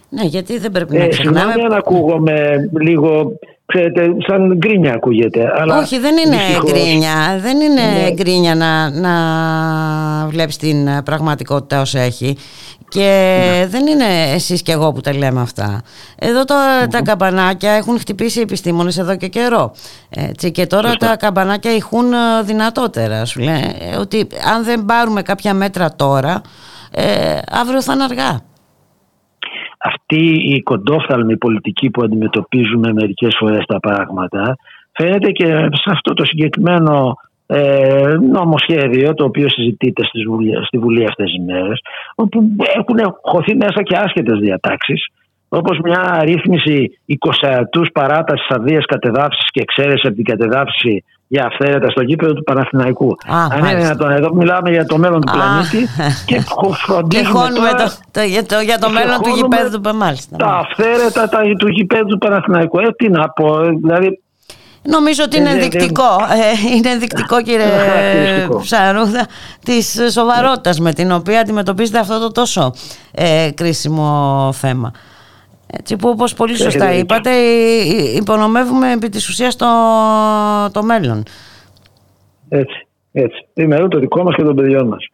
Ναι, 0.09 0.23
γιατί 0.23 0.57
δεν 0.57 0.71
πρέπει 0.71 0.97
να 0.97 1.03
Ε, 1.03 1.07
ξεχνάμε. 1.07 1.39
συγγνώμη 1.39 1.65
αν 1.65 1.73
ακούγομαι 1.79 2.69
λίγο, 2.81 3.31
ξέρετε, 3.65 4.07
σαν 4.27 4.55
γκρίνια 4.57 4.93
ακούγεται. 4.93 5.51
Αλλά 5.59 5.77
Όχι, 5.77 5.99
δεν 5.99 6.17
είναι 6.17 6.35
δυστυχώς- 6.35 6.71
γκρίνια. 6.71 7.39
Δεν 7.41 7.59
είναι 7.61 7.81
Ναι. 8.03 8.11
γκρίνια 8.11 8.55
να, 8.55 8.89
να 8.89 9.11
βλέπεις 10.27 10.57
την 10.57 10.87
ε, 10.87 11.01
πραγματικότητα 11.05 11.81
ως 11.81 11.95
έχει. 11.95 12.37
Και 12.89 13.37
Ναι. 13.59 13.65
δεν 13.67 13.87
είναι 13.87 14.33
εσείς 14.33 14.61
και 14.61 14.71
εγώ 14.71 14.91
που 14.91 15.01
τα 15.01 15.15
λέμε 15.17 15.41
αυτά. 15.41 15.81
Εδώ 16.19 16.45
το, 16.45 16.53
τα 16.89 17.01
καμπανάκια 17.01 17.71
έχουν 17.71 17.99
χτυπήσει 17.99 18.39
οι 18.39 18.41
επιστήμονες 18.41 18.97
εδώ 18.97 19.15
και 19.15 19.27
καιρό. 19.27 19.73
Έτσι, 20.09 20.51
και 20.51 20.65
τώρα 20.67 20.93
τα 20.95 21.15
καμπανάκια 21.15 21.75
ηχούν 21.75 22.13
ε, 22.13 22.17
δυνατότερα. 22.43 23.25
Σου 23.25 23.39
λέει 23.39 23.55
ε, 23.93 23.95
ότι 23.99 24.27
αν 24.55 24.63
δεν 24.63 24.85
πάρουμε 24.85 25.21
κάποια 25.21 25.53
μέτρα 25.53 25.93
τώρα, 25.95 26.41
ε, 26.91 27.39
αύριο 27.51 27.81
θα 27.81 27.93
είναι 27.93 28.03
αργά. 28.03 28.41
αυτή 29.77 30.53
η 30.55 30.61
κοντόφθαλμη 30.61 31.37
πολιτική 31.37 31.89
που 31.89 32.03
αντιμετωπίζουμε 32.03 32.93
μερικές 32.93 33.35
φορές 33.39 33.65
τα 33.65 33.79
πράγματα 33.79 34.55
φαίνεται 34.91 35.31
και 35.31 35.45
σε 35.71 35.89
αυτό 35.91 36.13
το 36.13 36.25
συγκεκριμένο 36.25 37.15
ε, 37.45 38.15
νομοσχέδιο 38.31 39.13
το 39.13 39.23
οποίο 39.23 39.49
συζητείται 39.49 40.03
στη 40.03 40.23
Βουλή, 40.23 40.65
στη 40.65 40.77
Βουλή 40.77 41.03
αυτές 41.03 41.31
τις 41.31 41.43
μέρες 41.45 41.81
όπου 42.15 42.55
έχουν 42.75 42.97
χωθεί 43.21 43.55
μέσα 43.55 43.83
και 43.83 43.97
άσχετες 43.97 44.39
διατάξεις 44.39 45.07
όπως 45.49 45.79
μια 45.83 46.01
αρρύθμιση 46.01 46.99
20 47.41 47.49
ετούς 47.59 47.89
παράτασης 47.93 48.49
αδείας 48.49 48.85
κατεδάφισης 48.85 49.51
και 49.51 49.61
εξαίρεση 49.61 50.07
από 50.07 50.15
την 50.15 50.25
κατεδάφιση 50.25 51.03
για 51.33 51.45
αυθαίρετα 51.45 51.89
στο 51.89 52.01
γήπεδο 52.01 52.33
του 52.33 52.43
Παναθηναϊκού. 52.43 53.07
Α, 53.27 53.43
Αν 53.43 53.49
είναι 53.51 53.61
μάλιστα. 53.61 53.79
δυνατόν, 53.79 54.11
εδώ 54.11 54.33
μιλάμε 54.33 54.69
για 54.69 54.85
το 54.85 54.97
μέλλον 54.97 55.21
του 55.21 55.31
πλανήτη 55.31 55.87
και 56.25 56.41
φροντίζουμε 56.85 57.27
Λιχώνουμε 57.29 57.69
τώρα 57.69 57.83
το, 57.83 57.91
το, 58.11 58.21
για 58.21 58.45
το, 58.45 58.59
για 58.59 58.77
το 58.79 58.89
μέλλον 58.89 59.15
του 59.21 59.29
Λιχώνουμε 59.29 59.55
γηπέδου 59.57 59.81
του 59.81 59.95
μάλιστα. 59.95 60.37
τα 60.37 60.47
αυθαίρετα 60.47 61.29
τα, 61.29 61.39
του 61.57 61.67
γηπέδου 61.67 62.05
του 62.05 62.17
Παναθηναϊκού. 62.17 62.79
Ε, 62.79 62.91
τι 62.97 63.09
να 63.09 63.29
πω, 63.29 63.61
ε, 63.63 63.69
δηλαδή 63.81 64.19
Νομίζω 64.83 65.23
ότι 65.23 65.37
είναι 65.37 65.49
Ε, 65.49 65.53
δεν- 65.53 65.61
ενδεικτικό, 65.63 66.03
ε, 66.03 66.75
είναι 66.75 66.89
ενδεικτικό 66.89 67.41
κύριε 67.47 67.65
χαρακτηριστικό. 67.65 68.59
Ψαρούδα 68.59 69.25
της 69.65 69.99
σοβαρότητας 70.11 70.79
με 70.79 70.93
την 70.93 71.11
οποία 71.11 71.39
αντιμετωπίζετε 71.39 71.99
αυτό 71.99 72.19
το 72.19 72.31
τόσο 72.31 72.73
ε, 73.11 73.49
κρίσιμο 73.55 74.49
θέμα. 74.53 74.91
Έτσι 75.79 75.95
που 75.95 76.09
όπως 76.09 76.33
πολύ 76.33 76.53
Έχετε 76.53 76.69
σωστά 76.69 76.85
δίκιο. 76.85 76.99
είπατε 77.01 77.29
υ- 77.31 77.85
υ- 77.85 78.17
υπονομεύουμε 78.21 78.91
επί 78.91 79.09
της 79.09 79.29
ουσίας 79.29 79.55
το, 79.55 79.65
το 80.71 80.83
μέλλον. 80.83 81.23
έτσι, 82.49 82.87
έτσι. 83.11 83.47
Είμαι 83.53 83.87
το 83.87 83.99
δικό 83.99 84.23
μας 84.23 84.35
και 84.35 84.43
των 84.43 84.55
παιδιών 84.55 84.87
μας. 84.87 85.05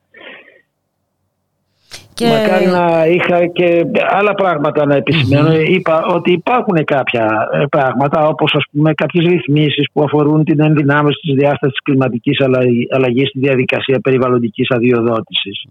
Και... 2.13 2.27
Μακάρι 2.27 2.65
να 2.65 3.05
είχα 3.05 3.45
και 3.47 3.85
άλλα 4.09 4.33
πράγματα 4.33 4.85
να 4.85 4.95
επισημαίνω. 4.95 5.55
Είπα 5.55 6.05
ότι 6.05 6.31
υπάρχουν 6.31 6.83
κάποια 6.83 7.49
ε, 7.53 7.65
πράγματα 7.69 8.27
όπως 8.27 8.53
ας 8.55 8.63
πούμε 8.71 8.93
κάποιες 8.93 9.25
ρυθμίσεις 9.25 9.87
που 9.93 10.03
αφορούν 10.03 10.43
την 10.43 10.59
ενδυνάμωση 10.61 11.19
της 11.21 11.33
διάστασης 11.33 11.71
της 11.75 11.81
κλιματικής 11.83 12.41
αλλαγή- 12.41 12.87
αλλαγής 12.95 13.29
στη 13.29 13.39
διαδικασία 13.39 13.99
περιβαλλοντικής 13.99 14.71
αδειοδότησης. 14.71 15.65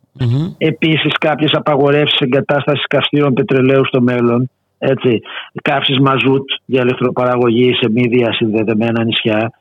Επίσης 0.59 1.13
κάποιες 1.21 1.51
απαγορεύσεις 1.55 2.19
εγκατάστασης 2.21 2.87
καυστήρων 2.87 3.33
πετρελαίου 3.35 3.87
στο 3.87 4.01
μέλλον 4.01 4.51
έτσι, 4.79 5.21
καύσης 5.63 5.99
μαζούτ 5.99 6.51
για 6.65 6.81
ηλεκτροπαραγωγή 6.83 7.75
σε 7.75 7.91
μη 7.91 8.07
διασυνδεδεμένα 8.09 9.05
νησιά 9.05 9.53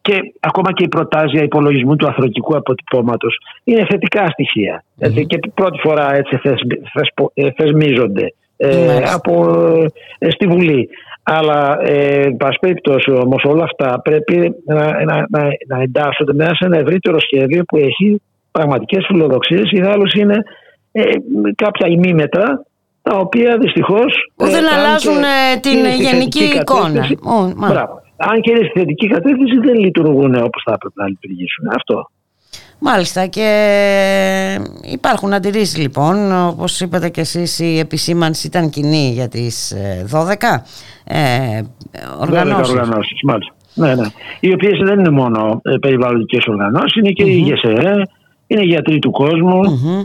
και 0.00 0.20
ακόμα 0.40 0.72
και 0.72 0.84
η 0.84 0.88
προτάζια 0.88 1.42
υπολογισμού 1.42 1.96
του 1.96 2.06
αθροτικού 2.06 2.56
αποτυπώματος 2.56 3.38
είναι 3.64 3.86
θετικά 3.90 4.26
στοιχεία. 4.26 4.84
Έτσι, 4.98 5.26
και 5.26 5.38
πρώτη 5.54 5.78
φορά 5.78 6.14
έτσι 6.14 6.36
θεσμι- 6.36 6.80
θεσπο- 6.92 7.30
ε, 7.34 7.50
θεσμίζονται 7.56 8.32
ε, 8.56 8.86
Μάλιστα. 8.86 9.14
από, 9.14 9.32
ε, 10.18 10.30
στη 10.30 10.46
Βουλή. 10.46 10.88
Αλλά, 11.22 11.78
ε, 11.82 12.22
εν 12.22 12.36
πάση 12.36 12.58
περιπτώσει 12.60 13.10
όμως, 13.10 13.42
όλα 13.44 13.64
αυτά 13.64 14.00
πρέπει 14.04 14.54
να, 14.66 15.04
να, 15.04 15.26
να, 15.28 15.42
να 15.66 15.82
εντάσσονται 15.82 16.32
μέσα 16.34 16.54
σε 16.54 16.64
ένα 16.64 16.78
ευρύτερο 16.78 17.20
σχέδιο 17.20 17.64
που 17.64 17.76
έχει 17.76 18.20
πραγματικές 18.50 19.04
φιλοδοξίες. 19.06 19.70
Ιδάλω 19.70 20.04
είναι 20.18 20.42
ε, 20.92 21.02
κάποια 21.56 21.86
ημίμετρα 21.88 22.64
τα 23.06 23.16
οποία 23.16 23.58
δυστυχώς. 23.58 24.12
Που 24.36 24.44
δεν 24.44 24.64
αλλάζουν, 24.74 25.22
ε, 25.22 25.60
την 25.60 25.78
γενική 26.04 26.44
εικόνα. 26.44 27.02
Ω, 27.22 27.52
μα. 27.56 27.68
Μπράβο. 27.68 28.02
Αν 28.16 28.40
και 28.40 28.50
είναι 28.50 28.68
στη 28.68 28.78
θετική 28.78 29.06
κατεύθυνση, 29.06 29.58
δεν 29.58 29.74
λειτουργούν 29.74 30.34
όπως 30.34 30.62
θα 30.64 30.72
έπρεπε 30.72 31.02
να 31.02 31.08
λειτουργήσουν. 31.08 31.64
Αυτό. 31.76 32.10
Μάλιστα 32.78 33.26
και 33.26 33.48
υπάρχουν 34.92 35.32
αντιρρήσεις 35.32 35.78
λοιπόν 35.78 36.46
όπως 36.46 36.80
είπατε 36.80 37.08
και 37.08 37.20
εσείς 37.20 37.58
η 37.58 37.78
επισήμανση 37.78 38.46
ήταν 38.46 38.70
κοινή 38.70 39.10
για 39.12 39.28
τις 39.28 39.70
ε, 39.70 40.06
12 40.12 40.62
ε, 41.04 41.60
οργανώσεις. 42.20 42.72
οργανώσεις, 42.72 43.20
μάλιστα. 43.22 43.54
Ναι, 43.74 43.94
ναι. 43.94 44.06
Οι 44.40 44.52
οποίες 44.52 44.80
δεν 44.84 44.98
είναι 44.98 45.10
μόνο 45.10 45.60
ε, 45.64 45.76
περιβαλλοντικές 45.80 46.46
οργανώσεις, 46.46 46.94
είναι 46.94 47.10
και 47.10 47.24
η 47.24 47.36
ΓΕΣΕΕ, 47.36 48.02
είναι 48.46 48.62
οι 48.62 48.66
γιατροί 48.66 48.98
του 48.98 49.10
κόσμου, 49.10 49.60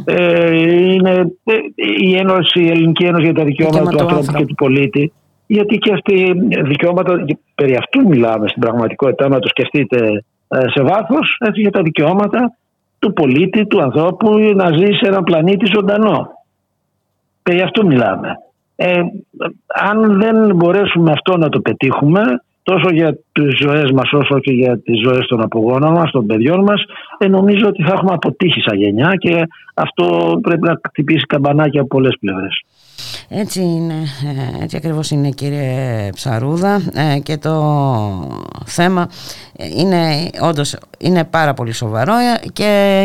ε, 0.06 0.60
είναι 0.94 1.32
ε, 1.44 1.54
η, 1.76 2.16
Ένωση, 2.16 2.64
η 2.64 2.70
Ελληνική 2.70 3.06
Ένωση 3.06 3.24
για 3.24 3.34
τα 3.34 3.44
Δικαιώματα 3.44 3.80
Δικαιώματα 3.80 3.90
του 3.90 3.96
του 3.96 4.04
Ανθρώπου 4.04 4.22
και 4.22 4.38
άνθρωπου. 4.38 4.48
του 4.48 4.56
Πολίτη. 4.56 5.14
Γιατί 5.48 5.78
και 5.78 5.94
αυτοί 5.94 6.34
ε, 6.50 6.62
δικαιώματα, 6.62 7.24
και 7.26 7.38
περί 7.56 7.76
αυτού 7.76 8.08
μιλάμε 8.08 8.48
στην 8.48 8.62
πραγματικότητα, 8.62 9.28
να 9.28 9.40
το 9.40 9.48
σκεφτείτε 9.48 10.24
ε, 10.48 10.60
σε 10.70 10.84
βάθος, 10.84 11.38
για 11.54 11.72
τα 11.72 11.82
δικαιώματα 11.82 12.58
του 13.00 13.14
πολίτη, 13.14 13.66
του 13.68 13.82
ανθρώπου, 13.82 14.40
να 14.56 14.72
ζει 14.72 14.92
σε 14.92 15.08
έναν 15.08 15.24
πλανήτη 15.24 15.66
ζωντανό. 15.76 16.28
Περί 17.44 17.62
αυτού 17.62 17.86
μιλάμε. 17.86 18.36
Ε, 18.76 19.02
αν 19.68 20.20
δεν 20.20 20.56
μπορέσουμε 20.56 21.12
αυτό 21.12 21.38
να 21.38 21.50
το 21.50 21.60
πετύχουμε, 21.60 22.22
τόσο 22.70 22.90
για 22.94 23.18
τις 23.32 23.58
ζωές 23.62 23.92
μας 23.92 24.12
όσο 24.12 24.40
και 24.40 24.52
για 24.52 24.80
τις 24.80 25.00
ζωές 25.06 25.26
των 25.28 25.42
απογόνων 25.42 25.92
μας, 25.92 26.12
των 26.12 26.26
παιδιών 26.26 26.64
μας, 26.64 26.84
ε, 27.18 27.28
νομίζω 27.28 27.68
ότι 27.68 27.84
θα 27.84 27.94
έχουμε 27.94 28.14
αποτύχει 28.14 28.62
σαν 28.62 28.78
γενιά 28.78 29.16
και 29.16 29.48
αυτό 29.74 30.38
πρέπει 30.42 30.68
να 30.68 30.80
χτυπήσει 30.88 31.26
καμπανάκια 31.26 31.80
από 31.82 31.90
πολλές 31.90 32.18
πλευρές. 32.20 32.64
Έτσι 33.30 33.62
είναι, 33.62 33.94
ε, 34.60 34.64
έτσι 34.64 34.76
ακριβώς 34.78 35.10
είναι 35.10 35.30
κύριε 35.30 36.10
Ψαρούδα 36.14 36.82
ε, 36.94 37.20
και 37.20 37.38
το 37.38 37.54
θέμα 38.66 39.10
ε, 39.58 39.66
είναι 39.78 40.30
όντως 40.42 40.78
είναι 41.00 41.24
πάρα 41.26 41.54
πολύ 41.54 41.72
σοβαρό 41.72 42.14
ε, 42.14 42.48
και 42.54 43.04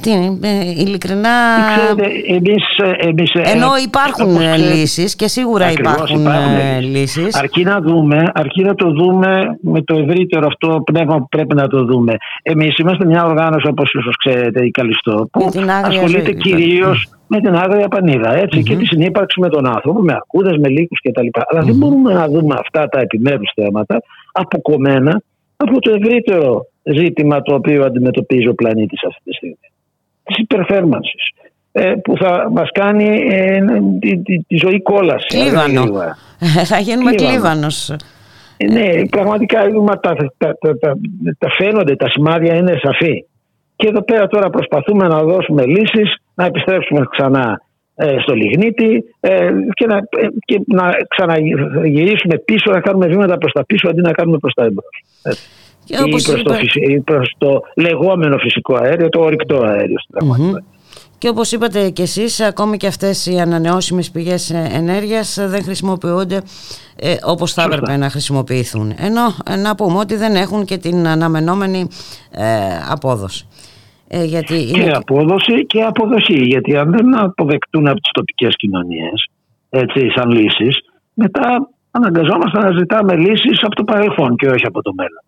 τι, 0.00 0.10
ε, 0.42 0.70
ειλικρινά 0.82 1.30
Ξέρετε, 1.76 2.06
εμείς, 2.26 2.78
ε, 2.78 3.08
εμείς, 3.08 3.34
ε, 3.34 3.40
ενώ 3.40 3.68
υπάρχουν 3.84 4.30
όπως 4.30 4.42
ε, 4.44 4.50
ξέρετε- 4.52 4.74
λύσεις 4.74 5.16
και 5.16 5.28
σίγουρα 5.28 5.66
Ακριβώς, 5.66 5.92
υπάρχουν, 5.94 6.20
υπάρχουν 6.20 6.54
ε, 6.54 6.80
λύσεις. 6.80 7.16
λύσεις 7.16 7.36
Αρκεί 7.36 7.62
να 7.62 7.80
δούμε, 7.80 8.22
αρκεί 8.34 8.62
να 8.62 8.74
το 8.74 8.90
δούμε 8.90 9.58
με 9.60 9.82
το 9.82 9.96
ευρύτερο 9.98 10.46
αυτό 10.46 10.82
πνεύμα 10.84 11.16
που 11.16 11.28
πρέπει 11.28 11.54
να 11.54 11.68
το 11.68 11.84
δούμε. 11.84 12.14
Εμείς 12.42 12.78
είμαστε 12.78 13.04
μια 13.04 13.24
οργάνωση, 13.24 13.66
όπως 13.68 13.92
ίσως 13.92 14.16
ξέρετε, 14.16 14.64
η 14.66 14.70
Καλιστό, 14.70 15.28
που 15.32 15.44
Με 15.44 15.50
την 15.50 15.70
άγρια 15.70 15.98
ασχολείται 15.98 16.22
ζωή, 16.24 16.34
κυρίως 16.36 17.08
με 17.26 17.40
την 17.40 17.54
άγρια 17.54 17.88
πανίδα 17.88 18.34
έτσι, 18.34 18.62
και 18.62 18.76
τη 18.76 18.86
συνύπαρξη 18.86 19.40
με 19.40 19.48
τον 19.48 19.66
άνθρωπο, 19.66 20.00
με 20.00 20.12
ακούδες, 20.12 20.56
με 20.56 20.68
λύκους 20.68 21.00
κτλ. 21.02 21.26
Αλλά 21.50 21.62
δεν 21.62 21.74
μπορούμε 21.74 22.12
να 22.12 22.26
δούμε 22.28 22.54
αυτά 22.58 22.88
τα 22.88 23.00
επιμέρους 23.00 23.52
θέματα 23.54 24.02
αποκομμένα 24.32 25.22
από 25.56 25.80
το 25.80 25.90
ευρύτερο 25.90 26.66
ζήτημα 26.82 27.42
το 27.42 27.54
οποίο 27.54 27.84
αντιμετωπίζει 27.84 28.48
ο 28.48 28.54
πλανήτης 28.54 29.04
αυτή 29.04 29.20
τη 29.24 29.32
στιγμή. 29.34 29.71
Της 30.24 30.36
υπερθέρμανσης 30.36 31.32
ε, 31.72 31.92
που 32.04 32.16
θα 32.16 32.50
μας 32.50 32.68
κάνει 32.72 33.26
ε, 33.30 33.60
τη, 34.00 34.18
τη, 34.18 34.38
τη 34.38 34.56
ζωή 34.56 34.82
κόλαση. 34.82 35.26
Κλίβανο. 35.26 35.60
αργά 35.60 35.72
ή 35.72 35.76
γρήγορα. 35.76 36.16
θα 36.64 36.78
γίνουμε 36.78 37.10
Κλίβανο. 37.10 37.32
κλίβανος 37.32 37.90
Ε, 38.56 38.72
Ναι, 38.72 39.06
πραγματικά 39.08 39.58
μα, 39.80 39.98
τα, 39.98 40.14
τα, 40.36 40.56
τα, 40.58 40.78
τα, 40.78 40.94
τα 41.38 41.50
φαίνονται, 41.50 41.96
τα 41.96 42.10
σημάδια 42.10 42.54
είναι 42.54 42.78
σαφή. 42.82 43.24
Και 43.76 43.88
εδώ 43.88 44.02
πέρα 44.02 44.26
τώρα 44.26 44.50
προσπαθούμε 44.50 45.06
να 45.06 45.22
δώσουμε 45.22 45.66
λύσεις, 45.66 46.16
να 46.34 46.44
επιστρέψουμε 46.44 47.00
ξανά 47.10 47.60
ε, 47.94 48.16
στο 48.20 48.34
λιγνίτη 48.34 49.04
ε, 49.20 49.50
και, 49.74 49.86
να, 49.86 49.96
ε, 49.96 50.26
και 50.44 50.60
να 50.66 50.90
ξαναγυρίσουμε 51.08 52.38
πίσω, 52.44 52.70
να 52.70 52.80
κάνουμε 52.80 53.06
βήματα 53.06 53.38
προς 53.38 53.52
τα 53.52 53.64
πίσω 53.64 53.88
αντί 53.88 54.00
να 54.00 54.12
κάνουμε 54.12 54.38
προς 54.38 54.54
τα 54.54 54.64
εμπρός. 54.64 55.04
Έτσι. 55.22 55.48
Και 55.84 55.96
Ή 55.98 56.02
όπως 56.02 56.22
προς, 56.22 56.42
το, 56.42 56.54
είπε- 56.54 56.60
φυσι- 56.60 56.88
ή 56.88 57.00
προς 57.00 57.34
το 57.38 57.60
λεγόμενο 57.76 58.38
φυσικό 58.38 58.74
αέριο, 58.74 59.08
το 59.08 59.20
ορυκτό 59.20 59.56
αέριο 59.56 59.98
στην 59.98 60.14
πραγματικότητα. 60.14 60.64
Και 61.18 61.28
όπως 61.28 61.52
είπατε 61.52 61.90
και 61.90 62.02
εσείς, 62.02 62.40
ακόμη 62.40 62.76
και 62.76 62.86
αυτές 62.86 63.26
οι 63.26 63.40
ανανεώσιμες 63.40 64.10
πηγές 64.10 64.50
ε, 64.50 64.68
ενέργειας 64.72 65.36
ε, 65.36 65.46
δεν 65.46 65.62
χρησιμοποιούνται 65.62 66.42
ε, 66.96 67.14
όπως 67.24 67.52
θα 67.52 67.62
έπρεπε 67.62 67.96
να 67.96 68.10
χρησιμοποιηθούν. 68.10 68.92
Ενώ 68.98 69.20
ε, 69.46 69.56
να 69.56 69.74
πούμε 69.74 69.98
ότι 69.98 70.16
δεν 70.16 70.34
έχουν 70.34 70.64
και 70.64 70.76
την 70.76 71.06
αναμενόμενη 71.06 71.88
ε, 72.30 72.44
απόδοση. 72.90 73.46
Ε, 74.08 74.24
γιατί 74.24 74.54
είναι 74.54 74.84
και 74.84 74.90
απόδοση 74.90 75.66
και 75.66 75.82
αποδοχή. 75.82 76.44
Γιατί 76.44 76.76
αν 76.76 76.90
δεν 76.90 77.18
αποδεκτούν 77.18 77.88
από 77.88 78.00
τις 78.00 78.10
τοπικές 78.12 78.56
κοινωνίες, 78.56 79.28
έτσι, 79.70 80.10
σαν 80.16 80.30
λύσεις, 80.30 80.78
μετά 81.14 81.68
αναγκαζόμαστε 81.90 82.58
να 82.58 82.70
ζητάμε 82.78 83.16
λύσεις 83.16 83.62
από 83.62 83.74
το 83.74 83.84
παρελθόν 83.84 84.36
και 84.36 84.48
όχι 84.48 84.66
από 84.66 84.82
το 84.82 84.92
μέλλον. 84.94 85.22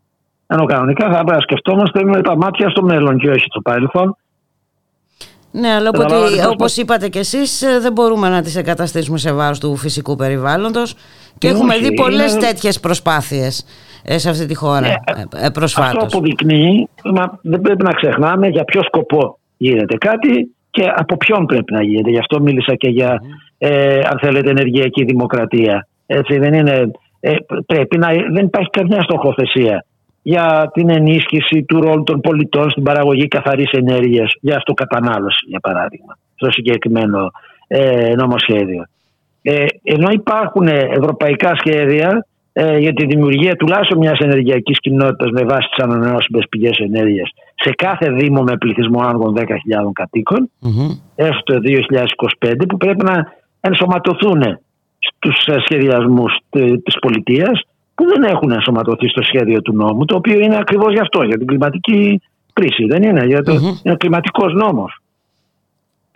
Ενώ 0.47 0.65
κανονικά 0.65 1.05
θα 1.05 1.13
έπρεπε 1.19 1.35
να 1.35 1.41
σκεφτόμαστε 1.41 2.05
με 2.05 2.23
τα 2.23 2.37
μάτια 2.37 2.69
στο 2.71 2.83
μέλλον 2.83 3.19
και 3.19 3.31
όχι 3.31 3.45
στο 3.49 3.61
παρελθόν. 3.61 4.17
Ναι, 5.51 5.69
αλλά 5.75 5.89
οπότε, 5.89 6.05
Καταλάβατε 6.05 6.37
πώς 6.43 6.53
όπως 6.53 6.77
είπατε 6.77 7.09
και 7.09 7.19
εσείς 7.19 7.63
ε, 7.63 7.81
δεν 7.81 7.93
μπορούμε 7.93 8.29
να 8.29 8.43
τις 8.43 8.57
εγκαταστήσουμε 8.57 9.19
σε 9.19 9.33
βάρος 9.33 9.61
του 9.61 9.77
φυσικού 9.77 10.17
περιβάλλοντος 10.17 10.95
και 11.39 11.47
Ε, 11.47 11.51
έχουμε 11.51 11.75
όχι, 11.75 11.85
δει 11.85 11.95
πολλές 11.95 12.33
είναι- 12.33 12.41
τέτοιες 12.41 12.81
προσπάθειες 12.81 13.67
ε, 14.05 14.19
σε 14.19 14.31
αυτή 14.31 14.47
τη 14.47 14.55
χώρα 14.55 14.87
ε, 14.87 14.97
ε, 15.37 15.49
προσφάτως. 15.51 16.03
Αυτό 16.03 16.17
αποδεικνύει, 16.17 16.89
μα 17.05 17.39
δεν 17.43 17.61
πρέπει 17.61 17.83
να 17.83 17.93
ξεχνάμε 17.93 18.49
για 18.49 18.65
ποιο 18.65 18.83
σκοπό 18.83 19.39
γίνεται 19.57 19.97
κάτι 19.97 20.55
και 20.71 20.93
από 20.97 21.17
ποιον 21.17 21.47
πρέπει 21.47 21.73
να 21.73 21.83
γίνεται. 21.83 22.11
Γι' 22.11 22.19
αυτό 22.19 22.41
μίλησα 22.41 22.75
και 22.75 22.89
για, 22.89 23.21
ε, 23.59 23.99
αν 23.99 24.19
θέλετε, 24.21 24.51
ενεργειακή 24.51 25.05
δημοκρατία. 25.05 25.87
Έτσι 26.07 26.39
δεν 26.39 26.55
είναι, 26.55 26.91
ε, 27.21 27.35
πρέπει 27.67 27.99
να, 27.99 28.09
δεν 28.33 28.45
υπάρχει 28.45 28.69
καμιά 28.71 29.03
στοχοθεσία 29.03 29.85
για 30.27 30.71
την 30.75 30.91
ενίσχυση 30.91 31.63
του 31.63 31.81
ρόλου 31.81 32.03
των 32.03 32.21
πολιτών 32.21 32.71
στην 32.71 32.83
παραγωγή 32.83 33.29
καθαρής 33.29 33.71
ενέργειας 33.71 34.33
για 34.41 34.57
αυτοκατανάλωση, 34.57 35.45
για 35.49 35.61
παράδειγμα, 35.61 36.19
στο 36.35 36.51
συγκεκριμένο 36.51 37.31
ε, 37.67 38.13
νομοσχέδιο. 38.17 38.85
Ε, 39.43 39.65
ενώ 39.83 40.09
υπάρχουν 40.11 40.67
ευρωπαϊκά 40.67 41.53
σχέδια 41.57 42.27
ε, 42.53 42.79
για 42.79 42.93
τη 42.93 43.07
δημιουργία 43.07 43.57
τουλάχιστον 43.57 43.99
μιας 43.99 44.19
ενεργειακής 44.19 44.81
κοινότητας 44.81 45.31
με 45.31 45.43
βάση 45.45 45.69
τις 45.69 45.85
ανανεώσιμες 45.85 46.45
πηγές 46.51 46.79
ενέργειας 46.79 47.31
σε 47.55 47.71
κάθε 47.71 48.11
δήμο 48.11 48.43
με 48.43 48.57
πληθυσμό 48.57 49.01
άνω 49.01 49.19
των 49.19 49.35
10.000 49.37 49.45
κατοίκων 49.93 50.51
έως 51.15 51.41
το 51.45 51.55
2025 52.41 52.53
που 52.69 52.77
πρέπει 52.77 53.05
να 53.05 53.33
ενσωματωθούν 53.61 54.43
στους 54.99 55.47
ε, 55.47 55.57
σχεδιασμούς 55.65 56.37
τε- 56.51 56.83
της 56.83 56.99
πολιτείας 56.99 57.61
που 57.95 58.05
δεν 58.07 58.23
έχουν 58.23 58.51
ενσωματωθεί 58.51 59.09
στο 59.09 59.23
σχέδιο 59.23 59.63
του 59.63 59.75
νόμου 59.75 60.05
το 60.05 60.17
οποίο 60.17 60.39
είναι 60.39 60.57
ακριβώς 60.57 60.93
γι' 60.93 61.01
αυτό, 61.01 61.23
για 61.23 61.39
την 61.39 61.47
κλιματική 61.47 62.21
κρίση 62.53 62.85
δεν 62.87 63.03
είναι, 63.03 63.25
για 63.27 63.43
το, 63.43 63.53
είναι 63.83 63.97
κλιματικός 63.97 64.53
νόμος. 64.53 64.99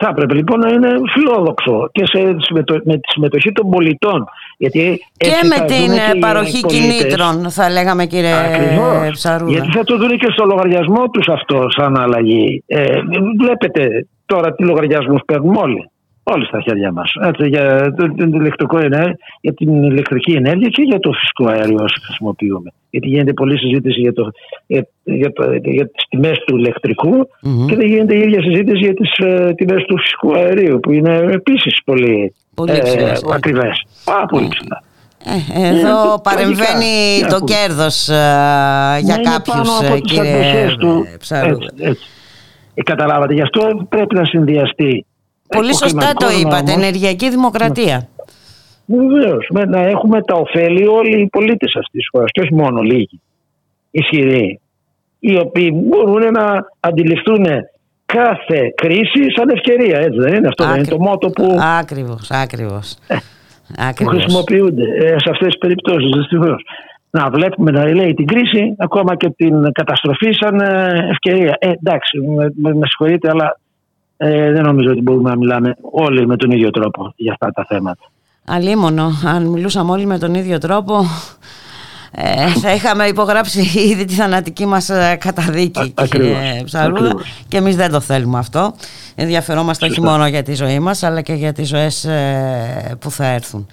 Θα 0.01 0.09
έπρεπε 0.11 0.33
λοιπόν 0.33 0.59
να 0.59 0.69
είναι 0.69 0.89
φιλόδοξο 1.13 1.89
και 1.91 2.05
σε, 2.05 2.35
συμμετω- 2.39 2.81
με 2.85 2.93
τη 2.93 3.11
συμμετοχή 3.11 3.51
των 3.51 3.69
πολιτών. 3.69 4.25
Γιατί 4.57 5.01
Και 5.17 5.27
έτσι 5.29 5.47
με 5.47 5.55
θα 5.55 5.65
την 5.65 5.85
δουν 5.85 5.95
ε, 5.97 6.11
και 6.11 6.17
οι 6.17 6.19
παροχή 6.19 6.61
πολίτες. 6.61 6.97
κινήτρων 6.97 7.49
θα 7.51 7.69
λέγαμε 7.69 8.05
κύριε 8.05 8.33
Ακριβώς. 8.33 9.11
Ψαρούδα. 9.11 9.51
Γιατί 9.51 9.71
θα 9.71 9.83
το 9.83 9.97
δουν 9.97 10.17
και 10.17 10.27
στο 10.31 10.45
λογαριασμό 10.45 11.09
τους 11.09 11.27
αυτό 11.27 11.65
σαν 11.69 11.97
αλλαγή. 11.97 12.63
Ε, 12.67 12.99
βλέπετε 13.39 14.07
τώρα 14.25 14.53
τι 14.53 14.63
λογαριασμούς 14.63 15.21
παίρνουν 15.25 15.55
όλοι. 15.55 15.89
Όλοι 16.33 16.45
στα 16.45 16.61
χέρια 16.61 16.91
μας. 16.91 17.11
Έτσι, 17.21 17.47
για, 17.47 17.93
το, 17.97 18.07
την 18.13 18.33
ηλεκτρικό 18.33 18.77
ενέργεια, 18.77 19.17
για 19.41 19.53
την 19.53 19.83
ηλεκτρική 19.83 20.31
ενέργεια 20.31 20.67
και 20.69 20.81
για 20.81 20.99
το 20.99 21.11
φυσικό 21.11 21.47
αέριο 21.47 21.77
όσο 21.83 21.99
χρησιμοποιούμε. 22.05 22.71
Γιατί 22.89 23.07
γίνεται 23.07 23.33
πολλή 23.33 23.57
συζήτηση 23.57 23.99
για, 23.99 24.13
το, 24.13 24.29
για, 24.67 24.87
για, 25.03 25.31
το- 25.33 25.51
για 25.63 25.85
τις 25.85 26.05
τιμές 26.09 26.37
του 26.45 26.57
ηλεκτρικού 26.57 27.27
και 27.67 27.75
δεν 27.75 27.87
γίνεται 27.87 28.15
η 28.15 28.19
ίδια 28.19 28.41
συζήτηση 28.41 28.77
για 28.77 28.93
τις 28.93 29.17
ε, 29.17 29.53
τιμές 29.55 29.83
του 29.83 29.97
φυσικού 29.99 30.35
αερίου 30.35 30.79
που 30.79 30.91
είναι 30.91 31.15
επίσης 31.31 31.81
πολύ, 31.85 32.33
Πολύ 32.55 32.71
ε, 32.71 32.79
ψηλές, 32.79 33.23
ναι. 33.23 33.35
ακριβές. 33.35 33.85
Πάρα 34.05 34.25
πολύ 34.25 34.47
ψηλά. 34.47 34.83
Ε, 35.55 35.67
Εδώ 35.67 36.13
Ε, 36.13 36.17
παρεμβαίνει 36.23 37.19
τραγικά. 37.19 37.27
το 37.39 37.45
Τι 37.45 37.53
να 37.53 37.59
κέρδος 37.59 38.07
ε, 38.09 38.13
για 38.13 38.19
να 39.07 39.13
είναι 39.13 39.29
κάποιους 39.31 39.55
πάνω 39.55 39.71
από 39.81 39.93
ε, 39.95 39.99
τις 39.99 40.11
κύριε 40.11 40.31
αντοχές 40.33 40.75
του. 40.75 41.05
Ψαρούδα. 41.19 41.65
Έτσι, 41.71 41.83
έτσι. 41.89 42.05
Ε, 42.73 42.81
καταλάβατε, 42.83 43.33
γι' 43.33 43.41
αυτό 43.41 43.85
πρέπει 43.89 44.15
να 44.15 44.25
συνδυαστεί. 44.25 45.05
Πολύ 45.49 45.69
ο 45.69 45.73
σωστά 45.73 45.97
το 45.99 46.25
κλιματικός 46.25 46.41
είπατε, 46.41 46.71
νόμος. 46.71 46.83
ενεργειακή 46.83 47.29
δημοκρατία. 47.29 48.07
Βεβαίως. 48.85 49.47
Να 49.67 49.79
έχουμε 49.79 50.21
τα 50.23 50.35
ωφέλη 50.35 50.87
όλοι 50.87 51.21
οι 51.21 51.27
πολίτες 51.27 51.75
αυτής 51.75 51.91
της 51.91 52.07
χώρας 52.11 52.31
και 52.31 52.41
όχι 52.41 52.53
μόνο 52.53 52.81
λίγοι 52.81 53.21
ισχυροί, 53.91 54.59
οι 55.19 55.37
οποίοι 55.37 55.71
μπορούν 55.73 56.31
να 56.31 56.65
αντιληφθούν 56.79 57.45
κάθε 58.05 58.73
κρίση 58.75 59.31
σαν 59.35 59.49
ευκαιρία. 59.49 59.97
Έτσι 59.97 60.19
δεν 60.19 60.33
είναι 60.33 60.47
αυτό, 60.47 60.65
δεν 60.65 60.75
είναι 60.75 60.87
το 60.87 60.99
μότο 60.99 61.29
που, 61.29 61.57
Άκριβος, 61.79 62.31
άκριβος. 62.31 62.97
που 63.07 63.15
Άκριβος. 63.77 64.13
χρησιμοποιούνται 64.13 64.83
ε, 64.83 65.07
σε 65.07 65.29
αυτές 65.29 65.47
τις 65.47 65.57
περιπτώσεις 65.57 66.11
δυστυχώς. 66.15 66.63
Να 67.11 67.29
βλέπουμε 67.29 67.71
να 67.71 67.93
λέει 67.93 68.13
την 68.13 68.27
κρίση, 68.27 68.75
ακόμα 68.77 69.15
και 69.15 69.29
την 69.29 69.71
καταστροφή 69.71 70.31
σαν 70.31 70.59
ε, 70.59 71.07
ευκαιρία. 71.09 71.57
Ε, 71.59 71.69
εντάξει, 71.69 72.19
με, 72.19 72.51
με, 72.55 72.73
με 72.73 72.85
συγχωρείτε, 72.85 73.29
αλλά 73.29 73.59
ε, 74.21 74.51
δεν 74.51 74.63
νομίζω 74.63 74.91
ότι 74.91 75.01
μπορούμε 75.01 75.29
να 75.29 75.35
μιλάμε 75.37 75.75
όλοι 75.91 76.27
με 76.27 76.35
τον 76.35 76.51
ίδιο 76.51 76.69
τρόπο 76.69 77.13
για 77.15 77.31
αυτά 77.31 77.51
τα 77.51 77.65
θέματα. 77.69 78.03
Αλίμονο, 78.47 79.11
αν 79.25 79.45
μιλούσαμε 79.45 79.91
όλοι 79.91 80.05
με 80.05 80.17
τον 80.17 80.33
ίδιο 80.33 80.57
τρόπο 80.57 81.05
ε, 82.11 82.47
θα 82.47 82.73
είχαμε 82.73 83.05
υπογράψει 83.05 83.59
ήδη 83.91 84.05
τη 84.05 84.13
θανατική 84.13 84.65
μας 84.65 84.89
ε, 84.89 85.17
καταδίκη 85.19 85.93
ακριβώς, 85.95 86.09
κύριε 86.09 86.63
Ψαρούδα 86.65 86.99
ακριβώς. 87.05 87.43
και 87.47 87.57
εμείς 87.57 87.75
δεν 87.75 87.91
το 87.91 87.99
θέλουμε 87.99 88.37
αυτό 88.37 88.73
ενδιαφερόμαστε 89.15 89.85
όχι 89.85 89.93
Σωστά. 89.95 90.11
μόνο 90.11 90.27
για 90.27 90.43
τη 90.43 90.53
ζωή 90.55 90.79
μας 90.79 91.03
αλλά 91.03 91.21
και 91.21 91.33
για 91.33 91.53
τις 91.53 91.67
ζωές 91.67 92.05
ε, 92.05 92.95
που 92.99 93.11
θα 93.11 93.25
έρθουν 93.25 93.67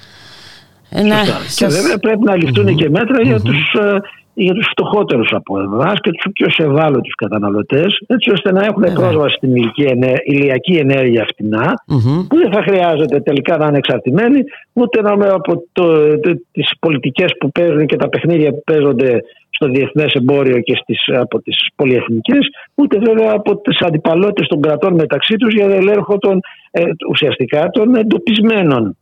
Ε, 0.90 1.02
ναι, 1.02 1.14
Σωστά. 1.16 1.38
Και 1.42 1.48
σας- 1.48 1.74
βέβαια 1.80 1.98
πρέπει 1.98 2.22
να 2.24 2.36
ληφθούν 2.36 2.76
και 2.76 2.90
μέτρα 2.90 3.22
για 3.22 3.40
τους, 3.40 3.72
ε, 3.74 4.00
για 4.38 4.54
τους 4.54 4.68
φτωχότερους 4.70 5.32
από 5.32 5.60
εμάς 5.60 5.94
και 6.00 6.10
τους 6.10 6.32
πιο 6.32 6.64
ευάλωτους 6.64 7.14
καταναλωτές 7.14 8.00
έτσι 8.06 8.30
ώστε 8.30 8.52
να 8.52 8.64
έχουν 8.64 8.82
πρόσβαση 8.94 9.36
στην 9.36 9.56
ηλική 9.56 9.82
ενέ- 9.82 10.20
ηλιακή 10.24 10.76
ενέργεια 10.76 11.24
φτηνά 11.28 11.74
Μμμ. 11.86 12.26
που 12.26 12.36
δεν 12.36 12.52
θα 12.52 12.62
χρειάζεται 12.62 13.20
τελικά 13.20 13.56
να 13.56 13.66
είναι 13.66 13.76
εξαρτημένοι 13.76 14.40
ούτε 14.72 15.02
να 15.02 15.16
με 15.16 15.26
από 15.28 15.62
το, 15.72 16.18
το, 16.20 16.40
τις 16.52 16.70
πολιτικές 16.80 17.32
που 17.38 17.50
παίζουν 17.52 17.86
και 17.86 17.96
τα 17.96 18.08
παιχνίδια 18.08 18.50
που 18.50 18.62
παίζονται 18.64 19.20
στο 19.50 19.68
διεθνές 19.68 20.12
εμπόριο 20.12 20.60
και 20.60 20.76
στις, 20.82 21.04
από 21.18 21.42
τις 21.42 21.56
πολυεθνικές 21.76 22.48
ούτε 22.74 22.98
βέβαια 22.98 23.32
από 23.34 23.56
τις 23.56 23.80
αντιπαλότητες 23.80 24.46
των 24.46 24.60
κρατών 24.60 24.94
μεταξύ 24.94 25.36
τους 25.36 25.54
για 25.54 25.66
ελέγχο 25.66 26.18
των, 26.18 26.40
ε, 26.70 26.82
ουσιαστικά 27.10 27.68
των 27.68 27.94
εντοπισμένων 27.94 28.96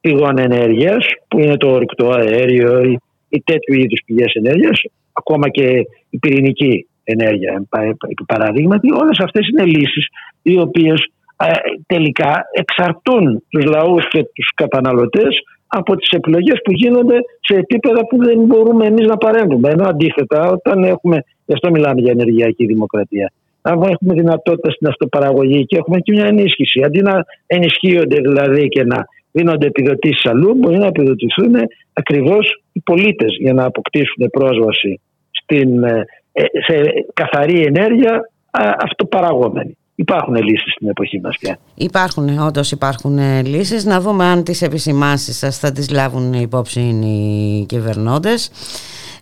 πηγών 0.00 0.38
ενέργειας 0.38 1.06
που 1.28 1.38
είναι 1.38 1.56
το 1.56 1.70
ορυκτό 1.70 2.10
αέριο 2.10 2.82
ή, 2.82 2.98
ή 3.28 3.42
τέτοιου 3.44 3.74
είδους 3.74 4.00
πηγές 4.06 4.32
ενέργειας 4.34 4.80
ακόμα 5.12 5.48
και 5.48 5.66
η 6.10 6.18
πυρηνική 6.18 6.86
ενέργεια 7.04 7.52
εν 7.56 7.66
πα- 7.68 7.82
επί 7.82 8.24
παραδείγματι 8.26 8.92
όλες 8.92 9.18
αυτές 9.18 9.48
είναι 9.48 9.64
λύσεις 9.64 10.06
οι 10.42 10.58
οποίες 10.58 11.10
ε, 11.44 11.52
τελικά 11.86 12.44
εξαρτούν 12.52 13.42
τους 13.48 13.64
λαούς 13.64 14.08
και 14.08 14.22
τους 14.34 14.50
καταναλωτές 14.54 15.42
από 15.66 15.96
τις 15.96 16.10
επιλογές 16.10 16.58
που 16.64 16.72
γίνονται 16.72 17.18
σε 17.40 17.54
επίπεδα 17.54 18.06
που 18.06 18.24
δεν 18.24 18.38
μπορούμε 18.38 18.86
εμείς 18.86 19.06
να 19.06 19.16
παρέμβουμε. 19.16 19.70
Ενώ 19.70 19.88
αντίθετα 19.88 20.48
όταν 20.50 20.84
έχουμε, 20.84 21.24
γι' 21.46 21.52
αυτό 21.52 21.70
μιλάμε 21.70 22.00
για 22.00 22.12
ενεργειακή 22.12 22.66
δημοκρατία, 22.66 23.32
αν 23.62 23.82
έχουμε 23.82 24.14
δυνατότητα 24.14 24.70
στην 24.70 24.86
αυτοπαραγωγή 24.86 25.64
και 25.66 25.76
έχουμε 25.76 25.98
και 25.98 26.12
μια 26.12 26.26
ενίσχυση, 26.26 26.82
αντί 26.84 27.00
να 27.02 27.24
ενισχύονται 27.46 28.20
δηλαδή 28.20 28.68
και 28.68 28.84
να 28.84 29.06
δίνονται 29.32 29.66
επιδοτήσεις 29.66 30.26
αλλού, 30.26 30.54
μπορεί 30.54 30.78
να 30.78 30.86
επιδοτηθούν 30.86 31.54
ακριβώς 31.92 32.62
οι 32.72 32.80
πολίτες 32.80 33.36
για 33.40 33.52
να 33.52 33.64
αποκτήσουν 33.64 34.30
πρόσβαση 34.30 35.00
στην, 35.30 35.82
ε, 35.84 36.04
ε, 36.32 36.42
σε 36.66 36.82
καθαρή 37.14 37.62
ενέργεια 37.62 38.30
α, 38.50 38.74
αυτοπαραγόμενη. 38.78 39.76
Υπάρχουν 39.94 40.34
λύσεις 40.34 40.72
στην 40.72 40.88
εποχή 40.88 41.20
μας 41.20 41.36
πια. 41.40 41.58
Υπάρχουν, 41.74 42.38
όντως 42.38 42.70
υπάρχουν 42.70 43.18
ε, 43.18 43.42
λύσεις. 43.42 43.84
Να 43.84 44.00
δούμε 44.00 44.24
αν 44.24 44.44
τις 44.44 44.62
επισημάνσεις 44.62 45.38
σας 45.38 45.58
θα 45.58 45.72
τις 45.72 45.90
λάβουν 45.90 46.32
υπόψη 46.32 46.80
οι 46.80 47.64
κυβερνώντες. 47.66 48.50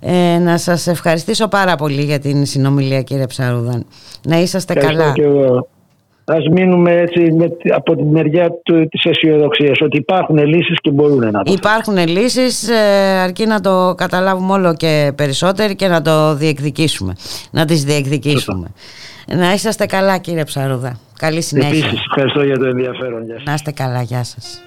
Ε, 0.01 0.39
να 0.39 0.59
σας 0.59 0.87
ευχαριστήσω 0.87 1.49
πάρα 1.49 1.77
πολύ 1.77 2.03
για 2.03 2.19
την 2.19 2.45
συνομιλία 2.47 3.03
κύριε 3.03 3.27
Ψαρούδα. 3.27 3.83
Να 4.29 4.39
είσαστε 4.39 4.73
Ευχαριστώ 4.77 5.03
καλά. 5.03 5.15
και 5.15 5.23
εγώ. 5.23 5.69
Ας 6.29 6.49
μείνουμε 6.51 6.93
έτσι 6.93 7.33
με, 7.33 7.49
από 7.75 7.97
τη 7.97 8.03
μεριά 8.03 8.51
του, 8.65 8.89
της 8.89 9.05
αισιοδοξίας 9.05 9.81
ότι 9.81 9.97
υπάρχουν 9.97 10.39
λύσεις 10.39 10.81
και 10.81 10.91
μπορούν 10.91 11.31
να 11.31 11.43
το 11.43 11.53
Υπάρχουν 11.53 11.97
λύσεις 11.97 12.69
ε, 12.69 12.75
αρκεί 13.23 13.47
να 13.47 13.61
το 13.61 13.95
καταλάβουμε 13.97 14.53
όλο 14.53 14.75
και 14.75 15.13
περισσότερο 15.17 15.75
και 15.75 15.89
να 15.89 16.03
το 16.03 16.35
διεκδικήσουμε. 16.35 17.13
Να 17.51 17.65
τις 17.65 17.85
διεκδικήσουμε. 17.85 18.67
Να 19.27 19.53
είσαστε 19.53 19.87
καλά 19.87 20.19
κύριε 20.19 20.45
Ψαρούδα. 20.45 20.99
Καλή 21.19 21.43
συνέχεια. 21.43 21.69
Επίσης, 21.69 22.05
ευχαριστώ 22.07 22.43
για 22.43 22.59
το 22.59 22.67
ενδιαφέρον. 22.67 23.25
Γεια 23.25 23.35
σας. 23.35 23.45
Να 23.45 23.55
είστε 23.55 23.73
καλά. 23.73 24.03
Γεια 24.03 24.25
σας. 24.25 24.66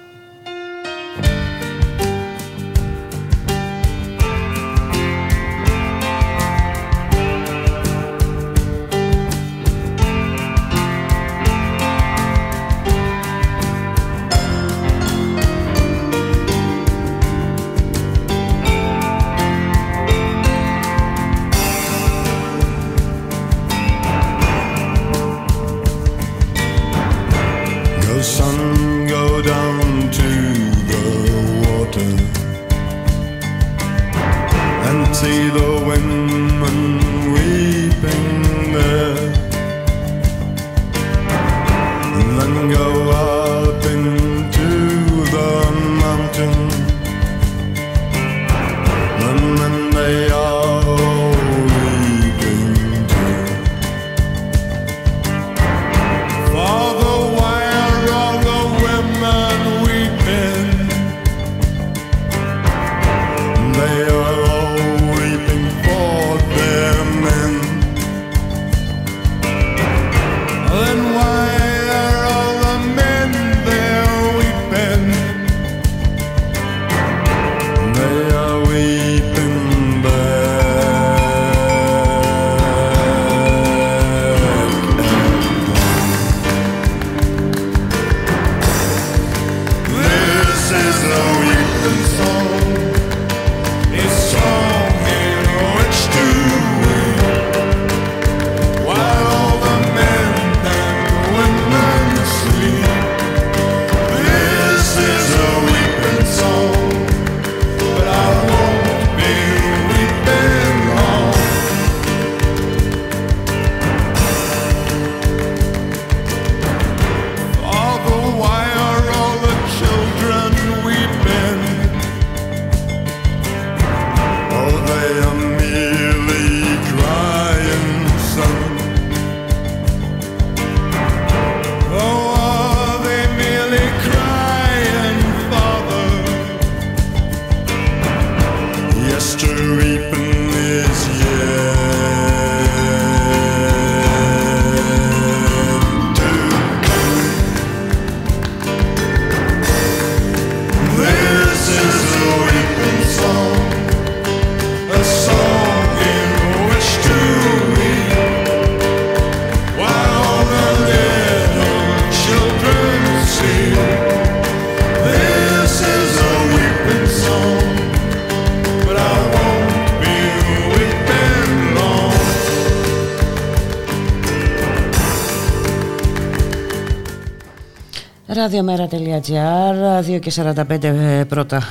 Ραδιομέρα.gr, 178.40 180.16
2 180.16 180.18
και 180.20 180.32
45 180.34 181.24
πρώτα 181.28 181.62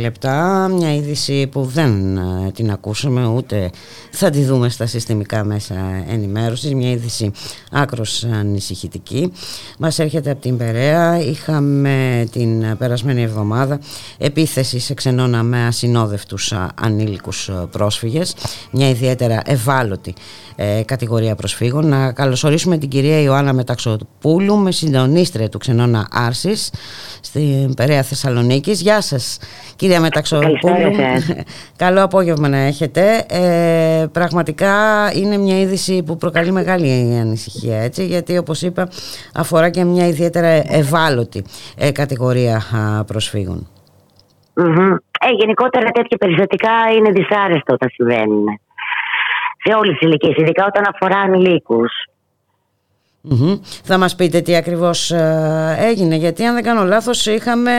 λεπτά, 0.00 0.68
μια 0.72 0.94
είδηση 0.94 1.46
που 1.46 1.62
δεν 1.64 2.18
την 2.54 2.70
ακούσαμε 2.70 3.26
ούτε 3.26 3.70
θα 4.20 4.30
τη 4.30 4.44
δούμε 4.44 4.68
στα 4.68 4.86
συστημικά 4.86 5.44
μέσα 5.44 5.74
ενημέρωσης, 6.08 6.74
μια 6.74 6.90
είδηση 6.90 7.30
άκρος 7.70 8.24
ανησυχητική. 8.24 9.32
Μας 9.78 9.98
έρχεται 9.98 10.30
από 10.30 10.40
την 10.40 10.56
Περαία, 10.56 11.20
είχαμε 11.20 12.26
την 12.32 12.76
περασμένη 12.78 13.22
εβδομάδα 13.22 13.80
επίθεση 14.18 14.78
σε 14.78 14.94
ξενώνα 14.94 15.42
με 15.42 15.66
ασυνόδευτους 15.66 16.52
ανήλικους 16.74 17.50
πρόσφυγες, 17.70 18.34
μια 18.70 18.88
ιδιαίτερα 18.88 19.42
ευάλωτη 19.44 20.14
ε, 20.56 20.82
κατηγορία 20.84 21.34
προσφύγων. 21.34 21.88
Να 21.88 22.12
καλωσορίσουμε 22.12 22.78
την 22.78 22.88
κυρία 22.88 23.20
Ιωάννα 23.20 23.52
Μεταξοπούλου 23.52 24.56
με 24.56 24.72
συντονίστρια 24.72 25.48
του 25.48 25.58
ξενώνα 25.58 26.08
Άρσης 26.10 26.70
στην 27.20 27.74
Περαία 27.74 28.02
Θεσσαλονίκης. 28.02 28.80
Γεια 28.80 29.00
σας 29.00 29.38
κυρία 29.78 30.00
Μεταξοπούλου. 30.00 30.58
Καλό 31.84 32.02
απόγευμα 32.02 32.48
να 32.48 32.56
έχετε. 32.56 33.24
Ε, 33.30 34.06
πραγματικά 34.12 34.74
είναι 35.14 35.36
μια 35.36 35.60
είδηση 35.60 36.02
που 36.02 36.16
προκαλεί 36.16 36.52
μεγάλη 36.52 37.18
ανησυχία 37.20 37.78
έτσι, 37.82 38.06
γιατί 38.06 38.38
όπως 38.38 38.62
είπα 38.62 38.88
αφορά 39.34 39.70
και 39.70 39.84
μια 39.84 40.06
ιδιαίτερα 40.06 40.48
ευάλωτη 40.78 41.44
ε, 41.78 41.92
κατηγορία 41.92 42.62
προσφύγων. 43.06 43.66
Ε, 45.20 45.30
γενικότερα 45.38 45.90
τέτοια 45.90 46.16
περιστατικά 46.16 46.70
είναι 46.96 47.10
δυσάρεστο 47.10 47.74
όταν 47.74 47.88
συμβαίνουν 47.92 48.60
σε 49.62 49.74
όλες 49.74 49.98
τις 49.98 50.08
ηλικίες, 50.08 50.36
ειδικά 50.36 50.64
όταν 50.66 50.84
αφορά 50.94 51.18
ανηλίκους. 51.18 51.92
Θα 53.84 53.98
μας 53.98 54.16
πείτε 54.16 54.40
τι 54.40 54.56
ακριβώς 54.56 55.10
ε, 55.10 55.76
έγινε 55.78 56.14
γιατί 56.14 56.44
αν 56.44 56.54
δεν 56.54 56.62
κάνω 56.62 56.84
λάθος 56.84 57.26
είχαμε, 57.26 57.72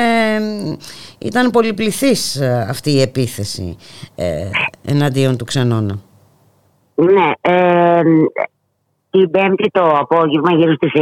ήταν 1.17 1.51
πολυπληθής 1.51 2.35
ε, 2.35 2.65
αυτή 2.69 2.91
η 2.91 3.01
επίθεση 3.01 3.77
ε, 4.15 4.49
εναντίον 4.85 5.37
του 5.37 5.45
Ξενώνα. 5.45 5.99
Ναι, 6.95 7.31
ε, 7.41 8.01
την 9.09 9.31
πέμπτη 9.31 9.69
το 9.71 9.89
απόγευμα 9.89 10.51
γύρω 10.51 10.73
στις 10.73 10.91
9 10.95 10.99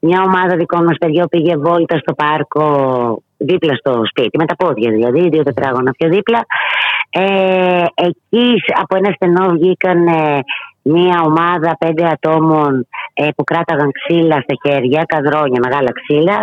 μια 0.00 0.22
ομάδα 0.22 0.56
δικών 0.56 0.84
μας 0.84 0.96
παιδιών 0.98 1.28
πήγε 1.28 1.56
βόλτα 1.56 1.98
στο 1.98 2.14
πάρκο 2.14 3.22
δίπλα 3.36 3.74
στο 3.74 4.02
σπίτι, 4.04 4.38
με 4.38 4.46
τα 4.46 4.56
πόδια 4.56 4.90
δηλαδή, 4.90 5.28
δύο 5.28 5.42
τετράγωνα 5.42 5.90
πιο 5.90 6.08
δίπλα. 6.08 6.46
Ε, 7.10 7.84
εκεί 7.94 8.62
από 8.80 8.96
ένα 8.96 9.12
στενό 9.14 9.48
βγήκαν 9.48 10.06
μια 10.82 11.20
ομάδα 11.24 11.76
πέντε 11.78 12.04
ατόμων 12.06 12.86
ε, 13.14 13.28
που 13.36 13.44
κράταγαν 13.44 13.90
ξύλα 13.92 14.40
στα 14.40 14.54
χέρια, 14.62 15.02
καδρόνια, 15.06 15.60
μεγάλα 15.64 15.92
ξύλα. 15.92 16.38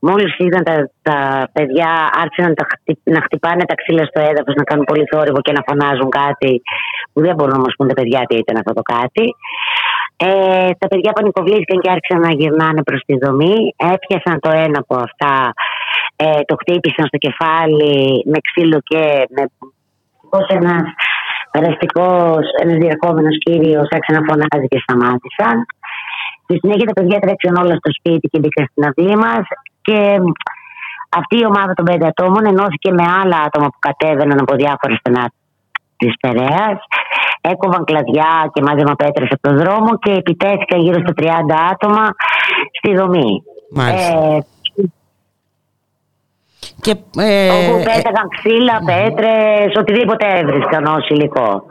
Μόλις 0.00 0.38
είδαν 0.38 0.64
τα, 0.64 0.90
τα 1.02 1.48
παιδιά 1.52 2.10
άρχισαν 2.22 2.54
τα, 2.54 2.66
να 3.02 3.20
χτυπάνε 3.22 3.64
τα 3.64 3.74
ξύλα 3.74 4.04
στο 4.04 4.20
έδαφος, 4.20 4.54
να 4.54 4.62
κάνουν 4.62 4.84
πολύ 4.84 5.04
θόρυβο 5.10 5.40
και 5.40 5.52
να 5.52 5.62
φωνάζουν 5.66 6.10
κάτι 6.10 6.62
που 7.12 7.20
δεν 7.20 7.34
μπορούν 7.34 7.54
να 7.54 7.60
μας 7.60 7.74
πούν 7.76 7.88
τα 7.88 7.94
παιδιά 7.94 8.20
τι 8.28 8.36
ήταν 8.36 8.56
αυτό 8.56 8.72
το 8.72 8.82
κάτι. 8.82 9.34
Ε, 10.16 10.70
τα 10.78 10.86
παιδιά 10.88 11.12
πανικοβλήθηκαν 11.12 11.80
και 11.80 11.90
άρχισαν 11.90 12.20
να 12.20 12.32
γυρνάνε 12.32 12.82
προς 12.82 13.00
τη 13.06 13.18
δομή. 13.18 13.74
Έπιασαν 13.76 14.40
το 14.40 14.50
ένα 14.50 14.78
από 14.78 14.94
αυτά, 14.94 15.52
ε, 16.16 16.40
το 16.46 16.56
χτύπησαν 16.60 17.06
στο 17.06 17.18
κεφάλι 17.18 18.22
με 18.26 18.38
ξύλο 18.46 18.78
και 18.84 19.02
με 19.34 19.42
πως 20.30 20.46
ένας 20.48 20.82
περαστικός, 21.50 22.42
ένας 22.62 22.78
διακόμενος 22.84 23.36
κύριος 23.44 23.86
άρχισε 23.94 24.12
να 24.18 24.22
φωνάζει 24.28 24.66
και 24.72 24.78
σταμάτησαν. 24.84 25.56
Στη 26.44 26.54
συνέχεια 26.60 26.86
τα 26.90 26.96
παιδιά 26.96 27.18
τρέξαν 27.24 27.54
όλα 27.62 27.74
στο 27.80 27.90
σπίτι 27.98 28.26
και 28.30 28.38
μπήκαν 28.38 28.64
στην 28.70 28.82
αυλή 28.88 29.16
μας. 29.24 29.44
Και 29.86 29.98
αυτή 31.20 31.36
η 31.42 31.46
ομάδα 31.52 31.72
των 31.74 31.84
πέντε 31.84 32.06
ατόμων 32.06 32.42
ενώθηκε 32.52 32.90
με 32.98 33.04
άλλα 33.20 33.38
άτομα 33.46 33.66
που 33.72 33.80
κατέβαιναν 33.88 34.38
από 34.40 34.54
διάφορα 34.62 34.94
στενά 35.00 35.24
της 35.96 36.12
Περαίας. 36.20 36.78
Έκοβαν 37.40 37.84
κλαδιά 37.84 38.50
και 38.52 38.62
μάζεμα 38.62 38.94
πέτρες 38.94 39.28
από 39.34 39.42
τον 39.48 39.56
δρόμο 39.58 39.90
και 39.98 40.12
επιτέθηκαν 40.12 40.80
γύρω 40.80 40.98
στα 41.04 41.12
30 41.16 41.26
άτομα 41.72 42.04
στη 42.78 42.94
δομή. 42.94 43.42
Ε, 43.76 44.38
και, 46.80 46.90
ε, 47.18 47.48
όπου 47.48 47.76
πέταγαν 47.78 48.28
ξύλα, 48.36 48.76
πέτρες, 48.84 49.76
οτιδήποτε 49.78 50.26
έβρισκαν 50.38 50.84
ω 50.84 50.96
υλικό. 51.08 51.62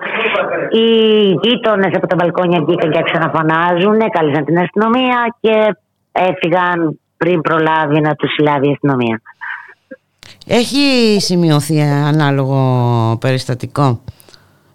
Οι 0.71 0.87
γείτονες 1.41 1.95
από 1.95 2.07
τα 2.07 2.15
μπαλκόνια 2.15 2.63
βγήκαν 2.63 2.91
και 2.91 2.97
άρχισαν 2.97 3.21
να 3.21 3.31
φωνάζουν, 3.39 4.09
κάλεσαν 4.11 4.45
την 4.45 4.57
αστυνομία 4.59 5.35
και 5.39 5.75
έφυγαν 6.11 6.99
πριν 7.17 7.41
προλάβει 7.41 7.99
να 8.01 8.15
τους 8.15 8.31
συλλάβει 8.33 8.67
η 8.67 8.71
αστυνομία. 8.71 9.21
Έχει 10.47 11.17
σημειωθεί 11.19 11.81
ανάλογο 11.81 12.59
περιστατικό, 13.19 13.99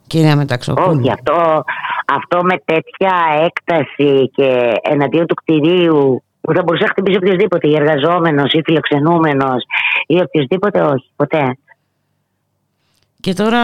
κυρία 0.07 0.37
Μεταξοπούλου; 0.37 0.99
Όχι, 0.99 1.11
αυτό, 1.11 1.65
αυτό 2.17 2.43
με 2.43 2.57
τέτοια 2.65 3.15
έκταση 3.45 4.31
και 4.35 4.73
εναντίον 4.83 5.27
του 5.27 5.35
κτηρίου 5.35 6.23
που 6.43 6.53
θα 6.55 6.63
μπορούσε 6.63 6.85
να 6.85 6.91
χτυπήσεις 6.91 7.19
οποιοδήποτε, 7.19 7.69
ή 7.69 7.75
εργαζόμενος 7.75 8.53
ή 8.53 8.63
φιλοξενούμενος 8.65 9.65
ή 10.07 10.21
οποιοδήποτε, 10.21 10.81
όχι, 10.81 11.11
ποτέ. 11.17 11.57
Και 13.21 13.33
τώρα... 13.33 13.59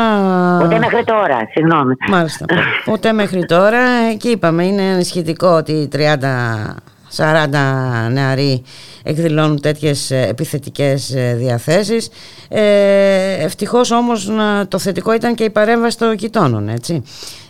Ποτέ 0.58 0.78
μέχρι 0.78 1.04
τώρα, 1.04 1.38
συγγνώμη. 1.50 1.94
Μάλιστα. 2.08 2.46
Ποτέ 2.84 3.12
μέχρι 3.12 3.46
τώρα 3.46 4.14
και 4.18 4.28
είπαμε 4.28 4.64
είναι 4.64 5.02
σχετικό 5.02 5.48
ότι 5.48 5.88
30 5.92 5.98
40 7.16 7.48
νεαροί 8.10 8.62
εκδηλώνουν 9.02 9.60
τέτοιες 9.60 10.10
επιθετικές 10.10 11.14
διαθέσεις. 11.34 12.10
Ε, 12.48 13.44
ευτυχώς 13.44 13.90
όμως 13.90 14.30
το 14.68 14.78
θετικό 14.78 15.12
ήταν 15.12 15.34
και 15.34 15.44
η 15.44 15.50
παρέμβαση 15.50 15.98
των 15.98 16.12
γειτόνων, 16.12 16.68
έτσι. 16.68 17.02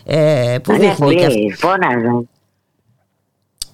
Ε, 0.05 0.57
που 0.63 0.73
ναι, 0.73 0.79
δείχνει 0.79 1.15
και 1.15 1.27
αυτή... 1.27 1.57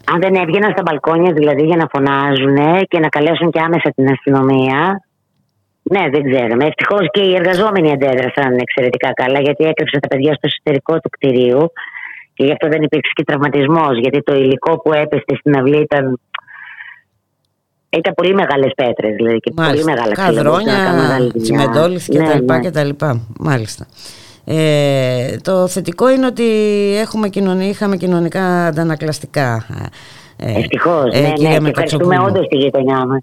φώναζαν. 0.04 0.14
Αν 0.14 0.20
δεν 0.20 0.34
έβγαιναν 0.42 0.70
στα 0.72 0.82
μπαλκόνια 0.82 1.32
δηλαδή 1.32 1.62
για 1.62 1.76
να 1.76 1.86
φωνάζουν 1.92 2.86
και 2.88 2.98
να 2.98 3.08
καλέσουν 3.08 3.50
και 3.50 3.60
άμεσα 3.60 3.90
την 3.96 4.08
αστυνομία. 4.10 5.00
Ναι, 5.82 6.08
δεν 6.10 6.22
ξέρουμε. 6.30 6.64
Ευτυχώς 6.64 7.06
και 7.10 7.20
οι 7.20 7.34
εργαζόμενοι 7.34 7.92
αντέδρασαν 7.92 8.56
εξαιρετικά 8.64 9.12
καλά 9.12 9.40
γιατί 9.40 9.64
έκρυψαν 9.64 10.00
τα 10.00 10.08
παιδιά 10.08 10.32
στο 10.34 10.46
εσωτερικό 10.50 10.94
του 11.00 11.10
κτηρίου 11.10 11.72
και 12.34 12.44
γι' 12.44 12.52
αυτό 12.52 12.68
δεν 12.68 12.82
υπήρξε 12.82 13.12
και 13.14 13.24
τραυματισμός. 13.24 13.98
Γιατί 13.98 14.22
το 14.22 14.34
υλικό 14.34 14.80
που 14.80 14.92
έπεσε 14.92 15.24
στην 15.38 15.58
αυλή 15.58 15.80
ήταν. 15.80 16.20
Ήταν 17.98 18.14
πολύ 18.14 18.34
μεγάλες 18.34 18.72
πέτρες, 18.76 19.14
δηλαδή. 19.14 19.38
Και 19.38 19.52
πολύ 19.54 19.84
μεγάλα 19.84 20.12
Καδρόνια, 20.12 20.76
τσιμεντόλιθ 21.42 22.08
κτλ. 22.62 22.90
Μάλιστα. 23.38 23.86
Ε, 24.44 25.36
το 25.42 25.68
θετικό 25.68 26.10
είναι 26.10 26.26
ότι 26.26 26.44
έχουμε 26.96 27.28
κοινωνία, 27.28 27.68
είχαμε 27.68 27.96
κοινωνικά 27.96 28.66
αντανακλαστικά. 28.66 29.66
Ε, 30.36 30.58
Ευτυχώς, 30.58 31.12
ε, 31.12 31.20
ναι, 31.20 31.58
ναι, 31.58 31.68
ευχαριστούμε 31.68 32.18
όντως 32.18 32.46
τη 32.46 32.56
γειτονιά 32.56 33.06
μας. 33.06 33.22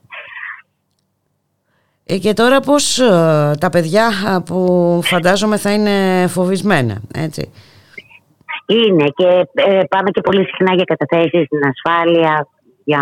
Ε, 2.05 2.17
και 2.17 2.33
τώρα 2.33 2.59
πώς 2.59 2.99
ε, 2.99 3.55
τα 3.59 3.69
παιδιά 3.71 4.09
που 4.45 4.99
φαντάζομαι 5.03 5.57
θα 5.57 5.73
είναι 5.73 6.27
φοβισμένα, 6.27 7.01
έτσι; 7.15 7.51
Είναι 8.65 9.05
και 9.15 9.47
ε, 9.53 9.81
πάμε 9.89 10.09
και 10.11 10.21
πολύ 10.21 10.45
συχνά 10.45 10.73
για 10.73 10.83
καταθέσεις 10.83 11.45
στην 11.45 11.59
ασφάλεια, 11.67 12.47
για, 12.83 13.01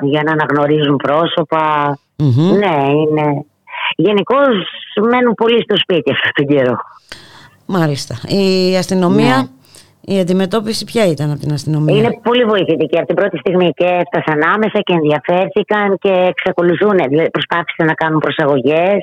για 0.00 0.22
να 0.22 0.32
αναγνωρίζουν 0.32 1.00
Ναι, 2.58 2.90
είναι. 2.90 3.44
Γενικώς 3.96 4.48
μένουν 5.10 5.34
πολύ 5.34 5.62
στο 5.62 5.76
σπίτι 5.76 6.10
αυτόν 6.10 6.32
τον 6.34 6.46
καιρό. 6.46 6.76
Μάλιστα. 7.68 8.14
Η 8.28 8.76
αστυνομία, 8.76 9.36
ναι. 9.36 10.14
η 10.14 10.20
αντιμετώπιση 10.20 10.84
ποια 10.84 11.06
ήταν 11.06 11.30
από 11.30 11.40
την 11.40 11.52
αστυνομία; 11.52 11.96
Είναι 11.96 12.20
πολύ 12.22 12.44
βοηθητική 12.44 12.96
από 12.98 13.06
την 13.06 13.16
πρώτη 13.16 13.36
στιγμή 13.38 13.70
και 13.70 13.84
έφτασαν 14.02 14.42
άμεσα 14.54 14.78
και 14.86 14.92
ενδιαφέρθηκαν 14.92 15.98
και 15.98 16.12
εξακολουθούν, 16.32 16.96
δηλαδή 17.08 17.30
προσπάθησαν 17.30 17.86
να 17.86 17.94
κάνουν 17.94 18.20
προσαγωγές 18.20 19.00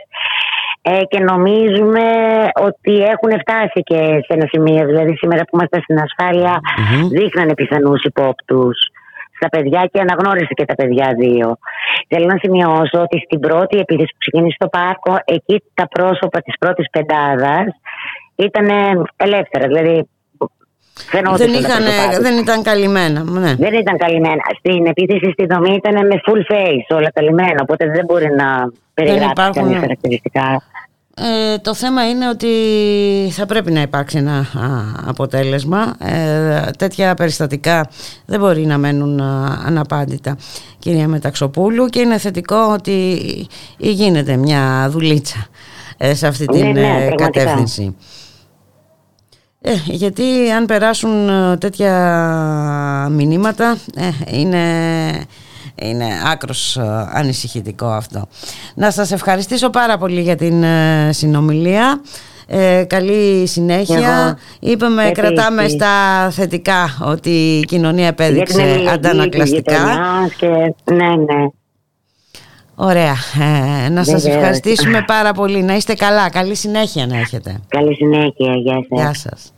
ε, 0.82 1.02
και 1.10 1.20
νομίζουμε 1.20 2.08
ότι 2.68 2.94
έχουν 3.14 3.32
φτάσει 3.44 3.80
και 3.90 4.00
σε 4.26 4.32
ένα 4.38 4.48
σημείο. 4.52 4.86
Δηλαδή 4.86 5.16
σήμερα 5.16 5.42
που 5.44 5.54
είμαστε 5.56 5.80
στην 5.82 5.98
ασφάλεια 6.06 6.60
mm-hmm. 6.60 7.08
δείχνανε 7.10 7.54
πιθανούς 7.54 8.04
υπόπτους 8.04 8.78
στα 9.38 9.50
παιδιά 9.50 9.90
και 9.92 10.00
αναγνώρισε 10.00 10.54
και 10.54 10.66
τα 10.66 10.76
παιδιά 10.76 11.08
δύο. 11.18 11.58
Θέλω 12.08 12.26
να 12.26 12.38
σημειώσω 12.38 12.98
ότι 13.06 13.18
στην 13.26 13.40
πρώτη 13.40 13.78
επίθεση 13.78 14.12
που 14.12 14.24
ξεκίνησε 14.26 14.58
στο 14.60 14.68
πάρκο, 14.68 15.14
εκεί 15.26 15.64
τα 15.74 15.88
πρόσωπα 15.88 16.40
της 16.42 16.56
πρώτης 16.60 16.88
πεντάδας 16.90 17.68
ήταν 18.36 18.68
ελεύθερα. 19.18 19.68
Δηλαδή 19.68 20.08
δεν, 21.12 21.54
είχαν, 21.54 21.84
δεν 22.22 22.38
ήταν 22.38 22.64
καλυμμένα. 22.64 23.24
Ναι. 23.24 23.56
Δεν 23.56 23.74
ήταν 23.74 23.98
καλυμμένα. 23.98 24.42
Στην 24.58 24.86
επίθεση 24.86 25.32
στη 25.32 25.46
δομή 25.46 25.76
ήταν 25.76 26.08
με 26.08 26.22
full 26.26 26.52
face 26.54 26.98
όλα 26.98 27.12
καλυμμένα. 27.14 27.60
Οπότε 27.62 27.90
δεν 27.90 28.06
μπορεί 28.06 28.28
να 28.38 28.72
περιγράψει 28.94 29.32
υπάρχουν... 29.32 29.64
κανεί 29.64 29.80
χαρακτηριστικά. 29.80 30.62
Ε, 31.18 31.58
το 31.58 31.74
θέμα 31.74 32.10
είναι 32.10 32.30
ότι 32.30 32.48
θα 33.32 33.46
πρέπει 33.46 33.72
να 33.72 33.82
υπάρξει 33.82 34.18
ένα 34.18 34.38
α, 34.38 34.46
αποτέλεσμα. 35.08 35.96
Ε, 36.00 36.72
τέτοια 36.78 37.14
περιστατικά 37.14 37.90
δεν 38.26 38.40
μπορεί 38.40 38.66
να 38.66 38.78
μένουν 38.78 39.20
α, 39.20 39.62
αναπάντητα, 39.66 40.38
κυρία 40.80 41.08
Μεταξοπούλου, 41.08 41.86
και 41.86 42.00
είναι 42.00 42.18
θετικό 42.18 42.70
ότι 42.74 43.20
γίνεται 43.78 44.36
μια 44.36 44.88
δουλίτσα 44.90 45.48
ε, 45.98 46.14
σε 46.14 46.28
αυτή 46.28 46.46
την 46.46 46.66
Ναι, 46.66 46.72
ναι, 46.72 47.06
ε, 47.06 47.14
πραγματικά. 47.16 47.66
Κατεύθυνση. 49.66 49.92
Ε, 49.92 49.96
γιατί 49.96 50.52
αν 50.52 50.66
περάσουν 50.66 51.30
ε, 51.30 51.58
τέτοια 51.58 53.08
μηνύματα 53.12 53.78
ε, 53.96 54.38
είναι, 54.38 54.64
είναι 55.76 56.06
άκρος 56.32 56.78
ε, 56.78 57.10
ανησυχητικό 57.14 57.86
αυτό. 57.88 58.28
Να 58.76 58.92
σας 58.92 59.12
ευχαριστήσω 59.12 59.70
πάρα 59.70 59.98
πολύ 59.98 60.22
για 60.22 60.36
την 60.36 60.64
ε, 60.64 61.10
συνομιλία. 61.12 62.02
Ε, 62.48 62.84
καλή 62.88 63.48
συνέχεια. 63.48 64.38
Εγώ. 64.60 64.72
Είπαμε, 64.74 65.02
Επίσης. 65.08 65.18
κρατάμε 65.24 65.68
στα 65.68 65.88
θετικά 66.32 66.98
ότι 67.02 67.30
η 67.30 67.66
κοινωνία 67.66 68.04
Για 68.04 68.14
την 68.14 68.26
επέδειξε 68.26 68.62
αλληλεγγύη 68.62 68.86
της 68.86 68.94
αντανακλαστικά. 68.94 69.78
γειτονιάς 69.78 70.34
Και... 70.38 70.94
Ναι, 70.94 71.08
ναι. 71.16 71.46
Ωραία. 72.76 73.16
Ε, 73.86 73.90
να 73.90 74.04
σας 74.04 74.22
Βεβαίως. 74.22 74.36
ευχαριστήσουμε 74.42 75.04
πάρα 75.08 75.32
πολύ. 75.34 75.64
Να 75.64 75.76
είστε 75.76 75.94
καλά. 75.94 76.30
Καλή 76.30 76.56
συνέχεια 76.56 77.08
να 77.08 77.18
έχετε. 77.18 77.60
Καλή 77.68 77.96
συνέχεια. 77.96 78.56
Γεια 78.56 78.74
σας. 78.90 79.00
Γεια 79.02 79.14
σας. 79.14 79.54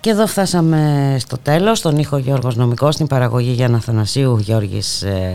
Και 0.00 0.10
εδώ 0.10 0.26
φτάσαμε 0.26 1.16
στο 1.18 1.38
τέλος, 1.38 1.78
στον 1.78 1.98
ήχο 1.98 2.16
Γιώργος 2.16 2.56
Νομικός, 2.56 2.94
στην 2.94 3.06
παραγωγή 3.06 3.50
Γιάννα 3.50 3.80
Θανασίου 3.80 4.38
Γιώργης 4.38 5.02
ε, 5.02 5.34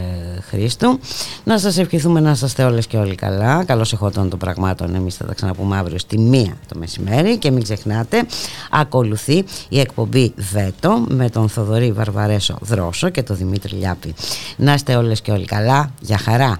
Χρήστου. 0.50 1.00
Να 1.44 1.58
σας 1.58 1.78
ευχηθούμε 1.78 2.20
να 2.20 2.32
είστε 2.32 2.64
όλες 2.64 2.88
και 2.88 2.98
όλοι 2.98 3.16
καλά. 3.16 3.64
Καλώς 3.64 3.94
εχόταν 3.94 4.30
των 4.30 4.40
πραγμάτων, 4.40 4.96
εμείς 4.96 5.16
θα 5.16 5.26
τα 5.26 5.34
ξαναπούμε 5.34 5.78
αύριο 5.78 5.98
στη 5.98 6.20
μία 6.20 6.58
το 6.68 6.80
μεσημέρι. 6.80 7.38
Και 7.38 7.52
μην 7.52 7.64
ξεχνάτε, 7.64 8.26
ακολουθεί 8.72 9.44
η 9.70 9.80
εκπομπή 9.80 10.34
Βέτο 10.52 11.06
με 11.08 11.30
τον 11.30 11.50
Θοδωρή 11.50 11.92
Βαρβαρέσο 11.92 12.58
Δρόσο 12.62 13.10
και 13.10 13.24
τον 13.24 13.36
Δημήτρη 13.36 13.76
Λιάπη. 13.76 14.14
Να 14.58 14.74
είστε 14.74 14.96
όλες 14.96 15.22
και 15.22 15.32
όλοι 15.32 15.46
καλά. 15.46 15.92
Για 16.00 16.18
χαρά. 16.18 16.60